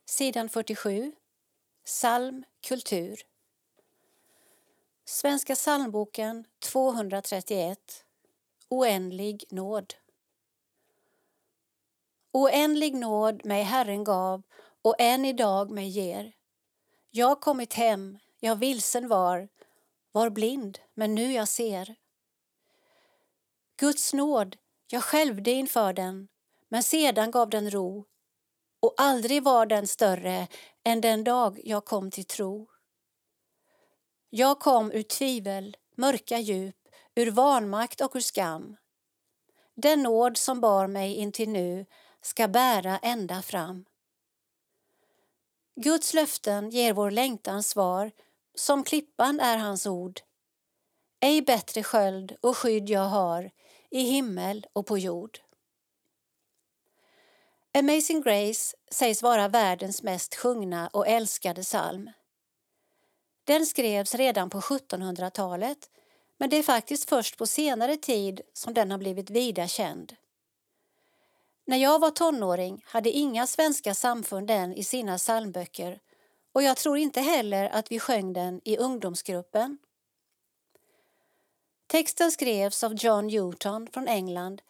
Sidan 0.06 0.50
47 0.50 1.12
Psalm 1.86 2.44
kultur. 2.62 3.22
Svenska 5.06 5.56
psalmboken 5.56 6.46
231 6.60 8.03
Oändlig 8.74 9.44
nåd 9.50 9.94
Oändlig 12.32 12.96
nåd 12.96 13.46
mig 13.46 13.64
Herren 13.64 14.04
gav 14.04 14.44
och 14.82 14.96
än 15.00 15.26
idag 15.26 15.72
mig 15.72 15.88
ger. 15.90 16.34
Jag 17.12 17.42
kommit 17.42 17.74
hem, 17.74 18.20
jag 18.40 18.56
vilsen 18.56 19.08
var, 19.08 19.50
var 20.12 20.30
blind, 20.30 20.80
men 20.94 21.16
nu 21.16 21.34
jag 21.34 21.48
ser. 21.48 21.96
Guds 23.78 24.14
nåd, 24.14 24.58
jag 24.88 25.04
skälvde 25.04 25.52
inför 25.52 25.94
den, 25.94 26.28
men 26.70 26.84
sedan 26.84 27.32
gav 27.32 27.50
den 27.50 27.72
ro 27.72 28.06
och 28.80 28.94
aldrig 28.98 29.44
var 29.44 29.66
den 29.66 29.88
större 29.88 30.48
än 30.84 31.02
den 31.02 31.24
dag 31.24 31.62
jag 31.64 31.86
kom 31.86 32.12
till 32.12 32.26
tro. 32.26 32.70
Jag 34.30 34.60
kom 34.60 34.92
ur 34.92 35.04
tvivel, 35.04 35.78
mörka 35.96 36.40
djup, 36.40 36.83
ur 37.16 37.32
vanmakt 37.32 38.02
och 38.02 38.16
ur 38.16 38.20
skam. 38.20 38.78
Den 39.76 40.04
nåd 40.04 40.38
som 40.38 40.62
bar 40.62 40.88
mig 40.88 41.16
intill 41.16 41.50
nu 41.50 41.86
ska 42.22 42.48
bära 42.48 42.98
ända 42.98 43.42
fram. 43.42 43.86
Guds 45.76 46.14
löften 46.14 46.70
ger 46.70 46.94
vår 46.94 47.12
längtan 47.12 47.64
svar, 47.64 48.12
som 48.56 48.84
klippan 48.84 49.40
är 49.40 49.58
hans 49.58 49.86
ord. 49.86 50.22
Ej 51.20 51.42
bättre 51.42 51.84
sköld 51.84 52.36
och 52.42 52.58
skydd 52.58 52.90
jag 52.90 53.06
har 53.06 53.52
i 53.90 54.02
himmel 54.02 54.66
och 54.74 54.88
på 54.88 54.98
jord. 54.98 55.40
Amazing 57.78 58.22
Grace 58.22 58.76
sägs 58.92 59.24
vara 59.24 59.48
världens 59.48 60.04
mest 60.04 60.36
sjungna 60.36 60.88
och 60.88 61.08
älskade 61.08 61.62
psalm. 61.62 62.12
Den 63.44 63.66
skrevs 63.66 64.16
redan 64.16 64.50
på 64.50 64.60
1700-talet 64.60 65.90
men 66.44 66.50
det 66.50 66.58
är 66.58 66.64
faktiskt 66.64 67.10
först 67.10 67.38
på 67.38 67.48
senare 67.48 67.98
tid 67.98 68.42
som 68.54 68.74
den 68.74 68.92
har 68.92 68.98
blivit 68.98 69.30
vida 69.30 69.68
känd. 69.68 70.16
När 71.66 71.78
jag 71.78 72.00
var 72.00 72.10
tonåring 72.10 72.84
hade 72.86 73.12
inga 73.12 73.48
svenska 73.48 73.94
samfund 73.94 74.48
den 74.48 74.74
i 74.74 74.84
sina 74.84 75.18
psalmböcker 75.18 76.00
och 76.54 76.64
jag 76.64 76.78
tror 76.78 76.98
inte 76.98 77.22
heller 77.22 77.70
att 77.70 77.92
vi 77.92 78.00
sjöng 78.00 78.34
den 78.34 78.62
i 78.64 78.78
ungdomsgruppen. 78.78 79.78
Texten 81.88 82.32
skrevs 82.32 82.84
av 82.84 82.94
John 82.94 83.28
Newton 83.28 83.88
från 83.88 84.08
England 84.08 84.62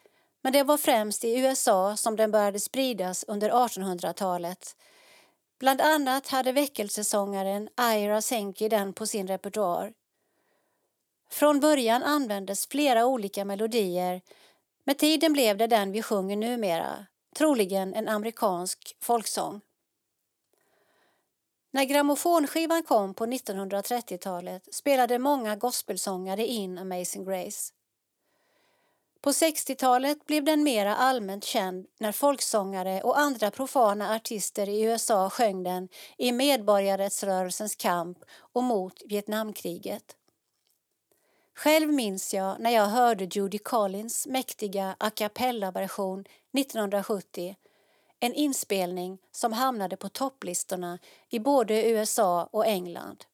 men 0.41 0.53
det 0.53 0.63
var 0.63 0.77
främst 0.77 1.23
i 1.23 1.39
USA 1.39 1.97
som 1.97 2.15
den 2.15 2.31
började 2.31 2.59
spridas 2.59 3.25
under 3.27 3.49
1800-talet. 3.51 4.75
Bland 5.59 5.81
annat 5.81 6.27
hade 6.27 6.51
väckelsesångaren 6.51 7.69
Ira 7.95 8.21
Senki 8.21 8.69
den 8.69 8.93
på 8.93 9.05
sin 9.05 9.27
repertoar. 9.27 9.93
Från 11.29 11.59
början 11.59 12.03
användes 12.03 12.67
flera 12.67 13.05
olika 13.05 13.45
melodier 13.45 14.21
med 14.85 14.97
tiden 14.97 15.33
blev 15.33 15.57
det 15.57 15.67
den 15.67 15.91
vi 15.91 16.01
sjunger 16.01 16.35
numera, 16.35 17.05
troligen 17.35 17.93
en 17.93 18.07
amerikansk 18.07 18.97
folksång. 19.01 19.61
När 21.71 21.83
grammofonskivan 21.83 22.83
kom 22.83 23.13
på 23.13 23.25
1930-talet 23.25 24.73
spelade 24.73 25.19
många 25.19 25.55
gospelsångare 25.55 26.45
in 26.45 26.77
Amazing 26.77 27.25
Grace. 27.25 27.73
På 29.21 29.31
60-talet 29.31 30.25
blev 30.25 30.43
den 30.43 30.63
mera 30.63 30.95
allmänt 30.95 31.43
känd 31.43 31.85
när 31.99 32.11
folksångare 32.11 33.01
och 33.01 33.19
andra 33.19 33.51
profana 33.51 34.15
artister 34.15 34.69
i 34.69 34.81
USA 34.81 35.29
sjöng 35.29 35.63
den 35.63 35.89
i 36.17 36.31
medborgarrättsrörelsens 36.31 37.75
kamp 37.75 38.17
och 38.53 38.63
mot 38.63 39.01
Vietnamkriget. 39.05 40.15
Själv 41.55 41.93
minns 41.93 42.33
jag 42.33 42.59
när 42.59 42.71
jag 42.71 42.85
hörde 42.85 43.23
Judy 43.23 43.57
Collins 43.57 44.27
mäktiga 44.27 44.95
a 44.99 45.09
cappella-version 45.09 46.25
1970 46.57 47.55
en 48.23 48.33
inspelning 48.33 49.17
som 49.31 49.53
hamnade 49.53 49.97
på 49.97 50.09
topplistorna 50.09 50.99
i 51.29 51.39
både 51.39 51.89
USA 51.89 52.49
och 52.51 52.65
England. 52.65 53.25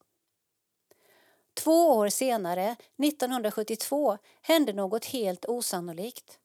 Två 1.53 1.87
år 1.87 2.09
senare, 2.09 2.75
1972, 3.03 4.17
hände 4.41 4.73
något 4.73 5.05
helt 5.05 5.45
osannolikt. 5.45 6.39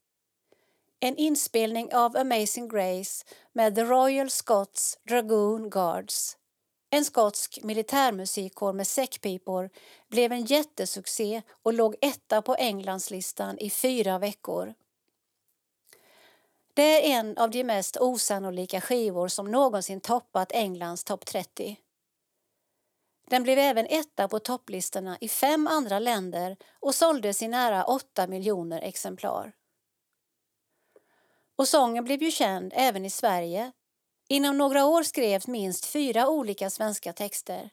En 1.00 1.16
inspelning 1.16 1.94
av 1.94 2.16
Amazing 2.16 2.68
Grace 2.68 3.24
med 3.52 3.74
The 3.74 3.84
Royal 3.84 4.30
Scots 4.30 4.98
Dragoon 5.08 5.70
Guards 5.70 6.36
en 6.94 7.04
skotsk 7.04 7.58
militärmusikkår 7.62 8.72
med 8.72 8.86
säckpipor 8.86 9.70
blev 10.08 10.32
en 10.32 10.44
jättesuccé 10.44 11.42
och 11.62 11.72
låg 11.72 11.96
etta 12.00 12.42
på 12.42 12.54
Englandslistan 12.54 13.58
i 13.58 13.70
fyra 13.70 14.18
veckor. 14.18 14.74
Det 16.74 17.12
är 17.12 17.18
en 17.18 17.38
av 17.38 17.50
de 17.50 17.64
mest 17.64 17.96
osannolika 18.00 18.80
skivor 18.80 19.28
som 19.28 19.50
någonsin 19.50 20.00
toppat 20.00 20.52
Englands 20.52 21.04
topp 21.04 21.26
30. 21.26 21.76
Den 23.30 23.42
blev 23.42 23.58
även 23.58 23.86
etta 23.86 24.28
på 24.28 24.38
topplistorna 24.38 25.18
i 25.20 25.28
fem 25.28 25.66
andra 25.66 25.98
länder 25.98 26.56
och 26.80 26.94
såldes 26.94 27.42
i 27.42 27.48
nära 27.48 27.84
8 27.84 28.26
miljoner 28.26 28.80
exemplar. 28.80 29.52
Och 31.56 31.68
sången 31.68 32.04
blev 32.04 32.22
ju 32.22 32.30
känd 32.30 32.72
även 32.76 33.04
i 33.04 33.10
Sverige 33.10 33.72
Inom 34.28 34.58
några 34.58 34.86
år 34.86 35.02
skrevs 35.02 35.46
minst 35.46 35.84
fyra 35.84 36.28
olika 36.28 36.70
svenska 36.70 37.12
texter. 37.12 37.70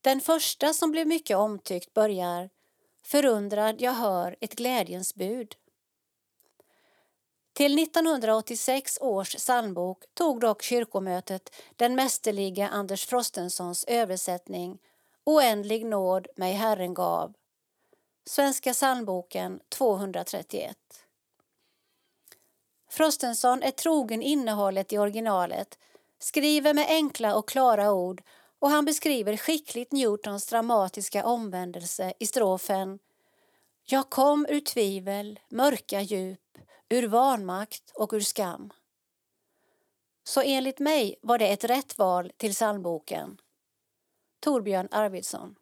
Den 0.00 0.20
första 0.20 0.72
som 0.72 0.90
blev 0.90 1.06
mycket 1.06 1.36
omtyckt 1.36 1.94
börjar 1.94 2.50
Förundrad 3.04 3.80
jag 3.80 3.92
hör 3.92 4.36
ett 4.40 4.54
glädjens 4.54 5.14
bud. 5.14 5.54
Till 7.52 7.78
1986 7.78 8.98
års 9.00 9.36
psalmbok 9.36 10.04
tog 10.14 10.40
dock 10.40 10.62
kyrkomötet 10.62 11.54
den 11.76 11.94
mästerliga 11.94 12.68
Anders 12.68 13.06
Frostensons 13.06 13.84
översättning 13.84 14.78
Oändlig 15.24 15.86
nåd 15.86 16.26
mig 16.36 16.52
Herren 16.52 16.94
gav. 16.94 17.34
Svenska 18.26 18.72
psalmboken 18.72 19.60
231. 19.68 20.76
Frostenson 22.92 23.62
är 23.62 23.70
trogen 23.70 24.22
innehållet 24.22 24.92
i 24.92 24.98
originalet, 24.98 25.78
skriver 26.18 26.74
med 26.74 26.86
enkla 26.88 27.36
och 27.36 27.48
klara 27.48 27.92
ord 27.92 28.22
och 28.58 28.70
han 28.70 28.84
beskriver 28.84 29.36
skickligt 29.36 29.92
Newtons 29.92 30.46
dramatiska 30.46 31.26
omvändelse 31.26 32.12
i 32.18 32.26
strofen 32.26 32.98
Jag 33.84 34.10
kom 34.10 34.46
ur 34.48 34.60
tvivel, 34.60 35.40
mörka 35.48 36.00
djup, 36.00 36.58
ur 36.88 37.08
vanmakt 37.08 37.92
och 37.94 38.12
ur 38.12 38.20
skam. 38.20 38.72
Så 40.24 40.40
enligt 40.40 40.78
mig 40.78 41.16
var 41.22 41.38
det 41.38 41.48
ett 41.48 41.64
rätt 41.64 41.98
val 41.98 42.32
till 42.36 42.52
psalmboken. 42.52 43.40
Torbjörn 44.40 44.88
Arvidsson 44.90 45.54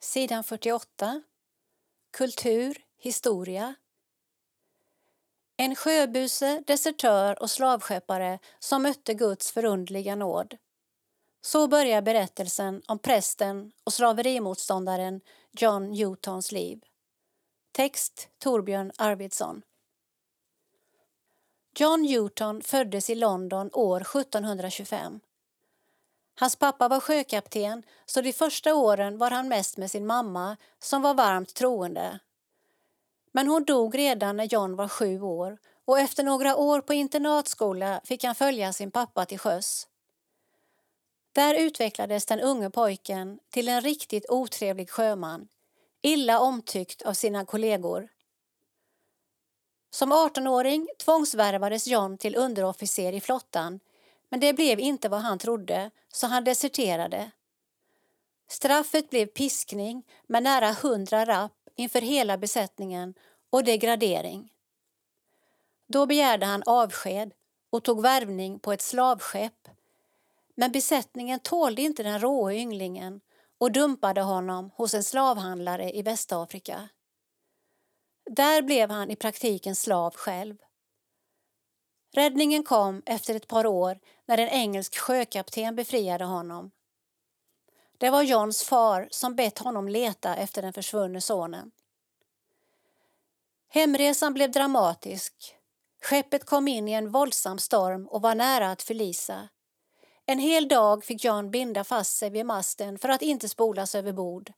Sidan 0.00 0.44
48 0.44 1.22
kultur, 2.12 2.76
historia. 2.98 3.74
En 5.56 5.74
sjöbuse, 5.74 6.62
desertör 6.66 7.42
och 7.42 7.50
slavskeppare 7.50 8.38
som 8.58 8.82
mötte 8.82 9.14
Guds 9.14 9.52
förundliga 9.52 10.16
nåd. 10.16 10.56
Så 11.40 11.68
börjar 11.68 12.02
berättelsen 12.02 12.82
om 12.86 12.98
prästen 12.98 13.72
och 13.84 13.92
slaverimotståndaren 13.92 15.20
John 15.52 15.90
Newtons 15.90 16.52
liv. 16.52 16.80
Text 17.72 18.28
Torbjörn 18.38 18.92
Arvidsson. 18.98 19.62
John 21.78 22.02
Newton 22.02 22.62
föddes 22.62 23.10
i 23.10 23.14
London 23.14 23.70
år 23.72 24.00
1725. 24.00 25.20
Hans 26.34 26.56
pappa 26.56 26.88
var 26.88 27.00
sjökapten 27.00 27.82
så 28.06 28.20
de 28.20 28.32
första 28.32 28.74
åren 28.74 29.18
var 29.18 29.30
han 29.30 29.48
mest 29.48 29.76
med 29.76 29.90
sin 29.90 30.06
mamma 30.06 30.56
som 30.78 31.02
var 31.02 31.14
varmt 31.14 31.54
troende. 31.54 32.18
Men 33.32 33.48
hon 33.48 33.64
dog 33.64 33.98
redan 33.98 34.36
när 34.36 34.44
John 34.44 34.76
var 34.76 34.88
sju 34.88 35.20
år 35.20 35.58
och 35.84 35.98
efter 35.98 36.22
några 36.22 36.56
år 36.56 36.80
på 36.80 36.94
internatskola 36.94 38.00
fick 38.04 38.24
han 38.24 38.34
följa 38.34 38.72
sin 38.72 38.90
pappa 38.90 39.24
till 39.24 39.38
sjöss. 39.38 39.88
Där 41.32 41.54
utvecklades 41.54 42.26
den 42.26 42.40
unge 42.40 42.70
pojken 42.70 43.38
till 43.50 43.68
en 43.68 43.80
riktigt 43.80 44.30
otrevlig 44.30 44.90
sjöman, 44.90 45.48
illa 46.02 46.40
omtyckt 46.40 47.02
av 47.02 47.12
sina 47.12 47.44
kollegor. 47.44 48.08
Som 49.90 50.12
18-åring 50.12 50.88
tvångsvärvades 50.98 51.86
John 51.86 52.18
till 52.18 52.36
underofficer 52.36 53.12
i 53.12 53.20
flottan 53.20 53.80
men 54.32 54.40
det 54.40 54.52
blev 54.52 54.80
inte 54.80 55.08
vad 55.08 55.20
han 55.20 55.38
trodde, 55.38 55.90
så 56.12 56.26
han 56.26 56.44
deserterade. 56.44 57.30
Straffet 58.48 59.10
blev 59.10 59.26
piskning 59.26 60.02
med 60.26 60.42
nära 60.42 60.72
hundra 60.72 61.24
rapp 61.24 61.52
inför 61.76 62.00
hela 62.00 62.38
besättningen 62.38 63.14
och 63.50 63.64
degradering. 63.64 64.52
Då 65.86 66.06
begärde 66.06 66.46
han 66.46 66.62
avsked 66.66 67.32
och 67.70 67.82
tog 67.82 68.02
värvning 68.02 68.58
på 68.58 68.72
ett 68.72 68.82
slavskepp. 68.82 69.68
Men 70.54 70.72
besättningen 70.72 71.40
tålde 71.40 71.82
inte 71.82 72.02
den 72.02 72.20
råe 72.20 72.54
ynglingen 72.54 73.20
och 73.58 73.72
dumpade 73.72 74.20
honom 74.20 74.70
hos 74.76 74.94
en 74.94 75.04
slavhandlare 75.04 75.96
i 75.96 76.02
Västafrika. 76.02 76.88
Där 78.30 78.62
blev 78.62 78.90
han 78.90 79.10
i 79.10 79.16
praktiken 79.16 79.76
slav 79.76 80.14
själv. 80.14 80.56
Räddningen 82.14 82.64
kom 82.64 83.02
efter 83.06 83.34
ett 83.34 83.48
par 83.48 83.66
år 83.66 83.98
när 84.26 84.38
en 84.38 84.48
engelsk 84.48 84.96
sjökapten 84.96 85.76
befriade 85.76 86.24
honom. 86.24 86.70
Det 87.98 88.10
var 88.10 88.22
Johns 88.22 88.62
far 88.62 89.08
som 89.10 89.36
bett 89.36 89.58
honom 89.58 89.88
leta 89.88 90.36
efter 90.36 90.62
den 90.62 90.72
försvunne 90.72 91.20
sonen. 91.20 91.70
Hemresan 93.68 94.34
blev 94.34 94.50
dramatisk. 94.50 95.56
Skeppet 96.02 96.44
kom 96.44 96.68
in 96.68 96.88
i 96.88 96.92
en 96.92 97.10
våldsam 97.10 97.58
storm 97.58 98.06
och 98.06 98.22
var 98.22 98.34
nära 98.34 98.70
att 98.70 98.82
förlisa. 98.82 99.48
En 100.26 100.38
hel 100.38 100.68
dag 100.68 101.04
fick 101.04 101.24
John 101.24 101.50
binda 101.50 101.84
fast 101.84 102.16
sig 102.16 102.30
vid 102.30 102.46
masten 102.46 102.98
för 102.98 103.08
att 103.08 103.22
inte 103.22 103.48
spolas 103.48 103.94
över 103.94 104.12
bord. 104.12 104.52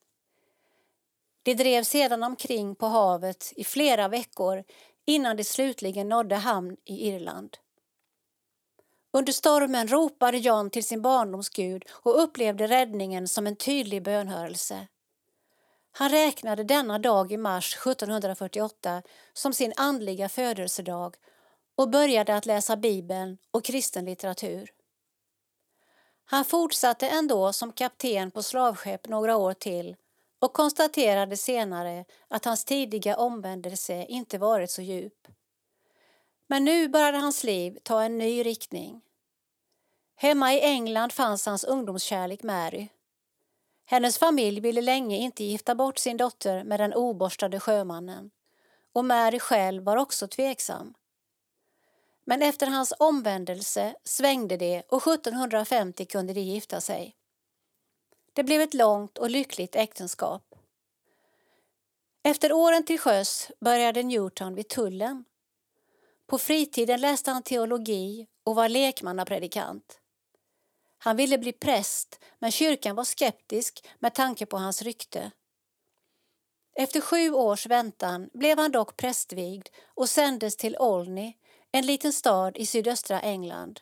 De 1.43 1.55
drev 1.55 1.83
sedan 1.83 2.23
omkring 2.23 2.75
på 2.75 2.87
havet 2.87 3.53
i 3.57 3.65
flera 3.65 4.09
veckor 4.09 4.65
innan 5.05 5.37
de 5.37 5.45
slutligen 5.45 6.09
nådde 6.09 6.37
hamn 6.37 6.77
i 6.85 7.09
Irland. 7.09 7.57
Under 9.13 9.33
stormen 9.33 9.89
ropade 9.89 10.39
John 10.39 10.71
till 10.71 10.85
sin 10.85 11.03
barndomsgud 11.03 11.85
och 11.91 12.23
upplevde 12.23 12.67
räddningen 12.67 13.29
som 13.29 13.47
en 13.47 13.57
tydlig 13.57 14.03
bönhörelse. 14.03 14.87
Han 15.93 16.11
räknade 16.11 16.65
denna 16.65 16.99
dag 16.99 17.33
i 17.33 17.37
mars 17.37 17.75
1748 17.75 19.03
som 19.33 19.53
sin 19.53 19.73
andliga 19.77 20.29
födelsedag 20.29 21.17
och 21.77 21.91
började 21.91 22.37
att 22.37 22.47
läsa 22.47 22.77
Bibeln 22.77 23.39
och 23.51 23.65
kristen 23.65 24.05
litteratur. 24.05 24.71
Han 26.25 26.45
fortsatte 26.45 27.09
ändå 27.09 27.53
som 27.53 27.73
kapten 27.73 28.31
på 28.31 28.43
slavskepp 28.43 29.09
några 29.09 29.37
år 29.37 29.55
till 29.55 29.97
och 30.45 30.53
konstaterade 30.53 31.37
senare 31.37 32.05
att 32.29 32.45
hans 32.45 32.65
tidiga 32.65 33.17
omvändelse 33.17 34.07
inte 34.09 34.39
varit 34.39 34.71
så 34.71 34.83
djup. 34.83 35.29
Men 36.47 36.65
nu 36.65 36.89
började 36.89 37.19
hans 37.19 37.45
liv 37.45 37.79
ta 37.83 38.03
en 38.03 38.19
ny 38.19 38.43
riktning. 38.43 39.01
Hemma 40.17 40.55
i 40.55 40.61
England 40.61 41.13
fanns 41.13 41.47
hans 41.47 41.65
ungdomskärlek 41.65 42.43
Mary. 42.43 42.89
Hennes 43.85 44.19
familj 44.19 44.61
ville 44.61 44.81
länge 44.81 45.17
inte 45.17 45.45
gifta 45.45 45.75
bort 45.75 45.99
sin 45.99 46.17
dotter 46.17 46.65
med 46.65 46.81
den 46.81 46.95
oborstade 46.95 47.61
sjömannen 47.61 48.31
och 48.93 49.05
Mary 49.05 49.39
själv 49.39 49.83
var 49.83 49.97
också 49.97 50.29
tveksam. 50.29 50.95
Men 52.25 52.43
efter 52.43 52.67
hans 52.67 52.95
omvändelse 52.99 53.95
svängde 54.05 54.57
det 54.57 54.83
och 54.89 55.07
1750 55.07 56.05
kunde 56.05 56.33
de 56.33 56.41
gifta 56.41 56.81
sig. 56.81 57.17
Det 58.35 58.45
blev 58.45 58.61
ett 58.61 58.75
långt 58.75 59.19
och 59.19 59.31
lyckligt 59.31 59.77
äktenskap. 59.77 60.55
Efter 62.23 62.53
åren 62.53 62.85
till 62.85 62.99
sjöss 62.99 63.51
började 63.61 64.03
Newton 64.03 64.55
vid 64.55 64.69
tullen. 64.69 65.25
På 66.27 66.39
fritiden 66.39 67.01
läste 67.01 67.31
han 67.31 67.43
teologi 67.43 68.27
och 68.45 68.55
var 68.55 68.69
lekmannapredikant. 68.69 70.01
Han 70.99 71.17
ville 71.17 71.39
bli 71.39 71.53
präst, 71.53 72.21
men 72.39 72.51
kyrkan 72.51 72.97
var 72.97 73.05
skeptisk 73.05 73.89
med 73.99 74.15
tanke 74.15 74.47
på 74.47 74.57
hans 74.57 74.83
rykte. 74.83 75.31
Efter 76.77 77.01
sju 77.01 77.33
års 77.33 77.67
väntan 77.67 78.31
blev 78.33 78.59
han 78.59 78.73
dock 78.73 78.97
prästvigd 78.97 79.69
och 79.85 80.09
sändes 80.09 80.57
till 80.57 80.77
Olney, 80.79 81.33
en 81.73 81.87
liten 81.87 82.13
stad 82.13 82.57
i 82.57 82.67
sydöstra 82.67 83.21
England. 83.21 83.81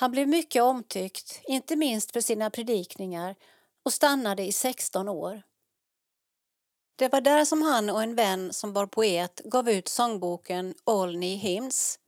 Han 0.00 0.10
blev 0.10 0.28
mycket 0.28 0.62
omtyckt, 0.62 1.40
inte 1.44 1.76
minst 1.76 2.12
för 2.12 2.20
sina 2.20 2.50
predikningar 2.50 3.34
och 3.82 3.92
stannade 3.92 4.42
i 4.42 4.52
16 4.52 5.08
år. 5.08 5.42
Det 6.96 7.08
var 7.12 7.20
där 7.20 7.44
som 7.44 7.62
han 7.62 7.90
och 7.90 8.02
en 8.02 8.14
vän 8.14 8.52
som 8.52 8.72
var 8.72 8.86
poet 8.86 9.40
gav 9.44 9.68
ut 9.70 9.88
sångboken 9.88 10.74
Olney 10.84 11.36
Hymns, 11.36 11.98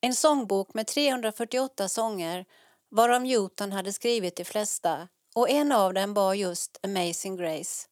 en 0.00 0.14
sångbok 0.14 0.74
med 0.74 0.86
348 0.86 1.88
sånger 1.88 2.44
varav 2.90 3.22
Newton 3.22 3.72
hade 3.72 3.92
skrivit 3.92 4.36
de 4.36 4.44
flesta 4.44 5.08
och 5.34 5.50
en 5.50 5.72
av 5.72 5.94
dem 5.94 6.14
var 6.14 6.34
just 6.34 6.80
Amazing 6.82 7.36
Grace. 7.36 7.88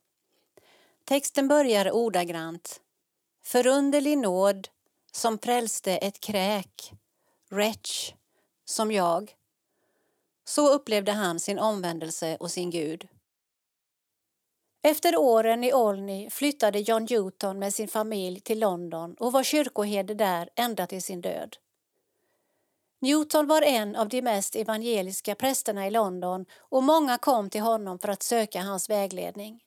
Texten 1.04 1.48
börjar 1.48 1.92
ordagrant. 1.92 2.80
Förunderlig 3.44 4.18
nåd 4.18 4.68
som 5.12 5.38
frälste 5.38 5.96
ett 5.96 6.20
kräk, 6.20 6.92
wretch, 7.50 8.12
som 8.64 8.92
jag. 8.92 9.36
Så 10.51 10.68
upplevde 10.68 11.12
han 11.12 11.40
sin 11.40 11.59
omvändelse 11.59 12.36
och 12.40 12.51
sin 12.51 12.70
Gud. 12.70 13.09
Efter 14.82 15.16
åren 15.16 15.64
i 15.64 15.72
Olney 15.72 16.31
flyttade 16.31 16.81
John 16.81 17.06
Newton 17.10 17.59
med 17.59 17.74
sin 17.74 17.89
familj 17.89 18.40
till 18.40 18.59
London 18.59 19.14
och 19.14 19.32
var 19.32 19.43
kyrkoherde 19.43 20.14
där 20.14 20.48
ända 20.56 20.86
till 20.86 21.02
sin 21.02 21.20
död. 21.20 21.56
Newton 23.01 23.47
var 23.47 23.62
en 23.62 23.97
av 23.97 24.09
de 24.09 24.22
mest 24.22 24.56
evangeliska 24.56 25.35
prästerna 25.35 25.86
i 25.86 25.90
London 25.90 26.47
och 26.59 26.82
många 26.82 27.18
kom 27.18 27.51
till 27.51 27.60
honom 27.60 27.98
för 27.98 28.09
att 28.09 28.22
söka 28.22 28.62
hans 28.62 28.90
vägledning. 28.90 29.60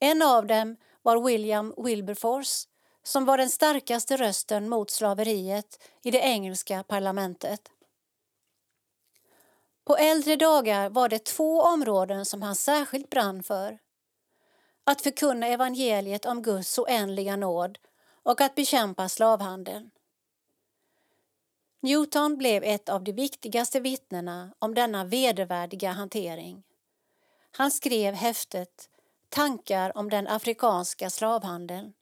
En 0.00 0.22
av 0.22 0.46
dem 0.46 0.76
var 1.02 1.24
William 1.24 1.74
Wilberforce 1.76 2.68
som 3.02 3.24
var 3.24 3.38
den 3.38 3.50
starkaste 3.50 4.16
rösten 4.16 4.68
mot 4.68 4.90
slaveriet 4.90 5.82
i 6.02 6.10
det 6.10 6.18
engelska 6.18 6.82
parlamentet. 6.82 7.70
På 9.84 9.96
äldre 9.96 10.36
dagar 10.36 10.90
var 10.90 11.08
det 11.08 11.24
två 11.24 11.60
områden 11.60 12.24
som 12.24 12.42
han 12.42 12.56
särskilt 12.56 13.10
brann 13.10 13.42
för. 13.42 13.78
Att 14.84 15.02
förkunna 15.02 15.46
evangeliet 15.46 16.26
om 16.26 16.42
Guds 16.42 16.78
oändliga 16.78 17.36
nåd 17.36 17.78
och 18.22 18.40
att 18.40 18.54
bekämpa 18.54 19.08
slavhandeln. 19.08 19.90
Newton 21.82 22.36
blev 22.36 22.64
ett 22.64 22.88
av 22.88 23.04
de 23.04 23.12
viktigaste 23.12 23.80
vittnena 23.80 24.54
om 24.58 24.74
denna 24.74 25.04
vedervärdiga 25.04 25.90
hantering. 25.90 26.62
Han 27.50 27.70
skrev 27.70 28.14
häftet 28.14 28.88
Tankar 29.28 29.96
om 29.96 30.10
den 30.10 30.28
afrikanska 30.28 31.10
slavhandeln 31.10 31.92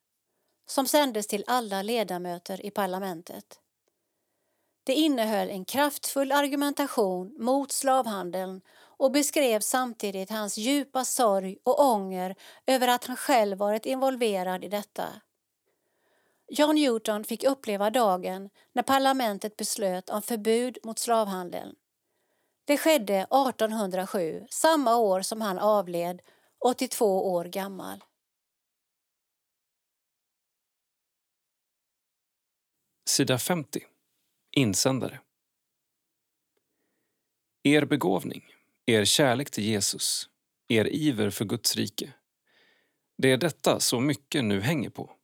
som 0.67 0.87
sändes 0.87 1.27
till 1.27 1.45
alla 1.47 1.83
ledamöter 1.83 2.67
i 2.67 2.71
parlamentet. 2.71 3.61
Det 4.91 4.95
innehöll 4.95 5.51
en 5.51 5.65
kraftfull 5.65 6.33
argumentation 6.33 7.35
mot 7.39 7.73
slavhandeln 7.73 8.61
och 8.79 9.13
beskrev 9.13 9.61
samtidigt 9.61 10.31
hans 10.31 10.59
djupa 10.59 11.05
sorg 11.05 11.57
och 11.63 11.81
ånger 11.81 12.37
över 12.67 12.89
att 12.89 13.05
han 13.05 13.17
själv 13.17 13.59
varit 13.59 13.87
involverad 13.87 14.65
i 14.65 14.69
detta. 14.69 15.09
John 16.49 16.75
Newton 16.75 17.25
fick 17.25 17.45
uppleva 17.45 17.91
dagen 17.91 18.51
när 18.73 18.83
parlamentet 18.83 19.57
beslöt 19.57 20.11
om 20.11 20.23
förbud 20.23 20.79
mot 20.85 20.99
slavhandeln. 20.99 21.75
Det 22.65 22.79
skedde 22.79 23.15
1807, 23.15 24.47
samma 24.51 24.97
år 24.97 25.23
som 25.23 25.41
han 25.41 25.59
avled, 25.59 26.23
82 26.65 27.33
år 27.33 27.45
gammal. 27.45 28.05
Sida 33.07 33.39
50. 33.39 33.90
Insändare. 34.57 35.21
Er 37.63 37.85
begåvning, 37.85 38.55
er 38.87 39.05
kärlek 39.05 39.51
till 39.51 39.65
Jesus, 39.65 40.29
er 40.69 40.85
iver 40.85 41.31
för 41.31 41.45
Guds 41.45 41.77
rike. 41.77 42.13
Det 43.19 43.31
är 43.31 43.37
detta 43.37 43.81
så 43.81 44.01
mycket 44.01 44.45
nu 44.45 44.61
hänger 44.61 44.91
på 44.91 45.17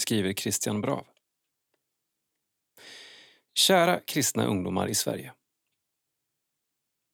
skriver 0.00 0.32
Christian 0.32 0.80
Brav. 0.80 1.06
Kära 3.54 4.00
kristna 4.00 4.46
ungdomar 4.46 4.88
i 4.88 4.94
Sverige. 4.94 5.32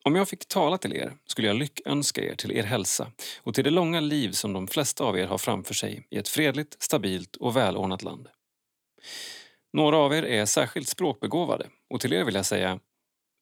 Om 0.05 0.15
jag 0.15 0.29
fick 0.29 0.49
tala 0.49 0.79
till 0.79 0.93
er 0.93 1.17
skulle 1.27 1.49
jag 1.49 1.57
lyckönska 1.57 2.23
er 2.25 2.35
till 2.35 2.53
er 2.53 2.63
hälsa 2.63 3.13
och 3.43 3.55
till 3.55 3.65
det 3.65 3.71
långa 3.71 4.01
liv 4.01 4.33
som 4.33 4.53
de 4.53 4.69
flesta 4.69 5.05
av 5.05 5.19
er 5.19 5.27
har 5.27 5.39
framför 5.39 5.75
sig 5.75 6.07
i 6.11 6.17
ett 6.17 6.29
fredligt, 6.29 6.83
stabilt 6.83 7.37
och 7.37 7.57
välordnat 7.57 8.03
land. 8.03 8.29
Några 9.75 9.97
av 9.97 10.15
er 10.15 10.23
är 10.23 10.47
särskilt 10.47 10.89
språkbegåvade 10.89 11.67
och 11.91 12.01
till 12.01 12.13
er 12.13 12.25
vill 12.25 12.35
jag 12.35 12.47
säga 12.47 12.81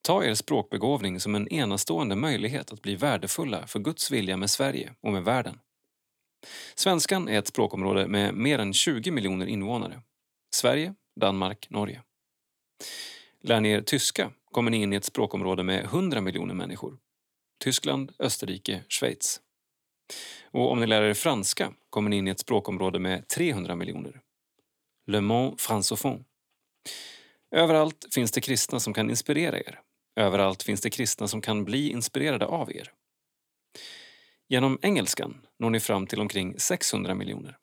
Ta 0.02 0.24
er 0.24 0.34
språkbegåvning 0.34 1.20
som 1.20 1.34
en 1.34 1.48
enastående 1.48 2.16
möjlighet 2.16 2.72
att 2.72 2.82
bli 2.82 2.96
värdefulla 2.96 3.66
för 3.66 3.78
Guds 3.78 4.10
vilja 4.10 4.36
med 4.36 4.50
Sverige 4.50 4.94
och 5.00 5.12
med 5.12 5.24
världen. 5.24 5.58
Svenskan 6.74 7.28
är 7.28 7.38
ett 7.38 7.46
språkområde 7.46 8.08
med 8.08 8.34
mer 8.34 8.58
än 8.58 8.72
20 8.72 9.10
miljoner 9.10 9.46
invånare. 9.46 10.02
Sverige, 10.54 10.94
Danmark, 11.20 11.70
Norge. 11.70 12.02
Lär 13.40 13.60
ni 13.60 13.70
er 13.70 13.80
tyska 13.80 14.30
kommer 14.52 14.70
ni 14.70 14.82
in 14.82 14.92
i 14.92 14.96
ett 14.96 15.04
språkområde 15.04 15.62
med 15.62 15.84
100 15.84 16.20
miljoner 16.20 16.54
människor. 16.54 16.98
Tyskland, 17.64 18.12
Österrike, 18.18 18.84
Schweiz. 18.88 19.40
Och 20.50 20.72
om 20.72 20.80
ni 20.80 20.86
lär 20.86 21.02
er 21.02 21.14
franska 21.14 21.72
kommer 21.90 22.10
ni 22.10 22.16
in 22.16 22.28
i 22.28 22.30
ett 22.30 22.40
språkområde 22.40 22.98
med 22.98 23.28
300 23.28 23.76
miljoner. 23.76 24.20
Le 25.06 25.20
Mans 25.20 25.62
Francophone. 25.62 26.24
Överallt 27.50 28.06
finns 28.14 28.32
det 28.32 28.40
kristna 28.40 28.80
som 28.80 28.94
kan 28.94 29.10
inspirera 29.10 29.58
er. 29.58 29.80
Överallt 30.16 30.62
finns 30.62 30.80
det 30.80 30.90
kristna 30.90 31.28
som 31.28 31.40
kan 31.40 31.64
bli 31.64 31.90
inspirerade 31.90 32.46
av 32.46 32.72
er. 32.72 32.92
Genom 34.48 34.78
engelskan 34.82 35.46
når 35.58 35.70
ni 35.70 35.80
fram 35.80 36.06
till 36.06 36.20
omkring 36.20 36.58
600 36.58 37.14
miljoner. 37.14 37.58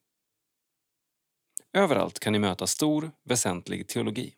Överallt 1.74 2.20
kan 2.20 2.34
ni 2.34 2.40
möta 2.40 2.68
stor, 2.68 3.12
väsentlig 3.24 3.88
teologi. 3.88 4.36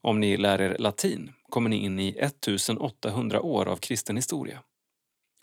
Om 0.00 0.20
ni 0.20 0.36
lär 0.36 0.60
er 0.60 0.78
latin 0.78 1.32
kommer 1.48 1.70
ni 1.70 1.76
in 1.76 1.98
i 1.98 2.08
1800 2.18 3.40
år 3.40 3.68
av 3.68 3.76
kristen 3.76 4.16
historia. 4.16 4.62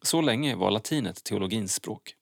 Så 0.01 0.21
länge 0.21 0.55
var 0.55 0.71
latinet 0.71 1.23
teologins 1.23 1.73
språk. 1.73 2.15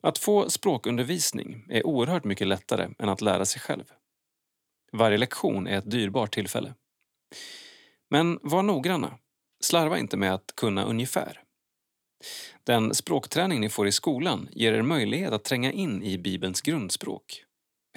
Att 0.00 0.18
få 0.18 0.50
språkundervisning 0.50 1.66
är 1.68 1.86
oerhört 1.86 2.24
mycket 2.24 2.46
lättare 2.46 2.88
än 2.98 3.08
att 3.08 3.20
lära 3.20 3.44
sig 3.44 3.60
själv. 3.60 3.92
Varje 4.92 5.18
lektion 5.18 5.66
är 5.66 5.78
ett 5.78 5.90
dyrbart 5.90 6.34
tillfälle. 6.34 6.74
Men 8.10 8.38
var 8.42 8.62
noggranna. 8.62 9.18
Slarva 9.60 9.98
inte 9.98 10.16
med 10.16 10.34
att 10.34 10.52
kunna 10.56 10.84
ungefär. 10.84 11.42
Den 12.64 12.94
språkträning 12.94 13.60
ni 13.60 13.68
får 13.68 13.86
i 13.86 13.92
skolan 13.92 14.48
ger 14.52 14.72
er 14.72 14.82
möjlighet 14.82 15.32
att 15.32 15.44
tränga 15.44 15.72
in 15.72 16.02
i 16.02 16.18
Bibelns 16.18 16.60
grundspråk. 16.60 17.44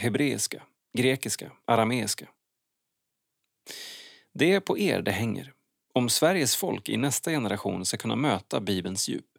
Hebreiska, 0.01 0.63
grekiska, 0.97 1.51
arameiska. 1.65 2.27
Det 4.33 4.53
är 4.53 4.59
på 4.59 4.77
er 4.77 5.01
det 5.01 5.11
hänger, 5.11 5.53
om 5.93 6.09
Sveriges 6.09 6.55
folk 6.55 6.89
i 6.89 6.97
nästa 6.97 7.31
generation 7.31 7.85
ska 7.85 7.97
kunna 7.97 8.15
möta 8.15 8.59
Bibelns 8.59 9.09
djup. 9.09 9.32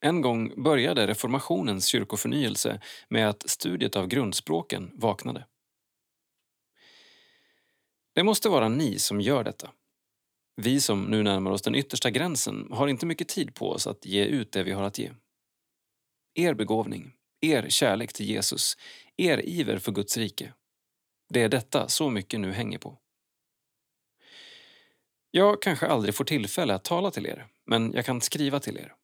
En 0.00 0.20
gång 0.20 0.62
började 0.62 1.06
reformationens 1.06 1.86
kyrkoförnyelse 1.86 2.80
med 3.08 3.28
att 3.28 3.50
studiet 3.50 3.96
av 3.96 4.06
grundspråken 4.06 4.90
vaknade. 4.94 5.46
Det 8.12 8.22
måste 8.22 8.48
vara 8.48 8.68
ni 8.68 8.98
som 8.98 9.20
gör 9.20 9.44
detta. 9.44 9.70
Vi 10.56 10.80
som 10.80 11.04
nu 11.04 11.22
närmar 11.22 11.50
oss 11.50 11.62
den 11.62 11.74
yttersta 11.74 12.10
gränsen 12.10 12.68
har 12.72 12.88
inte 12.88 13.06
mycket 13.06 13.28
tid 13.28 13.54
på 13.54 13.70
oss 13.70 13.86
att 13.86 14.06
ge 14.06 14.24
ut 14.24 14.52
det 14.52 14.62
vi 14.62 14.72
har 14.72 14.82
att 14.82 14.98
ge. 14.98 15.10
Er 16.34 16.54
begåvning, 16.54 17.12
er 17.40 17.68
kärlek 17.68 18.12
till 18.12 18.26
Jesus, 18.26 18.76
er 19.16 19.48
iver 19.48 19.78
för 19.78 19.92
Guds 19.92 20.16
rike. 20.16 20.54
Det 21.28 21.42
är 21.42 21.48
detta 21.48 21.88
så 21.88 22.10
mycket 22.10 22.40
nu 22.40 22.52
hänger 22.52 22.78
på. 22.78 22.98
Jag 25.30 25.62
kanske 25.62 25.86
aldrig 25.86 26.14
får 26.14 26.24
tillfälle 26.24 26.74
att 26.74 26.84
tala 26.84 27.10
till 27.10 27.26
er, 27.26 27.46
men 27.66 27.92
jag 27.92 28.04
kan 28.04 28.20
skriva 28.20 28.60
till 28.60 28.78
er. 28.78 28.94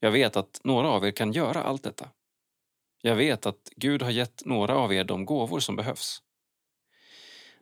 Jag 0.00 0.10
vet 0.10 0.36
att 0.36 0.60
några 0.64 0.88
av 0.88 1.06
er 1.06 1.10
kan 1.10 1.32
göra 1.32 1.62
allt 1.62 1.82
detta. 1.82 2.10
Jag 3.02 3.16
vet 3.16 3.46
att 3.46 3.70
Gud 3.76 4.02
har 4.02 4.10
gett 4.10 4.44
några 4.44 4.76
av 4.76 4.92
er 4.92 5.04
de 5.04 5.24
gåvor 5.24 5.60
som 5.60 5.76
behövs. 5.76 6.22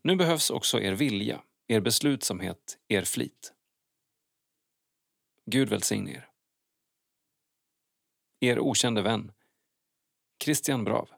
Nu 0.02 0.16
behövs 0.16 0.50
också 0.50 0.80
er 0.80 0.92
vilja, 0.92 1.42
er 1.66 1.80
beslutsamhet, 1.80 2.78
er 2.88 3.02
flit. 3.02 3.52
Gud 5.46 5.68
välsigne 5.68 6.10
er. 6.10 6.28
Er 8.40 8.58
okände 8.58 9.02
vän, 9.02 9.32
Christian 10.44 10.84
Brav, 10.84 11.10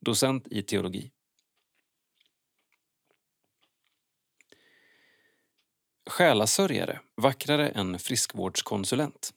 docent 0.00 0.46
i 0.50 0.62
teologi. 0.62 1.10
Själasörjare, 6.06 7.00
vackrare 7.14 7.68
än 7.68 7.98
friskvårdskonsulent. 7.98 9.34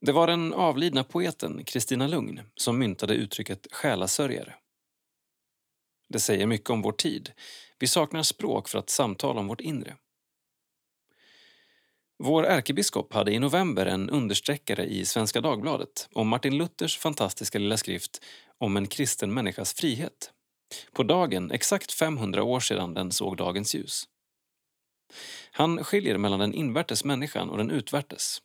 Det 0.00 0.12
var 0.12 0.26
den 0.26 0.54
avlidna 0.54 1.04
poeten 1.04 1.64
Kristina 1.64 2.06
Lugn 2.06 2.40
som 2.56 2.78
myntade 2.78 3.14
uttrycket 3.14 3.66
själasörjare. 3.70 4.54
Det 6.08 6.20
säger 6.20 6.46
mycket 6.46 6.70
om 6.70 6.82
vår 6.82 6.92
tid. 6.92 7.32
Vi 7.78 7.86
saknar 7.86 8.22
språk 8.22 8.68
för 8.68 8.78
att 8.78 8.90
samtala 8.90 9.40
om 9.40 9.46
vårt 9.46 9.60
inre. 9.60 9.96
Vår 12.18 12.46
ärkebiskop 12.46 13.12
hade 13.12 13.32
i 13.32 13.38
november 13.38 13.86
en 13.86 14.10
understreckare 14.10 14.86
i 14.86 15.04
Svenska 15.04 15.40
Dagbladet 15.40 16.08
om 16.12 16.28
Martin 16.28 16.58
Luthers 16.58 16.98
fantastiska 16.98 17.58
lilla 17.58 17.76
skrift 17.76 18.24
om 18.58 18.76
en 18.76 18.86
kristen 18.86 19.34
människas 19.34 19.74
frihet. 19.74 20.30
På 20.92 21.02
dagen 21.02 21.50
exakt 21.50 21.92
500 21.92 22.42
år 22.42 22.60
sedan 22.60 22.94
den 22.94 23.12
såg 23.12 23.36
dagens 23.36 23.74
ljus. 23.74 24.04
Han 25.52 25.84
skiljer 25.84 26.18
mellan 26.18 26.40
den 26.40 26.54
invärtes 26.54 27.04
människan 27.04 27.50
och 27.50 27.58
den 27.58 27.70
utvärtes. 27.70 28.42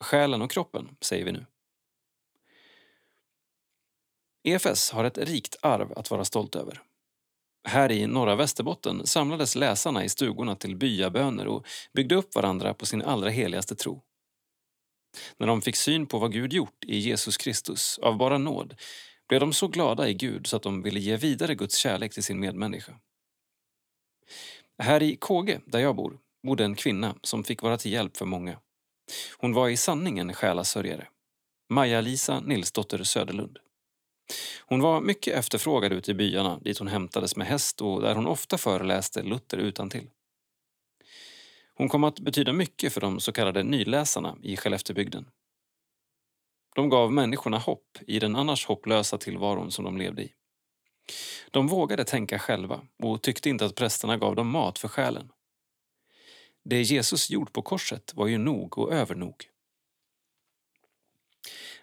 Själen 0.00 0.42
och 0.42 0.50
kroppen, 0.50 0.96
säger 1.00 1.24
vi 1.24 1.32
nu. 1.32 1.46
EFS 4.44 4.90
har 4.90 5.04
ett 5.04 5.18
rikt 5.18 5.56
arv 5.62 5.92
att 5.96 6.10
vara 6.10 6.24
stolt 6.24 6.56
över. 6.56 6.82
Här 7.68 7.92
i 7.92 8.06
norra 8.06 8.36
Västerbotten 8.36 9.06
samlades 9.06 9.54
läsarna 9.54 10.04
i 10.04 10.08
stugorna 10.08 10.56
till 10.56 10.76
byaböner 10.76 11.46
och 11.46 11.66
byggde 11.92 12.14
upp 12.14 12.34
varandra 12.34 12.74
på 12.74 12.86
sin 12.86 13.02
allra 13.02 13.30
heligaste 13.30 13.74
tro. 13.74 14.02
När 15.36 15.46
de 15.46 15.62
fick 15.62 15.76
syn 15.76 16.06
på 16.06 16.18
vad 16.18 16.32
Gud 16.32 16.52
gjort 16.52 16.84
i 16.84 16.98
Jesus 16.98 17.36
Kristus 17.36 17.98
av 17.98 18.16
bara 18.16 18.38
nåd 18.38 18.74
blev 19.28 19.40
de 19.40 19.52
så 19.52 19.68
glada 19.68 20.08
i 20.08 20.14
Gud 20.14 20.46
så 20.46 20.56
att 20.56 20.62
de 20.62 20.82
ville 20.82 21.00
ge 21.00 21.16
vidare 21.16 21.54
Guds 21.54 21.76
kärlek 21.76 22.14
till 22.14 22.24
sin 22.24 22.40
medmänniska. 22.40 22.92
Här 24.78 25.02
i 25.02 25.16
Kåge, 25.16 25.60
där 25.66 25.78
jag 25.78 25.96
bor, 25.96 26.18
bodde 26.46 26.64
en 26.64 26.74
kvinna 26.74 27.14
som 27.22 27.44
fick 27.44 27.62
vara 27.62 27.78
till 27.78 27.92
hjälp 27.92 28.16
för 28.16 28.24
många. 28.24 28.58
Hon 29.38 29.52
var 29.52 29.68
i 29.68 29.76
sanning 29.76 30.18
en 30.18 30.34
själasörjare. 30.34 31.08
Maja-Lisa 31.68 32.40
Nilsdotter 32.40 33.02
Söderlund. 33.02 33.58
Hon 34.60 34.80
var 34.80 35.00
mycket 35.00 35.34
efterfrågad 35.34 35.92
ute 35.92 36.10
i 36.10 36.14
byarna 36.14 36.58
dit 36.58 36.78
hon 36.78 36.88
hämtades 36.88 37.36
med 37.36 37.46
häst 37.46 37.80
och 37.80 38.02
där 38.02 38.14
hon 38.14 38.26
ofta 38.26 38.58
föreläste 38.58 39.22
Luther 39.22 39.58
utantill. 39.58 40.10
Hon 41.74 41.88
kom 41.88 42.04
att 42.04 42.20
betyda 42.20 42.52
mycket 42.52 42.92
för 42.92 43.00
de 43.00 43.20
så 43.20 43.32
kallade 43.32 43.62
nyläsarna 43.62 44.36
i 44.42 44.56
Skelleftebygden. 44.56 45.26
De 46.74 46.88
gav 46.88 47.12
människorna 47.12 47.58
hopp 47.58 47.98
i 48.06 48.18
den 48.18 48.36
annars 48.36 48.66
hopplösa 48.66 49.18
tillvaron 49.18 49.70
som 49.70 49.84
de 49.84 49.96
levde 49.96 50.22
i. 50.22 50.32
De 51.50 51.68
vågade 51.68 52.04
tänka 52.04 52.38
själva 52.38 52.80
och 53.02 53.22
tyckte 53.22 53.48
inte 53.48 53.64
att 53.64 53.74
prästerna 53.74 54.16
gav 54.16 54.34
dem 54.34 54.48
mat 54.48 54.78
för 54.78 54.88
själen. 54.88 55.32
Det 56.68 56.82
Jesus 56.82 57.30
gjort 57.30 57.52
på 57.52 57.62
korset 57.62 58.14
var 58.14 58.26
ju 58.26 58.38
nog 58.38 58.78
och 58.78 58.92
övernog. 58.92 59.44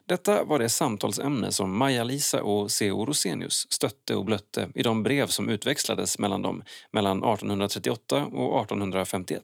Detta 0.06 0.44
var 0.44 0.60
det 0.60 0.70
samtalsämne 0.70 1.52
som 1.52 1.78
Maja-Lisa 1.78 2.44
och 2.44 2.72
C.O. 2.72 3.06
Rosenius 3.06 3.72
stötte 3.72 4.16
och 4.16 4.26
blötte 4.26 4.70
i 4.76 4.84
de 4.84 5.04
brev 5.04 5.28
som 5.28 5.50
utväxlades 5.50 6.20
mellan 6.20 6.42
dem 6.42 6.64
mellan 6.92 7.18
1838 7.18 8.26
och 8.26 8.62
1851. 8.62 9.44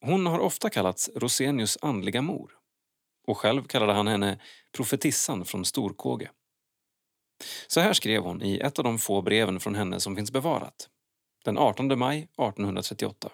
Hon 0.00 0.26
har 0.26 0.38
ofta 0.38 0.70
kallats 0.70 1.10
Rosenius 1.16 1.78
andliga 1.82 2.22
mor 2.22 2.52
och 3.26 3.38
själv 3.38 3.64
kallade 3.64 3.92
han 3.92 4.06
henne 4.06 4.40
profetissan 4.72 5.44
från 5.44 5.64
Storkåge. 5.64 6.30
Så 7.66 7.80
här 7.80 7.92
skrev 7.92 8.22
hon 8.22 8.42
i 8.42 8.58
ett 8.58 8.78
av 8.78 8.84
de 8.84 8.98
få 8.98 9.22
breven 9.22 9.60
från 9.60 9.74
henne 9.74 10.00
som 10.00 10.16
finns 10.16 10.32
bevarat. 10.32 10.88
Den 11.44 11.58
18 11.58 11.98
maj 11.98 12.18
1838. 12.18 13.30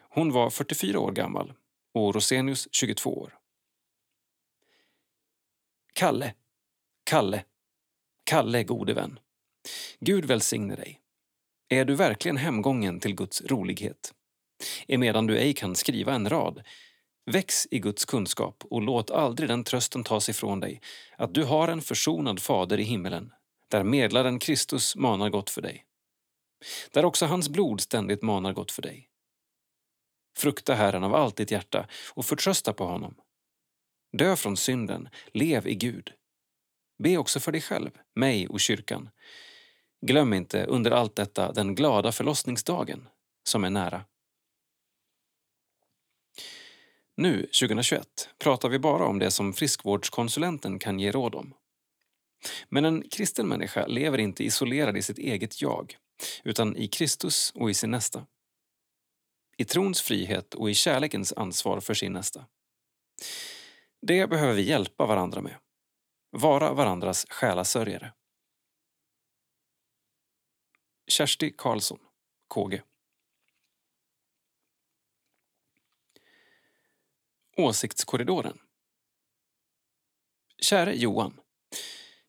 Hon 0.00 0.32
var 0.32 0.50
44 0.50 1.00
år 1.00 1.12
gammal 1.12 1.52
och 1.94 2.14
Rosenius 2.14 2.68
22 2.72 3.18
år. 3.18 3.38
Kalle, 5.92 6.34
Kalle, 7.04 7.44
Kalle 8.24 8.64
gode 8.64 8.94
vän. 8.94 9.18
Gud 10.00 10.24
välsigne 10.24 10.76
dig. 10.76 11.00
Är 11.68 11.84
du 11.84 11.94
verkligen 11.94 12.36
hemgången 12.36 13.00
till 13.00 13.14
Guds 13.14 13.42
rolighet? 13.42 14.14
Emedan 14.88 15.26
du 15.26 15.38
ej 15.38 15.54
kan 15.54 15.74
skriva 15.74 16.14
en 16.14 16.28
rad, 16.28 16.62
väx 17.26 17.66
i 17.70 17.78
Guds 17.78 18.04
kunskap 18.04 18.64
och 18.70 18.82
låt 18.82 19.10
aldrig 19.10 19.48
den 19.48 19.64
trösten 19.64 20.04
tas 20.04 20.28
ifrån 20.28 20.60
dig 20.60 20.80
att 21.16 21.34
du 21.34 21.44
har 21.44 21.68
en 21.68 21.82
försonad 21.82 22.40
fader 22.40 22.80
i 22.80 22.82
himmelen, 22.82 23.32
där 23.68 23.84
medlaren 23.84 24.38
Kristus 24.38 24.96
manar 24.96 25.30
gott 25.30 25.50
för 25.50 25.62
dig. 25.62 25.84
Där 26.90 27.04
också 27.04 27.26
hans 27.26 27.48
blod 27.48 27.80
ständigt 27.80 28.22
manar 28.22 28.52
gott 28.52 28.72
för 28.72 28.82
dig. 28.82 29.08
Frukta 30.38 30.74
Herren 30.74 31.04
av 31.04 31.14
allt 31.14 31.36
ditt 31.36 31.50
hjärta 31.50 31.86
och 32.14 32.26
förtrösta 32.26 32.72
på 32.72 32.86
honom. 32.86 33.14
Dö 34.12 34.36
från 34.36 34.56
synden, 34.56 35.08
lev 35.32 35.66
i 35.66 35.74
Gud. 35.74 36.12
Be 36.98 37.16
också 37.16 37.40
för 37.40 37.52
dig 37.52 37.60
själv, 37.60 37.90
mig 38.14 38.48
och 38.48 38.60
kyrkan. 38.60 39.10
Glöm 40.06 40.32
inte 40.32 40.64
under 40.64 40.90
allt 40.90 41.16
detta 41.16 41.52
den 41.52 41.74
glada 41.74 42.12
förlossningsdagen 42.12 43.08
som 43.44 43.64
är 43.64 43.70
nära. 43.70 44.04
Nu, 47.16 47.40
2021, 47.40 48.28
pratar 48.38 48.68
vi 48.68 48.78
bara 48.78 49.06
om 49.06 49.18
det 49.18 49.30
som 49.30 49.52
friskvårdskonsulenten 49.52 50.78
kan 50.78 51.00
ge 51.00 51.12
råd 51.12 51.34
om. 51.34 51.54
Men 52.68 52.84
en 52.84 53.08
kristen 53.10 53.48
människa 53.48 53.86
lever 53.86 54.18
inte 54.18 54.44
isolerad 54.44 54.96
i 54.96 55.02
sitt 55.02 55.18
eget 55.18 55.62
jag, 55.62 55.96
utan 56.44 56.76
i 56.76 56.88
Kristus 56.88 57.52
och 57.54 57.70
i 57.70 57.74
sin 57.74 57.90
nästa. 57.90 58.26
I 59.60 59.64
trons 59.64 60.02
frihet 60.02 60.54
och 60.54 60.70
i 60.70 60.74
kärlekens 60.74 61.32
ansvar 61.32 61.80
för 61.80 61.94
sin 61.94 62.12
nästa. 62.12 62.46
Det 64.00 64.26
behöver 64.30 64.54
vi 64.54 64.62
hjälpa 64.62 65.06
varandra 65.06 65.40
med. 65.40 65.56
Vara 66.30 66.72
varandras 66.72 67.26
själasörjare. 67.30 68.12
Kersti 71.06 71.50
Karlsson, 71.50 71.98
KG. 72.48 72.82
Åsiktskorridoren. 77.56 78.58
Käre 80.58 80.94
Johan. 80.96 81.40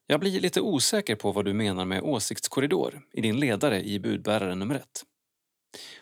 Jag 0.07 0.19
blir 0.19 0.39
lite 0.39 0.61
osäker 0.61 1.15
på 1.15 1.31
vad 1.31 1.45
du 1.45 1.53
menar 1.53 1.85
med 1.85 2.01
åsiktskorridor 2.01 3.07
i 3.11 3.21
din 3.21 3.39
ledare 3.39 3.81
i 3.81 3.99
budbärare 3.99 4.55
nummer 4.55 4.75
ett. 4.75 5.05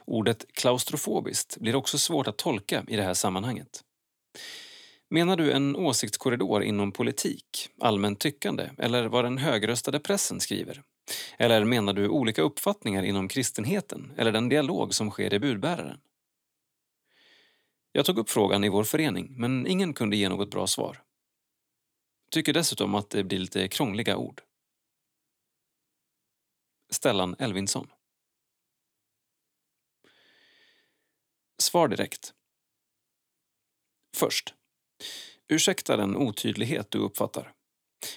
Ordet 0.05 0.45
klaustrofobiskt 0.53 1.57
blir 1.57 1.75
också 1.75 1.97
svårt 1.97 2.27
att 2.27 2.37
tolka 2.37 2.85
i 2.87 2.95
det 2.95 3.03
här 3.03 3.13
sammanhanget. 3.13 3.83
Menar 5.09 5.37
du 5.37 5.51
en 5.51 5.75
åsiktskorridor 5.75 6.63
inom 6.63 6.91
politik, 6.91 7.69
allmänt 7.79 8.19
tyckande 8.19 8.69
eller 8.77 9.05
vad 9.05 9.25
den 9.25 9.37
högröstade 9.37 9.99
pressen 9.99 10.39
skriver? 10.39 10.83
Eller 11.37 11.63
menar 11.63 11.93
du 11.93 12.07
olika 12.07 12.41
uppfattningar 12.41 13.03
inom 13.03 13.27
kristenheten 13.27 14.13
eller 14.17 14.31
den 14.31 14.49
dialog 14.49 14.93
som 14.93 15.11
sker 15.11 15.33
i 15.33 15.39
budbäraren? 15.39 15.99
Jag 17.91 18.05
tog 18.05 18.17
upp 18.17 18.29
frågan 18.29 18.63
i 18.63 18.69
vår 18.69 18.83
förening, 18.83 19.33
men 19.37 19.67
ingen 19.67 19.93
kunde 19.93 20.17
ge 20.17 20.29
något 20.29 20.51
bra 20.51 20.67
svar. 20.67 21.03
Tycker 22.31 22.53
dessutom 22.53 22.95
att 22.95 23.09
det 23.09 23.23
blir 23.23 23.39
lite 23.39 23.67
krångliga 23.67 24.17
ord. 24.17 24.41
Stellan 26.89 27.35
Elvinsson. 27.39 27.87
Svar 31.61 31.87
direkt. 31.87 32.33
Först. 34.15 34.53
Ursäkta 35.49 35.97
den 35.97 36.15
otydlighet 36.15 36.91
du 36.91 36.99
uppfattar. 36.99 37.53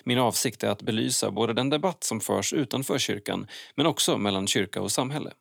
Min 0.05 0.19
avsikt 0.19 0.65
är 0.65 0.69
att 0.69 0.83
belysa 0.83 1.31
både 1.31 1.53
den 1.53 1.71
debatt 1.71 2.05
som 2.05 2.21
förs 2.21 2.53
utanför 2.53 2.99
kyrkan 2.99 3.47
men 3.75 3.87
också 3.87 4.19
mellan 4.19 4.47
kyrka 4.47 4.83
och 4.83 4.93
samhälle. 4.93 5.33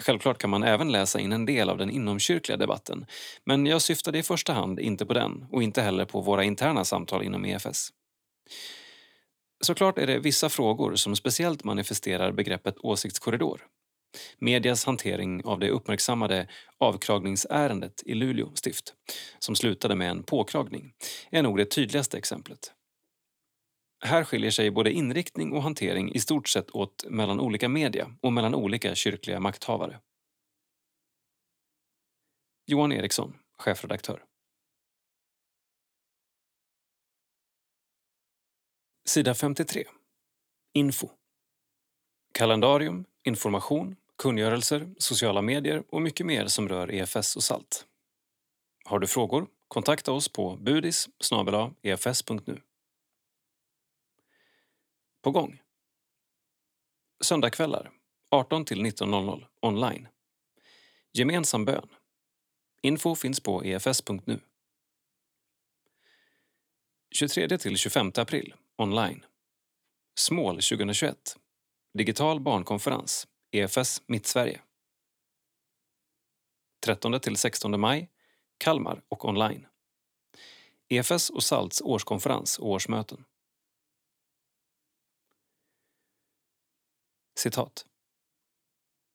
Självklart 0.00 0.38
kan 0.38 0.50
man 0.50 0.62
även 0.62 0.92
läsa 0.92 1.20
in 1.20 1.32
en 1.32 1.46
del 1.46 1.70
av 1.70 1.78
den 1.78 1.90
inomkyrkliga 1.90 2.56
debatten 2.56 3.06
men 3.44 3.66
jag 3.66 3.82
syftade 3.82 4.18
i 4.18 4.22
första 4.22 4.52
hand 4.52 4.80
inte 4.80 5.06
på 5.06 5.14
den 5.14 5.46
och 5.52 5.62
inte 5.62 5.82
heller 5.82 6.04
på 6.04 6.20
våra 6.20 6.44
interna 6.44 6.84
samtal 6.84 7.22
inom 7.22 7.44
EFS. 7.44 7.92
Såklart 9.60 9.98
är 9.98 10.06
det 10.06 10.18
vissa 10.18 10.48
frågor 10.48 10.96
som 10.96 11.16
speciellt 11.16 11.64
manifesterar 11.64 12.32
begreppet 12.32 12.78
åsiktskorridor. 12.78 13.66
Medias 14.38 14.84
hantering 14.84 15.44
av 15.44 15.58
det 15.58 15.70
uppmärksammade 15.70 16.48
avkragningsärendet 16.78 18.02
i 18.06 18.14
Luleå 18.14 18.54
stift, 18.54 18.94
som 19.38 19.56
slutade 19.56 19.94
med 19.94 20.10
en 20.10 20.22
påkragning, 20.22 20.92
är 21.30 21.42
nog 21.42 21.56
det 21.56 21.64
tydligaste 21.64 22.18
exemplet. 22.18 22.72
Här 24.04 24.24
skiljer 24.24 24.50
sig 24.50 24.70
både 24.70 24.92
inriktning 24.92 25.52
och 25.52 25.62
hantering 25.62 26.14
i 26.14 26.20
stort 26.20 26.48
sett 26.48 26.70
åt 26.70 27.04
mellan 27.08 27.40
olika 27.40 27.68
media 27.68 28.16
och 28.22 28.32
mellan 28.32 28.54
olika 28.54 28.94
kyrkliga 28.94 29.40
makthavare. 29.40 30.00
Johan 32.66 32.92
Eriksson, 32.92 33.36
chefredaktör. 33.58 34.24
Sida 39.08 39.34
53. 39.34 39.84
Info. 40.74 41.08
Kalendarium, 42.34 43.04
information, 43.24 43.96
kungörelser, 44.20 44.94
sociala 44.98 45.42
medier 45.42 45.84
och 45.88 46.02
mycket 46.02 46.26
mer 46.26 46.46
som 46.46 46.68
rör 46.68 46.92
EFS 46.92 47.36
och 47.36 47.42
SALT. 47.42 47.86
Har 48.84 48.98
du 48.98 49.06
frågor? 49.06 49.46
Kontakta 49.68 50.12
oss 50.12 50.28
på 50.28 50.56
budis 50.56 51.08
efs.nu. 51.82 52.60
På 55.22 55.30
gång. 55.30 55.62
Söndagkvällar 57.24 57.90
18 58.30 58.64
till 58.64 58.86
19.00 58.86 59.46
online. 59.60 60.08
Gemensam 61.12 61.64
bön. 61.64 61.88
Info 62.82 63.14
finns 63.14 63.40
på 63.40 63.62
efs.nu. 63.62 64.40
23 67.14 67.58
till 67.58 67.76
25 67.76 68.12
april 68.16 68.54
online. 68.76 69.24
Smål 70.14 70.54
2021. 70.54 71.36
Digital 71.94 72.40
barnkonferens. 72.40 73.26
EFS 73.52 74.02
Mittsverige. 74.06 74.60
13–16 76.86 77.76
maj. 77.76 78.10
Kalmar 78.58 79.02
och 79.08 79.24
online. 79.24 79.66
EFS 80.88 81.30
och 81.30 81.42
SALTs 81.42 81.80
årskonferens 81.80 82.58
och 82.58 82.68
årsmöten. 82.68 83.24
Citat. 87.38 87.86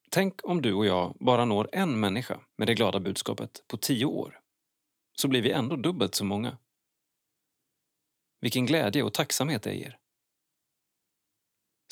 Tänk 0.10 0.45
om 0.45 0.62
du 0.62 0.74
och 0.74 0.86
jag 0.86 1.18
bara 1.20 1.45
når 1.45 1.70
en 1.72 1.99
människa 1.99 2.40
med 2.56 2.68
det 2.68 2.74
glada 2.74 2.99
budskapet 2.99 3.64
på 3.68 3.78
tio 3.78 4.06
år. 4.06 4.41
Så 5.14 5.28
blir 5.28 5.41
vi 5.41 5.52
ändå 5.52 5.76
dubbelt 5.76 6.16
så 6.16 6.26
många. 6.26 6.57
Vilken 8.40 8.66
glädje 8.66 9.03
och 9.03 9.14
tacksamhet 9.14 9.64
det 9.64 9.74
ger. 9.74 9.99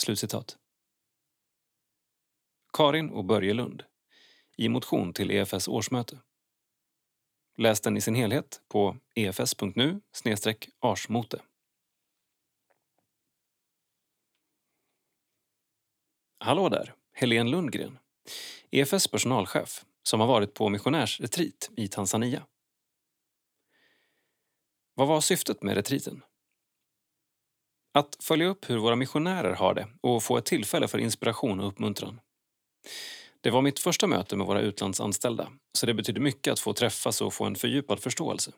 Slutcitat. 0.02 0.58
Karin 2.74 3.10
och 3.10 3.26
Börje 3.26 3.54
Lund 3.54 3.84
i 4.58 4.70
motion 4.70 5.14
till 5.14 5.32
EFS 5.32 5.68
årsmöte. 5.68 6.20
Läs 7.58 7.82
den 7.82 7.98
i 7.98 8.02
sin 8.02 8.16
helhet 8.16 8.62
på 8.68 8.98
efs.nu 9.16 10.02
arsmote. 10.80 11.42
Hallå 16.40 16.70
där, 16.70 16.94
Helene 17.14 17.50
Lundgren, 17.50 18.00
EFS 18.72 19.08
personalchef 19.08 19.86
som 20.04 20.20
har 20.20 20.28
varit 20.28 20.54
på 20.54 20.70
missionärsretreat 20.70 21.70
i 21.78 21.88
Tanzania. 21.88 22.46
Vad 24.94 25.08
var 25.08 25.22
syftet 25.22 25.64
med 25.64 25.76
retriten? 25.76 26.24
Att 27.94 28.18
följa 28.20 28.48
upp 28.48 28.70
hur 28.70 28.78
våra 28.78 28.96
missionärer 28.96 29.54
har 29.54 29.74
det 29.74 29.88
och 30.02 30.24
få 30.24 30.38
ett 30.38 30.46
tillfälle 30.46 30.88
för 30.88 30.98
inspiration 30.98 31.60
och 31.60 31.68
uppmuntran. 31.68 32.20
Det 33.42 33.50
var 33.50 33.62
mitt 33.62 33.80
första 33.80 34.08
möte 34.08 34.36
med 34.36 34.48
våra 34.48 34.62
utlandsanställda 34.62 35.52
så 35.78 35.86
det 35.86 35.94
betydde 35.94 36.20
mycket 36.20 36.54
att 36.54 36.60
få 36.60 36.74
träffas 36.74 37.22
och 37.22 37.34
få 37.34 37.46
en 37.46 37.56
fördjupad 37.56 38.00
förståelse. 38.00 38.52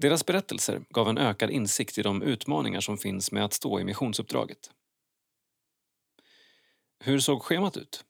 Deras 0.00 0.26
berättelser 0.26 0.82
gav 0.90 1.08
en 1.08 1.18
ökad 1.18 1.50
insikt 1.50 1.98
i 1.98 2.02
de 2.02 2.22
utmaningar 2.22 2.80
som 2.80 2.98
finns 2.98 3.32
med 3.32 3.44
att 3.44 3.52
stå 3.52 3.80
i 3.80 3.84
missionsuppdraget. 3.84 4.70
Hur 7.04 7.18
såg 7.18 7.42
schemat 7.42 7.76
ut? 7.76 8.04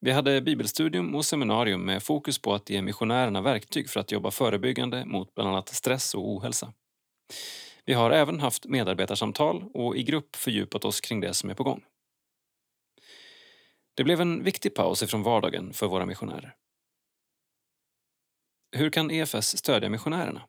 Vi 0.00 0.10
hade 0.10 0.40
bibelstudium 0.40 1.14
och 1.14 1.24
seminarium 1.24 1.84
med 1.84 2.02
fokus 2.02 2.38
på 2.38 2.54
att 2.54 2.70
ge 2.70 2.82
missionärerna 2.82 3.40
verktyg 3.40 3.90
för 3.90 4.00
att 4.00 4.12
jobba 4.12 4.30
förebyggande 4.30 5.04
mot 5.04 5.34
bland 5.34 5.50
annat 5.50 5.68
stress 5.68 6.14
och 6.14 6.28
ohälsa. 6.28 6.72
Vi 7.84 7.92
har 7.94 8.10
även 8.10 8.40
haft 8.40 8.66
medarbetarsamtal 8.66 9.64
och 9.74 9.96
i 9.96 10.02
grupp 10.02 10.36
fördjupat 10.36 10.84
oss 10.84 11.00
kring 11.00 11.20
det 11.20 11.34
som 11.34 11.50
är 11.50 11.54
på 11.54 11.64
gång. 11.64 11.84
Det 13.96 14.04
blev 14.04 14.20
en 14.20 14.42
viktig 14.42 14.74
paus 14.74 15.02
ifrån 15.02 15.22
vardagen 15.22 15.72
för 15.72 15.86
våra 15.86 16.06
missionärer. 16.06 16.56
Hur 18.72 18.90
kan 18.90 19.10
EFS 19.10 19.58
stödja 19.58 19.88
missionärerna? 19.88 20.48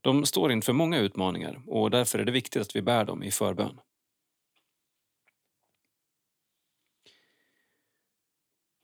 De 0.00 0.26
står 0.26 0.52
inför 0.52 0.72
många 0.72 0.98
utmaningar 0.98 1.62
och 1.66 1.90
därför 1.90 2.18
är 2.18 2.24
det 2.24 2.32
viktigt 2.32 2.62
att 2.62 2.76
vi 2.76 2.82
bär 2.82 3.04
dem 3.04 3.22
i 3.22 3.30
förbön. 3.30 3.80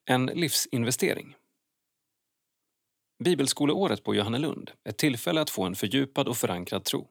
En 0.05 0.27
livsinvestering. 0.27 1.36
Bibelskoleåret 3.24 4.05
på 4.05 4.15
Johannelund, 4.15 4.70
är 4.85 4.90
ett 4.90 4.99
tillfälle 4.99 5.40
att 5.40 5.51
få 5.51 5.65
en 5.65 5.74
fördjupad 5.74 6.28
och 6.28 6.36
förankrad 6.36 6.85
tro. 6.85 7.11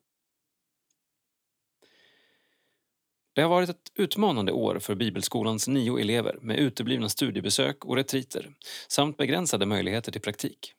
Det 3.38 3.44
har 3.44 3.50
varit 3.50 3.70
ett 3.70 3.92
utmanande 3.96 4.52
år 4.52 4.80
för 4.80 4.96
Bibelskolans 4.96 5.68
nio 5.68 5.98
elever 5.98 6.38
med 6.42 6.60
uteblivna 6.60 7.10
studiebesök 7.10 7.86
och 7.86 7.96
retriter 7.96 8.54
samt 8.88 9.18
begränsade 9.18 9.66
möjligheter 9.66 10.12
till 10.12 10.22
praktik. 10.22 10.74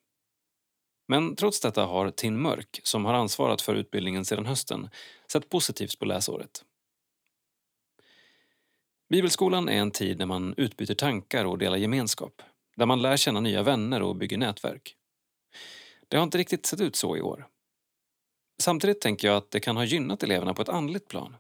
Men 1.09 1.37
trots 1.37 1.61
detta 1.61 1.85
har 1.85 2.11
Tin 2.11 2.43
Mörk, 2.43 2.81
som 2.83 3.05
har 3.05 3.15
ansvarat 3.15 3.63
för 3.63 3.75
utbildningen 3.75 4.25
sedan 4.25 4.47
hösten, 4.47 4.89
sett 5.33 5.49
positivt 5.49 5.99
på 5.99 6.05
läsåret. 6.05 6.65
Bibelskolan 9.09 9.69
är 9.69 9.79
en 9.79 9.91
tid 9.91 10.19
när 10.19 10.27
man 10.27 10.55
utbyter 10.57 10.95
tankar 10.95 11.45
och 11.45 11.59
delar 11.59 11.77
gemenskap, 11.77 12.43
där 12.77 12.87
man 12.87 13.03
lär 13.03 13.17
känna 13.17 13.41
nya 13.41 13.63
vänner 13.63 14.03
och 14.03 14.17
bygger 14.17 14.39
nätverk. 14.39 14.97
Det 16.09 16.17
har 16.17 16.25
inte 16.25 16.39
riktigt 16.39 16.67
sett 16.67 16.81
ut 16.81 16.97
så 16.97 17.17
i 17.17 17.21
år. 17.21 17.47
Samtidigt 18.63 19.01
tänker 19.01 19.29
jag 19.29 19.37
att 19.37 19.51
det 19.51 19.61
kan 19.61 19.77
ha 19.77 19.85
gynnat 19.85 20.23
eleverna 20.23 20.55
på 20.55 20.63
ett 20.63 20.69
andligt 20.69 21.09
plan. 21.09 21.37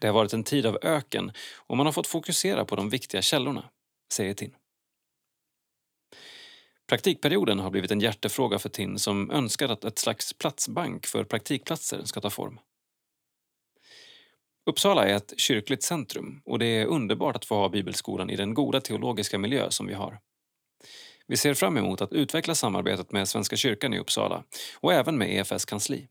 Det 0.00 0.06
har 0.06 0.14
varit 0.14 0.32
en 0.32 0.44
tid 0.44 0.66
av 0.66 0.78
öken 0.82 1.32
och 1.56 1.76
man 1.76 1.86
har 1.86 1.92
fått 1.92 2.06
fokusera 2.06 2.64
på 2.64 2.76
de 2.76 2.90
viktiga 2.90 3.22
källorna, 3.22 3.70
säger 4.12 4.34
Tin. 4.34 4.54
Praktikperioden 6.88 7.58
har 7.58 7.70
blivit 7.70 7.90
en 7.90 8.00
hjärtefråga 8.00 8.58
för 8.58 8.68
Tin 8.68 8.98
som 8.98 9.30
önskar 9.30 9.68
att 9.68 9.84
ett 9.84 9.98
slags 9.98 10.32
platsbank 10.32 11.06
för 11.06 11.24
praktikplatser 11.24 12.04
ska 12.04 12.20
ta 12.20 12.30
form. 12.30 12.58
Uppsala 14.66 15.04
är 15.04 15.14
ett 15.14 15.34
kyrkligt 15.36 15.82
centrum 15.82 16.42
och 16.44 16.58
det 16.58 16.66
är 16.66 16.86
underbart 16.86 17.36
att 17.36 17.44
få 17.44 17.54
ha 17.54 17.68
bibelskolan 17.68 18.30
i 18.30 18.36
den 18.36 18.54
goda 18.54 18.80
teologiska 18.80 19.38
miljö 19.38 19.70
som 19.70 19.86
vi 19.86 19.94
har. 19.94 20.20
Vi 21.26 21.36
ser 21.36 21.54
fram 21.54 21.76
emot 21.76 22.00
att 22.00 22.12
utveckla 22.12 22.54
samarbetet 22.54 23.12
med 23.12 23.28
Svenska 23.28 23.56
kyrkan 23.56 23.94
i 23.94 23.98
Uppsala 23.98 24.44
och 24.80 24.92
även 24.92 25.18
med 25.18 25.30
EFS 25.30 25.64
kansli. 25.64 26.08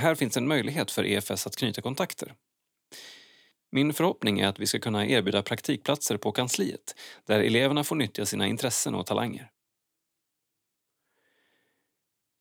Här 0.00 0.14
finns 0.14 0.36
en 0.36 0.48
möjlighet 0.48 0.90
för 0.90 1.04
EFS 1.04 1.46
att 1.46 1.56
knyta 1.56 1.82
kontakter. 1.82 2.34
Min 3.72 3.92
förhoppning 3.92 4.40
är 4.40 4.48
att 4.48 4.58
vi 4.58 4.66
ska 4.66 4.78
kunna 4.78 5.06
erbjuda 5.06 5.42
praktikplatser 5.42 6.16
på 6.16 6.32
kansliet 6.32 6.94
där 7.26 7.40
eleverna 7.40 7.84
får 7.84 7.96
nyttja 7.96 8.26
sina 8.26 8.46
intressen 8.46 8.94
och 8.94 9.06
talanger. 9.06 9.50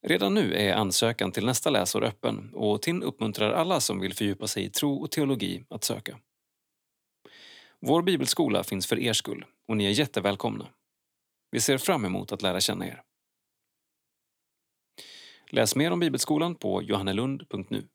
Redan 0.08 0.34
nu 0.34 0.56
är 0.56 0.74
ansökan 0.74 1.32
till 1.32 1.46
nästa 1.46 1.70
läsår 1.70 2.04
öppen 2.04 2.54
och 2.54 2.82
TIN 2.82 3.04
uppmuntrar 3.04 3.52
alla 3.52 3.80
som 3.80 4.00
vill 4.00 4.14
fördjupa 4.14 4.48
sig 4.48 4.64
i 4.64 4.70
tro 4.70 5.02
och 5.02 5.12
teologi 5.12 5.66
att 5.70 5.84
söka. 5.84 6.20
Vår 7.80 8.02
bibelskola 8.02 8.64
finns 8.64 8.88
för 8.88 9.00
er 9.00 9.14
skull 9.14 9.46
och 9.68 9.78
ni 9.78 9.86
är 9.86 9.92
jättevälkomna. 9.92 10.68
Vi 11.52 11.60
ser 11.60 11.78
fram 11.78 12.06
emot 12.06 12.32
att 12.32 12.42
lära 12.42 12.62
känna 12.62 12.88
er. 12.88 13.04
Läs 15.52 15.76
mer 15.76 15.92
om 15.92 16.00
Bibelskolan 16.00 16.56
på 16.56 16.84
johannelund.nu. 16.84 17.88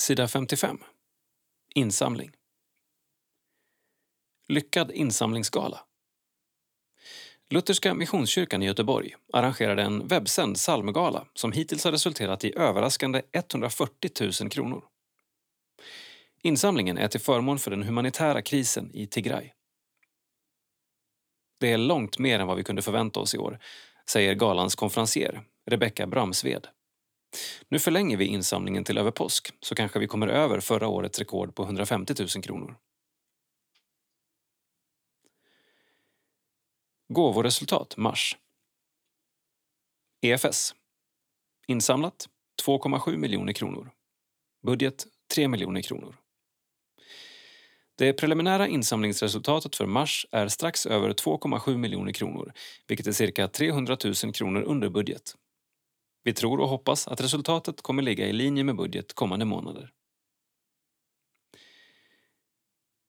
Sida 0.00 0.28
55. 0.28 0.78
Insamling. 1.74 2.30
Lyckad 4.48 4.90
insamlingsgala. 4.90 5.80
Lutherska 7.48 7.94
Missionskyrkan 7.94 8.62
i 8.62 8.66
Göteborg 8.66 9.14
arrangerade 9.32 9.82
en 9.82 10.06
webbsänd 10.06 10.56
psalmgala 10.56 11.26
som 11.34 11.52
hittills 11.52 11.84
har 11.84 11.92
resulterat 11.92 12.44
i 12.44 12.56
överraskande 12.56 13.22
140 13.32 14.10
000 14.40 14.50
kronor. 14.50 14.84
Insamlingen 16.42 16.98
är 16.98 17.08
till 17.08 17.20
förmån 17.20 17.58
för 17.58 17.70
den 17.70 17.82
humanitära 17.82 18.42
krisen 18.42 18.90
i 18.94 19.06
Tigray. 19.06 19.50
Det 21.60 21.72
är 21.72 21.78
långt 21.78 22.18
mer 22.18 22.40
än 22.40 22.46
vad 22.46 22.56
vi 22.56 22.64
kunde 22.64 22.82
förvänta 22.82 23.20
oss 23.20 23.34
i 23.34 23.38
år, 23.38 23.58
säger 24.10 24.34
galans 24.34 24.74
konferencier, 24.74 25.42
Rebecka 25.66 26.06
Bramsved. 26.06 26.66
Nu 27.68 27.78
förlänger 27.78 28.16
vi 28.16 28.24
insamlingen 28.24 28.84
till 28.84 28.98
över 28.98 29.10
påsk 29.10 29.54
så 29.60 29.74
kanske 29.74 29.98
vi 29.98 30.06
kommer 30.06 30.28
över 30.28 30.60
förra 30.60 30.88
årets 30.88 31.18
rekord 31.18 31.54
på 31.54 31.62
150 31.62 32.14
000 32.18 32.28
kronor. 32.28 32.76
Gåvoresultat 37.08 37.96
mars. 37.96 38.36
EFS. 40.20 40.74
Insamlat 41.66 42.28
2,7 42.66 43.16
miljoner 43.16 43.52
kronor. 43.52 43.90
Budget 44.62 45.06
3 45.34 45.48
miljoner 45.48 45.82
kronor. 45.82 46.19
Det 48.00 48.12
preliminära 48.12 48.68
insamlingsresultatet 48.68 49.76
för 49.76 49.86
mars 49.86 50.26
är 50.30 50.48
strax 50.48 50.86
över 50.86 51.12
2,7 51.12 51.76
miljoner 51.76 52.12
kronor, 52.12 52.52
vilket 52.86 53.06
är 53.06 53.12
cirka 53.12 53.48
300 53.48 53.96
000 54.24 54.32
kronor 54.32 54.62
under 54.62 54.88
budget. 54.88 55.36
Vi 56.22 56.32
tror 56.32 56.60
och 56.60 56.68
hoppas 56.68 57.08
att 57.08 57.20
resultatet 57.20 57.82
kommer 57.82 58.02
ligga 58.02 58.26
i 58.26 58.32
linje 58.32 58.64
med 58.64 58.76
budget 58.76 59.14
kommande 59.14 59.44
månader. 59.44 59.92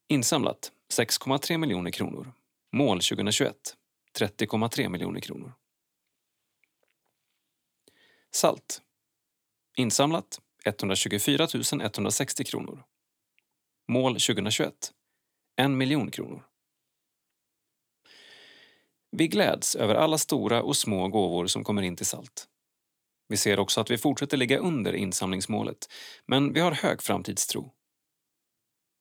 Insamlat 0.07 0.71
6,3 0.93 1.57
miljoner 1.57 1.91
kronor. 1.91 2.33
Mål 2.71 3.01
2021 3.01 3.55
30,3 4.19 4.89
miljoner 4.89 5.19
kronor. 5.19 5.53
Salt. 8.31 8.81
Insamlat 9.77 10.39
124 10.65 11.47
160 11.81 12.43
kronor. 12.43 12.83
Mål 13.91 14.13
2021 14.13 14.91
En 15.55 15.77
miljon 15.77 16.11
kronor. 16.11 16.45
Vi 19.11 19.27
gläds 19.27 19.75
över 19.75 19.95
alla 19.95 20.17
stora 20.17 20.63
och 20.63 20.77
små 20.77 21.07
gåvor 21.07 21.47
som 21.47 21.63
kommer 21.63 21.81
in 21.81 21.95
till 21.95 22.05
SALT. 22.05 22.47
Vi 23.27 23.37
ser 23.37 23.59
också 23.59 23.81
att 23.81 23.91
vi 23.91 23.97
fortsätter 23.97 24.37
ligga 24.37 24.57
under 24.57 24.93
insamlingsmålet, 24.93 25.77
men 26.25 26.53
vi 26.53 26.59
har 26.59 26.71
hög 26.71 27.01
framtidstro. 27.01 27.73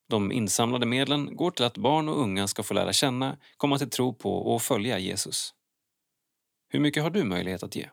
De 0.09 0.31
insamlade 0.31 0.85
medlen 0.85 1.35
går 1.35 1.51
till 1.51 1.65
att 1.65 1.77
barn 1.77 2.09
och 2.09 2.21
unga 2.21 2.47
ska 2.47 2.63
få 2.63 2.73
lära 2.73 2.93
känna, 2.93 3.37
komma 3.57 3.77
till 3.77 3.89
tro 3.89 4.13
på 4.13 4.53
och 4.53 4.61
följa 4.61 4.99
Jesus. 4.99 5.53
Hur 6.69 6.79
mycket 6.79 7.03
har 7.03 7.09
du 7.09 7.23
möjlighet 7.23 7.63
att 7.63 7.75
ge? 7.75 7.89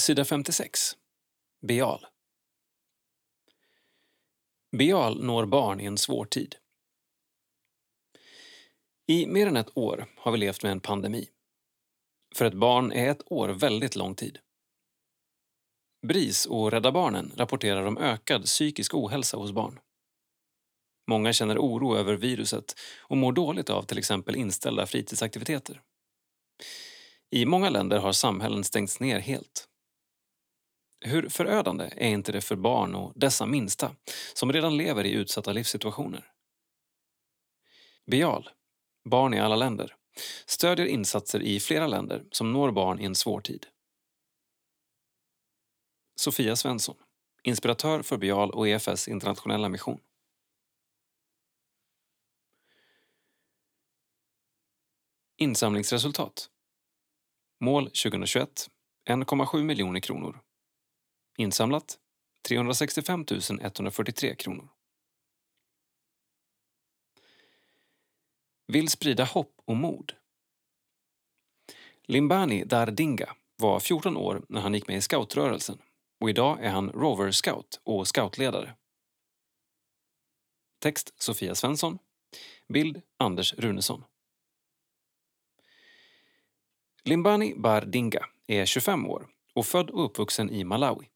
Sida 0.00 0.24
56. 0.24 1.01
Beal. 1.66 2.06
Beal 4.76 5.24
når 5.24 5.46
barn 5.46 5.80
i 5.80 5.84
en 5.84 5.98
svår 5.98 6.24
tid. 6.24 6.56
I 9.06 9.26
mer 9.26 9.46
än 9.46 9.56
ett 9.56 9.76
år 9.76 10.06
har 10.16 10.32
vi 10.32 10.38
levt 10.38 10.62
med 10.62 10.72
en 10.72 10.80
pandemi. 10.80 11.28
För 12.34 12.44
ett 12.44 12.54
barn 12.54 12.92
är 12.92 13.10
ett 13.10 13.32
år 13.32 13.48
väldigt 13.48 13.96
lång 13.96 14.14
tid. 14.14 14.38
BRIS 16.06 16.46
och 16.46 16.70
Rädda 16.70 16.92
Barnen 16.92 17.32
rapporterar 17.36 17.86
om 17.86 17.98
ökad 17.98 18.44
psykisk 18.44 18.94
ohälsa 18.94 19.36
hos 19.36 19.52
barn. 19.52 19.80
Många 21.06 21.32
känner 21.32 21.58
oro 21.58 21.96
över 21.96 22.14
viruset 22.14 22.74
och 22.98 23.16
mår 23.16 23.32
dåligt 23.32 23.70
av 23.70 23.82
till 23.82 23.98
exempel 23.98 24.36
inställda 24.36 24.86
fritidsaktiviteter. 24.86 25.82
I 27.30 27.46
många 27.46 27.70
länder 27.70 27.98
har 27.98 28.12
samhällen 28.12 28.64
stängts 28.64 29.00
ner 29.00 29.18
helt. 29.18 29.68
Hur 31.04 31.28
förödande 31.28 31.84
är 31.96 32.08
inte 32.08 32.32
det 32.32 32.40
för 32.40 32.56
barn 32.56 32.94
och 32.94 33.12
dessa 33.16 33.46
minsta 33.46 33.96
som 34.34 34.52
redan 34.52 34.76
lever 34.76 35.04
i 35.04 35.12
utsatta 35.12 35.52
livssituationer? 35.52 36.32
Bial, 38.06 38.48
Barn 39.04 39.34
i 39.34 39.40
alla 39.40 39.56
länder, 39.56 39.96
stödjer 40.46 40.86
insatser 40.86 41.42
i 41.42 41.60
flera 41.60 41.86
länder 41.86 42.24
som 42.30 42.52
når 42.52 42.70
barn 42.70 43.00
i 43.00 43.04
en 43.04 43.14
svår 43.14 43.40
tid. 43.40 43.66
Sofia 46.16 46.56
Svensson, 46.56 46.96
inspiratör 47.42 48.02
för 48.02 48.16
Bial 48.16 48.50
och 48.50 48.68
EFS 48.68 49.08
internationella 49.08 49.68
mission. 49.68 50.00
Insamlingsresultat. 55.36 56.50
Mål 57.60 57.84
2021 57.84 58.68
1,7 59.08 59.62
miljoner 59.62 60.00
kronor. 60.00 60.40
Insamlat 61.36 61.98
365 62.48 63.24
143 63.60 64.34
kronor. 64.34 64.68
Vill 68.66 68.88
sprida 68.88 69.24
hopp 69.24 69.54
och 69.64 69.76
mod. 69.76 70.12
Limbani 72.02 72.64
Dardinga 72.64 73.34
var 73.56 73.80
14 73.80 74.16
år 74.16 74.42
när 74.48 74.60
han 74.60 74.74
gick 74.74 74.88
med 74.88 74.96
i 74.96 75.00
scoutrörelsen 75.00 75.78
och 76.20 76.30
idag 76.30 76.64
är 76.64 76.70
han 76.70 76.90
Rover 76.90 77.30
Scout 77.30 77.80
och 77.84 78.08
scoutledare. 78.08 78.74
Text 80.78 81.22
Sofia 81.22 81.54
Svensson. 81.54 81.98
Bild 82.68 83.02
Anders 83.16 83.54
Runesson. 83.54 84.04
Limbani 87.04 87.54
Bardinga 87.56 88.26
är 88.46 88.66
25 88.66 89.06
år 89.06 89.28
och 89.54 89.66
född 89.66 89.90
och 89.90 90.04
uppvuxen 90.04 90.50
i 90.50 90.64
Malawi. 90.64 91.11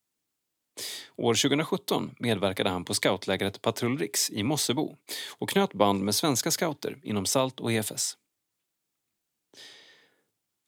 År 1.16 1.34
2017 1.34 2.14
medverkade 2.18 2.70
han 2.70 2.84
på 2.84 2.94
scoutlägret 2.94 3.62
Patrull 3.62 3.98
Riks 3.98 4.30
i 4.30 4.42
Mossebo 4.42 4.96
och 5.38 5.48
knöt 5.48 5.72
band 5.72 6.04
med 6.04 6.14
svenska 6.14 6.50
scouter 6.50 6.98
inom 7.02 7.26
SALT 7.26 7.60
och 7.60 7.72
EFS. 7.72 8.16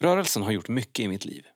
Rörelsen 0.01 0.43
har 0.43 0.53
gjort 0.53 0.69
mycket 0.69 1.05
i 1.05 1.09
mitt 1.09 1.25
liv. 1.25 1.47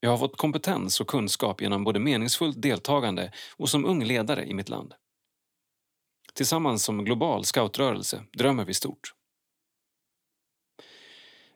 Jag 0.00 0.10
har 0.10 0.18
fått 0.18 0.36
kompetens 0.36 1.00
och 1.00 1.08
kunskap 1.08 1.60
genom 1.60 1.84
både 1.84 1.98
meningsfullt 1.98 2.62
deltagande 2.62 3.32
och 3.56 3.68
som 3.68 3.84
ung 3.84 4.04
ledare 4.04 4.44
i 4.44 4.54
mitt 4.54 4.68
land. 4.68 4.94
Tillsammans 6.34 6.84
som 6.84 7.04
global 7.04 7.44
scoutrörelse 7.44 8.24
drömmer 8.32 8.64
vi 8.64 8.74
stort. 8.74 9.14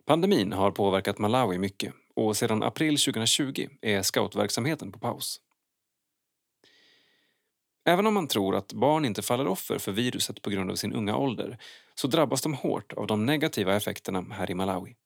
Pandemin 0.05 0.53
har 0.53 0.71
påverkat 0.71 1.19
Malawi 1.19 1.59
mycket 1.59 1.95
och 2.15 2.37
sedan 2.37 2.63
april 2.63 2.99
2020 2.99 3.69
är 3.81 4.03
scoutverksamheten 4.03 4.93
på 4.93 4.99
paus. 4.99 5.41
Även 7.85 8.07
om 8.07 8.15
man 8.15 8.29
tror 8.29 8.57
att 8.57 8.73
barn 8.73 9.05
inte 9.05 9.23
faller 9.23 9.47
offer 9.47 9.79
för 9.79 9.93
viruset 9.93 10.43
på 10.43 10.51
grund 10.51 10.71
av 10.71 10.75
sin 10.75 10.93
unga 10.93 11.17
ålder 11.17 11.59
så 11.95 12.07
drabbas 12.09 12.43
de 12.43 12.55
hårt 12.55 12.93
av 12.93 13.07
de 13.07 13.27
negativa 13.27 13.77
effekterna 13.77 14.27
här 14.31 14.51
i 14.51 14.55
Malawi. 14.55 14.97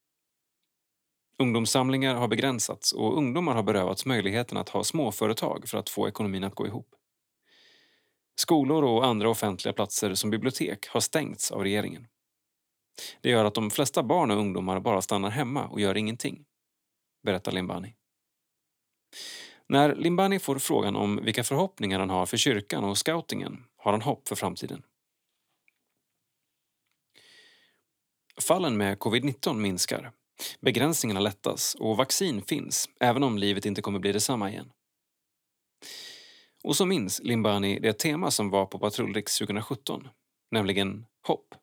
Ungdomssamlingar 1.39 2.15
har 2.15 2.29
begränsats 2.29 2.93
och 2.93 3.17
ungdomar 3.17 3.55
har 3.55 3.63
berövats 3.63 4.07
möjligheten 4.07 4.59
att 4.59 4.69
ha 4.69 4.85
småföretag 4.85 5.69
för 5.69 5.79
att 5.79 5.89
få 5.89 6.09
ekonomin 6.09 6.45
att 6.45 6.55
gå 6.55 6.67
ihop. 6.67 6.95
Skolor 8.35 8.85
och 8.85 9.07
andra 9.07 9.31
offentliga 9.31 9.73
platser 9.73 10.15
som 10.15 10.31
bibliotek 10.31 10.89
har 10.89 11.01
stängts 11.01 11.51
av 11.51 11.63
regeringen. 11.63 12.07
Det 13.21 13.31
gör 13.31 13.45
att 13.45 13.55
de 13.55 13.71
flesta 13.71 14.03
barn 14.03 14.31
och 14.31 14.37
ungdomar 14.37 14.81
bara 14.81 15.03
stannar 15.03 15.31
hemma 15.31 15.67
och 15.67 15.81
gör 15.81 15.97
ingenting, 15.97 16.45
berättar 17.23 17.53
Limbani. 17.53 17.95
När 19.73 19.95
Limbani 19.95 20.39
får 20.39 20.59
frågan 20.59 20.97
om 20.97 21.21
vilka 21.25 21.45
förhoppningar 21.45 21.99
han 21.99 22.11
har 22.11 22.27
för 22.27 22.37
kyrkan 22.37 22.85
och 22.85 22.99
scoutingen 22.99 23.65
har 23.77 23.93
han 23.93 24.03
hopp 24.03 24.29
för 24.29 24.37
framtiden. 24.37 24.83
Fallen 28.41 28.77
med 28.77 28.99
covid-19 28.99 29.55
minskar, 29.55 30.13
begränsningarna 30.61 31.21
lättas 31.21 31.75
och 31.75 31.97
vaccin 31.97 32.43
finns 32.43 32.89
även 33.01 33.23
om 33.23 33.39
livet 33.39 33.67
inte 33.67 33.83
kommer 33.83 33.99
bli 33.99 34.13
detsamma 34.13 34.51
igen. 34.51 34.73
Och 36.65 36.77
så 36.77 36.87
minns 36.87 37.21
Limbani 37.23 37.79
det 37.81 37.99
tema 37.99 38.31
som 38.31 38.51
var 38.51 38.67
på 38.67 38.79
Patrullriks 38.79 39.39
2017, 39.39 40.09
nämligen 40.51 41.07
hopp. 41.27 41.55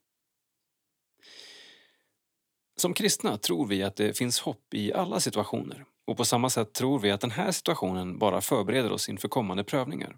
Som 2.76 2.94
kristna 2.94 3.38
tror 3.38 3.68
vi 3.68 3.84
att 3.84 3.96
det 3.96 4.18
finns 4.18 4.40
hopp 4.40 4.74
i 4.74 4.94
alla 4.94 5.20
situationer 5.20 5.86
och 6.10 6.18
på 6.18 6.26
samma 6.26 6.50
sätt 6.50 6.74
tror 6.74 7.00
vi 7.00 7.12
att 7.12 7.22
den 7.22 7.32
här 7.32 7.52
situationen 7.52 8.18
bara 8.20 8.42
förbereder 8.42 8.92
oss 8.92 9.10
inför 9.10 9.28
kommande 9.28 9.64
prövningar. 9.64 10.18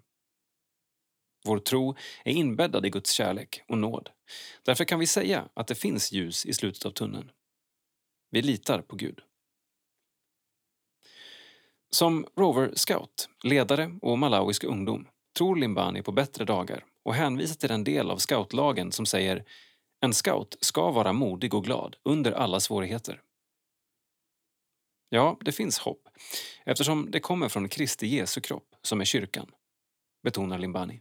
Vår 1.44 1.58
tro 1.58 1.96
är 2.24 2.32
inbäddad 2.32 2.86
i 2.86 2.90
Guds 2.90 3.12
kärlek 3.12 3.62
och 3.68 3.78
nåd. 3.78 4.10
Därför 4.62 4.84
kan 4.84 4.98
vi 4.98 5.06
säga 5.06 5.48
att 5.54 5.66
det 5.66 5.74
finns 5.74 6.12
ljus 6.12 6.46
i 6.46 6.54
slutet 6.54 6.86
av 6.86 6.90
tunneln. 6.90 7.30
Vi 8.30 8.42
litar 8.42 8.82
på 8.82 8.96
Gud. 8.96 9.20
Som 11.90 12.26
Rover 12.36 12.72
Scout, 12.74 13.28
ledare 13.44 13.98
och 14.02 14.18
malawisk 14.18 14.64
ungdom 14.64 15.08
tror 15.38 15.56
Limbani 15.56 16.02
på 16.02 16.12
bättre 16.12 16.44
dagar 16.44 16.84
och 17.04 17.14
hänvisar 17.14 17.54
till 17.54 17.68
den 17.68 17.84
del 17.84 18.10
av 18.10 18.18
scoutlagen 18.18 18.92
som 18.92 19.06
säger 19.06 19.44
en 20.00 20.14
scout 20.14 20.56
ska 20.60 20.90
vara 20.90 21.12
modig 21.12 21.54
och 21.54 21.64
glad 21.64 21.96
under 22.04 22.32
alla 22.32 22.60
svårigheter. 22.60 23.22
Ja, 25.14 25.36
det 25.40 25.52
finns 25.52 25.78
hopp 25.78 26.08
eftersom 26.64 27.10
det 27.10 27.20
kommer 27.20 27.48
från 27.48 27.68
Kristi 27.68 28.06
Jesu 28.06 28.40
kropp, 28.40 28.74
som 28.82 29.00
är 29.00 29.04
kyrkan, 29.04 29.50
betonar 30.22 30.58
Limbani. 30.58 31.00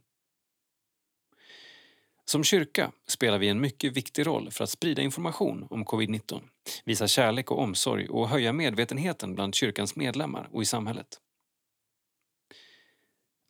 Som 2.25 2.43
kyrka 2.43 2.91
spelar 3.07 3.37
vi 3.37 3.49
en 3.49 3.61
mycket 3.61 3.97
viktig 3.97 4.27
roll 4.27 4.51
för 4.51 4.63
att 4.63 4.69
sprida 4.69 5.01
information 5.01 5.67
om 5.69 5.85
covid-19, 5.85 6.41
visa 6.85 7.07
kärlek 7.07 7.51
och 7.51 7.59
omsorg 7.59 8.09
och 8.09 8.29
höja 8.29 8.53
medvetenheten 8.53 9.35
bland 9.35 9.55
kyrkans 9.55 9.95
medlemmar 9.95 10.49
och 10.51 10.61
i 10.61 10.65
samhället. 10.65 11.19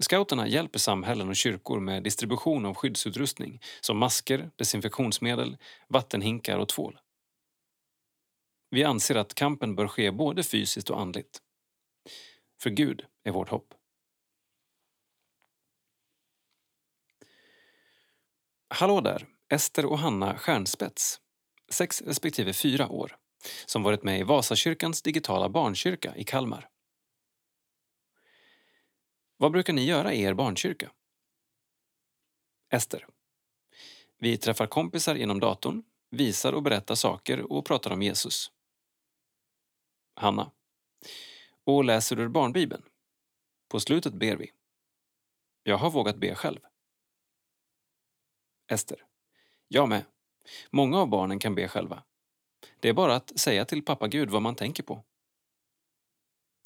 Scouterna 0.04 0.48
hjälper 0.48 0.80
samhällen 0.80 1.30
och 1.30 1.36
kyrkor 1.36 1.80
med 1.80 2.04
distribution 2.04 2.66
av 2.66 2.74
skyddsutrustning 2.74 3.62
som 3.82 3.98
masker, 3.98 4.52
desinfektionsmedel, 4.56 5.58
vattenhinkar 5.88 6.58
och 6.58 6.70
tvål. 6.70 7.00
Vi 8.74 8.84
anser 8.84 9.16
att 9.16 9.34
kampen 9.34 9.76
bör 9.76 9.88
ske 9.88 10.12
både 10.12 10.44
fysiskt 10.44 10.90
och 10.90 11.00
andligt. 11.02 11.42
För 12.62 12.70
Gud 12.70 13.06
är 13.24 13.32
vårt 13.32 13.50
hopp. 13.50 13.74
Hallå 18.70 19.02
där, 19.02 19.28
Ester 19.50 19.86
och 19.86 20.00
Hanna 20.00 20.38
Stjärnspets, 20.38 21.22
sex 21.70 22.02
respektive 22.02 22.54
fyra 22.54 22.90
år, 22.90 23.18
som 23.66 23.84
varit 23.84 24.04
med 24.04 24.20
i 24.20 24.24
Vasakyrkans 24.24 25.02
digitala 25.02 25.50
barnkyrka 25.50 26.16
i 26.16 26.24
Kalmar. 26.24 26.70
Vad 29.38 29.52
brukar 29.52 29.74
ni 29.74 29.86
göra 29.86 30.14
i 30.14 30.22
er 30.22 30.34
barnkyrka? 30.34 30.92
Ester. 32.70 33.08
Vi 34.20 34.38
träffar 34.38 34.68
kompisar 34.68 35.16
genom 35.16 35.40
datorn, 35.40 35.84
visar 36.12 36.54
och 36.54 36.64
berättar 36.64 36.96
saker 36.96 37.52
och 37.52 37.66
pratar 37.66 37.92
om 37.92 38.02
Jesus. 38.02 38.52
Hanna. 40.22 40.52
Och 41.64 41.84
läser 41.84 42.20
ur 42.20 42.28
barnbibeln. 42.28 42.84
På 43.68 43.80
slutet 43.80 44.14
ber 44.14 44.36
vi. 44.36 44.52
Jag 45.64 45.78
har 45.78 45.92
vågat 45.92 46.18
be 46.18 46.36
själv. 46.36 46.60
Ester. 48.68 49.06
Jag 49.68 49.90
med. 49.90 50.06
Många 50.70 51.00
av 51.00 51.08
barnen 51.08 51.40
kan 51.40 51.56
be 51.56 51.68
själva. 51.68 52.04
Det 52.80 52.90
är 52.90 52.94
bara 52.94 53.16
att 53.16 53.40
säga 53.40 53.66
till 53.66 53.86
pappa 53.86 54.08
Gud 54.08 54.30
vad 54.30 54.42
man 54.42 54.56
tänker 54.56 54.84
på. 54.84 55.04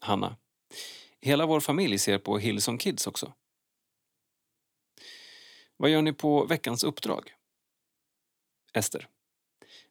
Hanna. 0.02 0.38
Hela 1.22 1.46
vår 1.46 1.60
familj 1.60 1.98
ser 1.98 2.18
på 2.18 2.38
Hillsong 2.38 2.78
Kids 2.78 3.08
också. 3.08 3.34
Vad 5.78 5.90
gör 5.90 6.02
ni 6.02 6.14
på 6.14 6.46
veckans 6.46 6.84
uppdrag? 6.84 7.34
Ester. 8.74 9.10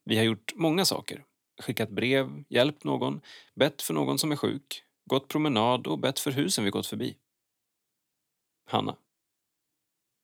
Vi 0.04 0.16
har 0.16 0.24
gjort 0.24 0.52
många 0.54 0.84
saker. 0.84 1.24
Skickat 1.62 1.90
brev, 1.90 2.44
hjälpt 2.48 2.84
någon, 2.84 3.20
bett 3.54 3.82
för 3.82 3.94
någon 3.94 4.18
som 4.18 4.32
är 4.32 4.36
sjuk, 4.36 4.84
gått 5.04 5.28
promenad 5.28 5.86
och 5.86 5.98
bett 5.98 6.18
för 6.18 6.30
husen 6.30 6.64
vi 6.64 6.70
gått 6.70 6.86
förbi. 6.86 7.16
Hanna. 8.66 8.96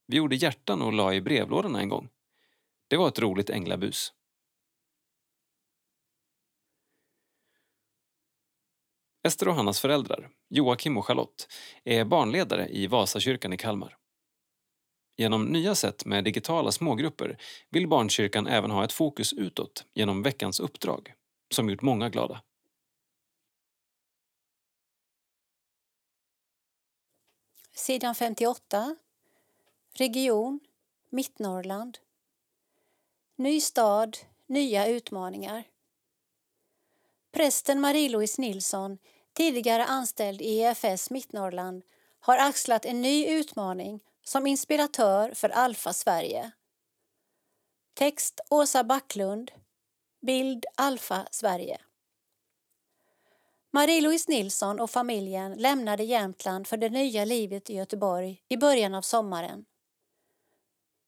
Vi 0.06 0.16
gjorde 0.16 0.36
hjärtan 0.36 0.82
och 0.82 0.92
la 0.92 1.14
i 1.14 1.20
brevlådorna 1.20 1.80
en 1.80 1.88
gång. 1.88 2.08
Det 2.88 2.96
var 2.96 3.08
ett 3.08 3.18
roligt 3.18 3.50
änglabus. 3.50 4.12
Ester 9.22 9.48
och 9.48 9.54
Hannas 9.54 9.80
föräldrar, 9.80 10.30
Joakim 10.48 10.96
och 10.96 11.06
Charlotte, 11.06 11.48
är 11.84 12.04
barnledare 12.04 12.68
i 12.68 12.86
Vasakyrkan 12.86 13.52
i 13.52 13.56
Kalmar. 13.56 13.96
Genom 15.16 15.44
nya 15.44 15.74
sätt 15.74 16.04
med 16.04 16.24
digitala 16.24 16.72
smågrupper 16.72 17.36
vill 17.70 17.88
Barnkyrkan 17.88 18.46
även 18.46 18.70
ha 18.70 18.84
ett 18.84 18.92
fokus 18.92 19.32
utåt 19.32 19.84
genom 19.94 20.22
veckans 20.22 20.60
uppdrag, 20.60 21.14
som 21.50 21.70
gjort 21.70 21.82
många 21.82 22.08
glada. 22.08 22.42
Sidan 27.74 28.14
58. 28.14 28.96
Region 29.92 30.60
Mittnorrland. 31.10 31.98
Ny 33.36 33.60
stad, 33.60 34.16
nya 34.46 34.86
utmaningar. 34.86 35.64
Prästen 37.32 37.80
Marie-Louise 37.80 38.40
Nilsson, 38.40 38.98
tidigare 39.32 39.84
anställd 39.84 40.42
i 40.42 40.60
EFS 40.60 41.10
Mittnorrland, 41.10 41.82
har 42.20 42.38
axlat 42.38 42.84
en 42.84 43.02
ny 43.02 43.26
utmaning 43.26 44.00
som 44.22 44.46
inspiratör 44.46 45.34
för 45.34 45.48
Alfa 45.48 45.92
Sverige. 45.92 46.50
Text 47.94 48.40
Åsa 48.50 48.84
Backlund. 48.84 49.50
Bild 50.22 50.66
Alfa 50.74 51.28
Sverige. 51.30 51.78
Marie-Louise 53.70 54.30
Nilsson 54.30 54.80
och 54.80 54.90
familjen 54.90 55.52
lämnade 55.52 56.04
Jämtland 56.04 56.66
för 56.66 56.76
det 56.76 56.88
nya 56.88 57.24
livet 57.24 57.70
i 57.70 57.74
Göteborg 57.74 58.42
i 58.48 58.56
början 58.56 58.94
av 58.94 59.02
sommaren. 59.02 59.64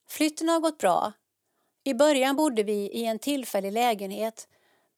Flytten 0.08 0.48
har 0.48 0.60
gått 0.60 0.78
bra. 0.78 1.12
I 1.84 1.94
början 1.94 2.36
bodde 2.36 2.62
vi 2.62 2.72
i 2.72 3.04
en 3.04 3.18
tillfällig 3.18 3.72
lägenhet 3.72 4.48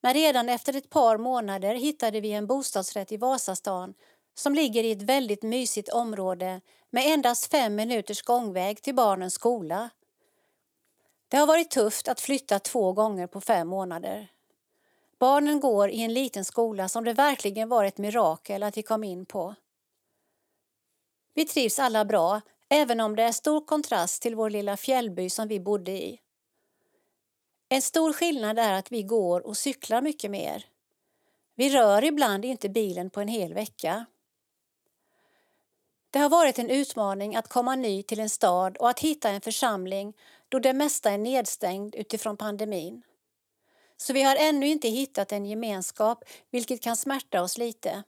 men 0.01 0.13
redan 0.13 0.49
efter 0.49 0.75
ett 0.75 0.89
par 0.89 1.17
månader 1.17 1.75
hittade 1.75 2.21
vi 2.21 2.31
en 2.31 2.47
bostadsrätt 2.47 3.11
i 3.11 3.17
Vasastan 3.17 3.93
som 4.35 4.55
ligger 4.55 4.83
i 4.83 4.91
ett 4.91 5.01
väldigt 5.01 5.43
mysigt 5.43 5.89
område 5.89 6.61
med 6.89 7.13
endast 7.13 7.51
fem 7.51 7.75
minuters 7.75 8.21
gångväg 8.21 8.81
till 8.81 8.95
barnens 8.95 9.33
skola. 9.33 9.89
Det 11.27 11.37
har 11.37 11.47
varit 11.47 11.71
tufft 11.71 12.07
att 12.07 12.21
flytta 12.21 12.59
två 12.59 12.93
gånger 12.93 13.27
på 13.27 13.41
fem 13.41 13.67
månader. 13.67 14.27
Barnen 15.19 15.59
går 15.59 15.89
i 15.89 16.01
en 16.01 16.13
liten 16.13 16.45
skola 16.45 16.89
som 16.89 17.03
det 17.03 17.13
verkligen 17.13 17.69
var 17.69 17.83
ett 17.83 17.97
mirakel 17.97 18.63
att 18.63 18.77
vi 18.77 18.83
kom 18.83 19.03
in 19.03 19.25
på. 19.25 19.55
Vi 21.33 21.45
trivs 21.45 21.79
alla 21.79 22.05
bra, 22.05 22.41
även 22.69 22.99
om 22.99 23.15
det 23.15 23.23
är 23.23 23.31
stor 23.31 23.65
kontrast 23.65 24.21
till 24.21 24.35
vår 24.35 24.49
lilla 24.49 24.77
fjällby 24.77 25.29
som 25.29 25.47
vi 25.47 25.59
bodde 25.59 25.91
i. 25.91 26.19
En 27.69 27.81
stor 27.81 28.13
skillnad 28.13 28.59
är 28.59 28.73
att 28.73 28.91
vi 28.91 29.03
går 29.03 29.47
och 29.47 29.57
cyklar 29.57 30.01
mycket 30.01 30.31
mer. 30.31 30.65
Vi 31.55 31.69
rör 31.69 32.03
ibland 32.03 32.45
inte 32.45 32.69
bilen 32.69 33.09
på 33.09 33.21
en 33.21 33.27
hel 33.27 33.53
vecka. 33.53 34.05
Det 36.09 36.19
har 36.19 36.29
varit 36.29 36.59
en 36.59 36.69
utmaning 36.69 37.35
att 37.35 37.49
komma 37.49 37.75
ny 37.75 38.03
till 38.03 38.19
en 38.19 38.29
stad 38.29 38.77
och 38.77 38.89
att 38.89 38.99
hitta 38.99 39.29
en 39.29 39.41
församling 39.41 40.13
då 40.55 40.59
det 40.59 40.73
mesta 40.73 41.11
är 41.11 41.17
nedstängt 41.17 41.95
utifrån 41.95 42.37
pandemin. 42.37 43.01
Så 43.97 44.13
vi 44.13 44.23
har 44.23 44.35
ännu 44.35 44.67
inte 44.67 44.87
hittat 44.87 45.31
en 45.31 45.45
gemenskap, 45.45 46.23
vilket 46.51 46.81
kan 46.81 46.95
smärta 46.95 47.41
oss 47.41 47.57
lite. 47.57 48.03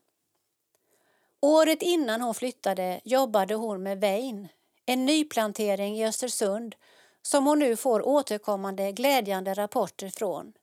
Året 1.41 1.82
innan 1.82 2.22
hon 2.22 2.34
flyttade 2.34 3.02
jobbade 3.03 3.56
hon 3.56 3.84
med 3.84 3.99
Vein, 3.99 4.48
en 4.86 5.06
nyplantering 5.06 5.98
i 5.98 6.07
Östersund 6.07 6.76
som 7.22 7.45
hon 7.45 7.60
nu 7.60 7.76
får 7.76 8.07
återkommande 8.07 8.91
glädjande 8.91 9.53
rapporter 9.53 10.10
från. 10.10 10.53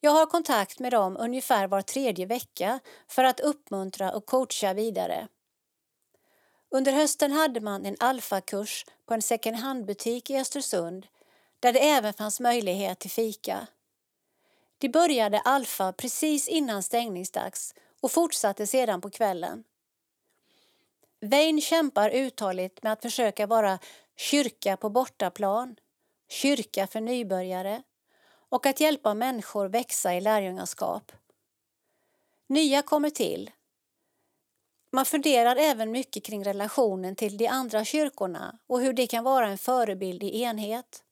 Jag 0.00 0.10
har 0.10 0.26
kontakt 0.26 0.78
med 0.78 0.92
dem 0.92 1.16
ungefär 1.20 1.66
var 1.66 1.82
tredje 1.82 2.26
vecka 2.26 2.80
för 3.08 3.24
att 3.24 3.40
uppmuntra 3.40 4.12
och 4.12 4.26
coacha 4.26 4.74
vidare. 4.74 5.28
Under 6.70 6.92
hösten 6.92 7.32
hade 7.32 7.60
man 7.60 7.86
en 7.86 7.96
alfakurs 8.00 8.86
på 9.06 9.14
en 9.14 9.22
second 9.22 9.56
hand-butik 9.56 10.30
i 10.30 10.36
Östersund 10.36 11.06
där 11.60 11.72
det 11.72 11.88
även 11.90 12.14
fanns 12.14 12.40
möjlighet 12.40 12.98
till 12.98 13.10
fika. 13.10 13.66
De 14.78 14.88
började 14.88 15.40
alfa 15.40 15.92
precis 15.92 16.48
innan 16.48 16.82
stängningsdags 16.82 17.74
och 18.00 18.12
fortsatte 18.12 18.66
sedan 18.66 19.00
på 19.00 19.10
kvällen. 19.10 19.64
Wayne 21.20 21.60
kämpar 21.60 22.10
uthålligt 22.10 22.82
med 22.82 22.92
att 22.92 23.02
försöka 23.02 23.46
vara 23.46 23.78
kyrka 24.16 24.76
på 24.76 24.90
bortaplan, 24.90 25.76
kyrka 26.28 26.86
för 26.86 27.00
nybörjare 27.00 27.82
och 28.48 28.66
att 28.66 28.80
hjälpa 28.80 29.14
människor 29.14 29.68
växa 29.68 30.14
i 30.14 30.20
lärjungaskap. 30.20 31.12
Nya 32.46 32.82
kommer 32.82 33.10
till. 33.10 33.50
Man 34.92 35.06
funderar 35.06 35.56
även 35.56 35.90
mycket 35.90 36.24
kring 36.24 36.44
relationen 36.44 37.16
till 37.16 37.36
de 37.36 37.46
andra 37.46 37.84
kyrkorna 37.84 38.58
och 38.66 38.80
hur 38.80 38.92
det 38.92 39.06
kan 39.06 39.24
vara 39.24 39.48
en 39.48 39.58
förebild 39.58 40.22
i 40.22 40.42
enhet. 40.42 41.04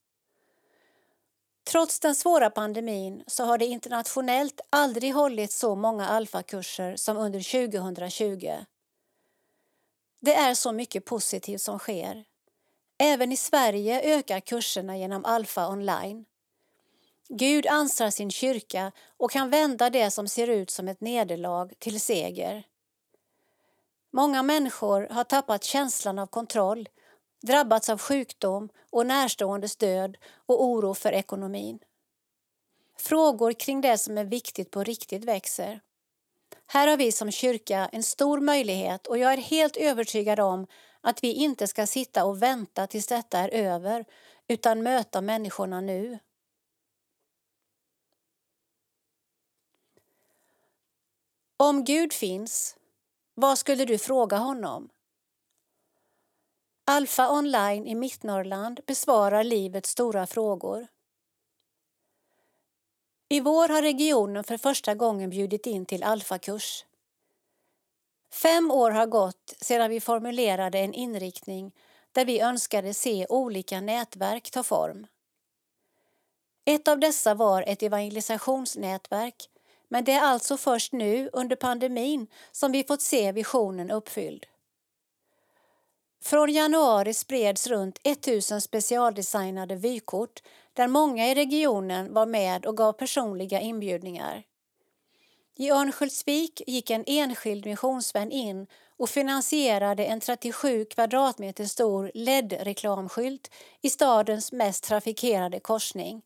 Trots 1.70 2.00
den 2.00 2.14
svåra 2.14 2.50
pandemin 2.50 3.24
så 3.26 3.44
har 3.44 3.58
det 3.58 3.66
internationellt 3.66 4.60
aldrig 4.70 5.14
hållits 5.14 5.58
så 5.58 5.74
många 5.74 6.08
alfakurser 6.08 6.96
som 6.96 7.16
under 7.16 7.68
2020. 7.68 8.52
Det 10.20 10.34
är 10.34 10.54
så 10.54 10.72
mycket 10.72 11.04
positivt 11.04 11.60
som 11.60 11.78
sker. 11.78 12.24
Även 12.98 13.32
i 13.32 13.36
Sverige 13.36 14.18
ökar 14.18 14.40
kurserna 14.40 14.98
genom 14.98 15.24
Alfa 15.24 15.68
online. 15.68 16.24
Gud 17.28 17.66
ansar 17.66 18.10
sin 18.10 18.30
kyrka 18.30 18.92
och 19.16 19.30
kan 19.30 19.50
vända 19.50 19.90
det 19.90 20.10
som 20.10 20.28
ser 20.28 20.48
ut 20.48 20.70
som 20.70 20.88
ett 20.88 21.00
nederlag 21.00 21.72
till 21.78 22.00
seger. 22.00 22.64
Många 24.10 24.42
människor 24.42 25.08
har 25.10 25.24
tappat 25.24 25.64
känslan 25.64 26.18
av 26.18 26.26
kontroll, 26.26 26.88
drabbats 27.42 27.88
av 27.88 27.98
sjukdom 27.98 28.68
och 28.90 29.06
närståendes 29.06 29.76
död 29.76 30.16
och 30.46 30.64
oro 30.64 30.94
för 30.94 31.12
ekonomin. 31.12 31.78
Frågor 32.98 33.52
kring 33.52 33.80
det 33.80 33.98
som 33.98 34.18
är 34.18 34.24
viktigt 34.24 34.70
på 34.70 34.84
riktigt 34.84 35.24
växer. 35.24 35.80
Här 36.66 36.88
har 36.88 36.96
vi 36.96 37.12
som 37.12 37.30
kyrka 37.30 37.88
en 37.92 38.02
stor 38.02 38.40
möjlighet 38.40 39.06
och 39.06 39.18
jag 39.18 39.32
är 39.32 39.36
helt 39.36 39.76
övertygad 39.76 40.40
om 40.40 40.66
att 41.00 41.24
vi 41.24 41.32
inte 41.32 41.66
ska 41.66 41.86
sitta 41.86 42.24
och 42.24 42.42
vänta 42.42 42.86
tills 42.86 43.06
detta 43.06 43.38
är 43.38 43.48
över 43.48 44.04
utan 44.48 44.82
möta 44.82 45.20
människorna 45.20 45.80
nu. 45.80 46.18
Om 51.56 51.84
Gud 51.84 52.12
finns, 52.12 52.77
vad 53.40 53.58
skulle 53.58 53.84
du 53.84 53.98
fråga 53.98 54.36
honom? 54.36 54.88
Alfa 56.84 57.32
online 57.32 57.86
i 57.86 57.94
Mittnorrland 57.94 58.80
besvarar 58.86 59.44
livets 59.44 59.90
stora 59.90 60.26
frågor. 60.26 60.86
I 63.28 63.40
vår 63.40 63.68
har 63.68 63.82
regionen 63.82 64.44
för 64.44 64.56
första 64.56 64.94
gången 64.94 65.30
bjudit 65.30 65.66
in 65.66 65.86
till 65.86 66.02
alfakurs. 66.02 66.84
Fem 68.32 68.70
år 68.70 68.90
har 68.90 69.06
gått 69.06 69.54
sedan 69.60 69.90
vi 69.90 70.00
formulerade 70.00 70.78
en 70.78 70.94
inriktning 70.94 71.74
där 72.12 72.24
vi 72.24 72.40
önskade 72.40 72.94
se 72.94 73.26
olika 73.28 73.80
nätverk 73.80 74.50
ta 74.50 74.62
form. 74.62 75.06
Ett 76.64 76.88
av 76.88 76.98
dessa 76.98 77.34
var 77.34 77.62
ett 77.62 77.82
evangelisationsnätverk 77.82 79.50
men 79.88 80.04
det 80.04 80.12
är 80.12 80.20
alltså 80.20 80.56
först 80.56 80.92
nu 80.92 81.30
under 81.32 81.56
pandemin 81.56 82.26
som 82.52 82.72
vi 82.72 82.84
fått 82.84 83.02
se 83.02 83.32
visionen 83.32 83.90
uppfylld. 83.90 84.46
Från 86.22 86.52
januari 86.52 87.14
spreds 87.14 87.66
runt 87.66 87.98
1000 88.04 88.60
specialdesignade 88.60 89.74
vykort 89.74 90.42
där 90.72 90.88
många 90.88 91.26
i 91.26 91.34
regionen 91.34 92.14
var 92.14 92.26
med 92.26 92.66
och 92.66 92.76
gav 92.76 92.92
personliga 92.92 93.60
inbjudningar. 93.60 94.42
I 95.56 95.70
Örnsköldsvik 95.70 96.62
gick 96.66 96.90
en 96.90 97.04
enskild 97.06 97.66
missionsvän 97.66 98.32
in 98.32 98.66
och 98.96 99.10
finansierade 99.10 100.04
en 100.04 100.20
37 100.20 100.84
kvadratmeter 100.84 101.64
stor 101.64 102.10
LED-reklamskylt 102.14 103.50
i 103.82 103.90
stadens 103.90 104.52
mest 104.52 104.84
trafikerade 104.84 105.60
korsning. 105.60 106.22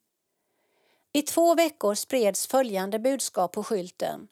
I 1.15 1.23
två 1.23 1.55
veckor 1.55 1.95
spreds 1.95 2.47
följande 2.47 2.99
budskap 2.99 3.53
på 3.53 3.65
skylten. 3.65 4.29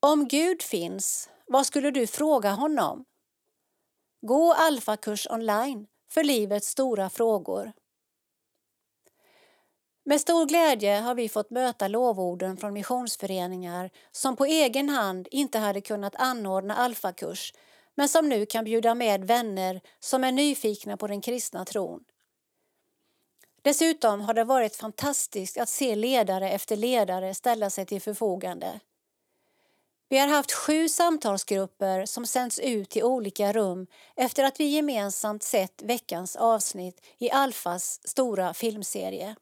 Om 0.00 0.28
Gud 0.28 0.62
finns, 0.62 1.30
vad 1.46 1.66
skulle 1.66 1.90
du 1.90 2.06
fråga 2.06 2.50
honom? 2.50 3.04
Gå 4.26 4.52
alfakurs 4.52 5.26
online 5.30 5.86
för 6.10 6.24
livets 6.24 6.68
stora 6.68 7.10
frågor. 7.10 7.72
Med 10.04 10.20
stor 10.20 10.46
glädje 10.46 11.00
har 11.00 11.14
vi 11.14 11.28
fått 11.28 11.50
möta 11.50 11.88
lovorden 11.88 12.56
från 12.56 12.72
missionsföreningar 12.72 13.90
som 14.12 14.36
på 14.36 14.44
egen 14.44 14.88
hand 14.88 15.28
inte 15.30 15.58
hade 15.58 15.80
kunnat 15.80 16.14
anordna 16.16 16.76
alfakurs 16.76 17.52
men 17.94 18.08
som 18.08 18.28
nu 18.28 18.46
kan 18.46 18.64
bjuda 18.64 18.94
med 18.94 19.24
vänner 19.24 19.80
som 20.00 20.24
är 20.24 20.32
nyfikna 20.32 20.96
på 20.96 21.06
den 21.06 21.20
kristna 21.20 21.64
tron. 21.64 22.04
Dessutom 23.64 24.20
har 24.20 24.34
det 24.34 24.44
varit 24.44 24.76
fantastiskt 24.76 25.58
att 25.58 25.68
se 25.68 25.94
ledare 25.94 26.50
efter 26.50 26.76
ledare 26.76 27.34
ställa 27.34 27.70
sig 27.70 27.86
till 27.86 28.00
förfogande. 28.00 28.80
Vi 30.08 30.18
har 30.18 30.28
haft 30.28 30.52
sju 30.52 30.88
samtalsgrupper 30.88 32.06
som 32.06 32.26
sänds 32.26 32.58
ut 32.58 32.90
till 32.90 33.04
olika 33.04 33.52
rum 33.52 33.86
efter 34.16 34.44
att 34.44 34.60
vi 34.60 34.64
gemensamt 34.64 35.42
sett 35.42 35.82
veckans 35.82 36.36
avsnitt 36.36 37.00
i 37.18 37.30
Alfas 37.30 38.00
stora 38.08 38.54
filmserie. 38.54 39.36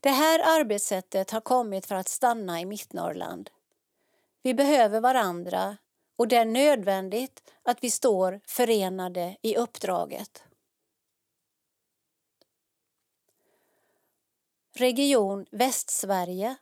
Det 0.00 0.10
här 0.10 0.60
arbetssättet 0.60 1.30
har 1.30 1.40
kommit 1.40 1.86
för 1.86 1.94
att 1.94 2.08
stanna 2.08 2.60
i 2.60 2.64
Mittnorrland. 2.64 3.50
Vi 4.42 4.54
behöver 4.54 5.00
varandra 5.00 5.76
och 6.16 6.28
det 6.28 6.36
är 6.36 6.44
nödvändigt 6.44 7.42
att 7.62 7.84
vi 7.84 7.90
står 7.90 8.40
förenade 8.46 9.36
i 9.42 9.56
uppdraget. 9.56 10.44
Region 14.82 15.46
Västsverige 15.50 16.56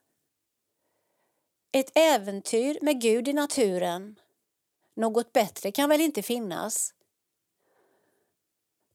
Ett 1.73 1.91
äventyr 1.95 2.79
med 2.83 3.01
Gud 3.01 3.29
i 3.29 3.33
naturen. 3.33 4.19
Något 4.95 5.33
bättre 5.33 5.73
kan 5.73 5.89
väl 5.89 6.01
inte 6.01 6.23
finnas? 6.23 6.95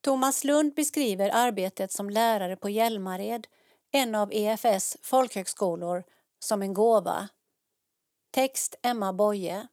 Thomas 0.01 0.43
Lund 0.43 0.73
beskriver 0.73 1.29
arbetet 1.33 1.91
som 1.91 2.09
lärare 2.09 2.55
på 2.55 2.69
Hjälmared 2.69 3.47
en 3.91 4.15
av 4.15 4.29
EFS 4.33 4.97
folkhögskolor, 5.01 6.03
som 6.39 6.61
en 6.61 6.73
gåva. 6.73 7.29
Text 8.31 8.75
Emma 8.81 9.13
Boye. 9.13 9.67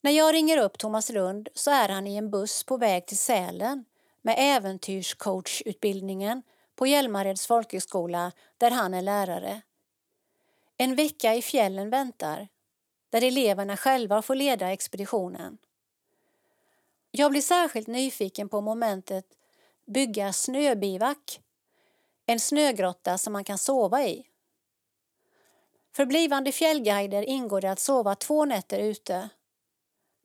När 0.00 0.10
jag 0.10 0.34
ringer 0.34 0.58
upp 0.58 0.78
Thomas 0.78 1.10
Lund 1.10 1.48
så 1.54 1.70
är 1.70 1.88
han 1.88 2.06
i 2.06 2.16
en 2.16 2.30
buss 2.30 2.64
på 2.64 2.76
väg 2.76 3.06
till 3.06 3.18
Sälen 3.18 3.84
med 4.22 4.34
äventyrscoachutbildningen 4.38 6.42
på 6.78 6.86
Hjälmareds 6.86 7.46
folkhögskola 7.46 8.32
där 8.58 8.70
han 8.70 8.94
är 8.94 9.02
lärare. 9.02 9.62
En 10.76 10.94
vecka 10.94 11.34
i 11.34 11.42
fjällen 11.42 11.90
väntar, 11.90 12.48
där 13.10 13.22
eleverna 13.22 13.76
själva 13.76 14.22
får 14.22 14.34
leda 14.34 14.72
expeditionen. 14.72 15.58
Jag 17.10 17.30
blir 17.30 17.40
särskilt 17.40 17.86
nyfiken 17.86 18.48
på 18.48 18.60
momentet 18.60 19.24
bygga 19.86 20.32
snöbivack 20.32 21.40
en 22.26 22.40
snögrotta 22.40 23.18
som 23.18 23.32
man 23.32 23.44
kan 23.44 23.58
sova 23.58 24.04
i. 24.04 24.26
För 25.96 26.06
blivande 26.06 26.52
fjällguider 26.52 27.22
ingår 27.22 27.60
det 27.60 27.70
att 27.70 27.80
sova 27.80 28.14
två 28.14 28.44
nätter 28.44 28.78
ute. 28.78 29.28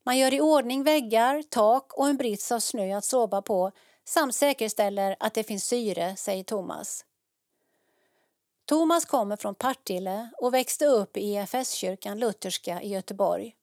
Man 0.04 0.18
gör 0.18 0.34
i 0.34 0.42
ordning 0.42 0.84
väggar, 0.84 1.44
tak 1.50 1.94
och 1.94 2.08
en 2.08 2.18
brits 2.18 2.52
av 2.52 2.60
snö 2.60 2.98
att 2.98 3.06
sova 3.06 3.42
på 3.42 3.72
samt 4.06 4.36
säkerställer 4.36 5.16
att 5.20 5.34
det 5.34 5.44
finns 5.44 5.66
syre, 5.66 6.16
säger 6.16 6.44
Thomas. 6.44 7.06
Thomas 8.66 9.06
kommer 9.06 9.36
från 9.36 9.56
Partille 9.56 10.30
och 10.38 10.54
växte 10.54 10.86
upp 10.86 11.18
i 11.18 11.36
EFS-kyrkan 11.36 12.20
Lutherska 12.20 12.82
i 12.82 12.90
Göteborg. 12.90 13.56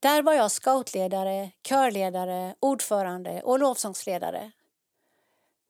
Där 0.00 0.22
var 0.22 0.32
jag 0.32 0.50
scoutledare, 0.50 1.50
körledare, 1.62 2.54
ordförande 2.60 3.42
och 3.42 3.58
lovsångsledare. 3.58 4.52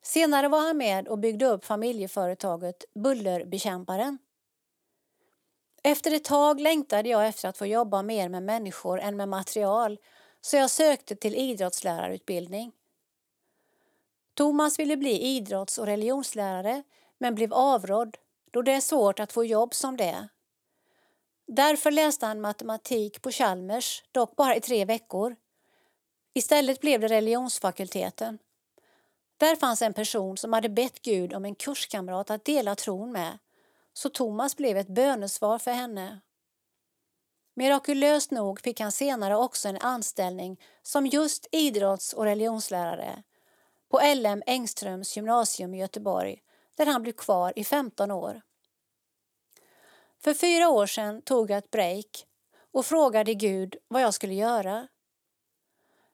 Senare 0.03 0.49
var 0.49 0.61
han 0.61 0.77
med 0.77 1.09
och 1.09 1.19
byggde 1.19 1.47
upp 1.47 1.65
familjeföretaget 1.65 2.85
Bullerbekämparen. 2.95 4.19
Efter 5.83 6.15
ett 6.15 6.25
tag 6.25 6.61
längtade 6.61 7.09
jag 7.09 7.27
efter 7.27 7.49
att 7.49 7.59
få 7.59 7.67
jobba 7.67 8.03
mer 8.03 8.29
med 8.29 8.43
människor 8.43 9.01
än 9.01 9.17
med 9.17 9.29
material 9.29 9.99
så 10.41 10.57
jag 10.57 10.71
sökte 10.71 11.17
till 11.17 11.35
idrottslärarutbildning. 11.35 12.73
Thomas 14.35 14.79
ville 14.79 14.97
bli 14.97 15.23
idrotts 15.23 15.79
och 15.79 15.87
religionslärare 15.87 16.83
men 17.19 17.35
blev 17.35 17.55
avrådd 17.55 18.17
då 18.51 18.63
det 18.63 18.73
är 18.73 18.81
svårt 18.81 19.21
att 19.21 19.33
få 19.33 19.45
jobb 19.45 19.75
som 19.75 19.97
det. 19.97 20.29
Därför 21.47 21.91
läste 21.91 22.27
han 22.27 22.41
matematik 22.41 23.23
på 23.23 23.31
Chalmers, 23.31 24.03
dock 24.13 24.37
bara 24.37 24.57
i 24.57 24.61
tre 24.61 24.85
veckor. 24.85 25.37
Istället 26.35 26.81
blev 26.81 27.01
det 27.01 27.09
religionsfakulteten. 27.09 28.39
Där 29.37 29.57
fanns 29.57 29.83
en 29.83 29.95
person 29.95 30.37
som 30.37 30.53
hade 30.53 30.69
bett 30.69 31.03
Gud 31.03 31.35
om 31.35 31.45
en 31.45 31.55
kurskamrat 31.55 32.31
att 32.31 32.45
dela 32.45 32.75
tron 32.75 33.13
med, 33.13 33.39
så 33.93 34.09
Thomas 34.09 34.57
blev 34.57 34.77
ett 34.77 34.89
bönesvar 34.89 35.59
för 35.59 35.71
henne. 35.71 36.21
Mirakulöst 37.55 38.31
nog 38.31 38.61
fick 38.61 38.81
han 38.81 38.93
senare 38.93 39.37
också 39.37 39.69
en 39.69 39.79
anställning 39.79 40.61
som 40.83 41.07
just 41.07 41.47
idrotts 41.53 42.13
och 42.13 42.25
religionslärare 42.25 43.23
på 43.93 44.01
LM 44.15 44.43
Engströms 44.47 45.17
gymnasium 45.17 45.75
i 45.75 45.79
Göteborg 45.79 46.39
där 46.77 46.87
han 46.87 47.03
blev 47.03 47.13
kvar 47.13 47.53
i 47.57 47.65
15 47.65 48.11
år. 48.11 48.43
För 50.21 50.35
fyra 50.35 50.69
år 50.69 50.87
sedan 50.87 51.23
tog 51.23 51.51
jag 51.51 51.59
ett 51.59 51.71
break 51.71 52.27
och 52.73 52.87
frågade 52.87 53.35
Gud 53.35 53.77
vad 53.89 54.03
jag 54.03 54.15
skulle 54.15 54.35
göra. 54.35 54.89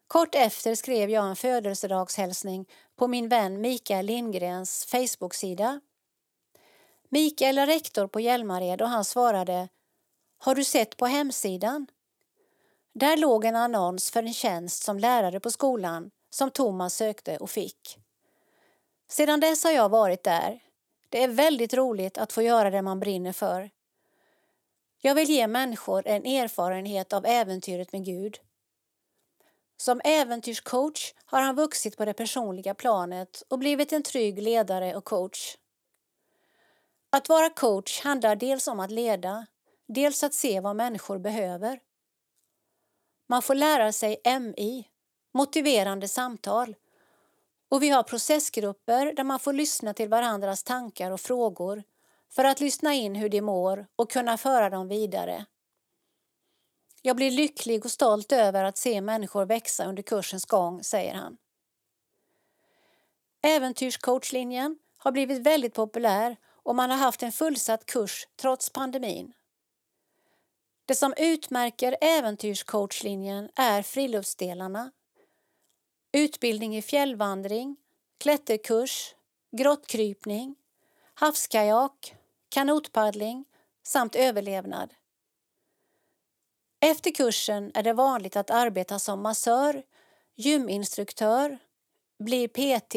Kort 0.06 0.34
efter 0.34 0.74
skrev 0.74 1.10
jag 1.10 1.26
en 1.26 1.36
födelsedagshälsning 1.36 2.68
på 2.96 3.08
min 3.08 3.28
vän 3.28 3.60
Mikael 3.60 4.06
Lindgrens 4.06 4.84
Facebook-sida. 4.84 5.80
Mikael 7.08 7.58
är 7.58 7.66
rektor 7.66 8.06
på 8.06 8.20
Hjälmared 8.20 8.82
och 8.82 8.88
han 8.88 9.04
svarade 9.04 9.68
Har 10.38 10.54
du 10.54 10.64
sett 10.64 10.96
på 10.96 11.06
hemsidan? 11.06 11.86
Där 12.94 13.16
låg 13.16 13.44
en 13.44 13.56
annons 13.56 14.10
för 14.10 14.22
en 14.22 14.34
tjänst 14.34 14.82
som 14.82 14.98
lärare 14.98 15.40
på 15.40 15.50
skolan 15.50 16.10
som 16.30 16.50
Thomas 16.50 16.94
sökte 16.94 17.36
och 17.36 17.50
fick. 17.50 17.98
Sedan 19.08 19.40
dess 19.40 19.64
har 19.64 19.70
jag 19.70 19.88
varit 19.88 20.24
där. 20.24 20.60
Det 21.08 21.22
är 21.22 21.28
väldigt 21.28 21.74
roligt 21.74 22.18
att 22.18 22.32
få 22.32 22.42
göra 22.42 22.70
det 22.70 22.82
man 22.82 23.00
brinner 23.00 23.32
för. 23.32 23.70
Jag 25.00 25.14
vill 25.14 25.30
ge 25.30 25.46
människor 25.46 26.06
en 26.06 26.26
erfarenhet 26.26 27.12
av 27.12 27.26
äventyret 27.26 27.92
med 27.92 28.04
Gud. 28.04 28.40
Som 29.76 30.00
äventyrscoach 30.04 31.14
har 31.24 31.40
han 31.40 31.56
vuxit 31.56 31.96
på 31.96 32.04
det 32.04 32.12
personliga 32.12 32.74
planet 32.74 33.42
och 33.48 33.58
blivit 33.58 33.92
en 33.92 34.02
trygg 34.02 34.42
ledare 34.42 34.96
och 34.96 35.04
coach. 35.04 35.56
Att 37.10 37.28
vara 37.28 37.50
coach 37.50 38.00
handlar 38.00 38.36
dels 38.36 38.68
om 38.68 38.80
att 38.80 38.90
leda, 38.90 39.46
dels 39.86 40.22
att 40.22 40.34
se 40.34 40.60
vad 40.60 40.76
människor 40.76 41.18
behöver. 41.18 41.80
Man 43.28 43.42
får 43.42 43.54
lära 43.54 43.92
sig 43.92 44.20
MI, 44.24 44.88
motiverande 45.38 46.08
samtal, 46.08 46.76
och 47.68 47.82
vi 47.82 47.88
har 47.88 48.02
processgrupper 48.02 49.12
där 49.12 49.24
man 49.24 49.38
får 49.38 49.52
lyssna 49.52 49.94
till 49.94 50.08
varandras 50.08 50.62
tankar 50.62 51.10
och 51.10 51.20
frågor 51.20 51.82
för 52.30 52.44
att 52.44 52.60
lyssna 52.60 52.94
in 52.94 53.14
hur 53.14 53.28
de 53.28 53.40
mår 53.40 53.86
och 53.96 54.10
kunna 54.10 54.38
föra 54.38 54.70
dem 54.70 54.88
vidare. 54.88 55.46
Jag 57.02 57.16
blir 57.16 57.30
lycklig 57.30 57.84
och 57.84 57.90
stolt 57.90 58.32
över 58.32 58.64
att 58.64 58.76
se 58.76 59.00
människor 59.00 59.46
växa 59.46 59.84
under 59.84 60.02
kursens 60.02 60.44
gång, 60.44 60.84
säger 60.84 61.14
han. 61.14 61.36
Äventyrscoachlinjen 63.42 64.78
har 64.96 65.12
blivit 65.12 65.38
väldigt 65.38 65.74
populär 65.74 66.36
och 66.46 66.74
man 66.74 66.90
har 66.90 66.98
haft 66.98 67.22
en 67.22 67.32
fullsatt 67.32 67.86
kurs 67.86 68.26
trots 68.36 68.70
pandemin. 68.70 69.32
Det 70.86 70.94
som 70.94 71.14
utmärker 71.16 71.96
äventyrscoachlinjen 72.00 73.48
är 73.54 73.82
friluftsdelarna. 73.82 74.90
Utbildning 76.12 76.76
i 76.76 76.82
fjällvandring, 76.82 77.76
klätterkurs, 78.18 79.14
grottkrypning, 79.56 80.56
havskajak, 81.14 82.14
kanotpaddling 82.48 83.44
samt 83.82 84.16
överlevnad. 84.16 84.94
Efter 86.80 87.10
kursen 87.10 87.70
är 87.74 87.82
det 87.82 87.92
vanligt 87.92 88.36
att 88.36 88.50
arbeta 88.50 88.98
som 88.98 89.22
massör, 89.22 89.82
gyminstruktör, 90.36 91.58
bli 92.18 92.48
PT, 92.48 92.94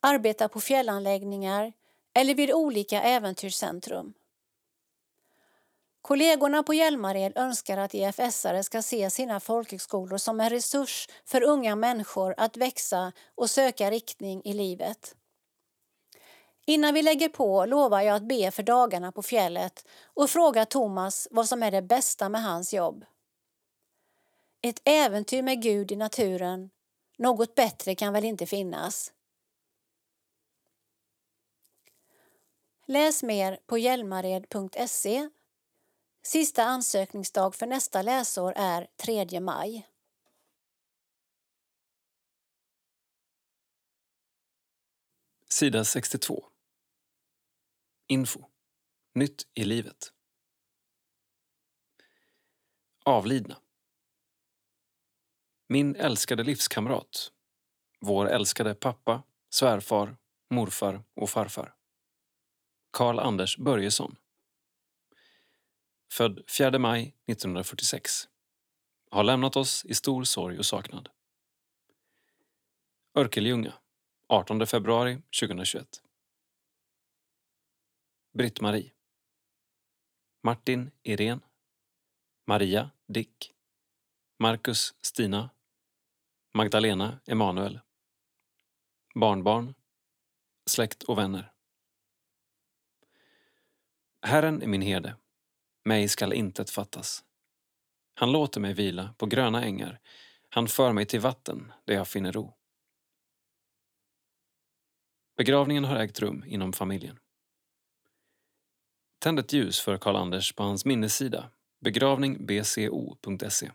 arbeta 0.00 0.48
på 0.48 0.60
fjällanläggningar 0.60 1.72
eller 2.14 2.34
vid 2.34 2.52
olika 2.52 3.02
äventyrscentrum. 3.02 4.14
Kollegorna 6.08 6.62
på 6.62 6.74
Hjälmared 6.74 7.32
önskar 7.36 7.78
att 7.78 7.94
IFS-are 7.94 8.62
ska 8.62 8.82
se 8.82 9.10
sina 9.10 9.40
folkhögskolor 9.40 10.18
som 10.18 10.40
en 10.40 10.50
resurs 10.50 11.08
för 11.24 11.42
unga 11.42 11.76
människor 11.76 12.34
att 12.36 12.56
växa 12.56 13.12
och 13.34 13.50
söka 13.50 13.90
riktning 13.90 14.42
i 14.44 14.52
livet. 14.52 15.14
Innan 16.66 16.94
vi 16.94 17.02
lägger 17.02 17.28
på 17.28 17.66
lovar 17.66 18.00
jag 18.00 18.16
att 18.16 18.28
be 18.28 18.50
för 18.50 18.62
dagarna 18.62 19.12
på 19.12 19.22
fjället 19.22 19.88
och 20.02 20.30
fråga 20.30 20.66
Thomas 20.66 21.28
vad 21.30 21.48
som 21.48 21.62
är 21.62 21.70
det 21.70 21.82
bästa 21.82 22.28
med 22.28 22.42
hans 22.42 22.74
jobb. 22.74 23.04
Ett 24.62 24.80
äventyr 24.84 25.42
med 25.42 25.62
Gud 25.62 25.92
i 25.92 25.96
naturen. 25.96 26.70
Något 27.18 27.54
bättre 27.54 27.94
kan 27.94 28.12
väl 28.12 28.24
inte 28.24 28.46
finnas? 28.46 29.12
Läs 32.86 33.22
mer 33.22 33.58
på 33.66 33.78
hjälmared.se. 33.78 35.28
Sista 36.28 36.64
ansökningsdag 36.64 37.54
för 37.54 37.66
nästa 37.66 38.02
läsår 38.02 38.52
är 38.56 38.86
3 38.96 39.40
maj. 39.40 39.88
Sida 45.48 45.84
62 45.84 46.44
Info. 48.06 48.44
Nytt 49.14 49.42
i 49.54 49.64
livet. 49.64 50.12
Avlidna. 53.04 53.56
Min 55.68 55.96
älskade 55.96 56.44
livskamrat. 56.44 57.32
Vår 58.00 58.28
älskade 58.28 58.74
pappa, 58.74 59.22
svärfar, 59.50 60.16
morfar 60.50 61.04
och 61.14 61.30
farfar. 61.30 61.74
Karl 62.90 63.18
Anders 63.18 63.58
Börjesson. 63.58 64.16
Född 66.12 66.50
4 66.50 66.78
maj 66.78 67.02
1946. 67.26 68.28
Har 69.10 69.24
lämnat 69.24 69.56
oss 69.56 69.84
i 69.84 69.94
stor 69.94 70.24
sorg 70.24 70.58
och 70.58 70.66
saknad. 70.66 71.08
Örkelljunga. 73.14 73.72
18 74.28 74.66
februari 74.66 75.22
2021. 75.40 76.02
Britt-Marie. 78.32 78.92
Martin 80.42 80.90
Irene. 81.02 81.40
Maria 82.46 82.90
Dick. 83.06 83.54
Marcus 84.38 84.94
Stina. 85.00 85.50
Magdalena 86.54 87.20
Emanuel. 87.26 87.80
Barnbarn. 89.14 89.74
Släkt 90.66 91.02
och 91.02 91.18
vänner. 91.18 91.52
Herren 94.22 94.62
är 94.62 94.66
min 94.66 94.82
herde. 94.82 95.16
Mig 95.88 96.08
skall 96.08 96.32
intet 96.32 96.70
fattas. 96.70 97.24
Han 98.14 98.32
låter 98.32 98.60
mig 98.60 98.74
vila 98.74 99.14
på 99.18 99.26
gröna 99.26 99.64
ängar. 99.64 100.00
Han 100.48 100.68
för 100.68 100.92
mig 100.92 101.06
till 101.06 101.20
vatten 101.20 101.72
där 101.84 101.94
jag 101.94 102.08
finner 102.08 102.32
ro. 102.32 102.54
Begravningen 105.36 105.84
har 105.84 105.96
ägt 105.96 106.20
rum 106.20 106.44
inom 106.46 106.72
familjen. 106.72 107.18
Tänd 109.18 109.38
ett 109.38 109.52
ljus 109.52 109.80
för 109.80 109.98
Karl-Anders 109.98 110.52
på 110.52 110.62
hans 110.62 110.84
minnessida 110.84 111.50
begravningbco.se. 111.80 113.70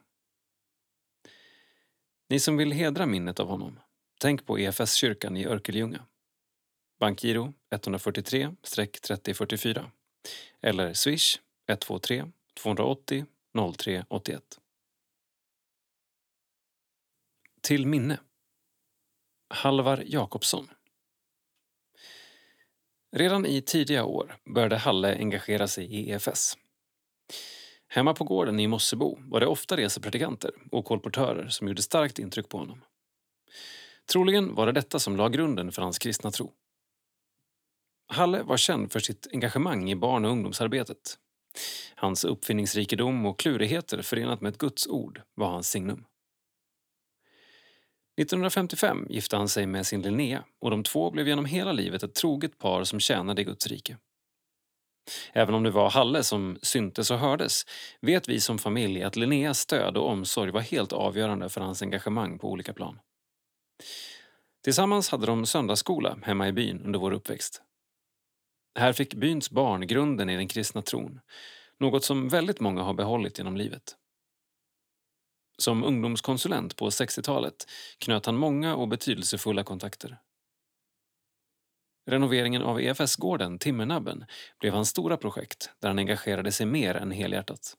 Ni 2.29 2.39
som 2.39 2.57
vill 2.57 2.71
hedra 2.71 3.05
minnet 3.05 3.39
av 3.39 3.47
honom, 3.47 3.79
tänk 4.19 4.45
på 4.45 4.59
EFS-kyrkan 4.59 5.37
i 5.37 5.45
Örkelljunga. 5.45 6.05
Bankgiro 6.99 7.53
143-3044 7.71 9.89
eller 10.61 10.93
swish 10.93 11.39
123 11.67 12.25
280 12.53 13.25
03 13.77 14.05
81. 14.09 14.59
Till 17.61 17.87
minne 17.87 18.19
Halvar 19.49 20.03
Jakobsson 20.05 20.69
Redan 23.11 23.45
i 23.45 23.61
tidiga 23.61 24.05
år 24.05 24.37
började 24.45 24.77
Halle 24.77 25.15
engagera 25.15 25.67
sig 25.67 25.85
i 25.85 26.11
EFS. 26.11 26.57
Hemma 27.87 28.13
på 28.13 28.23
gården 28.23 28.59
i 28.59 28.67
Mossebo 28.67 29.19
var 29.21 29.39
det 29.39 29.47
ofta 29.47 29.77
resepredikanter 29.77 30.51
och 30.71 30.85
kolportörer 30.85 31.47
som 31.49 31.67
gjorde 31.67 31.81
starkt 31.81 32.19
intryck 32.19 32.49
på 32.49 32.57
honom. 32.57 32.81
Troligen 34.05 34.55
var 34.55 34.65
det 34.65 34.71
detta 34.71 34.99
som 34.99 35.17
la 35.17 35.29
grunden 35.29 35.71
för 35.71 35.81
hans 35.81 35.99
kristna 35.99 36.31
tro. 36.31 36.53
Halle 38.07 38.43
var 38.43 38.57
känd 38.57 38.91
för 38.91 38.99
sitt 38.99 39.27
engagemang 39.33 39.91
i 39.91 39.95
barn 39.95 40.25
och 40.25 40.31
ungdomsarbetet. 40.31 41.19
Hans 41.95 42.25
uppfinningsrikedom 42.25 43.25
och 43.25 43.39
klurigheter 43.39 44.01
förenat 44.01 44.41
med 44.41 44.49
ett 44.49 44.57
Guds 44.57 44.87
ord 44.87 45.21
var 45.35 45.47
hans 45.47 45.69
signum. 45.69 46.05
1955 48.21 49.07
gifte 49.09 49.37
han 49.37 49.49
sig 49.49 49.65
med 49.65 49.87
sin 49.87 50.01
Linnea 50.01 50.43
och 50.59 50.71
de 50.71 50.83
två 50.83 51.11
blev 51.11 51.27
genom 51.27 51.45
hela 51.45 51.71
livet 51.71 52.03
ett 52.03 52.15
troget 52.15 52.57
par 52.57 52.83
som 52.83 52.99
tjänade 52.99 53.41
i 53.41 53.45
Guds 53.45 53.67
rike. 53.67 53.97
Även 55.33 55.55
om 55.55 55.63
det 55.63 55.71
var 55.71 55.89
Halle 55.89 56.23
som 56.23 56.57
syntes 56.61 57.11
och 57.11 57.17
hördes 57.17 57.65
vet 58.01 58.29
vi 58.29 58.39
som 58.39 58.59
familj 58.59 59.03
att 59.03 59.15
Linneas 59.15 59.59
stöd 59.59 59.97
och 59.97 60.09
omsorg 60.09 60.51
var 60.51 60.61
helt 60.61 60.93
avgörande 60.93 61.49
för 61.49 61.61
hans 61.61 61.81
engagemang 61.81 62.39
på 62.39 62.49
olika 62.49 62.73
plan. 62.73 62.99
Tillsammans 64.63 65.09
hade 65.09 65.25
de 65.25 65.45
söndagsskola 65.45 66.17
hemma 66.23 66.47
i 66.47 66.51
byn 66.51 66.81
under 66.85 66.99
vår 66.99 67.11
uppväxt. 67.11 67.61
Här 68.75 68.93
fick 68.93 69.13
byns 69.13 69.49
barn 69.51 69.87
grunden 69.87 70.29
i 70.29 70.35
den 70.35 70.47
kristna 70.47 70.81
tron, 70.81 71.19
något 71.79 72.03
som 72.03 72.29
väldigt 72.29 72.59
många 72.59 72.83
har 72.83 72.93
behållit 72.93 73.37
genom 73.37 73.57
livet. 73.57 73.95
Som 75.57 75.83
ungdomskonsulent 75.83 76.75
på 76.75 76.89
60-talet 76.89 77.67
knöt 77.97 78.25
han 78.25 78.35
många 78.35 78.75
och 78.75 78.87
betydelsefulla 78.87 79.63
kontakter. 79.63 80.17
Renoveringen 82.05 82.61
av 82.61 82.81
EFS-gården 82.81 83.59
Timmernabben 83.59 84.25
blev 84.59 84.73
hans 84.73 84.89
stora 84.89 85.17
projekt 85.17 85.69
där 85.79 85.87
han 85.87 85.99
engagerade 85.99 86.51
sig 86.51 86.65
mer 86.65 86.95
än 86.95 87.11
helhjärtat. 87.11 87.77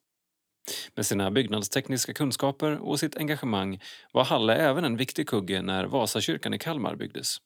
Med 0.94 1.06
sina 1.06 1.30
byggnadstekniska 1.30 2.14
kunskaper 2.14 2.78
och 2.78 3.00
sitt 3.00 3.16
engagemang 3.16 3.80
var 4.12 4.24
Halle 4.24 4.54
även 4.54 4.84
en 4.84 4.96
viktig 4.96 5.28
kugge 5.28 5.62
när 5.62 5.84
Vasakyrkan 5.84 6.54
i 6.54 6.58
Kalmar 6.58 6.96
byggdes. 6.96 7.38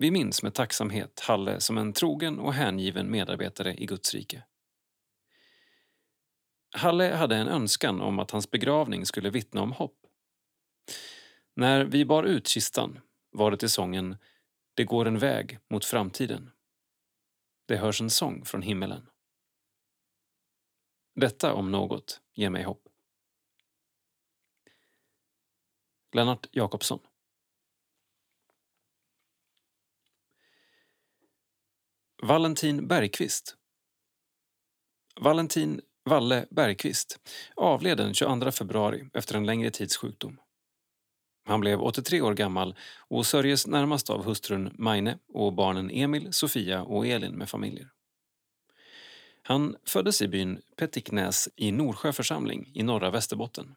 Vi 0.00 0.10
minns 0.10 0.42
med 0.42 0.54
tacksamhet 0.54 1.20
Halle 1.20 1.60
som 1.60 1.78
en 1.78 1.92
trogen 1.92 2.38
och 2.38 2.54
hängiven 2.54 3.10
medarbetare 3.10 3.74
i 3.74 3.86
Guds 3.86 4.14
rike. 4.14 4.44
Halle 6.76 7.14
hade 7.14 7.36
en 7.36 7.48
önskan 7.48 8.00
om 8.00 8.18
att 8.18 8.30
hans 8.30 8.50
begravning 8.50 9.06
skulle 9.06 9.30
vittna 9.30 9.62
om 9.62 9.72
hopp. 9.72 10.06
När 11.54 11.84
vi 11.84 12.04
bar 12.04 12.24
ut 12.24 12.48
kistan 12.48 13.00
var 13.30 13.50
det 13.50 13.56
till 13.56 13.70
sången 13.70 14.16
Det 14.74 14.84
går 14.84 15.06
en 15.06 15.18
väg 15.18 15.58
mot 15.70 15.84
framtiden. 15.84 16.50
Det 17.66 17.76
hörs 17.76 18.00
en 18.00 18.10
sång 18.10 18.44
från 18.44 18.62
himmelen. 18.62 19.06
Detta 21.14 21.54
om 21.54 21.70
något 21.70 22.20
ger 22.34 22.50
mig 22.50 22.62
hopp. 22.62 22.88
Lennart 26.12 26.46
Jakobsson 26.50 27.00
Valentin 32.22 32.88
Bergqvist 32.88 33.56
Valentin 35.20 35.80
Valle 36.04 36.46
Bergqvist 36.50 37.18
avled 37.56 37.96
den 37.96 38.14
22 38.14 38.52
februari 38.52 39.08
efter 39.14 39.34
en 39.34 39.46
längre 39.46 39.70
tids 39.70 39.96
sjukdom. 39.96 40.40
Han 41.44 41.60
blev 41.60 41.82
83 41.82 42.20
år 42.20 42.34
gammal 42.34 42.76
och 43.08 43.26
sörjes 43.26 43.66
närmast 43.66 44.10
av 44.10 44.24
hustrun 44.24 44.74
Maine 44.78 45.18
och 45.28 45.52
barnen 45.52 45.90
Emil, 45.90 46.32
Sofia 46.32 46.82
och 46.82 47.06
Elin 47.06 47.32
med 47.32 47.48
familjer. 47.48 47.90
Han 49.42 49.76
föddes 49.84 50.22
i 50.22 50.28
byn 50.28 50.60
Pettiknäs 50.76 51.48
i 51.56 51.72
Norsjö 51.72 52.12
församling 52.12 52.70
i 52.74 52.82
norra 52.82 53.10
Västerbotten. 53.10 53.74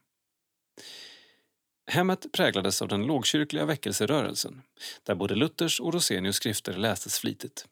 Hemmet 1.87 2.31
präglades 2.31 2.81
av 2.81 2.87
den 2.87 3.05
lågkyrkliga 3.05 3.65
väckelserörelsen 3.65 4.61
där 5.03 5.15
både 5.15 5.35
Luthers 5.35 5.79
och 5.79 5.93
Rosenius 5.93 6.35
skrifter 6.35 6.73
lästes 6.73 7.19
flitigt. 7.19 7.67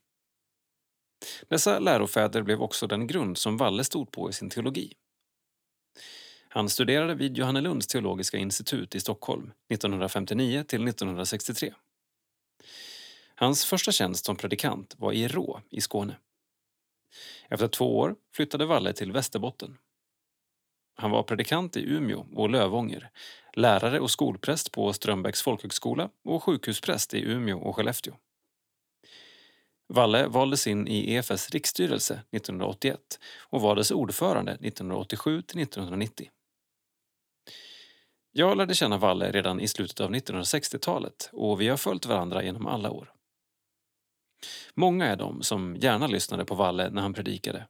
Dessa 1.47 1.79
lärofäder 1.79 2.41
blev 2.41 2.61
också 2.61 2.87
den 2.87 3.07
grund 3.07 3.37
som 3.37 3.57
Valle 3.57 3.83
stod 3.83 4.11
på 4.11 4.29
i 4.29 4.33
sin 4.33 4.49
teologi. 4.49 4.93
Han 6.49 6.69
studerade 6.69 7.15
vid 7.15 7.37
Johannelunds 7.37 7.87
teologiska 7.87 8.37
institut 8.37 8.95
i 8.95 8.99
Stockholm 8.99 9.51
1959 9.69 10.63
till 10.67 10.87
1963. 10.87 11.73
Hans 13.35 13.65
första 13.65 13.91
tjänst 13.91 14.25
som 14.25 14.35
predikant 14.35 14.95
var 14.97 15.13
i 15.13 15.27
Rå 15.27 15.61
i 15.69 15.81
Skåne. 15.81 16.15
Efter 17.49 17.67
två 17.67 17.99
år 17.99 18.15
flyttade 18.35 18.65
Valle 18.65 18.93
till 18.93 19.11
Västerbotten. 19.11 19.77
Han 20.95 21.11
var 21.11 21.23
predikant 21.23 21.77
i 21.77 21.93
Umeå 21.93 22.25
och 22.35 22.49
Lövånger, 22.49 23.09
lärare 23.53 23.99
och 23.99 24.11
skolpräst 24.11 24.71
på 24.71 24.93
Strömbäcks 24.93 25.41
folkhögskola 25.41 26.09
och 26.23 26.43
sjukhuspräst 26.43 27.13
i 27.13 27.21
Umeå 27.21 27.59
och 27.59 27.75
Skellefteå. 27.75 28.13
Valle 29.93 30.27
valdes 30.27 30.67
in 30.67 30.87
i 30.87 31.13
EFS 31.13 31.49
riksstyrelse 31.49 32.13
1981 32.13 33.19
och 33.39 33.61
var 33.61 33.75
dess 33.75 33.91
ordförande 33.91 34.51
1987 34.51 35.41
till 35.41 35.61
1990. 35.61 36.29
Jag 38.31 38.57
lärde 38.57 38.75
känna 38.75 38.97
Valle 38.97 39.31
redan 39.31 39.59
i 39.59 39.67
slutet 39.67 39.99
av 39.99 40.11
1960-talet 40.11 41.29
och 41.33 41.61
vi 41.61 41.67
har 41.67 41.77
följt 41.77 42.05
varandra 42.05 42.43
genom 42.43 42.67
alla 42.67 42.91
år. 42.91 43.13
Många 44.73 45.05
är 45.05 45.15
de 45.15 45.43
som 45.43 45.75
gärna 45.75 46.07
lyssnade 46.07 46.45
på 46.45 46.55
Valle 46.55 46.89
när 46.89 47.01
han 47.01 47.13
predikade. 47.13 47.67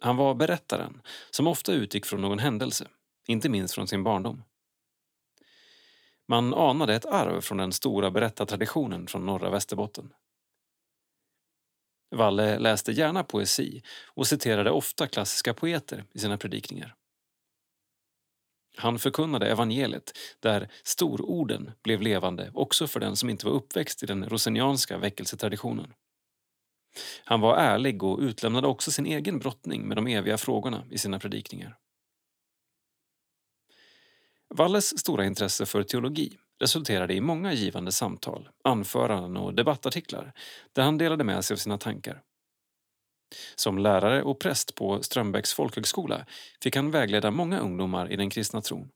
Han 0.00 0.16
var 0.16 0.34
berättaren 0.34 1.02
som 1.30 1.46
ofta 1.46 1.72
utgick 1.72 2.06
från 2.06 2.20
någon 2.20 2.38
händelse, 2.38 2.88
inte 3.26 3.48
minst 3.48 3.74
från 3.74 3.88
sin 3.88 4.04
barndom. 4.04 4.44
Man 6.28 6.54
anade 6.54 6.94
ett 6.94 7.06
arv 7.06 7.40
från 7.40 7.58
den 7.58 7.72
stora 7.72 8.10
berättartraditionen 8.10 9.06
från 9.06 9.26
norra 9.26 9.50
Västerbotten. 9.50 10.12
Valle 12.10 12.58
läste 12.58 12.92
gärna 12.92 13.24
poesi 13.24 13.82
och 14.06 14.26
citerade 14.26 14.70
ofta 14.70 15.06
klassiska 15.06 15.54
poeter 15.54 16.04
i 16.12 16.18
sina 16.18 16.38
predikningar. 16.38 16.94
Han 18.76 18.98
förkunnade 18.98 19.50
evangeliet 19.50 20.18
där 20.40 20.68
stororden 20.84 21.72
blev 21.82 22.00
levande 22.00 22.50
också 22.54 22.86
för 22.86 23.00
den 23.00 23.16
som 23.16 23.30
inte 23.30 23.46
var 23.46 23.52
uppväxt 23.52 24.02
i 24.02 24.06
den 24.06 24.28
rosenianska 24.28 24.98
väckelsetraditionen. 24.98 25.94
Han 27.24 27.40
var 27.40 27.56
ärlig 27.56 28.02
och 28.02 28.18
utlämnade 28.18 28.66
också 28.66 28.90
sin 28.90 29.06
egen 29.06 29.38
brottning 29.38 29.88
med 29.88 29.96
de 29.96 30.06
eviga 30.06 30.38
frågorna 30.38 30.86
i 30.90 30.98
sina 30.98 31.18
predikningar. 31.18 31.76
Walles 34.54 34.98
stora 34.98 35.24
intresse 35.24 35.66
för 35.66 35.82
teologi 35.82 36.38
resulterade 36.60 37.14
i 37.14 37.20
många 37.20 37.52
givande 37.52 37.92
samtal, 37.92 38.48
anföranden 38.64 39.36
och 39.36 39.54
debattartiklar 39.54 40.32
där 40.72 40.82
han 40.82 40.98
delade 40.98 41.24
med 41.24 41.44
sig 41.44 41.54
av 41.54 41.58
sina 41.58 41.78
tankar. 41.78 42.22
Som 43.54 43.78
lärare 43.78 44.22
och 44.22 44.38
präst 44.38 44.74
på 44.74 45.02
Strömbäcks 45.02 45.54
folkhögskola 45.54 46.26
fick 46.62 46.76
han 46.76 46.90
vägleda 46.90 47.30
många 47.30 47.58
ungdomar 47.58 48.12
i 48.12 48.16
den 48.16 48.30
kristna 48.30 48.60
tron. 48.60 48.88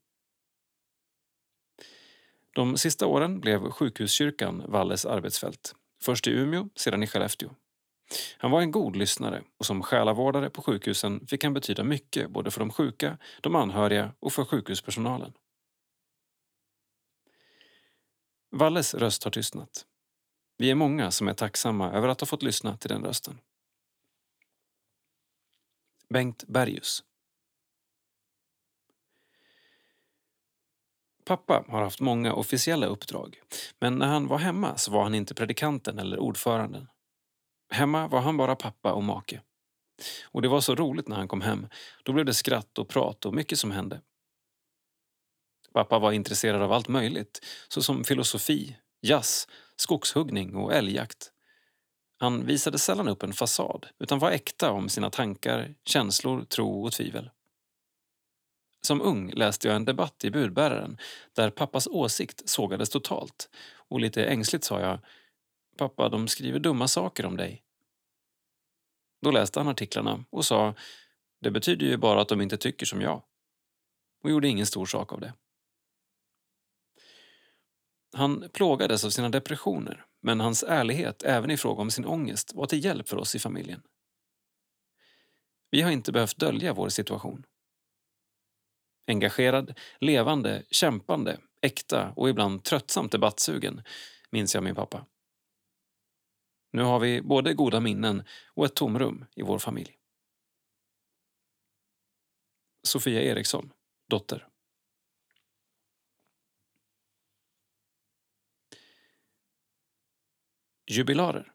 De 2.55 2.77
sista 2.77 3.07
åren 3.07 3.41
blev 3.41 3.71
sjukhuskyrkan 3.71 4.63
Valles 4.69 5.07
arbetsfält. 5.07 5.75
Först 6.03 6.27
i 6.27 6.31
Umeå, 6.31 6.69
sedan 6.77 7.03
i 7.03 7.07
Skellefteå. 7.07 7.51
Han 8.39 8.51
var 8.51 8.61
en 8.61 8.71
god 8.71 8.97
lyssnare 8.97 9.43
och 9.59 9.67
som 9.67 9.83
själavårdare 9.83 10.51
på 10.51 10.63
sjukhusen 10.63 11.27
fick 11.27 11.45
han 11.45 11.55
betyda 11.55 11.85
mycket 11.85 12.31
både 12.31 12.51
för 12.51 12.61
de 12.61 12.71
sjuka, 12.71 13.19
de 13.41 13.57
anhöriga 13.57 14.13
och 14.21 14.33
för 14.33 14.45
sjukhuspersonalen. 14.45 15.33
Valles 18.57 18.95
röst 18.95 19.25
har 19.25 19.31
tystnat. 19.31 19.87
Vi 20.57 20.71
är 20.71 20.75
många 20.75 21.11
som 21.11 21.29
är 21.29 21.35
tacksamma 21.35 21.93
över 21.93 22.09
att 22.09 22.21
ha 22.21 22.27
fått 22.27 22.43
lyssna 22.43 22.77
till 22.77 22.89
den 22.89 23.05
rösten. 23.05 23.41
Bengt 26.09 26.45
Bergius 26.47 27.05
Pappa 31.25 31.65
har 31.69 31.83
haft 31.83 32.01
många 32.01 32.35
officiella 32.35 32.87
uppdrag 32.87 33.43
men 33.79 33.99
när 33.99 34.07
han 34.07 34.27
var 34.27 34.39
hemma 34.39 34.77
så 34.77 34.91
var 34.91 35.03
han 35.03 35.15
inte 35.15 35.35
predikanten 35.35 35.99
eller 35.99 36.19
ordföranden. 36.19 36.89
Hemma 37.71 38.09
var 38.09 38.21
han 38.21 38.37
bara 38.37 38.57
pappa 38.57 38.93
och 38.93 39.05
make. 39.05 39.41
Och 40.25 40.43
det 40.43 40.49
var 40.49 40.61
så 40.61 40.75
roligt 40.75 41.09
när 41.09 41.17
han 41.17 41.29
kom 41.29 41.41
hem. 41.41 41.67
Då 42.03 42.13
blev 42.13 42.27
det 42.27 42.35
skratt 42.35 42.79
och 42.79 42.89
prat 42.89 43.27
och 43.27 43.35
mycket 43.35 43.59
som 43.59 43.71
hände. 43.71 44.01
Pappa 45.75 45.99
var 45.99 46.13
intresserad 46.13 46.63
av 46.63 46.73
allt 46.73 46.89
möjligt, 46.89 47.45
såsom 47.69 48.05
filosofi, 48.05 48.77
jazz, 49.03 49.49
skogshuggning 49.77 50.57
och 50.57 50.75
älgjakt. 50.75 51.31
Han 52.19 52.47
visade 52.47 52.79
sällan 52.79 53.09
upp 53.09 53.23
en 53.23 53.33
fasad, 53.33 53.87
utan 53.99 54.19
var 54.19 54.31
äkta 54.31 54.71
om 54.71 54.89
sina 54.89 55.11
tankar, 55.11 55.75
känslor, 55.85 56.45
tro 56.45 56.85
och 56.85 56.93
tvivel. 56.93 57.31
Som 58.81 59.03
ung 59.03 59.31
läste 59.31 59.69
jag 59.69 59.77
en 59.77 59.85
debatt 59.85 60.25
i 60.25 60.31
budbäraren 60.31 60.99
där 61.33 61.51
pappas 61.51 61.87
åsikt 61.87 62.49
sågades 62.49 62.91
totalt 62.91 63.51
och 63.89 64.01
lite 64.01 64.25
ängsligt 64.25 64.65
sa 64.65 64.81
jag 64.81 64.99
Pappa, 65.77 66.09
de 66.09 66.29
skriver 66.29 66.59
dumma 66.59 66.89
saker 66.89 67.27
om 67.27 67.37
dig. 67.37 67.63
Då 69.23 69.31
läste 69.31 69.61
han 69.61 69.69
artiklarna 69.69 70.25
och 70.31 70.45
sa 70.45 70.75
Det 71.41 71.51
betyder 71.51 71.87
ju 71.87 71.97
bara 71.97 72.21
att 72.21 72.29
de 72.29 72.41
inte 72.41 72.57
tycker 72.57 72.87
som 72.87 73.01
jag. 73.01 73.23
Och 74.23 74.31
gjorde 74.31 74.49
ingen 74.49 74.67
stor 74.67 74.87
sak 74.87 75.13
av 75.13 75.21
det. 75.21 75.33
Han 78.15 78.49
plågades 78.53 79.05
av 79.05 79.11
sina 79.11 79.29
depressioner, 79.29 80.05
men 80.21 80.41
hans 80.41 80.63
ärlighet 80.63 81.23
även 81.23 81.51
i 81.51 81.57
fråga 81.57 81.83
om 81.83 81.91
sin 81.91 82.07
ångest 82.07 82.55
var 82.55 82.67
till 82.67 82.85
hjälp 82.85 83.09
för 83.09 83.17
oss 83.17 83.35
i 83.35 83.39
familjen. 83.39 83.83
Vi 85.71 85.83
har 85.83 85.91
inte 85.91 86.13
behövt 86.13 86.39
dölja 86.39 86.73
vår 86.73 86.89
situation. 86.89 87.45
Engagerad, 89.07 89.79
levande, 90.01 90.63
kämpande, 90.71 91.39
äkta 91.61 92.13
och 92.17 92.29
ibland 92.29 92.65
tröttsamt 92.65 93.13
debattsugen, 93.13 93.83
minns 94.31 94.55
jag 94.55 94.65
min 94.65 94.75
pappa. 94.75 95.07
Nu 96.73 96.83
har 96.83 97.01
vi 97.01 97.23
både 97.23 97.55
goda 97.55 97.81
minnen 97.81 98.23
och 98.47 98.65
ett 98.67 98.75
tomrum 98.75 99.25
i 99.35 99.43
vår 99.43 99.59
familj. 99.59 99.99
Sofia 102.83 103.23
Eriksson, 103.23 103.73
dotter. 104.09 104.49
Jubilarer 110.95 111.53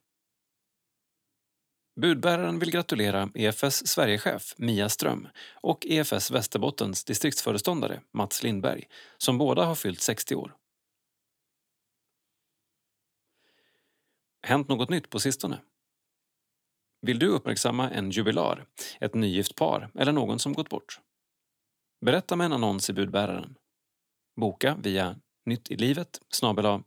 Budbäraren 2.02 2.60
vill 2.60 2.72
gratulera 2.72 3.30
EFS 3.36 3.88
Sverigechef 3.88 4.54
Mia 4.58 4.90
Ström 4.90 5.28
och 5.54 5.86
EFS 5.86 6.32
Västerbottens 6.32 7.04
distriktsföreståndare 7.04 8.02
Mats 8.14 8.44
Lindberg 8.44 8.88
som 9.18 9.38
båda 9.38 9.66
har 9.66 9.76
fyllt 9.76 10.02
60 10.02 10.36
år. 10.36 10.56
Hänt 14.48 14.68
något 14.68 14.90
nytt 14.90 15.10
på 15.10 15.20
sistone? 15.20 15.62
Vill 17.02 17.20
du 17.20 17.28
uppmärksamma 17.28 17.90
en 17.90 18.12
jubilar, 18.12 18.66
ett 19.00 19.14
nygift 19.14 19.56
par 19.56 19.92
eller 19.96 20.12
någon 20.12 20.40
som 20.40 20.54
gått 20.54 20.70
bort? 20.70 21.00
Berätta 22.06 22.36
med 22.36 22.46
en 22.46 22.54
annons 22.54 22.90
i 22.90 22.94
budbäraren. 22.94 23.56
Boka 24.36 24.76
via 24.76 25.20
nyttilivet 25.46 26.20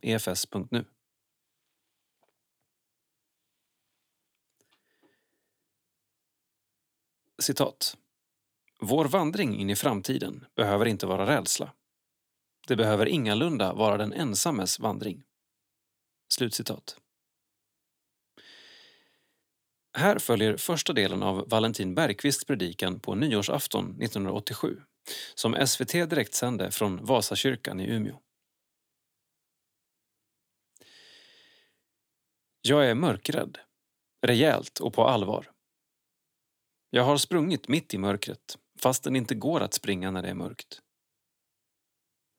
efs.nu. 0.01 0.85
Citat. 7.43 7.97
Vår 8.79 9.05
vandring 9.05 9.59
in 9.59 9.69
i 9.69 9.75
framtiden 9.75 10.45
behöver 10.55 10.85
inte 10.85 11.05
vara 11.05 11.37
rädsla. 11.37 11.73
Det 12.67 12.75
behöver 12.75 13.05
ingalunda 13.05 13.73
vara 13.73 13.97
den 13.97 14.13
ensammes 14.13 14.79
vandring. 14.79 15.23
Slutcitat. 16.33 16.97
Här 19.97 20.19
följer 20.19 20.57
första 20.57 20.93
delen 20.93 21.23
av 21.23 21.49
Valentin 21.49 21.95
Bergqvists 21.95 22.45
predikan 22.45 22.99
på 22.99 23.15
nyårsafton 23.15 24.01
1987 24.01 24.81
som 25.35 25.67
SVT 25.67 25.91
direktsände 25.91 26.71
från 26.71 27.05
Vasakyrkan 27.05 27.79
i 27.79 27.87
Umeå. 27.87 28.19
Jag 32.61 32.89
är 32.89 32.95
mörkrädd. 32.95 33.57
Rejält 34.21 34.79
och 34.79 34.93
på 34.93 35.07
allvar. 35.07 35.52
Jag 36.95 37.03
har 37.03 37.17
sprungit 37.17 37.67
mitt 37.67 37.93
i 37.93 37.97
mörkret, 37.97 38.57
fast 38.79 39.03
det 39.03 39.17
inte 39.17 39.35
går 39.35 39.61
att 39.61 39.73
springa 39.73 40.11
när 40.11 40.21
det 40.21 40.29
är 40.29 40.33
mörkt. 40.33 40.81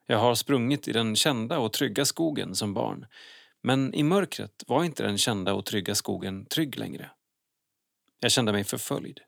Jag 0.07 0.19
har 0.19 0.35
sprungit 0.35 0.89
i 0.89 0.93
den 0.93 1.17
kända 1.17 1.59
och 1.59 1.73
trygga 1.73 2.05
skogen 2.05 2.55
som 2.55 2.75
barn, 2.75 3.07
men 3.63 3.95
i 3.95 4.03
mörkret 4.03 4.65
var 4.67 4.85
inte 4.85 5.03
den 5.03 5.19
kända 5.19 5.55
och 5.55 5.67
trygga 5.67 5.95
skogen 5.95 6.47
trygg 6.47 6.79
längre. 6.79 7.11
Jag 8.21 8.33
kände 8.33 8.53
mig 8.53 8.65
förföljd. 8.65 9.21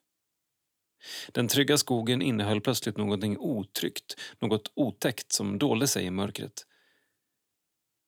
Den 1.33 1.49
trygga 1.49 1.77
skogen 1.77 2.23
innehöll 2.23 2.61
plötsligt 2.61 2.97
någonting 2.97 3.39
otryggt, 3.39 4.15
något 4.39 4.73
otäckt 4.75 5.33
som 5.33 5.59
dolde 5.59 5.87
sig 5.89 6.05
i 6.05 6.11
mörkret. 6.11 6.67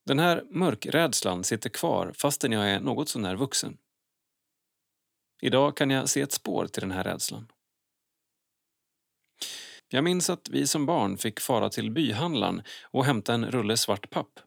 Den 0.05 0.19
här 0.19 0.43
mörkrädslan 0.49 1.43
sitter 1.43 1.69
kvar 1.69 2.13
fastän 2.15 2.51
jag 2.51 2.69
är 2.69 2.79
något 2.79 3.09
sånär 3.09 3.35
vuxen. 3.35 3.77
Idag 5.41 5.77
kan 5.77 5.89
jag 5.89 6.09
se 6.09 6.21
ett 6.21 6.31
spår 6.31 6.67
till 6.67 6.81
den 6.81 6.91
här 6.91 7.03
rädslan. 7.03 7.51
Jag 9.87 10.03
minns 10.03 10.29
att 10.29 10.49
vi 10.49 10.67
som 10.67 10.85
barn 10.85 11.17
fick 11.17 11.39
fara 11.39 11.69
till 11.69 11.91
byhandlaren 11.91 12.61
och 12.83 13.05
hämta 13.05 13.33
en 13.33 13.51
rulle 13.51 13.77
svart 13.77 14.09
papp. 14.09 14.39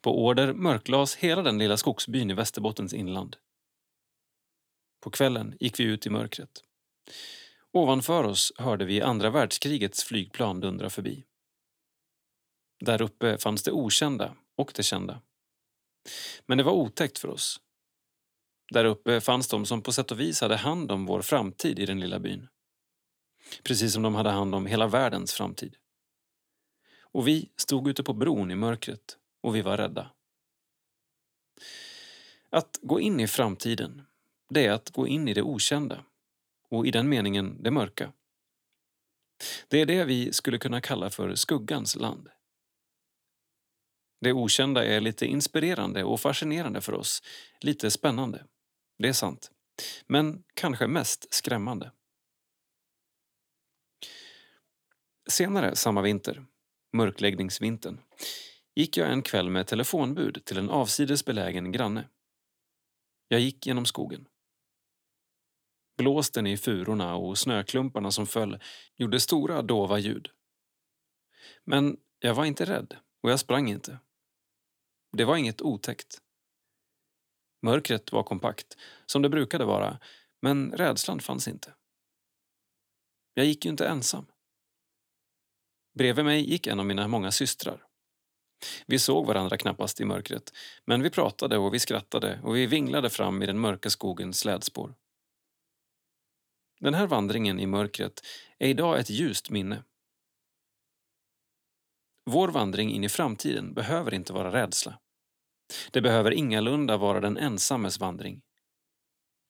På 0.00 0.24
order 0.24 0.52
mörklades 0.52 1.16
hela 1.16 1.42
den 1.42 1.58
lilla 1.58 1.76
skogsbyn 1.76 2.30
i 2.30 2.34
Västerbottens 2.34 2.94
inland. 2.94 3.36
På 5.00 5.10
kvällen 5.10 5.56
gick 5.60 5.80
vi 5.80 5.84
ut 5.84 6.06
i 6.06 6.10
mörkret. 6.10 6.62
Ovanför 7.72 8.24
oss 8.24 8.52
hörde 8.56 8.84
vi 8.84 9.02
andra 9.02 9.30
världskrigets 9.30 10.04
flygplan 10.04 10.60
dundra 10.60 10.90
förbi. 10.90 11.24
Där 12.84 13.02
uppe 13.02 13.38
fanns 13.38 13.62
det 13.62 13.72
okända 13.72 14.36
och 14.56 14.72
det 14.74 14.82
kända. 14.82 15.22
Men 16.46 16.58
det 16.58 16.64
var 16.64 16.72
otäckt 16.72 17.18
för 17.18 17.28
oss. 17.28 17.60
Där 18.70 18.84
uppe 18.84 19.20
fanns 19.20 19.48
de 19.48 19.66
som 19.66 19.82
på 19.82 19.92
sätt 19.92 20.10
och 20.10 20.20
vis 20.20 20.40
hade 20.40 20.56
hand 20.56 20.92
om 20.92 21.06
vår 21.06 21.22
framtid 21.22 21.78
i 21.78 21.86
den 21.86 22.00
lilla 22.00 22.18
byn. 22.18 22.48
Precis 23.62 23.92
som 23.92 24.02
de 24.02 24.14
hade 24.14 24.30
hand 24.30 24.54
om 24.54 24.66
hela 24.66 24.86
världens 24.86 25.32
framtid. 25.32 25.76
Och 27.00 27.28
vi 27.28 27.50
stod 27.56 27.88
ute 27.88 28.02
på 28.02 28.12
bron 28.12 28.50
i 28.50 28.54
mörkret 28.54 29.18
och 29.40 29.56
vi 29.56 29.62
var 29.62 29.76
rädda. 29.76 30.10
Att 32.50 32.78
gå 32.82 33.00
in 33.00 33.20
i 33.20 33.26
framtiden, 33.26 34.06
det 34.48 34.66
är 34.66 34.72
att 34.72 34.90
gå 34.90 35.06
in 35.06 35.28
i 35.28 35.34
det 35.34 35.42
okända 35.42 36.04
och 36.68 36.86
i 36.86 36.90
den 36.90 37.08
meningen 37.08 37.62
det 37.62 37.70
mörka. 37.70 38.12
Det 39.68 39.80
är 39.80 39.86
det 39.86 40.04
vi 40.04 40.32
skulle 40.32 40.58
kunna 40.58 40.80
kalla 40.80 41.10
för 41.10 41.34
skuggans 41.34 41.96
land. 41.96 42.28
Det 44.20 44.32
okända 44.32 44.84
är 44.84 45.00
lite 45.00 45.26
inspirerande 45.26 46.04
och 46.04 46.20
fascinerande 46.20 46.80
för 46.80 46.92
oss, 46.92 47.22
lite 47.60 47.90
spännande. 47.90 48.44
Det 48.98 49.08
är 49.08 49.12
sant. 49.12 49.50
Men 50.06 50.44
kanske 50.54 50.86
mest 50.86 51.34
skrämmande. 51.34 51.92
Senare 55.28 55.76
samma 55.76 56.02
vinter, 56.02 56.46
mörkläggningsvintern, 56.92 58.00
gick 58.74 58.96
jag 58.96 59.12
en 59.12 59.22
kväll 59.22 59.50
med 59.50 59.66
telefonbud 59.66 60.44
till 60.44 60.58
en 60.58 60.70
avsides 60.70 61.24
belägen 61.24 61.72
granne. 61.72 62.08
Jag 63.28 63.40
gick 63.40 63.66
genom 63.66 63.86
skogen. 63.86 64.28
Blåsten 65.96 66.46
i 66.46 66.56
furorna 66.56 67.14
och 67.14 67.38
snöklumparna 67.38 68.10
som 68.10 68.26
föll 68.26 68.60
gjorde 68.96 69.20
stora 69.20 69.62
dova 69.62 69.98
ljud. 69.98 70.28
Men 71.64 71.96
jag 72.18 72.34
var 72.34 72.44
inte 72.44 72.64
rädd 72.64 72.96
och 73.22 73.30
jag 73.30 73.40
sprang 73.40 73.70
inte. 73.70 73.98
Det 75.12 75.24
var 75.24 75.36
inget 75.36 75.62
otäckt. 75.62 76.22
Mörkret 77.62 78.12
var 78.12 78.22
kompakt, 78.22 78.76
som 79.06 79.22
det 79.22 79.28
brukade 79.28 79.64
vara, 79.64 79.98
men 80.42 80.72
rädslan 80.72 81.20
fanns 81.20 81.48
inte. 81.48 81.74
Jag 83.34 83.46
gick 83.46 83.64
ju 83.64 83.70
inte 83.70 83.86
ensam. 83.86 84.26
Bredvid 85.94 86.24
mig 86.24 86.50
gick 86.50 86.66
en 86.66 86.80
av 86.80 86.86
mina 86.86 87.08
många 87.08 87.30
systrar. 87.30 87.86
Vi 88.86 88.98
såg 88.98 89.26
varandra 89.26 89.56
knappast 89.56 90.00
i 90.00 90.04
mörkret, 90.04 90.52
men 90.84 91.02
vi 91.02 91.10
pratade 91.10 91.58
och 91.58 91.74
vi 91.74 91.78
skrattade 91.78 92.40
och 92.42 92.56
vi 92.56 92.66
vinglade 92.66 93.10
fram 93.10 93.42
i 93.42 93.46
den 93.46 93.58
mörka 93.58 93.90
skogens 93.90 94.38
slädspår. 94.38 94.94
Den 96.80 96.94
här 96.94 97.06
vandringen 97.06 97.60
i 97.60 97.66
mörkret 97.66 98.26
är 98.58 98.68
idag 98.68 98.98
ett 98.98 99.10
ljust 99.10 99.50
minne. 99.50 99.82
Vår 102.24 102.48
vandring 102.48 102.90
in 102.90 103.04
i 103.04 103.08
framtiden 103.08 103.74
behöver 103.74 104.14
inte 104.14 104.32
vara 104.32 104.52
rädsla. 104.52 104.98
Det 105.92 106.00
behöver 106.00 106.30
ingalunda 106.30 106.96
vara 106.96 107.20
den 107.20 107.36
ensammes 107.36 108.00
vandring. 108.00 108.42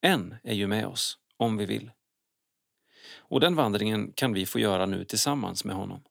En 0.01 0.37
är 0.45 0.55
ju 0.55 0.67
med 0.67 0.87
oss, 0.87 1.19
om 1.37 1.57
vi 1.57 1.67
vill. 1.67 1.91
Och 3.17 3.41
den 3.41 3.57
vandringen 3.57 4.13
kan 4.13 4.33
vi 4.33 4.47
få 4.47 4.59
göra 4.59 4.87
nu 4.87 5.05
tillsammans 5.05 5.65
med 5.65 5.77
honom. 5.77 6.05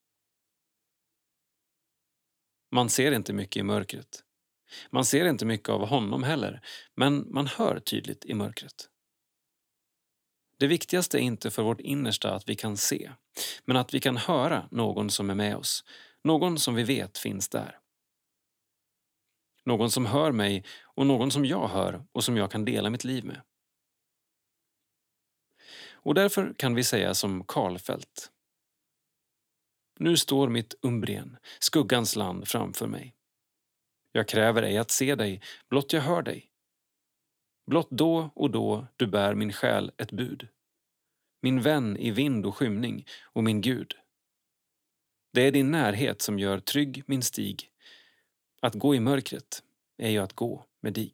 Man 2.72 2.90
ser 2.90 3.12
inte 3.12 3.34
mycket 3.34 3.60
i 3.60 3.64
mörkret. 3.64 4.24
Man 4.90 5.06
ser 5.06 5.26
inte 5.26 5.46
mycket 5.46 5.70
av 5.70 5.88
honom 5.88 6.24
heller, 6.24 6.62
men 6.96 7.34
man 7.34 7.48
hör 7.48 7.80
tydligt 7.80 8.26
i 8.26 8.34
mörkret. 8.34 8.90
Det 10.60 10.68
viktigaste 10.68 11.18
är 11.18 11.22
inte 11.22 11.52
för 11.52 11.64
vårt 11.64 11.82
innersta 11.82 12.36
att 12.36 12.50
vi 12.50 12.56
kan 12.56 12.78
se, 12.78 13.12
men 13.66 13.78
att 13.78 13.94
vi 13.94 14.00
kan 14.00 14.18
höra 14.18 14.68
någon 14.72 15.10
som 15.10 15.30
är 15.30 15.36
med 15.36 15.56
oss, 15.58 15.84
någon 16.24 16.60
som 16.60 16.76
vi 16.76 16.84
vet 16.84 17.18
finns 17.18 17.50
där. 17.50 17.80
Någon 19.66 19.92
som 19.92 20.06
hör 20.06 20.32
mig 20.32 20.64
och 20.84 21.06
någon 21.06 21.32
som 21.32 21.46
jag 21.46 21.68
hör 21.68 22.06
och 22.12 22.24
som 22.24 22.38
jag 22.38 22.52
kan 22.52 22.66
dela 22.66 22.90
mitt 22.90 23.04
liv 23.04 23.26
med. 23.26 23.42
Och 25.92 26.14
därför 26.14 26.54
kan 26.58 26.76
vi 26.76 26.84
säga 26.84 27.14
som 27.14 27.44
Karlfeldt. 27.44 28.32
Nu 30.00 30.18
står 30.18 30.50
mitt 30.50 30.76
Umbrien, 30.82 31.38
skuggans 31.60 32.16
land, 32.16 32.48
framför 32.48 32.88
mig. 32.88 33.16
Jag 34.12 34.28
kräver 34.28 34.64
ej 34.64 34.78
att 34.78 34.92
se 34.92 35.16
dig, 35.16 35.42
blott 35.70 35.94
jag 35.94 36.02
hör 36.02 36.22
dig. 36.22 36.50
Blott 37.68 37.90
då 37.90 38.30
och 38.36 38.52
då 38.52 38.88
du 38.96 39.08
bär 39.08 39.36
min 39.36 39.54
själ 39.54 39.92
ett 39.98 40.12
bud. 40.12 40.48
min 41.42 41.62
vän 41.62 41.98
i 41.98 42.12
vind 42.12 42.46
och 42.46 42.56
skymning 42.56 43.06
och 43.24 43.44
min 43.44 43.62
Gud. 43.62 43.96
Det 45.34 45.42
är 45.42 45.52
din 45.52 45.72
närhet 45.72 46.22
som 46.22 46.40
gör 46.40 46.60
trygg 46.60 47.04
min 47.08 47.22
stig. 47.22 47.72
Att 48.66 48.74
gå 48.74 48.96
i 48.96 49.00
mörkret 49.00 49.64
är 49.98 50.10
ju 50.10 50.20
att 50.20 50.34
gå 50.34 50.66
med 50.80 50.94
dig. 50.94 51.14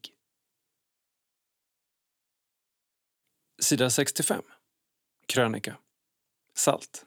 Sida 3.62 3.90
65. 3.90 4.44
Krönika. 5.26 5.78
Salt. 6.54 7.06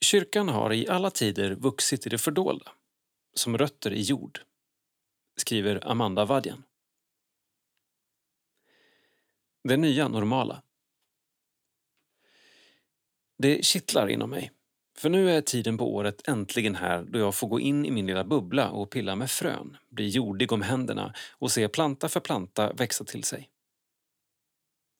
Kyrkan 0.00 0.48
har 0.48 0.72
i 0.72 0.88
alla 0.88 1.10
tider 1.10 1.54
vuxit 1.54 2.06
i 2.06 2.10
det 2.10 2.18
fördolda, 2.18 2.72
som 3.34 3.58
rötter 3.58 3.92
i 3.92 4.00
jord, 4.00 4.40
skriver 5.36 5.88
Amanda 5.90 6.24
Vadjan. 6.24 6.64
Det 9.62 9.76
nya 9.76 10.08
normala. 10.08 10.62
Det 13.36 13.64
kittlar 13.64 14.08
inom 14.08 14.30
mig. 14.30 14.53
För 14.96 15.10
nu 15.10 15.30
är 15.30 15.40
tiden 15.40 15.78
på 15.78 15.94
året 15.94 16.28
äntligen 16.28 16.74
här 16.74 17.02
då 17.02 17.18
jag 17.18 17.34
får 17.34 17.48
gå 17.48 17.60
in 17.60 17.86
i 17.86 17.90
min 17.90 18.06
lilla 18.06 18.24
bubbla 18.24 18.70
och 18.70 18.90
pilla 18.90 19.16
med 19.16 19.30
frön, 19.30 19.76
bli 19.90 20.08
jordig 20.08 20.52
om 20.52 20.62
händerna 20.62 21.14
och 21.30 21.52
se 21.52 21.68
planta 21.68 22.08
för 22.08 22.20
planta 22.20 22.72
växa 22.72 23.04
till 23.04 23.24
sig. 23.24 23.50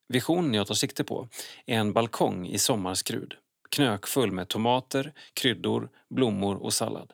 Visionen 0.09 0.55
jag 0.55 0.67
tar 0.67 0.75
sikte 0.75 1.05
på 1.05 1.29
är 1.67 1.79
en 1.79 1.93
balkong 1.93 2.47
i 2.47 2.59
sommarskrud, 2.59 3.35
knökfull 3.71 4.33
med 4.33 4.49
tomater, 4.49 5.13
kryddor, 5.35 5.89
blommor 6.11 6.57
och 6.57 6.73
sallad. 6.73 7.13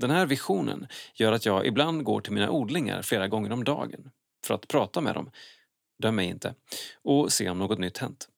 Den 0.00 0.10
här 0.10 0.26
visionen 0.26 0.86
gör 1.14 1.32
att 1.32 1.46
jag 1.46 1.66
ibland 1.66 2.04
går 2.04 2.20
till 2.20 2.32
mina 2.32 2.50
odlingar 2.50 3.02
flera 3.02 3.28
gånger 3.28 3.52
om 3.52 3.64
dagen 3.64 4.10
för 4.46 4.54
att 4.54 4.68
prata 4.68 5.00
med 5.00 5.14
dem, 5.14 5.30
döm 6.02 6.16
mig 6.16 6.26
inte, 6.26 6.54
och 7.02 7.32
se 7.32 7.50
om 7.50 7.58
något 7.58 7.78
nytt 7.78 7.98
hänt. 7.98 8.28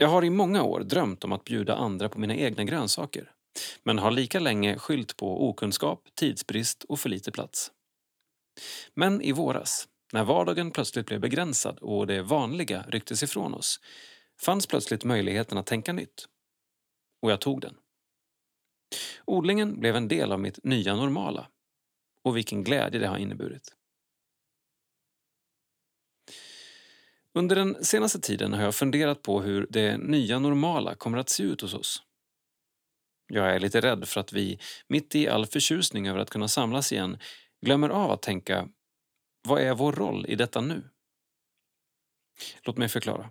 Jag 0.00 0.08
har 0.08 0.24
i 0.24 0.30
många 0.30 0.62
år 0.62 0.80
drömt 0.80 1.24
om 1.24 1.32
att 1.32 1.44
bjuda 1.44 1.76
andra 1.76 2.08
på 2.08 2.20
mina 2.20 2.36
egna 2.36 2.64
grönsaker 2.64 3.32
men 3.82 3.98
har 3.98 4.10
lika 4.10 4.40
länge 4.40 4.78
skyllt 4.78 5.16
på 5.16 5.48
okunskap, 5.48 6.08
tidsbrist 6.14 6.84
och 6.84 7.00
för 7.00 7.08
lite 7.08 7.32
plats. 7.32 7.72
Men 8.94 9.22
i 9.22 9.32
våras, 9.32 9.88
när 10.12 10.24
vardagen 10.24 10.70
plötsligt 10.70 11.06
blev 11.06 11.20
begränsad 11.20 11.78
och 11.78 12.06
det 12.06 12.22
vanliga 12.22 12.84
rycktes 12.88 13.22
ifrån 13.22 13.54
oss, 13.54 13.80
fanns 14.40 14.66
plötsligt 14.66 15.04
möjligheten 15.04 15.58
att 15.58 15.66
tänka 15.66 15.92
nytt. 15.92 16.28
Och 17.22 17.30
jag 17.30 17.40
tog 17.40 17.60
den. 17.60 17.74
Odlingen 19.24 19.80
blev 19.80 19.96
en 19.96 20.08
del 20.08 20.32
av 20.32 20.40
mitt 20.40 20.64
nya 20.64 20.96
normala. 20.96 21.48
Och 22.22 22.36
vilken 22.36 22.64
glädje 22.64 23.00
det 23.00 23.06
har 23.06 23.18
inneburit. 23.18 23.77
Under 27.38 27.56
den 27.56 27.84
senaste 27.84 28.20
tiden 28.20 28.52
har 28.52 28.62
jag 28.62 28.74
funderat 28.74 29.22
på 29.22 29.42
hur 29.42 29.66
det 29.70 29.96
nya 29.98 30.38
normala 30.38 30.94
kommer 30.94 31.18
att 31.18 31.28
se 31.28 31.42
ut 31.42 31.60
hos 31.60 31.74
oss. 31.74 32.02
Jag 33.28 33.54
är 33.54 33.60
lite 33.60 33.80
rädd 33.80 34.08
för 34.08 34.20
att 34.20 34.32
vi, 34.32 34.58
mitt 34.88 35.14
i 35.14 35.28
all 35.28 35.46
förtjusning 35.46 36.08
över 36.08 36.20
att 36.20 36.30
kunna 36.30 36.48
samlas 36.48 36.92
igen, 36.92 37.18
glömmer 37.62 37.88
av 37.88 38.10
att 38.10 38.22
tänka 38.22 38.68
vad 39.48 39.62
är 39.62 39.74
vår 39.74 39.92
roll 39.92 40.26
i 40.28 40.34
detta 40.34 40.60
nu? 40.60 40.82
Låt 42.62 42.76
mig 42.76 42.88
förklara. 42.88 43.30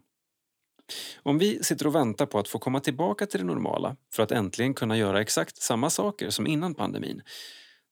Om 1.24 1.38
vi 1.38 1.64
sitter 1.64 1.88
och 1.88 1.96
väntar 1.96 2.26
på 2.26 2.40
att 2.40 2.48
få 2.48 2.60
komma 2.60 2.80
tillbaka 2.80 3.26
till 3.26 3.40
det 3.40 3.46
normala 3.46 3.96
för 4.14 4.24
att 4.24 4.32
äntligen 4.32 4.74
kunna 4.74 4.98
göra 4.98 5.22
exakt 5.22 5.58
samma 5.58 5.90
saker 5.90 6.30
som 6.30 6.48
innan 6.48 6.74
pandemin 6.74 7.22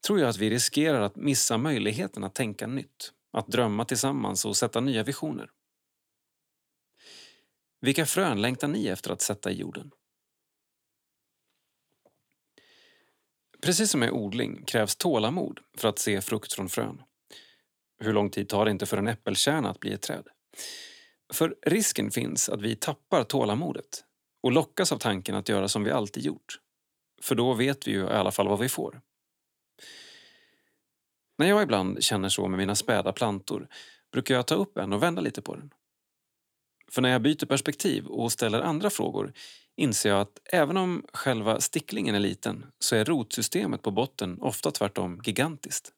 tror 0.08 0.20
jag 0.20 0.30
att 0.30 0.38
vi 0.38 0.50
riskerar 0.50 1.02
att 1.02 1.16
missa 1.16 1.58
möjligheten 1.58 2.24
att 2.24 2.36
tänka 2.36 2.68
nytt, 2.68 3.12
att 3.34 3.48
drömma 3.48 3.86
tillsammans 3.86 4.46
och 4.46 4.58
sätta 4.58 4.80
nya 4.80 5.04
visioner. 5.04 5.50
Vilka 7.86 8.06
frön 8.06 8.42
längtar 8.42 8.68
ni 8.68 8.88
efter 8.88 9.12
att 9.12 9.22
sätta 9.22 9.52
i 9.52 9.54
jorden? 9.54 9.92
Precis 13.62 13.92
som 13.92 14.00
med 14.00 14.12
odling 14.12 14.64
krävs 14.66 14.96
tålamod 14.96 15.60
för 15.78 15.88
att 15.88 16.00
se 16.00 16.22
frukt 16.22 16.54
från 16.54 16.70
frön. 16.70 17.02
Hur 18.00 18.14
lång 18.14 18.30
tid 18.30 18.50
tar 18.50 18.66
det 18.66 18.72
inte 18.72 18.86
för 18.86 18.98
en 18.98 19.08
äppelkärna 19.08 19.70
att 19.70 19.80
bli 19.80 19.94
ett 19.94 20.02
träd? 20.02 20.28
För 21.34 21.56
risken 21.62 22.12
finns 22.12 22.50
att 22.50 22.62
vi 22.62 22.76
tappar 22.76 23.24
tålamodet 23.24 24.04
och 24.44 24.52
lockas 24.52 24.92
av 24.92 24.98
tanken 24.98 25.36
att 25.36 25.50
göra 25.50 25.68
som 25.68 25.84
vi 25.84 25.92
alltid 25.92 26.24
gjort. 26.24 26.60
För 27.22 27.36
då 27.36 27.54
vet 27.54 27.88
vi 27.88 27.92
ju 27.92 28.04
i 28.04 28.10
alla 28.10 28.32
fall 28.32 28.48
vad 28.48 28.60
vi 28.60 28.70
får. 28.70 29.02
När 31.38 31.48
jag 31.48 31.64
ibland 31.64 32.04
känner 32.04 32.30
så 32.30 32.48
med 32.48 32.58
mina 32.58 32.76
späda 32.76 33.14
plantor 33.14 33.68
brukar 34.12 34.36
jag 34.36 34.48
ta 34.48 34.56
upp 34.56 34.78
en 34.78 34.94
och 34.94 35.04
vända 35.04 35.22
lite 35.22 35.42
på 35.42 35.56
den. 35.56 35.72
För 36.96 37.02
när 37.02 37.10
jag 37.10 37.22
byter 37.22 37.46
perspektiv 37.46 38.06
och 38.06 38.32
ställer 38.32 38.62
andra 38.62 38.90
frågor 38.90 39.34
inser 39.76 40.10
jag 40.10 40.22
att 40.22 40.40
även 40.46 40.78
om 40.78 41.06
själva 41.14 41.62
sticklingen 41.62 42.16
är 42.16 42.20
liten 42.20 42.66
så 42.80 42.96
är 42.96 43.06
rotsystemet 43.06 43.82
på 43.82 43.92
botten 43.92 44.42
ofta 44.42 44.72
tvärtom 44.72 45.22
gigantiskt. 45.24 45.92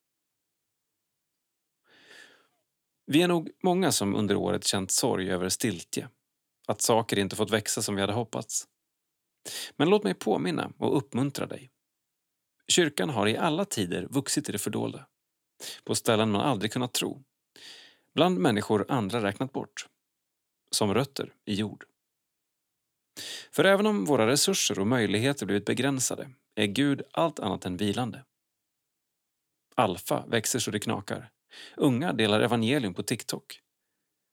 Vi 3.06 3.22
är 3.22 3.28
nog 3.28 3.50
många 3.64 3.92
som 3.92 4.16
under 4.16 4.36
året 4.36 4.64
känt 4.64 4.92
sorg 4.92 5.32
över 5.32 5.50
stiltje. 5.50 6.10
Att 6.68 6.82
saker 6.82 7.20
inte 7.20 7.36
fått 7.36 7.52
växa 7.52 7.82
som 7.82 7.96
vi 7.96 8.02
hade 8.02 8.14
hoppats. 8.14 8.68
Men 9.76 9.90
låt 9.90 10.04
mig 10.04 10.14
påminna 10.14 10.72
och 10.78 10.98
uppmuntra 10.98 11.46
dig. 11.46 11.70
Kyrkan 12.68 13.10
har 13.10 13.28
i 13.28 13.38
alla 13.38 13.66
tider 13.66 14.08
vuxit 14.10 14.50
i 14.50 14.52
det 14.52 14.58
fördolda. 14.58 15.08
På 15.84 15.96
ställen 15.96 16.32
man 16.32 16.42
aldrig 16.42 16.72
kunnat 16.72 16.94
tro. 16.94 17.24
Bland 18.14 18.40
människor 18.40 18.86
andra 18.90 19.24
räknat 19.24 19.54
bort. 19.54 19.88
Som 20.72 20.94
rötter 20.94 21.34
i 21.46 21.54
jord. 21.54 21.86
För 23.52 23.64
även 23.64 23.86
om 23.86 24.06
våra 24.06 24.28
resurser 24.28 24.80
och 24.80 24.88
möjligheter 24.88 25.46
blivit 25.46 25.66
begränsade 25.66 26.30
är 26.56 26.66
Gud 26.66 27.02
allt 27.12 27.40
annat 27.40 27.66
än 27.66 27.78
vilande. 27.78 28.24
Alfa 29.76 30.26
växer 30.28 30.60
så 30.60 30.72
det 30.72 30.80
knakar. 30.80 31.30
Unga 31.76 32.14
delar 32.14 32.42
evangelium 32.42 32.94
på 32.94 33.04
TikTok. 33.04 33.62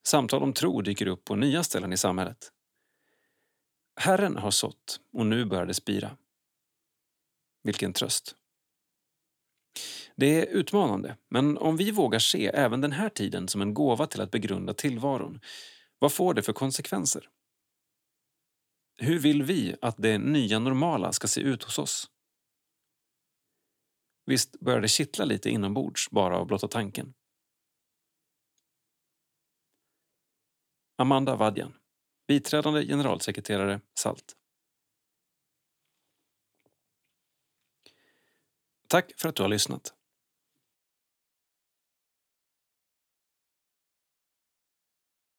Samtal 0.06 0.42
om 0.42 0.52
tro 0.52 0.82
dyker 0.82 1.06
upp 1.06 1.24
på 1.24 1.36
nya 1.36 1.62
ställen 1.62 1.92
i 1.92 1.96
samhället. 1.96 2.52
Herren 4.00 4.36
har 4.36 4.50
sått 4.50 5.00
och 5.12 5.26
nu 5.26 5.44
börjar 5.44 5.66
det 5.66 5.74
spira. 5.74 6.16
Vilken 7.62 7.92
tröst. 7.92 8.36
Det 10.16 10.40
är 10.40 10.46
utmanande, 10.46 11.16
men 11.28 11.58
om 11.58 11.76
vi 11.76 11.90
vågar 11.90 12.18
se 12.18 12.46
även 12.46 12.80
den 12.80 12.92
här 12.92 13.08
tiden 13.08 13.48
som 13.48 13.62
en 13.62 13.74
gåva 13.74 14.06
till 14.06 14.20
att 14.20 14.30
begrunda 14.30 14.74
tillvaron, 14.74 15.40
vad 15.98 16.12
får 16.12 16.34
det 16.34 16.42
för 16.42 16.52
konsekvenser? 16.52 17.28
Hur 18.96 19.18
vill 19.18 19.42
vi 19.42 19.76
att 19.82 19.96
det 19.98 20.18
nya 20.18 20.58
normala 20.58 21.12
ska 21.12 21.28
se 21.28 21.40
ut 21.40 21.62
hos 21.62 21.78
oss? 21.78 22.10
Visst 24.26 24.60
börjar 24.60 24.80
det 24.80 24.88
kittla 24.88 25.24
lite 25.24 25.50
inombords 25.50 26.10
bara 26.10 26.38
av 26.38 26.46
blotta 26.46 26.68
tanken. 26.68 27.14
Amanda 30.96 31.36
Vadjan, 31.36 31.74
biträdande 32.26 32.86
generalsekreterare 32.86 33.80
SALT. 33.98 34.36
Tack 38.88 39.12
för 39.16 39.28
att 39.28 39.36
du 39.36 39.42
har 39.42 39.50
lyssnat. 39.50 39.94